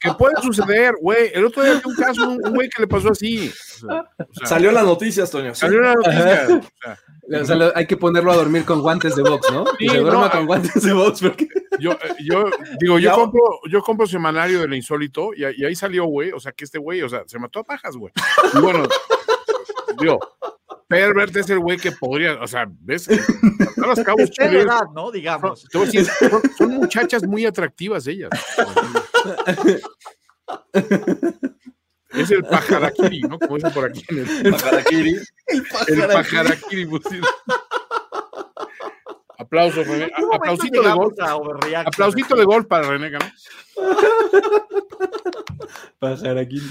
¿qué 0.00 0.12
puede 0.18 0.34
suceder, 0.42 0.94
güey? 1.00 1.30
El 1.32 1.44
otro 1.44 1.62
día 1.62 1.72
había 1.72 1.86
un 1.86 1.94
caso, 1.94 2.28
un 2.28 2.54
güey 2.54 2.68
que 2.68 2.82
le 2.82 2.88
pasó 2.88 3.10
así. 3.10 3.52
salió 4.44 4.70
en 4.70 4.74
las 4.74 4.84
noticias, 4.84 5.30
Toño. 5.30 5.54
Salió 5.54 5.78
en 5.78 5.84
las 5.84 5.96
noticias. 5.96 6.50
O 7.40 7.44
sea, 7.44 7.72
hay 7.76 7.86
que 7.86 7.96
ponerlo 7.96 8.32
a 8.32 8.36
dormir 8.36 8.64
con 8.64 8.82
guantes 8.82 9.14
de 9.14 9.22
box, 9.22 9.52
¿no? 9.52 9.64
Sí, 9.78 9.88
se 9.88 9.98
duerma 9.98 10.30
con 10.30 10.46
guantes 10.46 10.82
de 10.82 10.92
box. 10.92 11.20
Porque... 11.20 11.46
Yo, 11.78 11.92
eh, 11.92 12.16
yo 12.20 12.44
digo, 12.80 12.98
yo 12.98 13.14
compro, 13.14 13.42
yo 13.70 13.80
compro 13.80 14.06
semanario 14.06 14.60
del 14.60 14.74
insólito 14.74 15.30
y, 15.34 15.42
y 15.42 15.64
ahí 15.64 15.74
salió, 15.76 16.04
güey. 16.06 16.32
O 16.32 16.40
sea, 16.40 16.52
que 16.52 16.64
este 16.64 16.78
güey, 16.78 17.02
o 17.02 17.08
sea, 17.08 17.22
se 17.26 17.38
mató 17.38 17.60
a 17.60 17.64
pajas, 17.64 17.96
güey. 17.96 18.12
Y 18.54 18.58
bueno, 18.58 18.82
digo, 19.98 20.18
Pervert 20.92 21.34
es 21.36 21.48
el 21.48 21.58
güey 21.58 21.78
que 21.78 21.90
podría, 21.92 22.34
o 22.34 22.46
sea, 22.46 22.66
¿ves? 22.68 23.08
Los 23.76 24.00
cabos 24.00 24.30
edad, 24.38 24.84
¿no? 24.94 25.10
Digamos. 25.10 25.66
Son, 26.58 26.68
muchachas 26.68 27.24
muy 27.24 27.46
atractivas 27.46 28.06
ellas. 28.06 28.30
Es 32.10 32.30
el 32.30 32.44
pajaraquiri, 32.44 33.22
¿no? 33.22 33.38
Como 33.38 33.56
dicen 33.56 33.72
por 33.72 33.86
aquí 33.86 34.04
en 34.08 34.18
el, 34.18 34.46
el 34.46 34.52
pajaraquiri. 34.52 35.16
El 35.46 36.08
pajaraquiri. 36.08 36.88
Aplauso, 39.38 39.82
René. 39.82 40.10
Aplausito 40.34 40.82
de 40.82 40.92
gol. 40.92 41.14
Aplausito 41.86 42.36
de 42.36 42.44
gol 42.44 42.66
para 42.66 42.90
René, 42.90 43.10
¿no? 43.10 43.18
Pajaraquiri. 45.98 46.66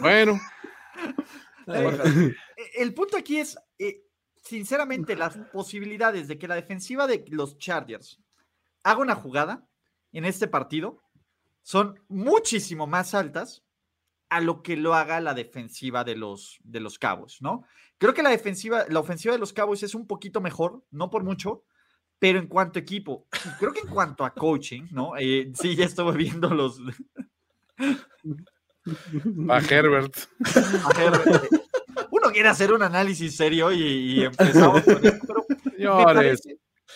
Bueno. 0.00 0.38
Eh, 1.66 2.34
el 2.76 2.94
punto 2.94 3.16
aquí 3.16 3.38
es, 3.38 3.58
eh, 3.78 4.04
sinceramente, 4.42 5.16
las 5.16 5.36
posibilidades 5.52 6.28
de 6.28 6.38
que 6.38 6.48
la 6.48 6.54
defensiva 6.54 7.06
de 7.06 7.24
los 7.28 7.58
Chargers 7.58 8.20
haga 8.82 9.00
una 9.00 9.16
jugada 9.16 9.68
en 10.12 10.24
este 10.24 10.46
partido 10.48 11.02
son 11.62 12.00
muchísimo 12.08 12.86
más 12.86 13.14
altas 13.14 13.64
a 14.28 14.40
lo 14.40 14.62
que 14.62 14.76
lo 14.76 14.94
haga 14.94 15.20
la 15.20 15.34
defensiva 15.34 16.04
de 16.04 16.16
los, 16.16 16.58
de 16.62 16.80
los 16.80 16.98
Cowboys, 16.98 17.40
¿no? 17.40 17.64
Creo 17.98 18.14
que 18.14 18.22
la 18.22 18.30
defensiva, 18.30 18.84
la 18.88 19.00
ofensiva 19.00 19.34
de 19.34 19.40
los 19.40 19.52
Cowboys 19.52 19.82
es 19.82 19.94
un 19.94 20.06
poquito 20.06 20.40
mejor, 20.40 20.84
no 20.90 21.10
por 21.10 21.24
mucho, 21.24 21.64
pero 22.18 22.38
en 22.38 22.46
cuanto 22.46 22.78
a 22.78 22.82
equipo, 22.82 23.26
creo 23.58 23.72
que 23.72 23.80
en 23.80 23.88
cuanto 23.88 24.24
a 24.24 24.34
coaching, 24.34 24.88
¿no? 24.90 25.16
Eh, 25.16 25.52
sí, 25.54 25.74
ya 25.76 25.84
estuve 25.84 26.16
viendo 26.16 26.48
los... 26.50 26.80
A 29.48 29.58
Herbert. 29.70 30.16
A 30.84 31.00
Herbert. 31.00 31.44
Uno 32.10 32.30
quiere 32.32 32.48
hacer 32.48 32.72
un 32.72 32.82
análisis 32.82 33.36
serio 33.36 33.72
y, 33.72 34.24
empezamos 34.24 34.82
con 34.82 35.04
esto, 35.04 35.46
Señores, 35.76 36.42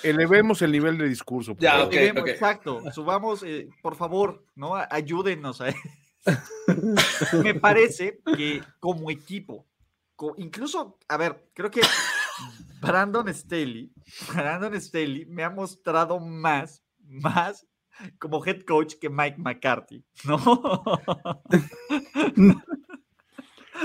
elevemos 0.03 0.63
el 0.63 0.73
nivel 0.73 0.99
de 0.99 1.09
discurso. 1.09 1.57
Ya, 1.59 1.83
Exacto, 1.83 2.83
subamos, 2.93 3.43
eh, 3.43 3.69
por 3.83 3.97
favor, 3.97 4.45
¿no? 4.55 4.75
Ayúdenos 4.91 5.61
a 5.61 5.75
Me 7.43 7.55
parece 7.55 8.21
que 8.37 8.63
como 8.79 9.11
equipo, 9.11 9.67
incluso, 10.37 10.99
a 11.09 11.17
ver, 11.17 11.51
creo 11.55 11.71
que 11.71 11.81
Brandon 12.81 13.33
Staley, 13.33 13.93
Brandon 14.33 14.79
Staley 14.81 15.27
me 15.27 15.45
ha 15.45 15.51
mostrado 15.51 16.19
más, 16.21 16.83
más 16.99 17.67
como 18.19 18.45
head 18.45 18.63
coach 18.63 18.95
que 19.01 19.09
Mike 19.09 19.37
McCarthy, 19.39 20.05
¿no? 20.25 20.39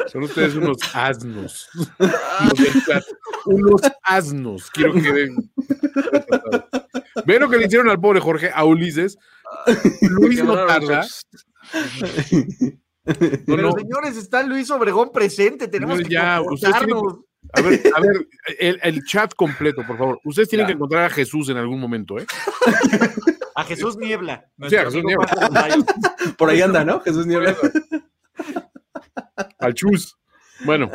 Son 0.07 0.23
ustedes 0.23 0.55
unos 0.55 0.77
asnos. 0.93 1.69
unos 3.45 3.81
asnos. 4.03 4.69
Quiero 4.71 4.93
que 4.93 5.11
den. 5.11 5.51
Ve 7.25 7.39
lo 7.39 7.49
que 7.49 7.57
le 7.57 7.65
hicieron 7.65 7.89
al 7.89 7.99
pobre 7.99 8.19
Jorge, 8.19 8.51
a 8.53 8.65
Ulises. 8.65 9.17
Luis 10.01 10.43
no 10.43 10.53
tarda. 10.65 11.05
Pero 13.45 13.71
señores, 13.71 14.17
está 14.17 14.43
Luis 14.43 14.69
Obregón 14.69 15.11
presente. 15.13 15.67
Tenemos 15.67 15.99
que 15.99 16.09
ya, 16.09 16.41
a 17.53 17.61
ver, 17.61 17.81
a 17.95 18.01
ver 18.01 18.27
el, 18.59 18.79
el, 18.81 19.03
chat 19.03 19.33
completo, 19.35 19.85
por 19.85 19.97
favor. 19.97 20.19
Ustedes 20.23 20.49
tienen 20.49 20.67
que 20.67 20.73
encontrar 20.73 21.05
a 21.05 21.09
Jesús 21.09 21.49
en 21.49 21.57
algún 21.57 21.79
momento, 21.79 22.19
¿eh? 22.19 22.25
A 23.55 23.63
Jesús 23.63 23.95
Niebla. 23.97 24.51
Sí, 24.67 24.75
a 24.75 24.83
Jesús 24.83 25.01
Niebla. 25.03 25.25
Por 26.37 26.49
ahí 26.49 26.61
anda, 26.61 26.83
¿no? 26.83 26.99
Jesús 26.99 27.25
Niebla. 27.25 27.55
Al 29.59 29.73
chus. 29.73 30.17
Bueno, 30.65 30.91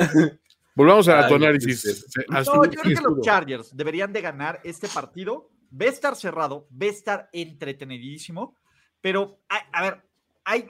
volvamos 0.74 1.09
a 1.09 1.27
tu 1.27 1.35
análisis. 1.37 2.07
No, 2.28 2.65
yo 2.66 2.81
creo 2.82 2.97
que 2.97 3.03
los 3.03 3.20
Chargers 3.23 3.74
deberían 3.74 4.12
de 4.12 4.20
ganar 4.20 4.61
este 4.62 4.89
partido. 4.89 5.51
Va 5.73 5.87
a 5.87 5.89
estar 5.89 6.16
cerrado, 6.16 6.69
va 6.70 6.87
a 6.87 6.91
estar 6.91 7.28
entretenidísimo, 7.32 8.57
pero, 9.01 9.41
a, 9.49 9.82
ver, 9.82 10.03
hay 10.45 10.66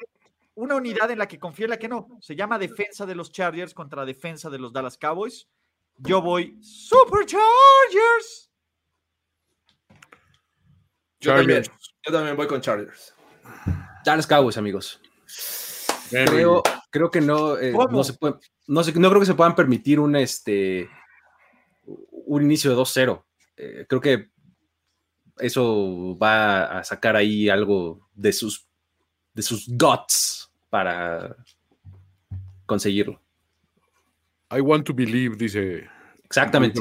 una 0.54 0.76
unidad 0.76 1.10
en 1.10 1.18
la 1.18 1.26
que 1.26 1.38
confío 1.38 1.64
en 1.66 1.70
la 1.70 1.78
que 1.78 1.88
no. 1.88 2.06
Se 2.20 2.36
llama 2.36 2.58
defensa 2.58 3.06
de 3.06 3.14
los 3.14 3.32
Chargers 3.32 3.74
contra 3.74 4.04
defensa 4.04 4.50
de 4.50 4.58
los 4.58 4.72
Dallas 4.72 4.98
Cowboys. 4.98 5.48
Yo 5.98 6.22
voy 6.22 6.58
Super 6.60 7.26
Chargers. 7.26 8.49
Yo 11.20 11.34
también, 11.34 11.62
yo 12.06 12.12
también 12.12 12.36
voy 12.36 12.46
con 12.46 12.60
Chargers. 12.60 13.14
Dallas 14.04 14.26
Cowboys, 14.26 14.56
amigos. 14.56 15.00
Creo, 16.10 16.62
creo 16.90 17.10
que 17.10 17.20
no, 17.20 17.58
eh, 17.58 17.72
no 17.72 18.02
se 18.02 18.14
puede, 18.14 18.34
no, 18.66 18.82
sé, 18.82 18.92
no 18.98 19.08
creo 19.08 19.20
que 19.20 19.26
se 19.26 19.34
puedan 19.34 19.54
permitir 19.54 20.00
un, 20.00 20.16
este, 20.16 20.88
un 21.84 22.42
inicio 22.42 22.70
de 22.70 22.76
2-0. 22.76 23.24
Eh, 23.56 23.86
creo 23.88 24.00
que 24.00 24.30
eso 25.38 26.16
va 26.18 26.78
a 26.78 26.84
sacar 26.84 27.16
ahí 27.16 27.48
algo 27.48 28.08
de 28.14 28.32
sus, 28.32 28.66
de 29.34 29.42
sus 29.42 29.68
guts 29.68 30.50
para 30.68 31.36
conseguirlo. 32.66 33.20
I 34.50 34.60
want 34.60 34.86
to 34.86 34.94
believe, 34.94 35.36
dice. 35.36 35.88
Exactamente. 36.24 36.80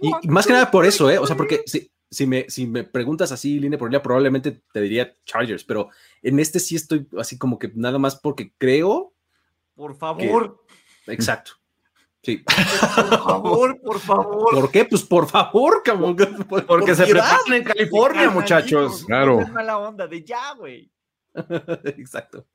Y 0.00 0.28
más 0.28 0.46
que 0.46 0.52
nada 0.52 0.70
por 0.70 0.84
eso, 0.84 1.10
¿eh? 1.10 1.18
O 1.18 1.26
sea, 1.26 1.36
porque 1.36 1.62
si, 1.66 1.90
si, 2.12 2.26
me, 2.26 2.44
si 2.48 2.66
me 2.66 2.84
preguntas 2.84 3.32
así, 3.32 3.58
línea 3.58 3.78
por 3.78 3.88
línea, 3.88 4.02
probablemente 4.02 4.62
te 4.72 4.80
diría 4.80 5.16
Chargers, 5.24 5.64
pero 5.64 5.88
en 6.22 6.38
este 6.38 6.60
sí 6.60 6.76
estoy 6.76 7.08
así 7.18 7.38
como 7.38 7.58
que 7.58 7.72
nada 7.74 7.98
más 7.98 8.16
porque 8.16 8.52
creo. 8.58 9.14
Por 9.74 9.96
favor. 9.96 10.62
exacto. 11.06 11.52
Sí. 12.22 12.44
Por 12.44 13.18
favor, 13.18 13.80
por 13.80 13.98
favor. 13.98 14.54
¿Por 14.54 14.70
qué? 14.70 14.84
Pues 14.84 15.02
por 15.02 15.28
favor, 15.28 15.82
cabrón. 15.82 16.16
Porque 16.68 16.94
se 16.94 17.06
preparan 17.06 17.52
en 17.52 17.64
California, 17.64 18.30
muchachos. 18.30 19.04
Claro. 19.06 19.40
Es 19.40 19.50
mala 19.50 19.78
onda 19.78 20.06
de 20.06 20.22
ya, 20.22 20.54
güey. 20.54 20.92
Exacto. 21.84 22.46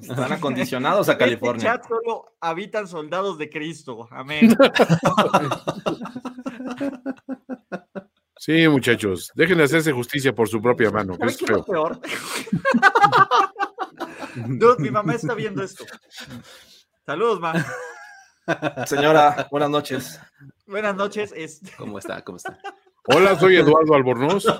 Están 0.00 0.32
acondicionados 0.32 1.08
a 1.08 1.12
este 1.12 1.24
California. 1.24 1.72
En 1.72 1.80
chat 1.80 1.88
solo 1.88 2.36
habitan 2.40 2.86
soldados 2.86 3.38
de 3.38 3.48
Cristo. 3.48 4.06
Amén. 4.10 4.56
Sí, 8.38 8.68
muchachos, 8.68 9.32
dejen 9.34 9.58
de 9.58 9.64
hacerse 9.64 9.92
justicia 9.92 10.34
por 10.34 10.48
su 10.48 10.60
propia 10.60 10.90
mano, 10.90 11.16
que 11.16 11.26
es 11.26 11.36
¿Sabes 11.36 11.38
qué 11.38 11.44
es 11.44 11.50
feo. 11.50 11.64
peor? 11.64 12.00
Dude, 14.58 14.82
mi 14.82 14.90
mamá 14.90 15.14
está 15.14 15.34
viendo 15.34 15.62
esto. 15.62 15.84
Saludos, 17.06 17.40
ma. 17.40 17.54
Señora, 18.86 19.48
buenas 19.50 19.70
noches. 19.70 20.20
Buenas 20.66 20.94
noches. 20.94 21.32
Este, 21.34 21.72
¿Cómo 21.78 21.98
está? 21.98 22.22
¿Cómo 22.22 22.36
está? 22.36 22.58
Hola, 23.04 23.38
soy 23.38 23.56
Eduardo 23.56 23.94
Albornoz. 23.94 24.46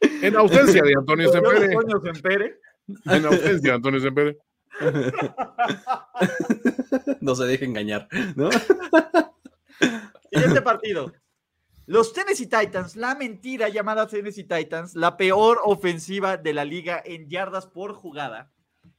En 0.00 0.36
ausencia 0.36 0.82
de 0.82 0.94
Antonio 0.96 1.30
Sempere. 1.32 2.58
En 3.06 3.26
ausencia 3.26 3.70
de 3.70 3.72
Antonio 3.72 4.00
Sempere. 4.00 4.38
No 7.20 7.34
se 7.34 7.44
deje 7.44 7.64
engañar, 7.64 8.08
¿no? 8.36 8.50
Siguiente 10.32 10.62
partido. 10.62 11.12
Los 11.86 12.12
Tennessee 12.12 12.46
Titans, 12.46 12.96
la 12.96 13.14
mentira 13.14 13.70
llamada 13.70 14.06
Tennessee 14.06 14.44
Titans, 14.44 14.94
la 14.94 15.16
peor 15.16 15.60
ofensiva 15.64 16.36
de 16.36 16.52
la 16.52 16.64
liga 16.64 17.02
en 17.04 17.28
yardas 17.28 17.66
por 17.66 17.94
jugada, 17.94 18.52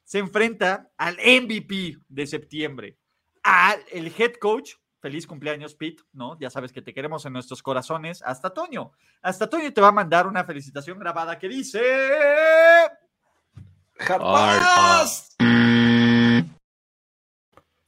se 0.04 0.18
enfrenta 0.18 0.90
al 0.98 1.18
MVP 1.18 1.98
de 2.08 2.26
septiembre, 2.26 2.98
al 3.44 3.80
el 3.92 4.12
head 4.18 4.34
coach. 4.42 4.74
Feliz 5.02 5.28
cumpleaños, 5.28 5.76
Pete, 5.76 6.04
¿no? 6.12 6.38
Ya 6.40 6.50
sabes 6.50 6.74
que 6.74 6.82
te 6.82 6.94
queremos 6.94 7.26
en 7.26 7.32
nuestros 7.32 7.64
corazones. 7.64 8.22
Hasta 8.24 8.50
Toño. 8.50 8.92
Hasta 9.22 9.48
Toño 9.48 9.72
te 9.72 9.80
va 9.80 9.90
a 9.90 9.94
mandar 9.94 10.28
una 10.28 10.44
felicitación 10.44 11.00
grabada 11.00 11.38
que 11.38 11.48
dice. 11.48 11.80
¡Jarpas! 14.00 15.36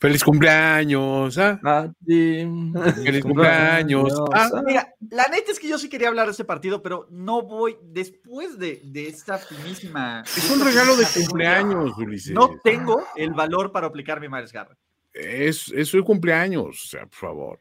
Feliz 0.02 0.24
cumpleaños. 0.24 1.38
¿ah? 1.38 1.60
Feliz 2.04 3.22
cumpleaños. 3.24 4.12
Ah, 4.34 4.50
Mira, 4.66 4.96
la 5.12 5.28
neta 5.28 5.52
es 5.52 5.60
que 5.60 5.70
yo 5.70 5.78
sí 5.78 5.90
quería 5.90 6.08
hablar 6.08 6.26
de 6.26 6.32
ese 6.32 6.44
partido, 6.44 6.82
pero 6.82 7.06
no 7.12 7.44
voy 7.44 7.78
después 7.84 8.58
de, 8.58 8.82
de 8.84 9.08
esta 9.08 9.38
finísima. 9.38 10.24
es 10.24 10.50
un 10.50 10.66
regalo 10.66 10.96
de 10.96 11.06
cumpleaños, 11.06 11.96
Ulises. 12.00 12.34
No 12.34 12.60
tengo 12.64 13.04
el 13.16 13.32
valor 13.34 13.72
para 13.72 13.86
aplicar 13.86 14.20
mi 14.20 14.28
Miles 14.28 14.52
Garrett. 14.52 14.80
Es, 15.14 15.72
es 15.72 15.90
su 15.90 16.04
cumpleaños, 16.04 16.84
o 16.84 16.88
sea, 16.88 17.06
por 17.06 17.20
favor. 17.20 17.60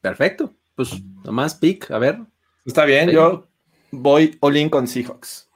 Perfecto. 0.00 0.54
Pues 0.74 0.98
nomás 1.24 1.56
pick, 1.56 1.90
a 1.90 1.98
ver. 1.98 2.20
Está 2.64 2.86
bien, 2.86 3.10
yo 3.10 3.46
voy 3.90 4.38
all 4.40 4.56
in 4.56 4.70
con 4.70 4.88
Seahawks. 4.88 5.46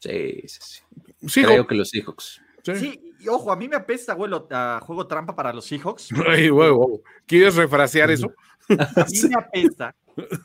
Sí, 0.00 0.42
sí, 0.48 0.58
sí. 0.60 0.80
Sí, 1.28 1.44
Creo 1.44 1.64
que 1.64 1.76
los 1.76 1.90
Seahawks. 1.90 2.40
Sí. 2.62 2.74
Sí, 2.76 3.14
y 3.20 3.28
ojo, 3.28 3.52
a 3.52 3.56
mí 3.56 3.68
me 3.68 3.76
apesta, 3.76 4.12
abuelo, 4.12 4.46
a 4.50 4.80
juego 4.82 5.06
trampa 5.06 5.34
para 5.34 5.52
los 5.52 5.64
Seahawks. 5.66 6.08
Ay, 6.28 6.50
huevo. 6.50 7.02
¿Quieres 7.26 7.54
refrasear 7.56 8.10
eso? 8.10 8.32
A 8.68 9.04
mí 9.10 9.28
me 9.28 9.34
apesta. 9.34 9.94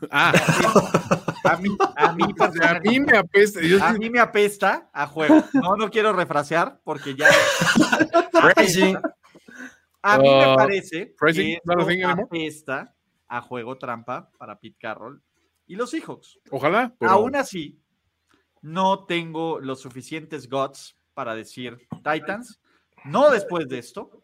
Ah, 0.10 0.34
A 1.44 1.58
mí, 1.58 1.70
a 1.96 2.14
mí, 2.14 2.24
a 2.64 2.80
mí 2.80 3.00
me 3.00 3.18
apesta. 3.18 3.62
Yo 3.62 3.84
a 3.84 3.94
sí- 3.94 4.00
mí 4.00 4.10
me 4.10 4.20
apesta 4.20 4.90
a 4.92 5.06
juego. 5.08 5.44
No, 5.54 5.76
no 5.76 5.90
quiero 5.92 6.12
refrasear 6.14 6.80
porque 6.84 7.16
ya. 7.16 7.28
A 10.02 10.18
mí 10.20 10.30
me 10.30 10.54
Uh, 10.54 10.56
parece 10.56 11.14
phrasing, 11.18 11.60
que 11.88 12.04
apesta 12.04 12.96
a 13.28 13.42
juego 13.42 13.78
trampa 13.78 14.32
para 14.38 14.60
Pete 14.60 14.78
Carroll 14.80 15.22
y 15.68 15.76
los 15.76 15.90
Seahawks. 15.92 16.40
Ojalá. 16.50 16.94
Pero... 16.98 17.12
Aún 17.12 17.36
así, 17.36 17.80
no 18.62 19.06
tengo 19.06 19.60
los 19.60 19.82
suficientes 19.82 20.50
guts 20.50 20.96
para 21.18 21.34
decir 21.34 21.80
Titans. 22.04 22.62
No 23.04 23.32
después 23.32 23.68
de 23.68 23.80
esto. 23.80 24.22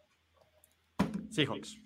Seahawks. 1.28 1.80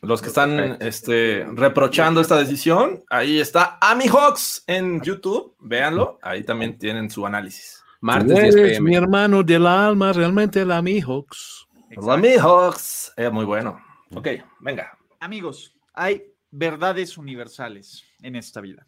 Los 0.00 0.22
que 0.22 0.28
están 0.28 0.80
este, 0.80 1.44
reprochando 1.54 2.20
esta 2.20 2.36
decisión, 2.36 3.02
ahí 3.10 3.40
está 3.40 3.78
Ami 3.80 4.06
Hawks 4.06 4.62
en 4.68 5.00
YouTube. 5.00 5.56
Véanlo, 5.58 6.20
ahí 6.22 6.44
también 6.44 6.78
tienen 6.78 7.10
su 7.10 7.26
análisis. 7.26 7.82
Martes 8.00 8.28
10 8.28 8.38
Eres 8.38 8.54
pm. 8.54 8.90
mi 8.90 8.94
hermano 8.94 9.42
del 9.42 9.66
alma, 9.66 10.12
realmente 10.12 10.64
la 10.64 10.80
mi 10.80 11.00
Hawks. 11.00 11.66
Ami 12.08 12.34
Hawks, 12.34 13.12
es 13.16 13.32
muy 13.32 13.44
bueno. 13.44 13.80
Ok, 14.14 14.28
venga. 14.60 14.96
Amigos, 15.18 15.74
hay 15.94 16.22
verdades 16.52 17.18
universales 17.18 18.04
en 18.20 18.36
esta 18.36 18.60
vida. 18.60 18.86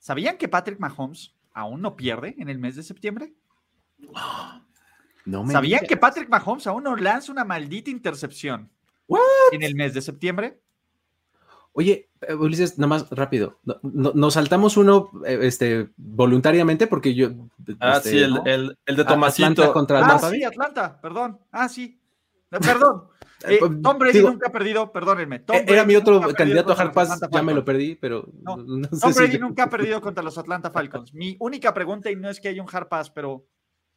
¿Sabían 0.00 0.38
que 0.38 0.48
Patrick 0.48 0.80
Mahomes 0.80 1.36
aún 1.52 1.80
no 1.82 1.94
pierde 1.94 2.34
en 2.38 2.48
el 2.48 2.58
mes 2.58 2.74
de 2.74 2.82
septiembre? 2.82 3.32
No 5.24 5.42
me 5.44 5.52
¿Sabían 5.52 5.80
digas. 5.80 5.88
que 5.88 5.96
Patrick 5.96 6.28
Mahomes 6.28 6.66
aún 6.66 6.82
no 6.84 6.96
lanza 6.96 7.32
una 7.32 7.44
maldita 7.44 7.90
intercepción 7.90 8.70
What? 9.08 9.20
en 9.52 9.62
el 9.62 9.74
mes 9.74 9.94
de 9.94 10.02
septiembre? 10.02 10.60
Oye, 11.72 12.08
eh, 12.20 12.34
Ulises, 12.34 12.78
nomás 12.78 13.08
rápido. 13.10 13.58
No- 13.64 13.80
no- 13.82 14.12
nos 14.14 14.34
saltamos 14.34 14.76
uno 14.76 15.10
eh, 15.26 15.38
este, 15.42 15.90
voluntariamente 15.96 16.86
porque 16.86 17.14
yo. 17.14 17.30
Ah, 17.80 17.96
este, 17.96 18.10
sí, 18.10 18.18
el, 18.18 18.34
¿no? 18.34 18.42
el, 18.44 18.78
el 18.86 18.96
de 18.96 19.02
Atlanta 19.02 19.06
Tomasito. 19.14 19.72
contra 19.72 19.98
Ah, 19.98 20.08
Tampa 20.08 20.26
sí, 20.30 20.36
Bay. 20.36 20.44
Atlanta, 20.44 21.00
perdón. 21.00 21.38
Ah, 21.50 21.68
sí. 21.68 22.00
Eh, 22.54 22.58
Perdón. 22.60 23.08
Eh, 23.48 23.56
pues, 23.58 23.82
Tom 23.82 23.98
Brady 23.98 24.18
digo, 24.18 24.30
nunca 24.30 24.46
ha 24.48 24.52
perdido, 24.52 24.92
perdónenme. 24.92 25.40
Tom 25.40 25.56
Eh, 25.56 25.64
Era 25.66 25.82
Brady 25.82 25.86
mi 25.88 25.96
otro 25.96 26.20
candidato 26.34 26.72
a 26.72 26.76
Hard 26.76 26.92
Pass, 26.92 27.10
Atlanta 27.10 27.36
ya 27.36 27.42
me 27.42 27.52
lo 27.52 27.64
perdí, 27.64 27.96
pero 27.96 28.28
No, 28.42 28.56
no, 28.58 28.84
sé 28.84 29.00
Tom 29.00 29.12
si- 29.12 29.18
Brady 29.18 29.38
nunca 29.40 29.64
ha 29.64 29.70
perdido 29.70 30.00
contra 30.00 30.22
los 30.22 30.38
Atlanta 30.38 30.70
Falcons. 30.70 31.12
Mi 31.12 31.36
única 31.40 31.74
pregunta, 31.74 32.12
y 32.12 32.16
no 32.16 32.30
es 32.30 32.40
que 32.40 32.46
haya 32.48 32.62
un 32.62 32.68
hard 32.72 32.86
pass, 32.86 33.10
pero 33.10 33.44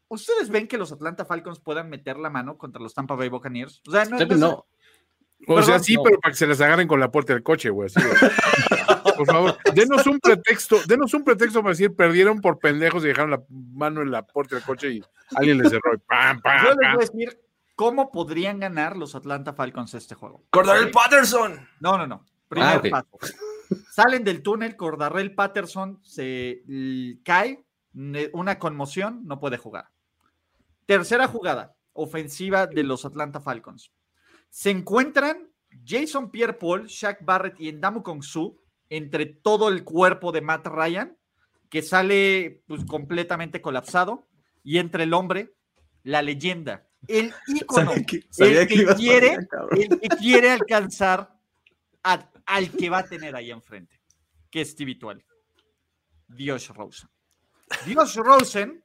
¿ustedes 0.09 0.49
ven 0.49 0.67
que 0.67 0.77
los 0.77 0.91
Atlanta 0.91 1.25
Falcons 1.25 1.59
puedan 1.59 1.89
meter 1.89 2.17
la 2.17 2.29
mano 2.29 2.57
contra 2.57 2.81
los 2.81 2.93
Tampa 2.93 3.15
Bay 3.15 3.29
Buccaneers? 3.29 3.81
O 3.87 3.91
sea, 3.91 4.05
no, 4.05 4.17
no- 4.19 4.35
no. 4.37 4.65
O 5.45 5.53
Perdón, 5.53 5.63
sea, 5.65 5.79
sí, 5.79 5.93
no. 5.95 6.01
pero 6.03 6.19
para 6.19 6.31
que 6.31 6.37
se 6.37 6.47
las 6.47 6.59
agarren 6.61 6.87
con 6.87 6.99
la 6.99 7.11
puerta 7.11 7.31
del 7.33 7.43
coche, 7.43 7.69
güey. 7.69 7.89
Por 9.17 9.25
favor, 9.25 9.57
denos 9.73 10.05
un 10.07 10.19
pretexto, 10.19 10.77
denos 10.87 11.13
un 11.13 11.23
pretexto 11.23 11.61
para 11.61 11.71
decir, 11.71 11.95
perdieron 11.95 12.39
por 12.41 12.59
pendejos 12.59 13.03
y 13.03 13.07
dejaron 13.07 13.31
la 13.31 13.43
mano 13.49 14.01
en 14.01 14.11
la 14.11 14.25
puerta 14.25 14.55
del 14.55 14.63
coche 14.63 14.91
y 14.93 15.03
alguien 15.35 15.57
les 15.59 15.69
cerró 15.71 15.93
y 15.93 15.97
pam, 15.99 16.37
Yo 16.37 16.41
pam, 16.43 16.65
les 16.65 16.75
voy 16.75 16.85
a 16.85 16.97
decir 16.97 17.39
cómo 17.75 18.11
podrían 18.11 18.59
ganar 18.59 18.95
los 18.97 19.15
Atlanta 19.15 19.53
Falcons 19.53 19.93
este 19.93 20.15
juego. 20.15 20.43
Cordarel 20.49 20.91
Patterson. 20.91 21.67
No, 21.79 21.97
no, 21.97 22.05
no. 22.07 22.25
Primer 22.47 22.67
Ah, 22.67 22.81
paso. 22.89 23.33
Salen 23.91 24.23
del 24.23 24.41
túnel, 24.41 24.75
Cordarrell 24.75 25.33
Patterson 25.35 25.99
se 26.03 26.61
cae, 27.23 27.63
una 28.33 28.57
conmoción, 28.59 29.21
no 29.25 29.39
puede 29.39 29.57
jugar. 29.57 29.89
Tercera 30.87 31.27
jugada, 31.27 31.75
ofensiva 31.93 32.65
de 32.65 32.81
los 32.83 33.05
Atlanta 33.05 33.39
Falcons. 33.39 33.91
Se 34.49 34.71
encuentran 34.71 35.51
Jason 35.85 36.31
Pierre-Paul, 36.31 36.87
Shaq 36.87 37.23
Barrett 37.23 37.59
y 37.59 37.67
Endamu 37.69 38.01
Su 38.23 38.59
entre 38.89 39.25
todo 39.25 39.67
el 39.67 39.83
cuerpo 39.83 40.31
de 40.31 40.39
Matt 40.41 40.65
Ryan, 40.67 41.17
que 41.69 41.81
sale 41.81 42.63
pues, 42.67 42.85
completamente 42.85 43.61
colapsado, 43.61 44.29
y 44.63 44.77
entre 44.77 45.03
el 45.03 45.13
hombre, 45.13 45.53
la 46.03 46.21
leyenda, 46.21 46.87
el 47.09 47.33
ícono, 47.47 47.91
Sabía 48.29 48.65
que- 48.65 48.75
el 48.75 48.87
que, 48.87 48.95
quiere, 48.95 49.29
allá, 49.31 49.47
el 49.71 49.99
que 49.99 50.07
quiere 50.07 50.51
alcanzar 50.51 51.37
a- 52.03 52.31
al 52.45 52.71
que 52.71 52.89
va 52.89 52.99
a 52.99 53.03
tener 53.07 53.35
ahí 53.35 53.51
enfrente, 53.51 53.99
que 54.49 54.61
es 54.61 54.71
Stevie. 54.71 54.97
Dios 56.29 56.69
Rosen. 56.69 57.09
Dios 57.85 58.15
Rosen 58.15 58.81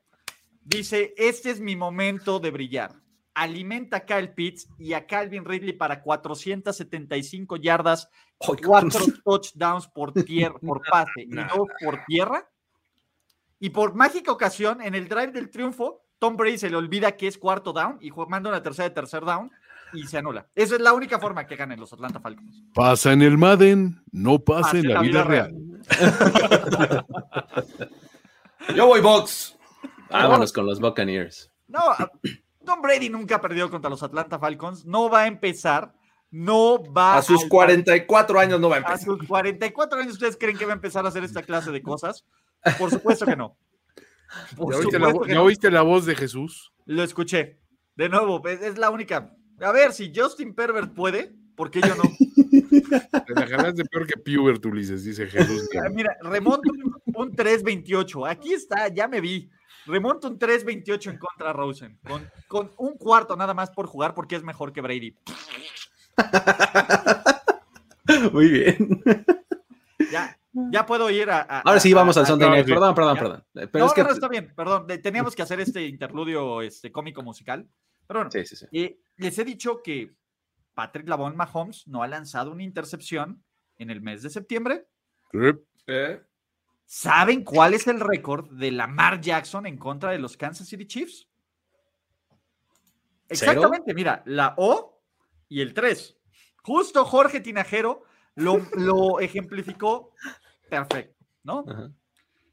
dice, 0.64 1.14
este 1.16 1.50
es 1.50 1.60
mi 1.60 1.76
momento 1.76 2.38
de 2.40 2.50
brillar. 2.50 2.94
Alimenta 3.34 3.98
a 3.98 4.04
Kyle 4.04 4.32
Pitts 4.34 4.68
y 4.78 4.92
a 4.92 5.06
Calvin 5.06 5.44
Ridley 5.44 5.72
para 5.72 6.02
475 6.02 7.56
yardas, 7.56 8.08
cuatro 8.36 8.90
touchdowns 9.24 9.88
por, 9.88 10.12
tierra, 10.12 10.58
por 10.58 10.82
pase 10.90 11.22
y 11.22 11.34
dos 11.34 11.68
por 11.82 12.04
tierra. 12.06 12.48
Y 13.58 13.70
por 13.70 13.94
mágica 13.94 14.32
ocasión, 14.32 14.82
en 14.82 14.94
el 14.94 15.08
drive 15.08 15.32
del 15.32 15.48
triunfo, 15.48 16.02
Tom 16.18 16.36
Brady 16.36 16.58
se 16.58 16.70
le 16.70 16.76
olvida 16.76 17.16
que 17.16 17.26
es 17.26 17.38
cuarto 17.38 17.72
down 17.72 17.98
y 18.00 18.10
manda 18.28 18.50
una 18.50 18.62
tercera 18.62 18.88
de 18.88 18.94
tercer 18.94 19.24
down 19.24 19.50
y 19.92 20.06
se 20.06 20.18
anula. 20.18 20.46
Esa 20.54 20.76
es 20.76 20.80
la 20.80 20.92
única 20.92 21.18
forma 21.18 21.46
que 21.46 21.56
ganen 21.56 21.78
los 21.78 21.92
Atlanta 21.92 22.20
Falcons. 22.20 22.64
Pasa 22.74 23.12
en 23.12 23.22
el 23.22 23.38
Madden, 23.38 24.02
no 24.10 24.38
pasa 24.38 24.78
en 24.78 24.88
la 24.88 25.00
vida 25.00 25.24
real. 25.24 25.54
Yo 28.76 28.86
voy 28.86 29.00
Box. 29.00 29.58
Vámonos 30.12 30.52
con 30.52 30.66
los 30.66 30.80
Buccaneers. 30.80 31.50
No, 31.68 31.80
a- 31.80 32.10
Tom 32.64 32.80
Brady 32.82 33.08
nunca 33.08 33.36
ha 33.36 33.40
perdido 33.40 33.70
contra 33.70 33.90
los 33.90 34.02
Atlanta 34.02 34.38
Falcons. 34.38 34.84
No 34.84 35.10
va 35.10 35.22
a 35.22 35.26
empezar. 35.26 35.94
No 36.30 36.82
va 36.92 37.16
A 37.18 37.22
sus 37.22 37.42
al- 37.42 37.48
44 37.48 38.38
años 38.40 38.58
no 38.60 38.68
va 38.70 38.76
a 38.76 38.78
A 38.78 38.80
empezar. 38.82 39.00
sus 39.00 39.26
44 39.28 40.00
años, 40.00 40.14
¿ustedes 40.14 40.36
creen 40.38 40.56
que 40.56 40.64
va 40.64 40.72
a 40.72 40.76
empezar 40.76 41.04
a 41.04 41.08
hacer 41.08 41.24
esta 41.24 41.42
clase 41.42 41.70
de 41.72 41.82
cosas? 41.82 42.24
Por 42.78 42.90
supuesto 42.90 43.26
que 43.26 43.36
no. 43.36 43.56
Por 44.56 44.72
¿Ya 44.72 44.78
oíste, 44.78 44.98
la, 44.98 45.12
que 45.12 45.28
ya 45.28 45.34
no. 45.34 45.42
oíste 45.42 45.70
la 45.70 45.82
voz 45.82 46.06
de 46.06 46.14
Jesús? 46.14 46.72
Lo 46.86 47.02
escuché. 47.02 47.58
De 47.96 48.08
nuevo, 48.08 48.40
es, 48.48 48.62
es 48.62 48.78
la 48.78 48.88
única. 48.90 49.34
A 49.60 49.72
ver, 49.72 49.92
si 49.92 50.10
Justin 50.14 50.54
Pervert 50.54 50.94
puede, 50.94 51.34
¿por 51.54 51.70
qué 51.70 51.82
yo 51.82 51.94
no? 51.96 52.04
Te 53.26 53.34
la 53.34 53.46
jalaste 53.46 53.84
peor 53.84 54.06
que 54.06 54.16
Pubert, 54.18 54.64
Ulises, 54.64 55.04
dice 55.04 55.26
Jesús. 55.26 55.68
Ah, 55.84 55.88
Mira, 55.94 56.16
remonto 56.22 56.62
un, 56.72 56.94
un 57.14 57.32
3.28. 57.36 58.30
Aquí 58.30 58.54
está, 58.54 58.88
ya 58.88 59.06
me 59.06 59.20
vi. 59.20 59.50
Remonta 59.86 60.28
un 60.28 60.38
3-28 60.38 61.10
en 61.10 61.18
contra 61.18 61.48
de 61.48 61.52
Rosen, 61.52 61.98
con, 62.06 62.30
con 62.48 62.70
un 62.78 62.96
cuarto 62.96 63.36
nada 63.36 63.54
más 63.54 63.70
por 63.70 63.86
jugar 63.86 64.14
porque 64.14 64.36
es 64.36 64.42
mejor 64.42 64.72
que 64.72 64.80
Brady. 64.80 65.16
Muy 68.32 68.48
bien. 68.48 69.02
Ya, 70.10 70.38
ya 70.52 70.86
puedo 70.86 71.10
ir 71.10 71.30
a. 71.30 71.40
Ahora 71.40 71.80
sí, 71.80 71.92
vamos 71.92 72.16
al 72.16 72.26
Sunday 72.26 72.50
Night. 72.50 72.66
Perdón, 72.66 72.94
perdón, 72.94 73.16
perdón. 73.16 73.44
Pero 73.52 73.68
no, 73.74 73.86
es 73.86 73.92
que... 73.92 74.02
no, 74.02 74.10
está 74.10 74.28
bien, 74.28 74.52
perdón. 74.54 74.86
Teníamos 75.02 75.34
que 75.34 75.42
hacer 75.42 75.60
este 75.60 75.86
interludio 75.86 76.62
este, 76.62 76.92
cómico 76.92 77.22
musical. 77.22 77.68
Pero 78.06 78.20
bueno, 78.20 78.30
sí, 78.30 78.44
sí, 78.44 78.56
sí. 78.56 78.66
Eh, 78.72 78.98
les 79.16 79.38
he 79.38 79.44
dicho 79.44 79.80
que 79.82 80.14
Patrick 80.74 81.08
Lavon 81.08 81.36
Mahomes 81.36 81.86
no 81.86 82.02
ha 82.02 82.08
lanzado 82.08 82.50
una 82.50 82.62
intercepción 82.62 83.42
en 83.78 83.90
el 83.90 84.00
mes 84.00 84.22
de 84.22 84.30
septiembre. 84.30 84.86
¿Saben 86.94 87.42
cuál 87.42 87.72
es 87.72 87.86
el 87.86 88.00
récord 88.00 88.50
de 88.50 88.70
Lamar 88.70 89.18
Jackson 89.18 89.64
en 89.64 89.78
contra 89.78 90.10
de 90.10 90.18
los 90.18 90.36
Kansas 90.36 90.68
City 90.68 90.86
Chiefs? 90.86 91.26
Exactamente, 93.30 93.94
mira, 93.94 94.22
la 94.26 94.52
O 94.58 95.02
y 95.48 95.62
el 95.62 95.72
3. 95.72 96.18
Justo 96.62 97.06
Jorge 97.06 97.40
Tinajero 97.40 98.02
lo, 98.34 98.60
lo 98.74 99.20
ejemplificó 99.20 100.12
perfecto, 100.68 101.24
¿no? 101.44 101.64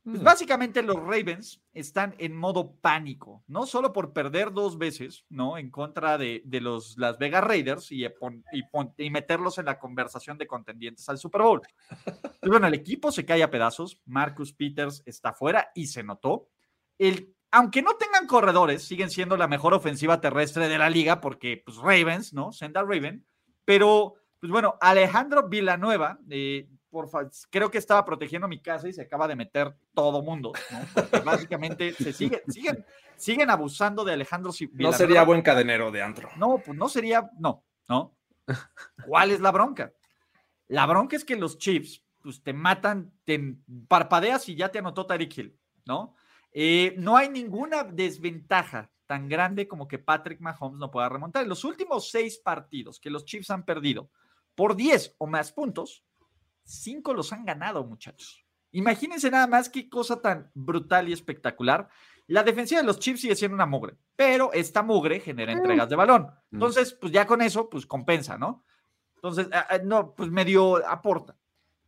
Pues 0.04 0.22
mm. 0.22 0.24
básicamente 0.24 0.82
los 0.82 0.96
Ravens 0.96 1.62
están 1.74 2.16
en 2.18 2.36
modo 2.36 2.76
pánico, 2.76 3.44
no 3.48 3.66
solo 3.66 3.92
por 3.92 4.14
perder 4.14 4.52
dos 4.54 4.78
veces, 4.78 5.26
¿no? 5.30 5.58
En 5.58 5.70
contra 5.70 6.18
de, 6.18 6.42
los 6.62 6.98
Las 6.98 7.18
Vegas 7.18 7.44
Raiders 7.44 7.92
y, 7.92 8.06
y, 8.06 9.10
meterlos 9.10 9.58
en 9.58 9.66
la 9.66 9.78
conversación 9.78 10.38
de 10.38 10.48
contendientes 10.48 11.08
al 11.10 11.18
Super 11.18 11.42
Bowl. 11.42 11.62
Pues 12.40 12.50
bueno, 12.50 12.68
el 12.68 12.74
equipo 12.74 13.12
se 13.12 13.26
cae 13.26 13.44
a 13.44 13.52
pedazos, 13.52 14.02
Marcus 14.06 14.54
Peters 14.54 15.04
está 15.06 15.34
fuera 15.34 15.72
y 15.76 15.88
se 15.88 16.04
notó. 16.04 16.48
El, 16.98 17.36
aunque 17.52 17.82
no 17.82 17.96
tengan 17.96 18.28
corredores, 18.28 18.84
siguen 18.84 19.10
siendo 19.10 19.36
la 19.36 19.48
mejor 19.48 19.74
ofensiva 19.74 20.22
terrestre 20.22 20.70
de 20.70 20.78
la 20.78 20.90
liga 20.90 21.20
porque, 21.20 21.62
pues, 21.66 21.78
Ravens, 21.78 22.34
¿no? 22.34 22.54
Senda 22.54 22.82
Raven, 22.82 23.26
pero 23.66 24.16
pues 24.40 24.52
bueno, 24.52 24.78
Alejandro 24.80 25.50
Villanueva, 25.50 26.18
eh, 26.30 26.70
por 26.90 27.10
creo 27.49 27.70
que 27.72 27.78
estaba 27.78 28.03
protegiendo 28.06 28.48
mi 28.48 28.61
casa 28.61 28.88
y 28.88 28.94
se 28.94 29.02
acaba 29.02 29.28
de 29.28 29.36
meter 29.36 29.76
todo 29.94 30.22
mundo, 30.22 30.52
¿no? 30.72 31.24
básicamente 31.24 31.94
se 31.94 32.14
siguen, 32.14 32.41
siguen, 32.48 32.86
siguen 33.16 33.49
abusando 33.49 34.03
de 34.03 34.14
Alejandro 34.14 34.52
Villanueva. 34.52 34.91
No 34.91 34.98
sería 34.98 35.24
buen 35.24 35.41
cadenero 35.41 35.91
de 35.91 36.02
antro. 36.02 36.30
No, 36.38 36.61
pues 36.64 36.78
no 36.78 36.90
sería, 36.90 37.30
no, 37.38 37.64
no. 37.88 38.16
¿Cuál 39.07 39.32
es 39.32 39.40
la 39.40 39.52
bronca? 39.52 39.94
La 40.68 40.86
bronca 40.86 41.16
es 41.16 41.26
que 41.26 41.36
los 41.36 41.57
Chiefs, 41.57 42.03
pues 42.22 42.41
te 42.44 42.53
matan, 42.53 43.11
te 43.26 43.57
parpadeas 43.88 44.49
y 44.49 44.56
ya 44.56 44.70
te 44.70 44.80
anotó 44.80 45.06
Tariq 45.06 45.38
Hill, 45.38 45.60
¿no? 45.86 46.16
Eh, 46.52 46.95
no 46.98 47.16
hay 47.16 47.30
ninguna 47.30 47.84
desventaja 47.84 48.91
tan 49.06 49.28
grande 49.28 49.68
como 49.68 49.88
que 49.88 49.98
Patrick 49.98 50.40
Mahomes 50.40 50.80
no 50.80 50.91
pueda 50.91 51.10
remontar. 51.10 51.44
En 51.44 51.49
los 51.49 51.64
últimos 51.64 52.11
seis 52.11 52.38
partidos 52.38 52.99
que 52.99 53.10
los 53.10 53.26
Chiefs 53.26 53.49
han 53.49 53.66
perdido, 53.66 54.11
por 54.53 54.76
10 54.76 55.16
o 55.18 55.26
más 55.26 55.52
puntos, 55.52 56.03
5 56.70 57.14
los 57.14 57.34
han 57.34 57.46
ganado, 57.46 57.84
muchachos. 57.84 58.46
Imagínense 58.72 59.32
nada 59.32 59.48
más 59.48 59.70
qué 59.70 59.90
cosa 59.90 60.22
tan 60.22 60.52
brutal 60.54 61.10
y 61.10 61.14
espectacular. 61.14 61.90
La 62.28 62.44
defensiva 62.44 62.82
de 62.82 62.88
los 62.88 63.00
Chiefs 63.00 63.22
sigue 63.22 63.36
siendo 63.36 63.56
una 63.56 63.66
mugre, 63.66 63.98
pero 64.16 64.54
esta 64.54 64.84
mugre 64.84 65.20
genera 65.20 65.52
entregas 65.52 65.90
de 65.90 65.96
balón. 65.96 66.28
Mm. 66.52 66.56
Entonces, 66.56 66.94
pues 66.94 67.12
ya 67.12 67.26
con 67.26 67.41
eso, 67.41 67.70
pues 67.70 67.88
compensa, 67.88 68.38
¿no? 68.38 68.64
Entonces, 69.16 69.50
no, 69.84 70.14
pues 70.14 70.30
medio 70.30 70.88
aporta. 70.88 71.36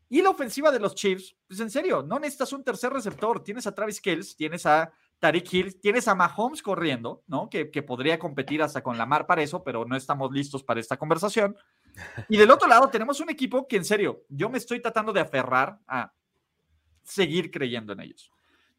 Y 0.10 0.22
la 0.22 0.32
ofensiva 0.32 0.72
de 0.72 0.80
los 0.80 0.96
Chiefs, 0.96 1.38
pues 1.48 1.60
en 1.60 1.70
serio, 1.70 2.04
no 2.04 2.20
necesitas 2.20 2.52
un 2.52 2.64
tercer 2.64 2.92
receptor. 2.92 3.44
Tienes 3.44 3.68
a 3.68 3.74
Travis 3.74 4.02
Kells, 4.02 4.36
tienes 4.36 4.66
a 4.66 4.92
Tariq 5.20 5.54
Hill, 5.54 5.80
tienes 5.80 6.08
a 6.08 6.16
Mahomes 6.16 6.62
corriendo, 6.62 7.24
¿no? 7.28 7.50
Que, 7.50 7.70
que 7.70 7.84
podría 7.84 8.20
competir 8.20 8.62
hasta 8.62 8.82
con 8.82 8.98
Lamar 8.98 9.28
para 9.28 9.44
eso, 9.44 9.64
pero 9.64 9.86
no 9.86 9.96
estamos 9.96 10.32
listos 10.32 10.64
para 10.64 10.80
esta 10.80 10.98
conversación. 10.98 11.56
Y 12.30 12.38
del 12.38 12.52
otro 12.52 12.68
lado 12.68 12.90
tenemos 12.90 13.20
un 13.20 13.30
equipo 13.30 13.68
que 13.68 13.78
en 13.78 13.86
serio, 13.86 14.24
yo 14.30 14.50
me 14.50 14.58
estoy 14.58 14.82
tratando 14.82 15.14
de 15.14 15.22
aferrar 15.22 15.80
a 15.88 16.14
seguir 17.04 17.52
creyendo 17.52 17.94
en 17.94 18.02
ellos. 18.02 18.32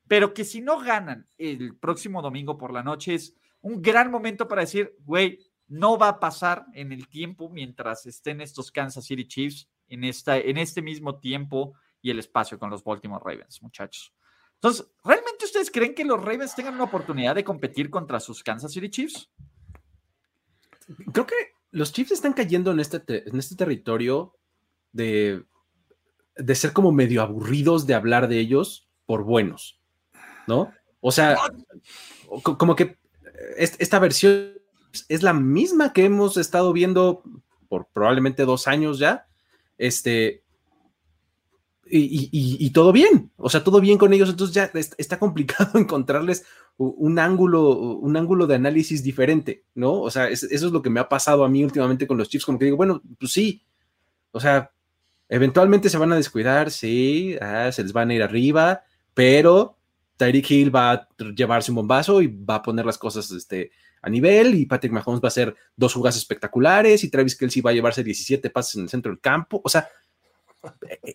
Pero 0.08 0.34
que 0.34 0.44
si 0.44 0.60
no 0.60 0.78
ganan 0.78 1.26
el 1.38 1.76
próximo 1.76 2.22
domingo 2.22 2.58
por 2.58 2.72
la 2.72 2.82
noche 2.82 3.14
es 3.14 3.34
un 3.60 3.80
gran 3.80 4.10
momento 4.10 4.48
para 4.48 4.62
decir, 4.62 4.94
güey, 5.00 5.38
no 5.68 5.96
va 5.96 6.08
a 6.08 6.20
pasar 6.20 6.66
en 6.74 6.92
el 6.92 7.08
tiempo 7.08 7.48
mientras 7.48 8.04
estén 8.06 8.40
estos 8.40 8.70
Kansas 8.70 9.06
City 9.06 9.26
Chiefs 9.26 9.68
en, 9.88 10.04
esta, 10.04 10.36
en 10.36 10.58
este 10.58 10.82
mismo 10.82 11.18
tiempo 11.18 11.74
y 12.02 12.10
el 12.10 12.18
espacio 12.18 12.58
con 12.58 12.68
los 12.68 12.84
Baltimore 12.84 13.22
Ravens, 13.24 13.62
muchachos. 13.62 14.12
Entonces, 14.54 14.86
¿realmente 15.02 15.44
ustedes 15.44 15.70
creen 15.70 15.94
que 15.94 16.04
los 16.04 16.22
Ravens 16.22 16.54
tengan 16.54 16.74
una 16.74 16.84
oportunidad 16.84 17.34
de 17.34 17.44
competir 17.44 17.90
contra 17.90 18.20
sus 18.20 18.42
Kansas 18.42 18.72
City 18.72 18.90
Chiefs? 18.90 19.30
Creo 21.12 21.26
que 21.26 21.34
los 21.72 21.92
Chiefs 21.92 22.12
están 22.12 22.34
cayendo 22.34 22.70
en 22.70 22.80
este, 22.80 23.02
en 23.28 23.38
este 23.38 23.56
territorio 23.56 24.36
de, 24.92 25.42
de 26.36 26.54
ser 26.54 26.72
como 26.72 26.92
medio 26.92 27.22
aburridos 27.22 27.86
de 27.86 27.94
hablar 27.94 28.28
de 28.28 28.38
ellos 28.38 28.88
por 29.06 29.24
buenos, 29.24 29.80
¿no? 30.46 30.72
O 31.00 31.10
sea, 31.10 31.36
como 32.42 32.76
que 32.76 32.98
esta 33.56 33.98
versión 33.98 34.52
es 35.08 35.22
la 35.22 35.32
misma 35.32 35.92
que 35.92 36.04
hemos 36.04 36.36
estado 36.36 36.72
viendo 36.72 37.22
por 37.68 37.88
probablemente 37.92 38.44
dos 38.44 38.68
años 38.68 38.98
ya, 38.98 39.26
este, 39.78 40.44
y, 41.84 42.70
todo 42.70 42.92
bien, 42.92 43.32
o 43.36 43.50
sea, 43.50 43.64
todo 43.64 43.80
bien 43.80 43.98
con 43.98 44.12
ellos, 44.12 44.30
entonces 44.30 44.54
ya 44.54 44.70
está 44.96 45.18
complicado 45.18 45.72
encontrarles 45.78 46.44
un 46.90 47.18
ángulo, 47.18 47.70
un 47.98 48.16
ángulo 48.16 48.46
de 48.46 48.54
análisis 48.54 49.02
diferente, 49.02 49.64
¿no? 49.74 50.00
O 50.00 50.10
sea, 50.10 50.28
eso 50.28 50.46
es 50.50 50.62
lo 50.62 50.82
que 50.82 50.90
me 50.90 51.00
ha 51.00 51.08
pasado 51.08 51.44
a 51.44 51.48
mí 51.48 51.62
últimamente 51.64 52.06
con 52.06 52.18
los 52.18 52.28
Chiefs, 52.28 52.44
como 52.44 52.58
que 52.58 52.66
digo, 52.66 52.76
bueno, 52.76 53.02
pues 53.18 53.32
sí, 53.32 53.62
o 54.30 54.40
sea, 54.40 54.70
eventualmente 55.28 55.88
se 55.88 55.98
van 55.98 56.12
a 56.12 56.16
descuidar, 56.16 56.70
sí, 56.70 57.36
ah, 57.40 57.70
se 57.72 57.82
les 57.82 57.92
van 57.92 58.10
a 58.10 58.14
ir 58.14 58.22
arriba, 58.22 58.82
pero 59.14 59.78
Tyreek 60.16 60.50
Hill 60.50 60.74
va 60.74 60.92
a 60.92 61.08
llevarse 61.34 61.70
un 61.70 61.76
bombazo 61.76 62.22
y 62.22 62.26
va 62.26 62.56
a 62.56 62.62
poner 62.62 62.86
las 62.86 62.98
cosas 62.98 63.30
este, 63.30 63.70
a 64.02 64.10
nivel 64.10 64.54
y 64.54 64.66
Patrick 64.66 64.92
Mahomes 64.92 65.22
va 65.22 65.26
a 65.26 65.28
hacer 65.28 65.54
dos 65.76 65.94
jugadas 65.94 66.16
espectaculares 66.16 67.04
y 67.04 67.10
Travis 67.10 67.36
Kelsey 67.36 67.62
va 67.62 67.70
a 67.70 67.74
llevarse 67.74 68.04
17 68.04 68.50
pases 68.50 68.76
en 68.76 68.82
el 68.82 68.88
centro 68.88 69.12
del 69.12 69.20
campo, 69.20 69.60
o 69.64 69.68
sea, 69.68 69.88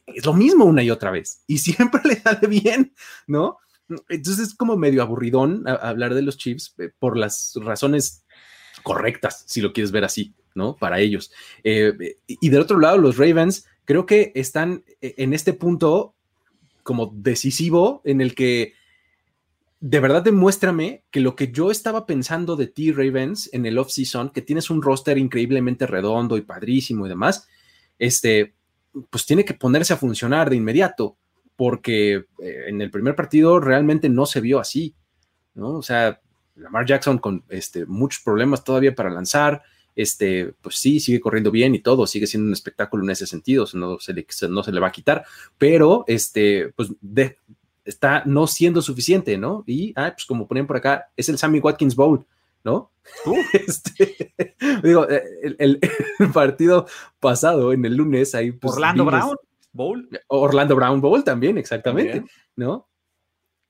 es 0.06 0.26
lo 0.26 0.34
mismo 0.34 0.65
una 0.65 0.84
y 0.84 0.91
otra 0.91 1.11
vez 1.11 1.44
y 1.48 1.57
siempre 1.60 2.02
le 2.03 2.19
sale 2.19 2.48
bien, 2.48 2.94
¿no? 3.27 3.60
Entonces 4.09 4.49
es 4.49 4.55
como 4.55 4.77
medio 4.77 5.01
aburridón 5.01 5.64
hablar 5.68 6.14
de 6.14 6.22
los 6.22 6.38
Chiefs 6.38 6.76
eh, 6.77 6.89
por 6.99 7.18
las 7.18 7.53
razones 7.61 8.26
correctas, 8.84 9.43
si 9.47 9.61
lo 9.61 9.73
quieres 9.73 9.91
ver 9.91 10.03
así, 10.03 10.34
¿no? 10.55 10.76
Para 10.76 10.99
ellos. 10.99 11.31
Eh, 11.64 12.18
y 12.27 12.49
del 12.49 12.61
otro 12.61 12.80
lado, 12.80 12.97
los 12.97 13.18
Ravens 13.18 13.65
creo 13.85 14.05
que 14.05 14.31
están 14.35 14.84
eh, 15.01 15.15
en 15.18 15.34
este 15.34 15.53
punto 15.53 16.15
como 16.84 17.11
decisivo 17.14 18.01
en 18.05 18.22
el 18.22 18.35
que 18.35 18.73
de 19.80 19.99
verdad 19.99 20.23
demuéstrame 20.23 21.03
que 21.11 21.19
lo 21.19 21.35
que 21.35 21.51
yo 21.51 21.69
estaba 21.69 22.05
pensando 22.05 22.55
de 22.55 22.68
ti, 22.68 22.91
Ravens, 22.91 23.49
en 23.53 23.65
el 23.65 23.77
off-season, 23.77 24.31
que 24.31 24.41
tienes 24.41 24.69
un 24.69 24.81
roster 24.81 25.18
increíblemente 25.18 25.85
redondo 25.85 26.38
y 26.38 26.41
padrísimo 26.41 27.05
y 27.05 27.09
demás, 27.09 27.47
este, 27.99 28.55
pues 29.09 29.26
tiene 29.26 29.45
que 29.45 29.53
ponerse 29.53 29.93
a 29.93 29.97
funcionar 29.97 30.49
de 30.49 30.55
inmediato, 30.55 31.18
porque 31.57 32.25
eh, 32.39 32.65
en 32.67 32.81
el 32.81 32.89
primer 32.89 33.15
partido 33.15 33.59
realmente 33.59 34.07
no 34.07 34.25
se 34.25 34.39
vio 34.39 34.59
así, 34.59 34.95
¿no? 35.55 35.71
O 35.71 35.81
sea, 35.81 36.21
Lamar 36.55 36.85
Jackson 36.85 37.17
con 37.17 37.43
este, 37.49 37.85
muchos 37.85 38.23
problemas 38.23 38.63
todavía 38.63 38.95
para 38.95 39.09
lanzar, 39.09 39.63
este, 39.95 40.53
pues 40.61 40.75
sí, 40.75 40.99
sigue 40.99 41.19
corriendo 41.19 41.51
bien 41.51 41.73
y 41.75 41.79
todo, 41.79 42.05
sigue 42.05 42.27
siendo 42.27 42.47
un 42.47 42.53
espectáculo 42.53 43.03
en 43.03 43.09
ese 43.09 43.25
sentido, 43.25 43.65
no 43.73 43.99
se 43.99 44.13
le, 44.13 44.25
no 44.49 44.63
se 44.63 44.71
le 44.71 44.79
va 44.79 44.88
a 44.88 44.91
quitar, 44.91 45.25
pero 45.57 46.05
este, 46.07 46.71
pues 46.75 46.91
está 47.84 48.21
no 48.25 48.45
siendo 48.45 48.81
suficiente, 48.84 49.38
¿no? 49.38 49.63
Y, 49.65 49.93
ah, 49.95 50.11
pues 50.13 50.25
como 50.25 50.47
ponen 50.47 50.67
por 50.67 50.77
acá, 50.77 51.09
es 51.17 51.27
el 51.29 51.39
Sammy 51.39 51.59
Watkins 51.59 51.95
Bowl, 51.95 52.25
¿no? 52.63 52.91
Este, 53.53 54.34
digo, 54.84 55.09
eh, 55.09 55.23
el, 55.57 55.79
partido 56.31 56.85
pasado, 57.19 57.73
en 57.73 57.84
el 57.85 57.95
lunes, 57.95 58.35
ahí. 58.35 58.51
Pues, 58.51 58.75
Orlando 58.75 59.05
Brown 59.05 59.38
Bowl. 59.72 60.10
Orlando 60.27 60.76
Brown 60.76 61.02
Bowl 61.02 61.23
también, 61.23 61.57
exactamente, 61.57 62.23
¿no? 62.56 62.88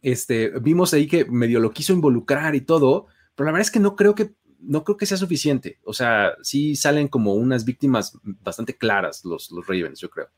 Este, 0.02 0.50
vimos 0.60 0.94
ahí 0.94 1.08
que 1.08 1.26
medio 1.26 1.60
lo 1.60 1.72
quiso 1.72 1.94
involucrar 1.94 2.56
y 2.56 2.62
todo, 2.62 3.08
pero 3.36 3.46
la 3.46 3.52
verdad 3.52 3.68
es 3.68 3.72
que 3.72 3.80
no 3.80 3.96
creo 3.96 4.16
que 4.16 4.36
no 4.60 4.84
creo 4.84 4.98
que 4.98 5.06
sea 5.06 5.18
suficiente. 5.18 5.80
O 5.84 5.94
sea, 5.94 6.34
sí 6.42 6.76
salen 6.76 7.08
como 7.08 7.36
unas 7.36 7.66
víctimas 7.66 8.18
bastante 8.24 8.76
claras 8.76 9.24
los, 9.24 9.52
los 9.52 9.66
Ravens, 9.68 10.00
yo 10.00 10.10
creo. 10.10 10.30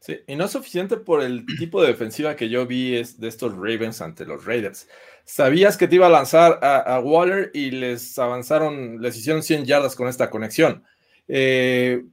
Sí, 0.00 0.20
y 0.26 0.36
no 0.36 0.44
es 0.44 0.52
suficiente 0.52 0.96
por 0.96 1.22
el 1.22 1.44
tipo 1.58 1.82
de 1.82 1.88
defensiva 1.88 2.36
que 2.36 2.48
yo 2.48 2.66
vi 2.66 2.96
es 2.96 3.18
de 3.18 3.28
estos 3.28 3.52
Ravens 3.52 4.00
ante 4.00 4.24
los 4.24 4.44
Raiders. 4.44 4.88
Sabías 5.24 5.76
que 5.76 5.88
te 5.88 5.96
iba 5.96 6.06
a 6.06 6.10
lanzar 6.10 6.60
a, 6.62 7.00
Waller 7.00 7.50
y 7.52 7.72
les 7.72 8.18
avanzaron, 8.18 9.02
les 9.02 9.16
hicieron 9.16 9.42
100 9.42 9.64
yardas 9.64 9.96
con 9.96 10.08
esta 10.08 10.30
conexión. 10.30 10.84
Eh, 11.26 12.04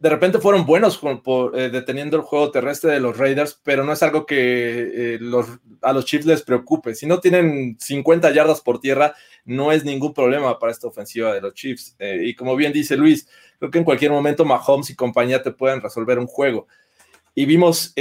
de 0.00 0.08
repente 0.08 0.38
fueron 0.38 0.64
buenos 0.64 0.98
por, 0.98 1.58
eh, 1.58 1.70
deteniendo 1.70 2.16
el 2.16 2.22
juego 2.22 2.52
terrestre 2.52 2.92
de 2.92 3.00
los 3.00 3.18
Raiders, 3.18 3.60
pero 3.64 3.84
no 3.84 3.92
es 3.92 4.02
algo 4.02 4.26
que 4.26 5.16
eh, 5.16 5.20
a 5.82 5.92
los 5.92 6.04
Chiefs 6.04 6.26
les 6.26 6.42
preocupe. 6.42 6.94
Si 6.94 7.06
no 7.06 7.18
tienen 7.18 7.76
50 7.80 8.30
yardas 8.30 8.60
por 8.60 8.80
tierra, 8.80 9.14
no 9.44 9.72
es 9.72 9.84
ningún 9.84 10.14
problema 10.14 10.58
para 10.58 10.70
esta 10.70 10.86
ofensiva 10.86 11.34
de 11.34 11.40
los 11.40 11.54
Chiefs. 11.54 11.96
Eh, 11.98 12.22
y 12.26 12.34
como 12.34 12.54
bien 12.54 12.72
dice 12.72 12.96
Luis, 12.96 13.28
creo 13.58 13.70
que 13.70 13.78
en 13.78 13.84
cualquier 13.84 14.12
momento 14.12 14.44
Mahomes 14.44 14.90
y 14.90 14.94
compañía 14.94 15.42
te 15.42 15.50
pueden 15.50 15.80
resolver 15.80 16.18
un 16.18 16.28
juego. 16.28 16.68
Y 17.34 17.46
vimos 17.46 17.94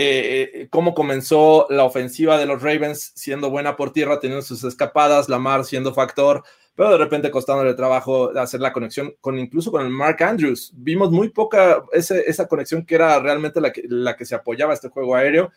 cómo 0.71 0.95
comenzó 0.95 1.67
la 1.69 1.83
ofensiva 1.83 2.39
de 2.39 2.47
los 2.47 2.59
Ravens 2.59 3.11
siendo 3.13 3.51
buena 3.51 3.75
por 3.75 3.93
tierra, 3.93 4.19
teniendo 4.19 4.41
sus 4.41 4.63
escapadas, 4.63 5.29
Lamar 5.29 5.63
siendo 5.63 5.93
factor, 5.93 6.43
pero 6.77 6.91
de 6.91 6.99
repente 6.99 7.31
costándole 7.31 7.73
trabajo 7.73 8.29
hacer 8.37 8.59
la 8.59 8.71
conexión 8.71 9.15
con 9.19 9.39
incluso 9.39 9.71
con 9.71 9.83
el 9.83 9.89
Mark 9.89 10.21
Andrews. 10.21 10.71
Vimos 10.75 11.09
muy 11.09 11.29
poca 11.29 11.83
esa 11.91 12.47
conexión 12.47 12.85
que 12.85 12.93
era 12.93 13.19
realmente 13.19 13.59
la 13.59 13.73
que, 13.73 13.81
la 13.89 14.15
que 14.15 14.27
se 14.27 14.35
apoyaba 14.35 14.75
este 14.75 14.89
juego 14.89 15.15
aéreo. 15.15 15.51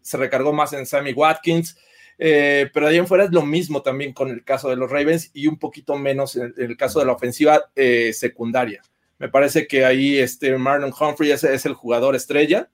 Se 0.00 0.16
recargó 0.16 0.52
más 0.52 0.72
en 0.72 0.86
Sammy 0.86 1.12
Watkins. 1.12 1.76
Eh, 2.18 2.70
pero 2.72 2.86
ahí 2.86 2.98
en 2.98 3.08
fuera 3.08 3.24
es 3.24 3.32
lo 3.32 3.44
mismo 3.44 3.82
también 3.82 4.12
con 4.12 4.30
el 4.30 4.44
caso 4.44 4.70
de 4.70 4.76
los 4.76 4.88
Ravens 4.88 5.32
y 5.34 5.48
un 5.48 5.58
poquito 5.58 5.98
menos 5.98 6.36
en, 6.36 6.54
el 6.56 6.76
caso 6.76 7.00
de 7.00 7.06
la 7.06 7.14
ofensiva 7.14 7.72
eh, 7.74 8.12
secundaria. 8.12 8.80
Me 9.18 9.28
parece 9.28 9.66
que 9.66 9.84
ahí 9.84 10.18
este 10.18 10.56
Marlon 10.56 10.94
Humphrey 10.96 11.32
es 11.32 11.66
el 11.66 11.74
jugador 11.74 12.14
estrella 12.14 12.70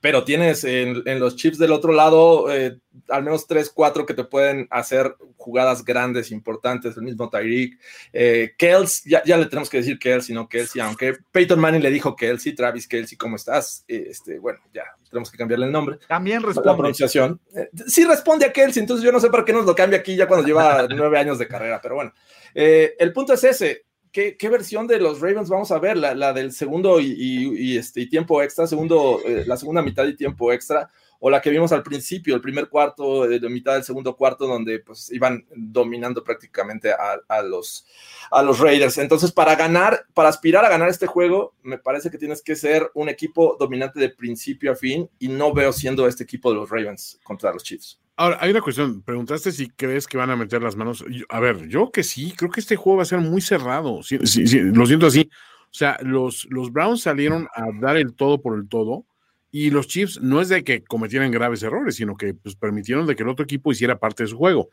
pero 0.00 0.24
tienes 0.24 0.64
en, 0.64 1.02
los 1.20 1.36
chips 1.36 1.58
del 1.58 1.72
otro 1.72 1.92
lado 1.92 2.50
eh, 2.52 2.78
al 3.08 3.22
menos 3.22 3.46
tres, 3.46 3.70
cuatro 3.70 4.06
que 4.06 4.14
te 4.14 4.24
pueden 4.24 4.66
hacer 4.70 5.14
jugadas 5.36 5.84
grandes, 5.84 6.30
importantes, 6.30 6.96
el 6.96 7.02
mismo 7.02 7.28
Tyreek. 7.28 7.78
Eh, 8.12 8.52
Kels, 8.56 9.04
ya, 9.04 9.22
le 9.24 9.46
tenemos 9.46 9.68
que 9.68 9.78
decir 9.78 9.98
Kelsey, 9.98 10.34
no 10.34 10.48
Kelsey, 10.48 10.80
aunque 10.80 11.14
Peyton 11.30 11.60
Manning 11.60 11.82
le 11.82 11.90
dijo 11.90 12.16
Kelsey, 12.16 12.54
Travis 12.54 12.88
Kelsey, 12.88 13.18
¿cómo 13.18 13.36
estás? 13.36 13.84
Este, 13.86 14.38
bueno, 14.38 14.60
ya 14.72 14.84
tenemos 15.08 15.30
que 15.30 15.38
cambiarle 15.38 15.66
el 15.66 15.72
nombre. 15.72 15.98
También 16.08 16.42
responde. 16.42 16.70
La 16.70 16.76
pronunciación. 16.76 17.40
Eh, 17.54 17.68
sí 17.86 18.04
responde 18.04 18.46
a 18.46 18.52
Kelsey, 18.52 18.80
entonces 18.80 19.04
yo 19.04 19.12
no 19.12 19.20
sé 19.20 19.28
para 19.28 19.44
qué 19.44 19.52
nos 19.52 19.66
lo 19.66 19.74
cambia 19.74 19.98
aquí 19.98 20.16
ya 20.16 20.26
cuando 20.26 20.46
lleva 20.46 20.86
nueve 20.90 21.18
años 21.18 21.38
de 21.38 21.46
carrera, 21.46 21.80
pero 21.82 21.96
bueno. 21.96 22.12
el 22.54 23.12
punto 23.12 23.34
es 23.34 23.44
ese 23.44 23.84
¿Qué, 24.12 24.36
versión 24.50 24.88
de 24.88 24.98
los 24.98 25.20
Ravens 25.20 25.48
vamos 25.48 25.70
a 25.70 25.78
ver? 25.78 25.96
La, 25.96 26.32
del 26.32 26.52
segundo 26.52 26.98
y, 27.00 27.76
este, 27.76 28.06
tiempo 28.06 28.42
extra, 28.42 28.66
segundo, 28.66 29.20
eh, 29.24 29.44
la 29.46 29.56
segunda 29.56 29.82
mitad 29.82 30.04
y 30.06 30.16
tiempo 30.16 30.52
extra, 30.52 30.90
o 31.20 31.30
la 31.30 31.40
que 31.40 31.50
vimos 31.50 31.70
al 31.70 31.84
principio, 31.84 32.34
el 32.34 32.40
primer 32.40 32.68
cuarto, 32.68 33.28
de 33.28 33.48
mitad 33.48 33.74
del 33.74 33.84
segundo 33.84 34.16
cuarto, 34.16 34.48
donde 34.48 34.80
pues 34.80 35.12
iban 35.12 35.46
dominando 35.54 36.24
prácticamente 36.24 36.92
a, 36.92 37.42
los, 37.42 37.86
a 38.32 38.42
los 38.42 38.58
Raiders. 38.58 38.98
Entonces, 38.98 39.30
para 39.30 39.54
ganar, 39.54 40.06
para 40.12 40.30
aspirar 40.30 40.64
a 40.64 40.70
ganar 40.70 40.88
este 40.88 41.06
juego, 41.06 41.54
me 41.62 41.78
parece 41.78 42.10
que 42.10 42.18
tienes 42.18 42.42
que 42.42 42.56
ser 42.56 42.90
un 42.94 43.08
equipo 43.08 43.56
dominante 43.60 44.00
de 44.00 44.08
principio 44.08 44.72
a 44.72 44.76
fin, 44.76 45.08
y 45.20 45.28
no 45.28 45.52
veo 45.52 45.72
siendo 45.72 46.08
este 46.08 46.24
equipo 46.24 46.50
de 46.50 46.56
los 46.56 46.70
Ravens 46.70 47.20
contra 47.22 47.52
los 47.52 47.62
Chiefs. 47.62 48.00
Ahora, 48.20 48.36
hay 48.42 48.50
una 48.50 48.60
cuestión. 48.60 49.00
Preguntaste 49.00 49.50
si 49.50 49.70
crees 49.70 50.06
que 50.06 50.18
van 50.18 50.28
a 50.28 50.36
meter 50.36 50.60
las 50.60 50.76
manos. 50.76 51.02
A 51.30 51.40
ver, 51.40 51.66
yo 51.68 51.90
que 51.90 52.02
sí, 52.02 52.34
creo 52.36 52.50
que 52.50 52.60
este 52.60 52.76
juego 52.76 52.98
va 52.98 53.04
a 53.04 53.06
ser 53.06 53.18
muy 53.18 53.40
cerrado. 53.40 54.00
lo 54.02 54.86
siento 54.86 55.06
así. 55.06 55.30
O 55.62 55.72
sea, 55.72 55.96
los, 56.02 56.46
los 56.50 56.70
Browns 56.70 57.00
salieron 57.00 57.48
a 57.54 57.64
dar 57.80 57.96
el 57.96 58.12
todo 58.12 58.42
por 58.42 58.58
el 58.58 58.68
todo 58.68 59.06
y 59.50 59.70
los 59.70 59.86
Chiefs 59.86 60.20
no 60.20 60.42
es 60.42 60.50
de 60.50 60.62
que 60.64 60.84
cometieran 60.84 61.30
graves 61.30 61.62
errores, 61.62 61.96
sino 61.96 62.14
que 62.14 62.34
pues, 62.34 62.56
permitieron 62.56 63.06
de 63.06 63.16
que 63.16 63.22
el 63.22 63.30
otro 63.30 63.44
equipo 63.44 63.72
hiciera 63.72 63.98
parte 63.98 64.24
de 64.24 64.28
su 64.28 64.36
juego. 64.36 64.68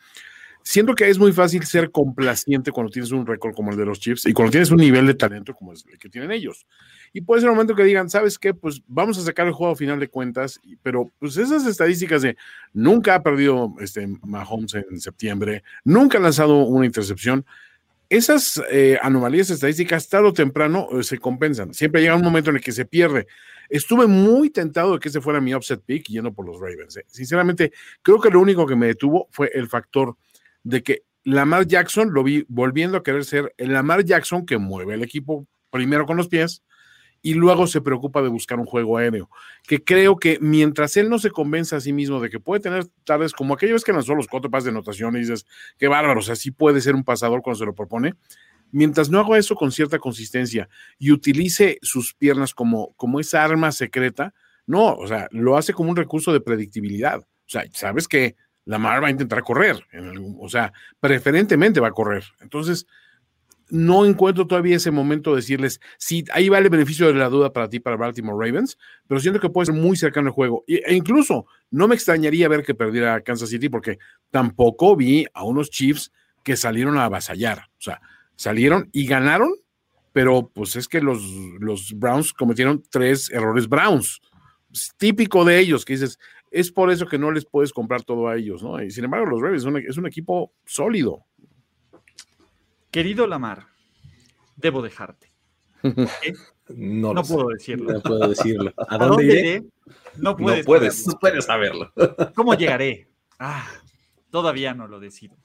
Siento 0.61 0.93
que 0.93 1.07
es 1.07 1.17
muy 1.17 1.31
fácil 1.31 1.63
ser 1.63 1.89
complaciente 1.89 2.73
cuando 2.73 2.91
tienes 2.91 3.13
un 3.13 3.25
récord 3.25 3.55
como 3.55 3.71
el 3.71 3.77
de 3.77 3.85
los 3.85 4.01
Chiefs 4.01 4.25
y 4.25 4.33
cuando 4.33 4.51
tienes 4.51 4.71
un 4.71 4.77
nivel 4.79 5.07
de 5.07 5.13
talento 5.13 5.53
como 5.53 5.71
el 5.71 5.97
que 5.97 6.09
tienen 6.09 6.31
ellos. 6.31 6.67
Y 7.13 7.21
puede 7.21 7.41
ser 7.41 7.49
un 7.49 7.55
momento 7.55 7.75
que 7.75 7.83
digan, 7.83 8.09
¿sabes 8.09 8.37
qué? 8.37 8.53
Pues 8.53 8.81
vamos 8.87 9.17
a 9.17 9.21
sacar 9.21 9.47
el 9.47 9.53
juego 9.53 9.73
a 9.73 9.75
final 9.75 9.99
de 9.99 10.07
cuentas, 10.07 10.59
pero 10.83 11.11
pues 11.19 11.37
esas 11.37 11.65
estadísticas 11.65 12.21
de 12.21 12.37
nunca 12.73 13.15
ha 13.15 13.23
perdido 13.23 13.73
este 13.79 14.07
Mahomes 14.23 14.75
en 14.75 14.99
septiembre, 14.99 15.63
nunca 15.83 16.17
ha 16.17 16.21
lanzado 16.21 16.63
una 16.63 16.85
intercepción, 16.85 17.45
esas 18.09 18.61
eh, 18.71 18.97
anomalías 19.01 19.49
estadísticas 19.49 20.07
tarde 20.07 20.29
o 20.29 20.33
temprano 20.33 20.87
eh, 20.91 21.03
se 21.03 21.17
compensan. 21.17 21.73
Siempre 21.73 22.01
llega 22.01 22.15
un 22.15 22.23
momento 22.23 22.49
en 22.49 22.57
el 22.57 22.61
que 22.61 22.71
se 22.71 22.85
pierde. 22.85 23.27
Estuve 23.69 24.07
muy 24.07 24.49
tentado 24.49 24.93
de 24.93 24.99
que 24.99 25.09
ese 25.09 25.19
fuera 25.19 25.41
mi 25.41 25.53
offset 25.53 25.81
pick 25.81 26.07
yendo 26.07 26.33
por 26.33 26.45
los 26.45 26.59
Ravens. 26.59 26.97
Eh. 26.97 27.05
Sinceramente, 27.07 27.73
creo 28.01 28.19
que 28.19 28.29
lo 28.29 28.39
único 28.39 28.65
que 28.65 28.75
me 28.75 28.87
detuvo 28.87 29.27
fue 29.31 29.51
el 29.53 29.67
factor 29.67 30.15
de 30.63 30.83
que 30.83 31.03
Lamar 31.25 31.67
Jackson 31.67 32.13
lo 32.13 32.23
vi 32.23 32.45
volviendo 32.47 32.97
a 32.97 33.03
querer 33.03 33.25
ser 33.25 33.53
el 33.57 33.73
Lamar 33.73 34.05
Jackson 34.05 34.45
que 34.45 34.57
mueve 34.57 34.93
el 34.93 35.03
equipo 35.03 35.45
primero 35.69 36.05
con 36.05 36.15
los 36.15 36.29
pies 36.29 36.63
y 37.27 37.33
luego 37.33 37.67
se 37.67 37.81
preocupa 37.81 38.21
de 38.21 38.29
buscar 38.29 38.57
un 38.57 38.65
juego 38.65 38.95
aéreo. 38.95 39.29
Que 39.67 39.83
creo 39.83 40.15
que 40.15 40.37
mientras 40.39 40.95
él 40.95 41.09
no 41.09 41.19
se 41.19 41.29
convence 41.29 41.75
a 41.75 41.81
sí 41.81 41.91
mismo 41.91 42.21
de 42.21 42.29
que 42.29 42.39
puede 42.39 42.61
tener 42.61 42.85
tardes 43.03 43.33
como 43.33 43.53
aquellos 43.53 43.83
que 43.83 43.91
lanzó 43.91 44.15
los 44.15 44.27
cuatro 44.27 44.49
pases 44.49 44.63
de 44.63 44.69
anotación 44.69 45.13
y 45.17 45.19
dices, 45.19 45.45
qué 45.77 45.89
bárbaro, 45.89 46.21
o 46.21 46.23
sea, 46.23 46.37
sí 46.37 46.51
puede 46.51 46.79
ser 46.79 46.95
un 46.95 47.03
pasador 47.03 47.41
cuando 47.41 47.59
se 47.59 47.65
lo 47.65 47.75
propone. 47.75 48.13
Mientras 48.71 49.09
no 49.09 49.19
haga 49.19 49.37
eso 49.37 49.55
con 49.55 49.73
cierta 49.73 49.99
consistencia 49.99 50.69
y 50.97 51.11
utilice 51.11 51.79
sus 51.81 52.13
piernas 52.13 52.53
como, 52.53 52.93
como 52.93 53.19
esa 53.19 53.43
arma 53.43 53.73
secreta, 53.73 54.33
no, 54.65 54.95
o 54.95 55.05
sea, 55.05 55.27
lo 55.31 55.57
hace 55.57 55.73
como 55.73 55.89
un 55.89 55.97
recurso 55.97 56.31
de 56.31 56.39
predictibilidad. 56.39 57.19
O 57.19 57.49
sea, 57.49 57.65
sabes 57.73 58.07
que 58.07 58.37
la 58.63 58.77
Mar 58.77 59.03
va 59.03 59.07
a 59.07 59.11
intentar 59.11 59.43
correr, 59.43 59.85
o 60.39 60.47
sea, 60.47 60.71
preferentemente 61.01 61.81
va 61.81 61.89
a 61.89 61.91
correr. 61.91 62.23
Entonces, 62.39 62.87
no 63.69 64.05
encuentro 64.05 64.47
todavía 64.47 64.77
ese 64.77 64.91
momento 64.91 65.31
de 65.31 65.37
decirles, 65.37 65.81
sí, 65.97 66.23
ahí 66.31 66.49
va 66.49 66.57
el 66.57 66.69
beneficio 66.69 67.07
de 67.07 67.13
la 67.13 67.29
duda 67.29 67.51
para 67.51 67.69
ti, 67.69 67.79
para 67.79 67.97
Baltimore 67.97 68.37
Ravens, 68.47 68.77
pero 69.07 69.19
siento 69.19 69.39
que 69.39 69.49
puede 69.49 69.67
ser 69.67 69.75
muy 69.75 69.97
cercano 69.97 70.27
el 70.27 70.33
juego. 70.33 70.63
E 70.67 70.95
incluso 70.95 71.45
no 71.71 71.87
me 71.87 71.95
extrañaría 71.95 72.47
ver 72.47 72.63
que 72.63 72.75
perdiera 72.75 73.21
Kansas 73.21 73.49
City 73.49 73.69
porque 73.69 73.99
tampoco 74.31 74.95
vi 74.95 75.25
a 75.33 75.43
unos 75.43 75.69
Chiefs 75.69 76.11
que 76.43 76.55
salieron 76.55 76.97
a 76.97 77.05
avasallar. 77.05 77.59
O 77.59 77.81
sea, 77.81 78.01
salieron 78.35 78.89
y 78.93 79.05
ganaron, 79.05 79.51
pero 80.13 80.49
pues 80.53 80.75
es 80.75 80.87
que 80.87 81.01
los, 81.01 81.21
los 81.59 81.93
Browns 81.93 82.33
cometieron 82.33 82.83
tres 82.89 83.29
errores 83.31 83.67
Browns. 83.67 84.21
Es 84.71 84.93
típico 84.97 85.43
de 85.43 85.59
ellos, 85.59 85.83
que 85.83 85.93
dices, 85.93 86.19
es 86.51 86.71
por 86.71 86.89
eso 86.91 87.07
que 87.07 87.17
no 87.17 87.31
les 87.31 87.45
puedes 87.45 87.73
comprar 87.73 88.03
todo 88.03 88.27
a 88.27 88.37
ellos, 88.37 88.63
¿no? 88.63 88.81
Y 88.81 88.91
sin 88.91 89.03
embargo, 89.03 89.25
los 89.25 89.41
Ravens 89.41 89.65
es 89.89 89.97
un 89.97 90.07
equipo 90.07 90.53
sólido. 90.65 91.25
Querido 92.91 93.27
Lamar, 93.27 93.67
debo 94.55 94.81
dejarte. 94.81 95.31
No, 96.69 97.23
puedo 97.23 97.49
decirlo. 97.49 97.93
No 97.93 98.01
puedo 98.01 98.27
decirlo. 98.27 98.73
¿A, 98.87 98.97
dónde, 98.97 99.25
iré? 99.25 99.63
No 100.17 100.35
puedes, 100.35 101.07
no 101.07 101.19
puedes, 101.19 101.45
saberlo. 101.45 101.91
¿Cómo 102.35 102.53
llegaré? 102.55 103.09
Ah, 103.39 103.67
todavía 104.29 104.73
no 104.73 104.87
lo 104.87 104.99
decido. 104.99 105.37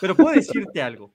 Pero 0.00 0.16
puedo 0.16 0.34
decirte 0.34 0.82
algo. 0.82 1.14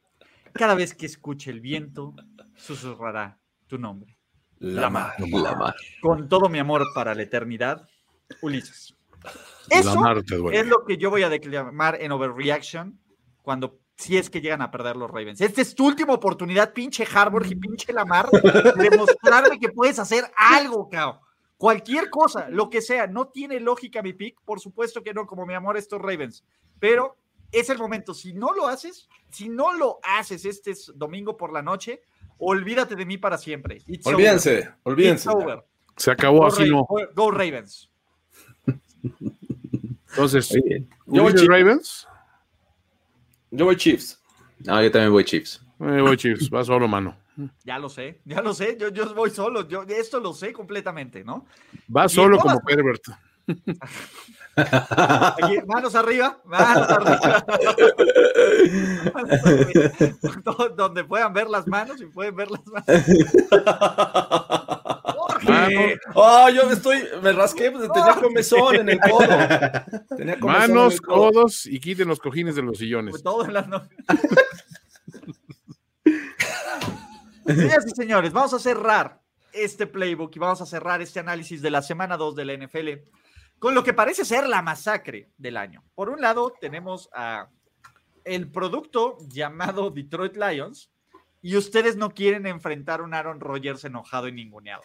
Cada 0.53 0.73
vez 0.73 0.95
que 0.95 1.05
escuche 1.05 1.51
el 1.51 1.59
viento, 1.59 2.15
susurrará 2.55 3.39
tu 3.67 3.77
nombre. 3.77 4.17
Lamar. 4.59 5.13
Lamar. 5.19 5.75
Con 6.01 6.27
todo 6.29 6.49
mi 6.49 6.57
amor 6.57 6.85
para 6.95 7.13
la 7.13 7.21
eternidad, 7.21 7.87
Ulises. 8.41 8.95
Eso 9.69 10.01
es 10.51 10.65
lo 10.65 10.85
que 10.85 10.97
yo 10.97 11.09
voy 11.09 11.23
a 11.23 11.29
declamar 11.29 12.01
en 12.01 12.11
Overreaction 12.11 12.99
cuando 13.41 13.79
si 13.97 14.17
es 14.17 14.29
que 14.29 14.41
llegan 14.41 14.61
a 14.61 14.69
perder 14.69 14.95
los 14.95 15.09
Ravens. 15.09 15.41
Esta 15.41 15.61
es 15.61 15.73
tu 15.73 15.87
última 15.87 16.13
oportunidad, 16.13 16.71
pinche 16.71 17.05
Harvard 17.11 17.47
y 17.49 17.55
pinche 17.55 17.91
Lamar, 17.91 18.29
de 18.29 18.89
demostrarme 18.89 19.59
que 19.59 19.69
puedes 19.69 19.97
hacer 19.99 20.25
algo, 20.35 20.87
cabrón. 20.87 21.19
Cualquier 21.57 22.11
cosa, 22.11 22.49
lo 22.49 22.69
que 22.69 22.81
sea, 22.81 23.07
no 23.07 23.29
tiene 23.29 23.59
lógica 23.59 24.03
mi 24.03 24.13
pick, 24.13 24.39
por 24.45 24.59
supuesto 24.59 25.01
que 25.01 25.13
no, 25.13 25.25
como 25.25 25.47
mi 25.47 25.55
amor 25.55 25.75
estos 25.75 25.99
Ravens, 25.99 26.43
pero 26.79 27.17
es 27.51 27.71
el 27.71 27.79
momento, 27.79 28.13
si 28.13 28.33
no 28.33 28.53
lo 28.53 28.67
haces, 28.67 29.09
si 29.31 29.49
no 29.49 29.73
lo 29.73 29.97
haces 30.03 30.45
este 30.45 30.73
domingo 30.93 31.35
por 31.35 31.51
la 31.51 31.63
noche, 31.63 32.03
olvídate 32.37 32.95
de 32.95 33.05
mí 33.07 33.17
para 33.17 33.39
siempre. 33.39 33.81
olvídense, 34.03 34.69
olvídense. 34.83 35.29
Se 35.95 36.11
acabó 36.11 36.45
así, 36.45 36.69
no. 36.69 36.85
Go 37.15 37.31
Ravens. 37.31 37.89
Entonces, 40.09 40.49
¿yo 41.07 41.23
voy 41.23 41.33
Ravens? 41.33 42.07
Yo 43.51 43.65
voy 43.65 43.75
Chiefs. 43.75 44.19
No, 44.65 44.81
yo 44.81 44.91
también 44.91 45.11
voy 45.11 45.23
Chiefs. 45.23 45.61
Eh, 45.79 46.01
voy 46.01 46.17
Chiefs, 46.17 46.49
va 46.53 46.63
solo, 46.63 46.87
mano. 46.87 47.15
Ya 47.63 47.77
lo 47.77 47.87
sé, 47.87 48.19
ya 48.25 48.41
lo 48.41 48.51
sé, 48.53 48.75
yo, 48.79 48.89
yo 48.89 49.13
voy 49.13 49.29
solo, 49.29 49.67
yo 49.67 49.83
esto 49.83 50.19
lo 50.19 50.33
sé 50.33 50.51
completamente, 50.51 51.23
¿no? 51.23 51.45
Va 51.95 52.09
solo 52.09 52.39
como 52.39 52.59
Herbert. 52.67 53.03
manos 55.67 55.93
arriba, 55.95 56.39
manos 56.45 56.89
arriba. 56.89 57.45
Donde 60.75 61.03
puedan 61.03 61.31
ver 61.31 61.47
las 61.47 61.67
manos 61.67 62.01
y 62.01 62.07
pueden 62.07 62.35
ver 62.35 62.49
las 62.49 62.65
manos. 62.65 62.87
Oh, 66.13 66.49
yo 66.49 66.67
me 66.67 66.73
estoy, 66.73 67.03
me 67.21 67.31
rasqué, 67.31 67.71
pues, 67.71 67.89
tenía 67.91 68.15
comezón 68.15 68.75
en 68.75 68.89
el 68.89 68.99
codo. 68.99 69.27
Manos, 70.41 71.01
codos 71.01 71.65
y 71.65 71.79
quiten 71.79 72.07
los 72.07 72.19
cojines 72.19 72.55
de 72.55 72.61
los 72.61 72.77
sillones. 72.77 73.11
Pues 73.11 73.23
todo 73.23 73.45
en 73.45 73.53
las 73.53 73.67
Señoras 77.45 77.85
y 77.87 77.91
señores, 77.91 78.33
vamos 78.33 78.53
a 78.53 78.59
cerrar 78.59 79.21
este 79.53 79.87
playbook 79.87 80.35
y 80.35 80.39
vamos 80.39 80.61
a 80.61 80.65
cerrar 80.65 81.01
este 81.01 81.21
análisis 81.21 81.61
de 81.61 81.71
la 81.71 81.81
semana 81.81 82.17
2 82.17 82.35
de 82.35 82.45
la 82.45 82.57
NFL 82.57 82.89
con 83.59 83.73
lo 83.73 83.83
que 83.83 83.93
parece 83.93 84.25
ser 84.25 84.47
la 84.47 84.61
masacre 84.61 85.31
del 85.37 85.57
año. 85.57 85.83
Por 85.95 86.09
un 86.09 86.21
lado, 86.21 86.53
tenemos 86.59 87.09
a 87.13 87.49
el 88.23 88.51
producto 88.51 89.17
llamado 89.27 89.89
Detroit 89.89 90.35
Lions 90.35 90.91
y 91.41 91.55
ustedes 91.55 91.95
no 91.95 92.09
quieren 92.11 92.45
enfrentar 92.45 92.99
a 92.99 93.03
un 93.03 93.13
Aaron 93.13 93.39
Rodgers 93.39 93.85
enojado 93.85 94.27
y 94.27 94.33
ninguneado. 94.33 94.83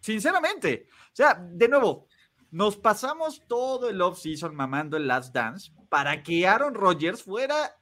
Sinceramente, 0.00 0.86
o 0.90 1.16
sea, 1.16 1.34
de 1.34 1.68
nuevo, 1.68 2.06
nos 2.50 2.76
pasamos 2.76 3.42
todo 3.46 3.90
el 3.90 4.00
offseason 4.00 4.54
mamando 4.54 4.96
el 4.96 5.06
Last 5.06 5.34
Dance 5.34 5.72
para 5.88 6.22
que 6.22 6.46
Aaron 6.46 6.74
Rodgers 6.74 7.22
fuera 7.22 7.74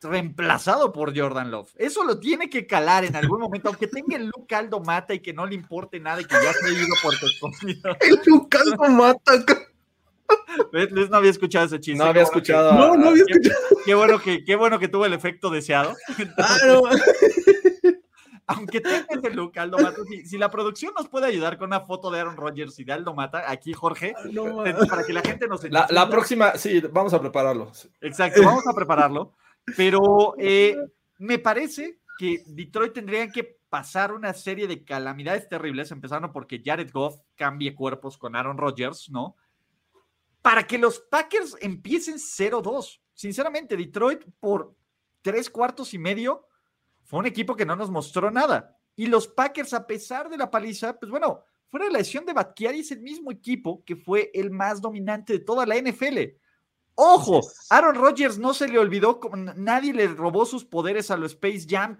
reemplazado 0.00 0.92
por 0.92 1.16
Jordan 1.16 1.50
Love. 1.50 1.72
Eso 1.76 2.04
lo 2.04 2.20
tiene 2.20 2.48
que 2.48 2.66
calar 2.66 3.04
en 3.04 3.16
algún 3.16 3.40
momento, 3.40 3.68
aunque 3.68 3.88
tenga 3.88 4.16
el 4.16 4.26
look 4.26 4.46
Aldo 4.54 4.80
Mata 4.80 5.14
y 5.14 5.20
que 5.20 5.32
no 5.32 5.46
le 5.46 5.54
importe 5.54 5.98
nada 5.98 6.20
y 6.20 6.24
que 6.24 6.34
ya 6.34 6.52
se 6.52 6.66
ha 6.66 6.70
ido 6.70 6.94
por 7.02 7.14
tu 7.18 7.26
El 8.00 8.20
look 8.26 8.48
Aldo 8.56 8.88
Mata. 8.92 9.32
Luis 10.72 11.10
no 11.10 11.16
había 11.16 11.30
escuchado 11.30 11.66
ese 11.66 11.80
chiste. 11.80 11.98
No 11.98 12.04
había 12.04 12.22
escuchado. 12.22 12.72
no, 12.74 12.96
no 12.96 13.08
había 13.08 13.24
escuchado. 13.26 13.58
Qué, 13.84 13.94
bueno 13.94 14.20
que, 14.20 14.44
qué 14.44 14.56
bueno 14.56 14.78
que 14.78 14.88
tuvo 14.88 15.06
el 15.06 15.14
efecto 15.14 15.50
deseado. 15.50 15.96
aunque 18.48 18.80
tenga 18.80 19.06
ese 19.10 19.30
look, 19.30 19.58
Aldo 19.58 19.78
Mata, 19.78 20.00
si, 20.24 20.38
la 20.38 20.50
producción 20.50 20.94
nos 20.96 21.08
puede 21.08 21.26
ayudar 21.26 21.58
con 21.58 21.66
una 21.66 21.82
foto 21.82 22.10
de 22.10 22.20
Aaron 22.20 22.36
Rodgers 22.36 22.78
y 22.78 22.84
de 22.84 22.94
Aldo 22.94 23.14
Mata, 23.14 23.44
aquí 23.46 23.74
Jorge, 23.74 24.14
para 24.88 25.04
que 25.04 25.12
la 25.12 25.20
gente 25.20 25.46
nos 25.46 25.62
la, 25.70 25.86
la 25.90 26.08
próxima, 26.08 26.56
sí, 26.56 26.80
vamos 26.80 27.12
a 27.12 27.20
prepararlo. 27.20 27.70
Exacto, 28.00 28.42
vamos 28.42 28.66
a 28.66 28.72
prepararlo. 28.72 29.34
Pero 29.76 30.34
eh, 30.38 30.76
me 31.18 31.38
parece 31.38 32.00
que 32.18 32.42
Detroit 32.46 32.94
tendrían 32.94 33.30
que 33.30 33.58
pasar 33.68 34.12
una 34.12 34.32
serie 34.32 34.66
de 34.66 34.82
calamidades 34.82 35.46
terribles, 35.46 35.90
empezando 35.90 36.32
porque 36.32 36.62
Jared 36.64 36.90
Goff 36.90 37.20
cambie 37.36 37.74
cuerpos 37.74 38.16
con 38.16 38.34
Aaron 38.34 38.56
Rodgers, 38.56 39.10
¿no? 39.10 39.36
Para 40.40 40.66
que 40.66 40.78
los 40.78 41.00
Packers 41.00 41.54
empiecen 41.60 42.16
0-2. 42.16 43.00
Sinceramente, 43.12 43.76
Detroit 43.76 44.24
por 44.40 44.74
tres 45.20 45.50
cuartos 45.50 45.92
y 45.92 45.98
medio 45.98 46.46
fue 47.08 47.20
un 47.20 47.26
equipo 47.26 47.56
que 47.56 47.64
no 47.64 47.74
nos 47.74 47.90
mostró 47.90 48.30
nada. 48.30 48.76
Y 48.94 49.06
los 49.06 49.26
Packers, 49.26 49.72
a 49.72 49.86
pesar 49.86 50.28
de 50.28 50.36
la 50.36 50.50
paliza, 50.50 50.98
pues 50.98 51.10
bueno, 51.10 51.42
fuera 51.68 51.86
de 51.86 51.92
la 51.92 51.98
lesión 52.00 52.26
de 52.26 52.34
Batkiari, 52.34 52.80
es 52.80 52.92
el 52.92 53.00
mismo 53.00 53.32
equipo 53.32 53.82
que 53.82 53.96
fue 53.96 54.30
el 54.34 54.50
más 54.50 54.82
dominante 54.82 55.32
de 55.32 55.38
toda 55.38 55.64
la 55.64 55.76
NFL. 55.76 56.18
Ojo, 56.94 57.40
Aaron 57.70 57.94
Rodgers 57.94 58.38
no 58.38 58.52
se 58.52 58.68
le 58.68 58.78
olvidó, 58.78 59.20
nadie 59.56 59.94
le 59.94 60.08
robó 60.08 60.44
sus 60.44 60.66
poderes 60.66 61.10
a 61.10 61.16
los 61.16 61.32
Space 61.32 61.64
Jam. 61.66 61.96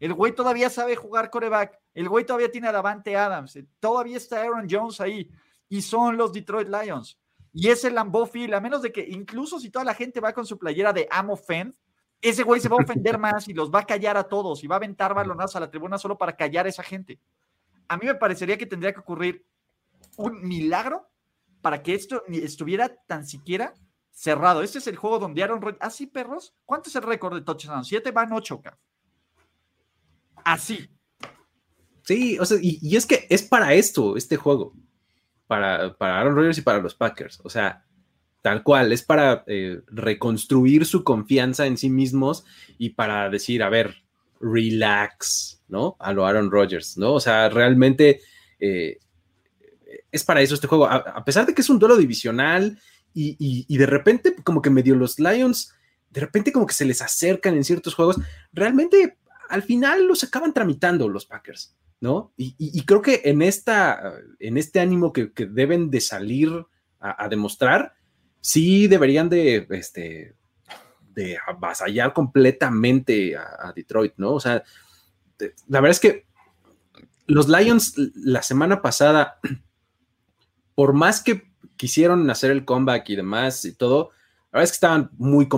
El 0.00 0.14
güey 0.14 0.34
todavía 0.34 0.68
sabe 0.68 0.96
jugar 0.96 1.30
coreback. 1.30 1.78
El 1.94 2.08
güey 2.08 2.26
todavía 2.26 2.50
tiene 2.50 2.66
a 2.66 2.72
Davante 2.72 3.16
Adams. 3.16 3.54
Eh, 3.54 3.66
todavía 3.78 4.16
está 4.16 4.40
Aaron 4.40 4.66
Jones 4.68 5.00
ahí. 5.00 5.30
Y 5.68 5.82
son 5.82 6.16
los 6.16 6.32
Detroit 6.32 6.68
Lions. 6.68 7.16
Y 7.52 7.68
es 7.68 7.84
el 7.84 7.94
Lambeau 7.94 8.26
Field. 8.26 8.54
A 8.54 8.60
menos 8.60 8.82
de 8.82 8.90
que, 8.90 9.02
incluso 9.02 9.60
si 9.60 9.70
toda 9.70 9.84
la 9.84 9.94
gente 9.94 10.18
va 10.18 10.32
con 10.32 10.44
su 10.44 10.58
playera 10.58 10.92
de 10.92 11.06
Amo 11.08 11.36
Fend, 11.36 11.74
ese 12.22 12.42
güey 12.42 12.60
se 12.60 12.68
va 12.68 12.76
a 12.76 12.84
ofender 12.84 13.18
más 13.18 13.48
y 13.48 13.54
los 13.54 13.70
va 13.70 13.80
a 13.80 13.86
callar 13.86 14.16
a 14.16 14.24
todos 14.24 14.62
y 14.62 14.66
va 14.66 14.76
a 14.76 14.78
aventar 14.78 15.14
balonazos 15.14 15.56
a 15.56 15.60
la 15.60 15.70
tribuna 15.70 15.98
solo 15.98 16.18
para 16.18 16.36
callar 16.36 16.66
a 16.66 16.68
esa 16.68 16.82
gente. 16.82 17.18
A 17.88 17.96
mí 17.96 18.06
me 18.06 18.14
parecería 18.14 18.56
que 18.56 18.66
tendría 18.66 18.92
que 18.92 19.00
ocurrir 19.00 19.44
un 20.16 20.42
milagro 20.46 21.08
para 21.60 21.82
que 21.82 21.94
esto 21.94 22.22
estuviera 22.28 22.94
tan 23.06 23.26
siquiera 23.26 23.74
cerrado. 24.12 24.62
Este 24.62 24.78
es 24.78 24.86
el 24.86 24.96
juego 24.96 25.18
donde 25.18 25.42
Aaron 25.42 25.60
Rodgers. 25.60 25.78
¿Así, 25.80 26.06
perros? 26.06 26.54
¿Cuánto 26.64 26.88
es 26.88 26.96
el 26.96 27.02
récord 27.02 27.34
de 27.34 27.42
touchdown? 27.42 27.84
Siete 27.84 28.10
van 28.10 28.32
ocho, 28.32 28.62
Así. 30.44 30.88
Sí, 32.02 32.38
o 32.38 32.44
sea, 32.44 32.58
y, 32.60 32.96
es 32.96 33.06
que 33.06 33.26
es 33.28 33.42
para 33.42 33.74
esto, 33.74 34.16
este 34.16 34.36
juego. 34.36 34.72
Para, 35.46 35.96
para 35.96 36.20
Aaron 36.20 36.36
Rodgers 36.36 36.58
y 36.58 36.62
para 36.62 36.78
los 36.78 36.94
Packers. 36.94 37.40
O 37.44 37.50
sea, 37.50 37.84
tal 38.42 38.62
cual, 38.62 38.92
es 38.92 39.02
para 39.02 39.44
eh, 39.46 39.80
reconstruir 39.88 40.86
su 40.86 41.04
confianza 41.04 41.66
en 41.66 41.76
sí 41.76 41.90
mismos 41.90 42.44
y 42.78 42.90
para 42.90 43.28
decir, 43.28 43.62
a 43.62 43.68
ver, 43.68 44.02
relax, 44.40 45.62
¿no? 45.68 45.96
A 45.98 46.12
lo 46.12 46.26
Aaron 46.26 46.50
Rodgers, 46.50 46.96
¿no? 46.96 47.12
O 47.12 47.20
sea, 47.20 47.48
realmente 47.48 48.20
eh, 48.58 48.98
es 50.10 50.24
para 50.24 50.40
eso 50.40 50.54
este 50.54 50.66
juego. 50.66 50.86
a, 50.86 51.24
pesar 51.24 51.46
de 51.46 51.54
que 51.54 51.62
es 51.62 51.70
un 51.70 51.78
duelo 51.78 51.96
divisional 51.96 52.78
y, 53.12 53.76
de 53.76 53.86
repente 53.86 54.34
como 54.42 54.62
que 54.62 54.70
medio 54.70 54.94
los 54.94 55.18
Lions, 55.18 55.74
de 56.10 56.20
repente 56.20 56.52
como 56.52 56.66
que 56.66 56.74
se 56.74 56.84
les 56.84 57.02
acercan 57.02 57.54
en 57.56 57.64
ciertos 57.64 57.94
juegos, 57.94 58.16
realmente 58.52 59.18
al 59.48 59.62
final 59.62 60.06
los 60.06 60.22
acaban 60.22 60.52
tramitando 60.52 61.08
los 61.08 61.26
Packers, 61.26 61.76
¿no? 62.00 62.32
Y, 62.36 62.82
creo 62.84 63.02
que 63.02 63.22
en, 63.24 63.42
esta, 63.42 64.14
en 64.38 64.56
este 64.56 64.80
ánimo 64.80 65.12
que, 65.12 65.30
deben 65.50 65.90
de 65.90 66.00
salir 66.00 66.50
a, 67.00 67.28
demostrar, 67.28 67.94
sí 68.40 68.86
deberían 68.88 69.28
de, 69.28 69.66
este, 69.70 70.34
de 71.14 71.38
avasallar 71.46 72.12
completamente 72.12 73.36
a, 73.36 73.72
Detroit, 73.74 74.14
¿no? 74.16 74.32
O 74.32 74.40
sea, 74.40 74.62
la 75.68 75.80
verdad 75.80 75.90
es 75.90 76.00
que 76.00 76.26
los 77.26 77.48
Lions 77.48 77.94
la 78.14 78.42
semana 78.42 78.82
pasada, 78.82 79.38
por 80.74 80.92
más 80.92 81.22
que 81.22 81.50
quisieron 81.76 82.28
hacer 82.30 82.50
el 82.50 82.64
comeback 82.64 83.08
y 83.10 83.16
demás 83.16 83.64
y 83.64 83.72
todo, 83.74 84.10
la 84.52 84.58
verdad 84.58 84.64
es 84.64 84.70
que 84.70 84.74
estaban 84.74 85.10
muy, 85.16 85.48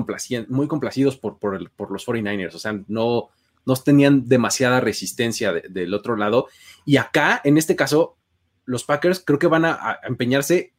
muy 0.49 0.69
complacidos 0.69 1.17
por, 1.17 1.39
por, 1.39 1.91
los 1.91 2.07
49ers, 2.07 2.55
o 2.55 2.59
sea, 2.59 2.79
no, 2.89 3.31
no 3.65 3.77
tenían 3.77 4.29
demasiada 4.29 4.81
resistencia 4.81 5.53
del 5.53 5.95
otro 5.95 6.17
lado. 6.17 6.49
Y 6.85 6.99
acá, 6.99 7.41
en 7.45 7.57
este 7.57 7.75
caso, 7.75 8.19
los 8.65 8.85
Packers 8.85 9.23
creo 9.25 9.39
que 9.39 9.47
van 9.47 9.65
a, 9.65 9.99
empeñarse 10.07 10.75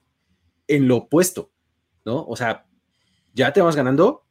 en 0.68 0.88
lo 0.88 0.98
opuesto, 0.98 1.52
¿no? 2.06 2.26
O 2.26 2.36
sea, 2.36 2.66
ya 3.34 3.54
te 3.54 3.62
vas 3.62 3.76
ganando, 3.76 4.26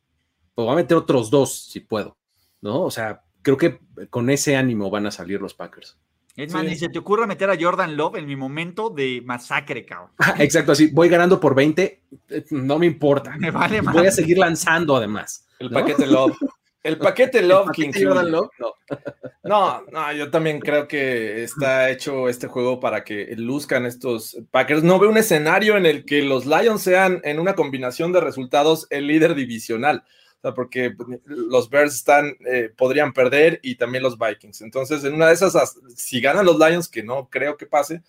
pues 0.55 0.65
voy 0.65 0.73
a 0.73 0.77
meter 0.77 0.97
otros 0.97 1.31
dos 1.31 1.65
si 1.71 1.81
puedo, 1.81 2.17
¿no? 2.61 2.83
O 2.83 2.91
sea, 2.91 3.25
creo 3.43 3.57
que 3.57 3.81
con 4.11 4.31
ese 4.31 4.57
ánimo 4.57 4.91
van 4.91 5.07
a 5.07 5.11
salir 5.11 5.41
los 5.41 5.55
Packers. 5.55 5.99
Es 6.35 6.53
más, 6.55 6.65
ni 6.65 6.77
se 6.77 6.89
te 6.89 6.99
ocurre 6.99 7.27
meter 7.27 7.51
a 7.51 7.59
Jordan 7.61 7.95
Love 7.95 8.17
en 8.17 8.27
mi 8.27 8.37
momento 8.37 8.89
de 8.89 9.23
masacre, 9.25 9.85
cabrón. 9.85 10.13
Exacto, 10.39 10.73
así, 10.73 10.89
voy 10.89 11.09
ganando 11.09 11.39
por 11.39 11.55
20, 11.55 12.03
eh, 12.31 12.45
no 12.51 12.79
me 12.79 12.87
importa. 12.87 13.37
Me 13.37 13.51
vale 13.51 13.83
más. 13.83 13.95
Voy 13.95 14.07
a 14.07 14.13
seguir 14.13 14.39
lanzando 14.39 14.97
además. 14.97 15.47
El 15.59 15.71
paquete 15.71 16.07
Love. 16.07 16.37
El 16.83 16.99
paquete 16.99 17.43
Love. 17.43 17.71
Jordan 17.95 18.31
Love? 18.31 18.51
No. 18.59 18.75
no, 19.45 19.83
no, 19.93 20.13
yo 20.13 20.31
también 20.31 20.61
creo 20.61 20.89
que 20.89 21.45
está 21.45 21.91
hecho 21.91 22.29
este 22.29 22.49
juego 22.49 22.81
para 22.81 23.05
que 23.05 23.35
luzcan 23.37 23.87
estos 23.87 24.37
Packers. 24.51 24.83
No 24.83 24.99
veo 24.99 25.11
un 25.11 25.19
escenario 25.19 25.77
en 25.77 25.87
el 25.87 26.05
que 26.05 26.23
los 26.23 26.47
Lions 26.47 26.83
sean 26.83 27.21
en 27.25 27.39
una 27.39 27.55
combinación 27.55 28.13
de 28.13 28.21
resultados 28.21 28.87
el 28.91 29.07
líder 29.07 29.35
divisional 29.35 30.05
porque 30.51 30.95
los 31.25 31.71
Bears 31.71 31.95
están, 31.95 32.37
eh, 32.45 32.71
podrían 32.77 33.13
perder 33.13 33.61
y 33.63 33.77
también 33.77 34.03
los 34.03 34.19
Vikings. 34.19 34.63
Entonces, 34.63 35.05
en 35.05 35.15
una 35.15 35.29
de 35.29 35.35
esas, 35.35 35.77
si 35.95 36.21
ganan 36.21 36.45
los 36.45 36.59
Lions, 36.59 36.89
que 36.89 37.05
no 37.05 37.29
creo 37.31 37.57
que 37.57 37.67
pase, 37.67 38.03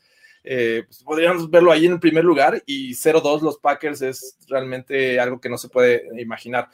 eh, 0.43 0.83
pues, 0.87 1.03
podríamos 1.03 1.49
verlo 1.49 1.71
ahí 1.71 1.85
en 1.85 1.93
el 1.93 1.99
primer 1.99 2.23
lugar 2.23 2.63
y 2.65 2.95
0-2 2.95 3.41
los 3.41 3.59
Packers 3.59 4.01
es 4.01 4.37
realmente 4.47 5.19
algo 5.19 5.39
que 5.39 5.49
no 5.49 5.59
se 5.59 5.69
puede 5.69 6.07
imaginar. 6.19 6.69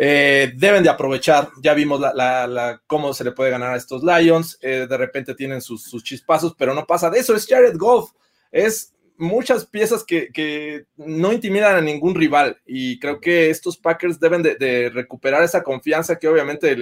Eh, 0.00 0.52
deben 0.54 0.84
de 0.84 0.90
aprovechar, 0.90 1.50
ya 1.60 1.74
vimos 1.74 2.00
la, 2.00 2.80
cómo 2.86 3.12
se 3.12 3.24
le 3.24 3.32
puede 3.32 3.50
ganar 3.50 3.74
a 3.74 3.76
estos 3.76 4.04
Lions, 4.04 4.56
de 4.60 4.96
repente 4.96 5.34
tienen 5.34 5.60
sus, 5.60 5.82
sus, 5.82 6.04
chispazos, 6.04 6.54
pero 6.56 6.72
no 6.72 6.86
pasa 6.86 7.10
de 7.10 7.18
eso, 7.18 7.34
es 7.34 7.46
Jared 7.48 7.76
Goff, 7.76 8.12
es 8.52 8.94
muchas 9.18 9.66
piezas 9.66 10.04
que, 10.04 10.86
no 10.96 11.32
intimidan 11.32 11.76
a 11.76 11.80
ningún 11.80 12.14
rival. 12.14 12.58
Y 12.64 12.98
creo 12.98 13.20
que 13.20 13.50
estos 13.50 13.76
Packers 13.76 14.18
deben 14.18 14.42
de, 14.42 14.90
recuperar 14.92 15.42
esa 15.42 15.62
confianza 15.62 16.18
que 16.18 16.28
obviamente 16.28 16.74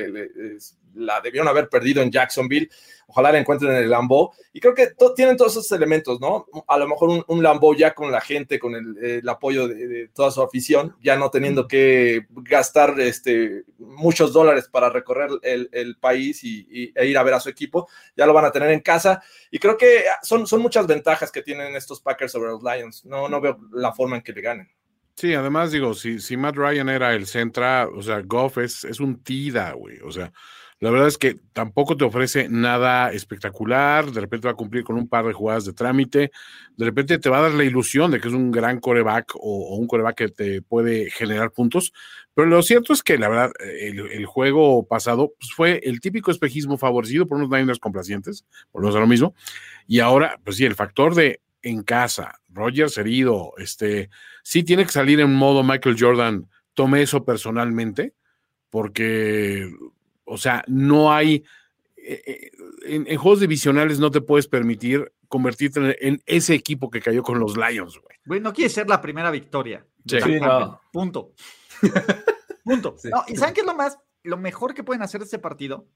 la 0.96 1.20
debieron 1.20 1.48
haber 1.48 1.68
perdido 1.68 2.02
en 2.02 2.10
Jacksonville. 2.10 2.68
Ojalá 3.08 3.30
la 3.30 3.38
encuentren 3.38 3.70
en 3.72 3.84
el 3.84 3.90
Lambeau. 3.90 4.32
Y 4.52 4.60
creo 4.60 4.74
que 4.74 4.92
tienen 5.14 5.36
todos 5.36 5.52
esos 5.52 5.70
elementos, 5.72 6.20
¿no? 6.20 6.46
A 6.66 6.76
lo 6.76 6.88
mejor 6.88 7.10
un, 7.10 7.24
un 7.28 7.42
Lambeau 7.42 7.74
ya 7.74 7.94
con 7.94 8.10
la 8.10 8.20
gente, 8.20 8.58
con 8.58 8.74
el, 8.74 9.28
apoyo 9.28 9.68
de, 9.68 10.08
toda 10.08 10.30
su 10.30 10.42
afición, 10.42 10.96
ya 11.00 11.16
no 11.16 11.30
teniendo 11.30 11.68
que 11.68 12.26
gastar 12.30 12.98
este, 13.00 13.62
muchos 13.78 14.32
dólares 14.32 14.68
para 14.68 14.90
recorrer 14.90 15.30
el, 15.42 15.96
país 15.98 16.42
y, 16.42 16.92
e 16.94 17.06
ir 17.06 17.16
a 17.16 17.22
ver 17.22 17.34
a 17.34 17.40
su 17.40 17.48
equipo, 17.48 17.88
ya 18.16 18.26
lo 18.26 18.32
van 18.32 18.44
a 18.44 18.52
tener 18.52 18.70
en 18.70 18.80
casa. 18.80 19.22
Y 19.50 19.58
creo 19.58 19.76
que 19.76 20.04
son, 20.22 20.46
son 20.46 20.60
muchas 20.60 20.86
ventajas 20.86 21.30
que 21.30 21.42
tienen 21.42 21.76
estos 21.76 22.00
Packers 22.00 22.32
sobre 22.32 22.50
los 22.50 22.62
Lions. 22.62 23.04
No, 23.04 23.28
no 23.28 23.40
veo 23.40 23.58
la 23.72 23.92
forma 23.92 24.16
en 24.16 24.22
que 24.22 24.32
le 24.32 24.40
ganen. 24.40 24.70
Sí, 25.16 25.32
además 25.32 25.72
digo, 25.72 25.94
si, 25.94 26.20
si 26.20 26.36
Matt 26.36 26.56
Ryan 26.56 26.90
era 26.90 27.14
el 27.14 27.26
centra, 27.26 27.88
o 27.88 28.02
sea, 28.02 28.20
Goff 28.20 28.58
es, 28.58 28.84
es 28.84 29.00
un 29.00 29.22
tida, 29.22 29.72
güey. 29.72 29.98
O 30.00 30.12
sea, 30.12 30.30
La 30.78 30.90
verdad 30.90 31.08
es 31.08 31.16
que 31.16 31.36
tampoco 31.54 31.96
te 31.96 32.04
ofrece 32.04 32.48
nada 32.50 33.10
espectacular, 33.10 34.12
de 34.12 34.20
repente 34.20 34.46
va 34.46 34.52
a 34.52 34.56
cumplir 34.56 34.84
con 34.84 34.96
un 34.96 35.08
par 35.08 35.24
de 35.24 35.32
jugadas 35.32 35.64
de 35.64 35.72
trámite, 35.72 36.30
de 36.76 36.84
repente 36.84 37.18
te 37.18 37.30
va 37.30 37.38
a 37.38 37.42
dar 37.42 37.52
la 37.52 37.64
ilusión 37.64 38.10
de 38.10 38.20
que 38.20 38.28
es 38.28 38.34
un 38.34 38.50
gran 38.50 38.78
coreback 38.78 39.32
o, 39.36 39.76
un 39.76 39.86
coreback 39.86 40.16
que 40.16 40.28
te 40.28 40.60
puede 40.60 41.10
generar 41.10 41.50
puntos, 41.50 41.94
pero 42.34 42.46
lo 42.46 42.62
cierto 42.62 42.92
es 42.92 43.02
que 43.02 43.16
la 43.16 43.30
verdad 43.30 43.52
el, 43.80 44.26
juego 44.26 44.86
pasado 44.86 45.32
pues, 45.38 45.52
fue 45.54 45.80
el 45.82 46.00
típico 46.00 46.30
espejismo 46.30 46.76
favorecido 46.76 47.26
por 47.26 47.38
unos 47.38 47.48
Niners 47.48 47.78
complacientes, 47.78 48.44
no 48.74 48.92
ser 48.92 49.00
lo 49.00 49.06
mismo, 49.06 49.34
y 49.86 50.00
ahora, 50.00 50.38
pues 50.44 50.56
sí, 50.56 50.66
el 50.66 50.74
factor 50.74 51.14
de 51.14 51.40
en 51.62 51.82
casa, 51.82 52.38
Rogers 52.50 52.98
herido, 52.98 53.54
este, 53.56 54.10
sí 54.42 54.62
tiene 54.62 54.84
que 54.84 54.92
salir 54.92 55.20
en 55.20 55.32
modo 55.32 55.64
Michael 55.64 55.96
Jordan, 55.98 56.48
tome 56.74 57.00
eso 57.00 57.24
personalmente, 57.24 58.12
porque 58.68 59.68
o 60.26 60.36
sea, 60.36 60.64
no 60.66 61.12
hay. 61.12 61.44
Eh, 61.96 62.22
eh, 62.26 62.50
en, 62.84 63.16
juegos 63.16 63.40
divisionales 63.40 63.98
no 63.98 64.10
te 64.10 64.20
puedes 64.20 64.46
permitir 64.46 65.12
convertirte 65.28 66.06
en, 66.06 66.22
ese 66.26 66.54
equipo 66.54 66.90
que 66.90 67.00
cayó 67.00 67.22
con 67.22 67.40
los 67.40 67.56
Lions, 67.56 67.98
güey. 68.00 68.16
Güey, 68.26 68.40
no 68.40 68.52
quiere 68.52 68.68
ser 68.68 68.88
la 68.88 69.00
primera 69.00 69.30
victoria. 69.30 69.84
Sí, 70.06 70.18
Punto. 70.92 71.32
Punto. 72.64 72.96
¿Y 73.28 73.36
saben 73.36 73.54
qué 73.54 73.60
es 73.60 73.66
lo 73.66 73.74
más, 73.74 73.98
lo 74.22 74.36
mejor 74.36 74.74
que 74.74 74.84
pueden 74.84 75.02
hacer 75.02 75.20
de 75.20 75.24
este 75.24 75.38
partido? 75.38 75.88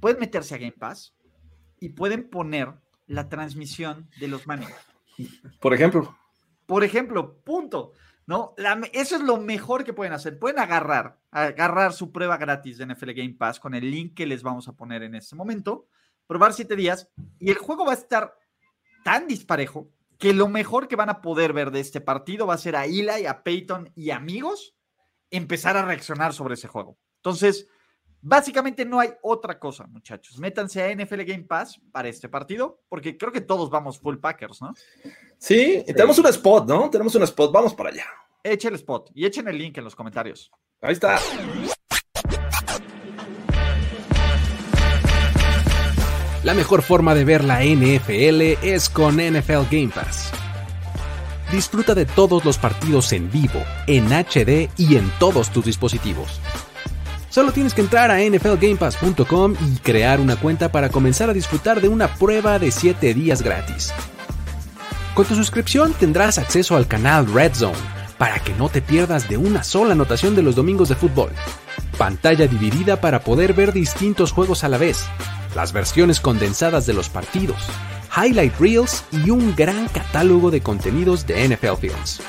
Pueden 0.00 0.20
meterse 0.20 0.54
a 0.54 0.58
Game 0.58 0.72
Pass 0.72 1.14
y 1.80 1.90
pueden 1.90 2.28
poner 2.28 2.72
la 3.06 3.28
transmisión 3.28 4.08
de 4.20 4.28
los 4.28 4.46
manes. 4.46 4.68
Por 5.60 5.74
ejemplo. 5.74 6.16
Por 6.66 6.84
ejemplo, 6.84 7.38
punto. 7.44 7.92
¿No? 8.26 8.54
eso 8.92 9.16
es 9.16 9.22
lo 9.22 9.38
mejor 9.38 9.84
que 9.84 9.92
pueden 9.92 10.12
hacer. 10.12 10.38
Pueden 10.38 10.58
agarrar, 10.58 11.18
agarrar 11.30 11.92
su 11.92 12.12
prueba 12.12 12.36
gratis 12.36 12.78
de 12.78 12.86
NFL 12.86 13.12
Game 13.12 13.34
Pass 13.34 13.60
con 13.60 13.74
el 13.74 13.90
link 13.90 14.14
que 14.14 14.26
les 14.26 14.42
vamos 14.42 14.68
a 14.68 14.76
poner 14.76 15.02
en 15.02 15.14
este 15.14 15.36
momento, 15.36 15.86
probar 16.26 16.52
siete 16.52 16.76
días 16.76 17.08
y 17.38 17.50
el 17.50 17.58
juego 17.58 17.84
va 17.84 17.92
a 17.92 17.96
estar 17.96 18.36
tan 19.04 19.26
disparejo 19.26 19.90
que 20.18 20.32
lo 20.32 20.48
mejor 20.48 20.88
que 20.88 20.96
van 20.96 21.10
a 21.10 21.20
poder 21.20 21.52
ver 21.52 21.70
de 21.70 21.80
este 21.80 22.00
partido 22.00 22.46
va 22.46 22.54
a 22.54 22.58
ser 22.58 22.76
a 22.76 22.86
Eli, 22.86 23.26
a 23.26 23.42
Peyton 23.42 23.92
y 23.94 24.10
amigos 24.10 24.74
empezar 25.30 25.76
a 25.76 25.84
reaccionar 25.84 26.32
sobre 26.32 26.54
ese 26.54 26.68
juego. 26.68 26.98
Entonces, 27.16 27.68
básicamente 28.24 28.84
no 28.84 28.98
hay 28.98 29.10
otra 29.22 29.58
cosa, 29.58 29.86
muchachos. 29.86 30.38
Métanse 30.38 30.82
a 30.82 30.94
NFL 30.94 31.22
Game 31.22 31.44
Pass 31.44 31.80
para 31.92 32.08
este 32.08 32.28
partido, 32.28 32.80
porque 32.88 33.16
creo 33.16 33.30
que 33.30 33.42
todos 33.42 33.70
vamos 33.70 34.00
full 34.00 34.16
Packers, 34.16 34.62
¿no? 34.62 34.72
Sí, 35.38 35.84
tenemos 35.86 36.18
un 36.18 36.26
spot, 36.26 36.66
¿no? 36.66 36.90
Tenemos 36.90 37.14
un 37.14 37.22
spot, 37.22 37.52
vamos 37.52 37.74
para 37.74 37.90
allá. 37.90 38.06
Echen 38.42 38.70
el 38.70 38.76
spot 38.76 39.10
y 39.14 39.26
echen 39.26 39.46
el 39.48 39.58
link 39.58 39.78
en 39.78 39.84
los 39.84 39.94
comentarios. 39.94 40.50
Ahí 40.80 40.92
está. 40.92 41.18
La 46.42 46.52
mejor 46.52 46.82
forma 46.82 47.14
de 47.14 47.24
ver 47.24 47.42
la 47.42 47.64
NFL 47.64 48.66
es 48.66 48.90
con 48.90 49.16
NFL 49.16 49.66
Game 49.70 49.90
Pass. 49.94 50.30
Disfruta 51.50 51.94
de 51.94 52.04
todos 52.04 52.44
los 52.44 52.58
partidos 52.58 53.12
en 53.12 53.30
vivo, 53.30 53.62
en 53.86 54.08
HD 54.08 54.68
y 54.76 54.96
en 54.96 55.10
todos 55.18 55.50
tus 55.50 55.64
dispositivos. 55.64 56.40
Solo 57.34 57.50
tienes 57.50 57.74
que 57.74 57.80
entrar 57.80 58.12
a 58.12 58.20
nflgamepass.com 58.20 59.56
y 59.60 59.78
crear 59.78 60.20
una 60.20 60.36
cuenta 60.36 60.70
para 60.70 60.88
comenzar 60.88 61.30
a 61.30 61.32
disfrutar 61.32 61.80
de 61.80 61.88
una 61.88 62.06
prueba 62.06 62.60
de 62.60 62.70
7 62.70 63.12
días 63.12 63.42
gratis. 63.42 63.92
Con 65.14 65.26
tu 65.26 65.34
suscripción 65.34 65.94
tendrás 65.94 66.38
acceso 66.38 66.76
al 66.76 66.86
canal 66.86 67.26
Red 67.26 67.54
Zone 67.54 67.76
para 68.18 68.38
que 68.38 68.54
no 68.54 68.68
te 68.68 68.80
pierdas 68.80 69.28
de 69.28 69.36
una 69.36 69.64
sola 69.64 69.94
anotación 69.94 70.36
de 70.36 70.42
los 70.42 70.54
domingos 70.54 70.88
de 70.88 70.94
fútbol. 70.94 71.32
Pantalla 71.98 72.46
dividida 72.46 73.00
para 73.00 73.24
poder 73.24 73.52
ver 73.52 73.72
distintos 73.72 74.30
juegos 74.30 74.62
a 74.62 74.68
la 74.68 74.78
vez, 74.78 75.04
las 75.56 75.72
versiones 75.72 76.20
condensadas 76.20 76.86
de 76.86 76.94
los 76.94 77.08
partidos, 77.08 77.66
highlight 78.16 78.54
reels 78.60 79.02
y 79.10 79.30
un 79.30 79.56
gran 79.56 79.88
catálogo 79.88 80.52
de 80.52 80.60
contenidos 80.60 81.26
de 81.26 81.48
NFL 81.48 81.80
Films. 81.80 82.20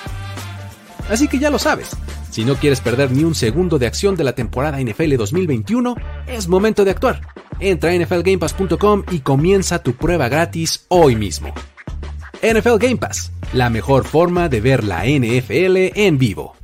Así 1.12 1.28
que 1.28 1.38
ya 1.38 1.52
lo 1.52 1.60
sabes, 1.60 1.92
si 2.36 2.44
no 2.44 2.56
quieres 2.56 2.82
perder 2.82 3.12
ni 3.12 3.24
un 3.24 3.34
segundo 3.34 3.80
de 3.80 3.88
acción 3.88 4.18
de 4.18 4.26
la 4.26 4.36
temporada 4.36 4.82
NFL 4.82 5.16
2021, 5.16 5.96
es 6.28 6.50
momento 6.50 6.84
de 6.84 6.92
actuar. 6.92 7.22
Entra 7.62 7.92
a 7.92 7.98
nflgamepass.com 7.98 9.04
y 9.10 9.22
comienza 9.22 9.82
tu 9.82 9.94
prueba 9.94 10.28
gratis 10.28 10.86
hoy 10.90 11.16
mismo. 11.16 11.54
NFL 12.44 12.76
Game 12.78 12.98
Pass, 12.98 13.32
la 13.54 13.70
mejor 13.70 14.04
forma 14.04 14.50
de 14.50 14.60
ver 14.60 14.84
la 14.84 15.06
NFL 15.06 15.98
en 15.98 16.18
vivo. 16.18 16.58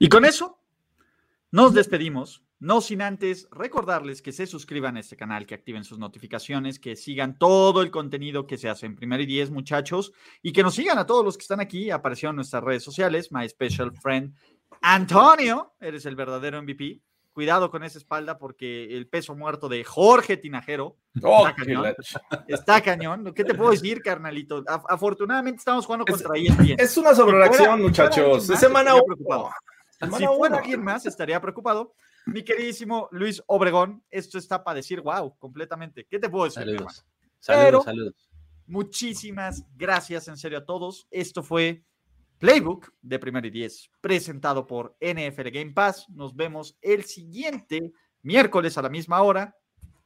Y 0.00 0.08
con 0.08 0.24
eso, 0.24 0.58
nos 1.52 1.72
despedimos. 1.72 2.41
No 2.62 2.80
sin 2.80 3.02
antes 3.02 3.48
recordarles 3.50 4.22
que 4.22 4.30
se 4.30 4.46
suscriban 4.46 4.96
a 4.96 5.00
este 5.00 5.16
canal, 5.16 5.46
que 5.46 5.54
activen 5.56 5.82
sus 5.82 5.98
notificaciones, 5.98 6.78
que 6.78 6.94
sigan 6.94 7.36
todo 7.36 7.82
el 7.82 7.90
contenido 7.90 8.46
que 8.46 8.56
se 8.56 8.68
hace 8.68 8.86
en 8.86 8.94
Primer 8.94 9.20
y 9.20 9.26
Diez, 9.26 9.50
muchachos, 9.50 10.12
y 10.42 10.52
que 10.52 10.62
nos 10.62 10.76
sigan 10.76 10.96
a 10.96 11.04
todos 11.04 11.24
los 11.24 11.36
que 11.36 11.42
están 11.42 11.58
aquí. 11.58 11.90
Apareció 11.90 12.30
en 12.30 12.36
nuestras 12.36 12.62
redes 12.62 12.84
sociales, 12.84 13.32
My 13.32 13.48
Special 13.48 13.90
Friend 13.90 14.32
Antonio, 14.80 15.72
eres 15.80 16.06
el 16.06 16.14
verdadero 16.14 16.62
MVP. 16.62 17.00
Cuidado 17.32 17.68
con 17.68 17.82
esa 17.82 17.98
espalda 17.98 18.38
porque 18.38 18.96
el 18.96 19.08
peso 19.08 19.34
muerto 19.34 19.68
de 19.68 19.82
Jorge 19.82 20.36
Tinajero 20.36 20.98
oh, 21.24 21.48
está, 21.48 21.56
cañón, 21.56 21.94
está 22.46 22.80
cañón. 22.80 23.34
¿Qué 23.34 23.42
te 23.42 23.54
puedo 23.54 23.72
decir, 23.72 24.00
carnalito? 24.00 24.62
afortunadamente 24.68 25.58
estamos 25.58 25.84
jugando 25.84 26.04
contra 26.04 26.38
ESPN. 26.38 26.76
Es 26.78 26.96
una 26.96 27.12
sobrereacción, 27.12 27.82
muchachos. 27.82 28.48
Es 28.48 28.60
semana 28.60 28.92
preocupado. 29.04 29.50
si 30.16 30.26
fuera 30.26 30.58
alguien 30.58 30.84
más, 30.84 31.06
estaría 31.06 31.40
preocupado. 31.40 31.92
Mi 32.26 32.44
queridísimo 32.44 33.08
Luis 33.10 33.42
Obregón, 33.46 34.04
esto 34.10 34.38
está 34.38 34.62
para 34.62 34.76
decir 34.76 35.00
wow, 35.00 35.36
completamente. 35.38 36.06
¿Qué 36.08 36.18
te 36.18 36.28
puedo 36.28 36.44
decir? 36.44 36.62
Saludos, 36.62 37.04
saludos, 37.40 37.84
saludos. 37.84 38.30
Muchísimas 38.66 39.64
gracias 39.74 40.28
en 40.28 40.36
serio 40.36 40.58
a 40.58 40.64
todos. 40.64 41.06
Esto 41.10 41.42
fue 41.42 41.84
Playbook 42.38 42.92
de 43.02 43.18
Primero 43.18 43.46
y 43.46 43.50
Diez, 43.50 43.90
presentado 44.00 44.66
por 44.66 44.96
NFL 45.00 45.48
Game 45.52 45.72
Pass. 45.72 46.06
Nos 46.08 46.34
vemos 46.34 46.76
el 46.80 47.04
siguiente 47.04 47.92
miércoles 48.22 48.78
a 48.78 48.82
la 48.82 48.88
misma 48.88 49.22
hora. 49.22 49.56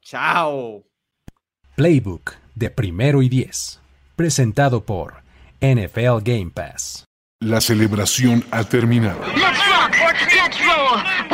Chao. 0.01 0.87
Playbook 1.77 2.33
de 2.55 2.71
Primero 2.71 3.23
y 3.23 3.29
Diez, 3.29 3.81
presentado 4.17 4.85
por 4.85 5.23
NFL 5.61 6.23
Game 6.23 6.51
Pass. 6.51 7.05
La 7.41 7.61
celebración 7.61 8.45
ha 8.51 8.65
terminado. 8.65 9.21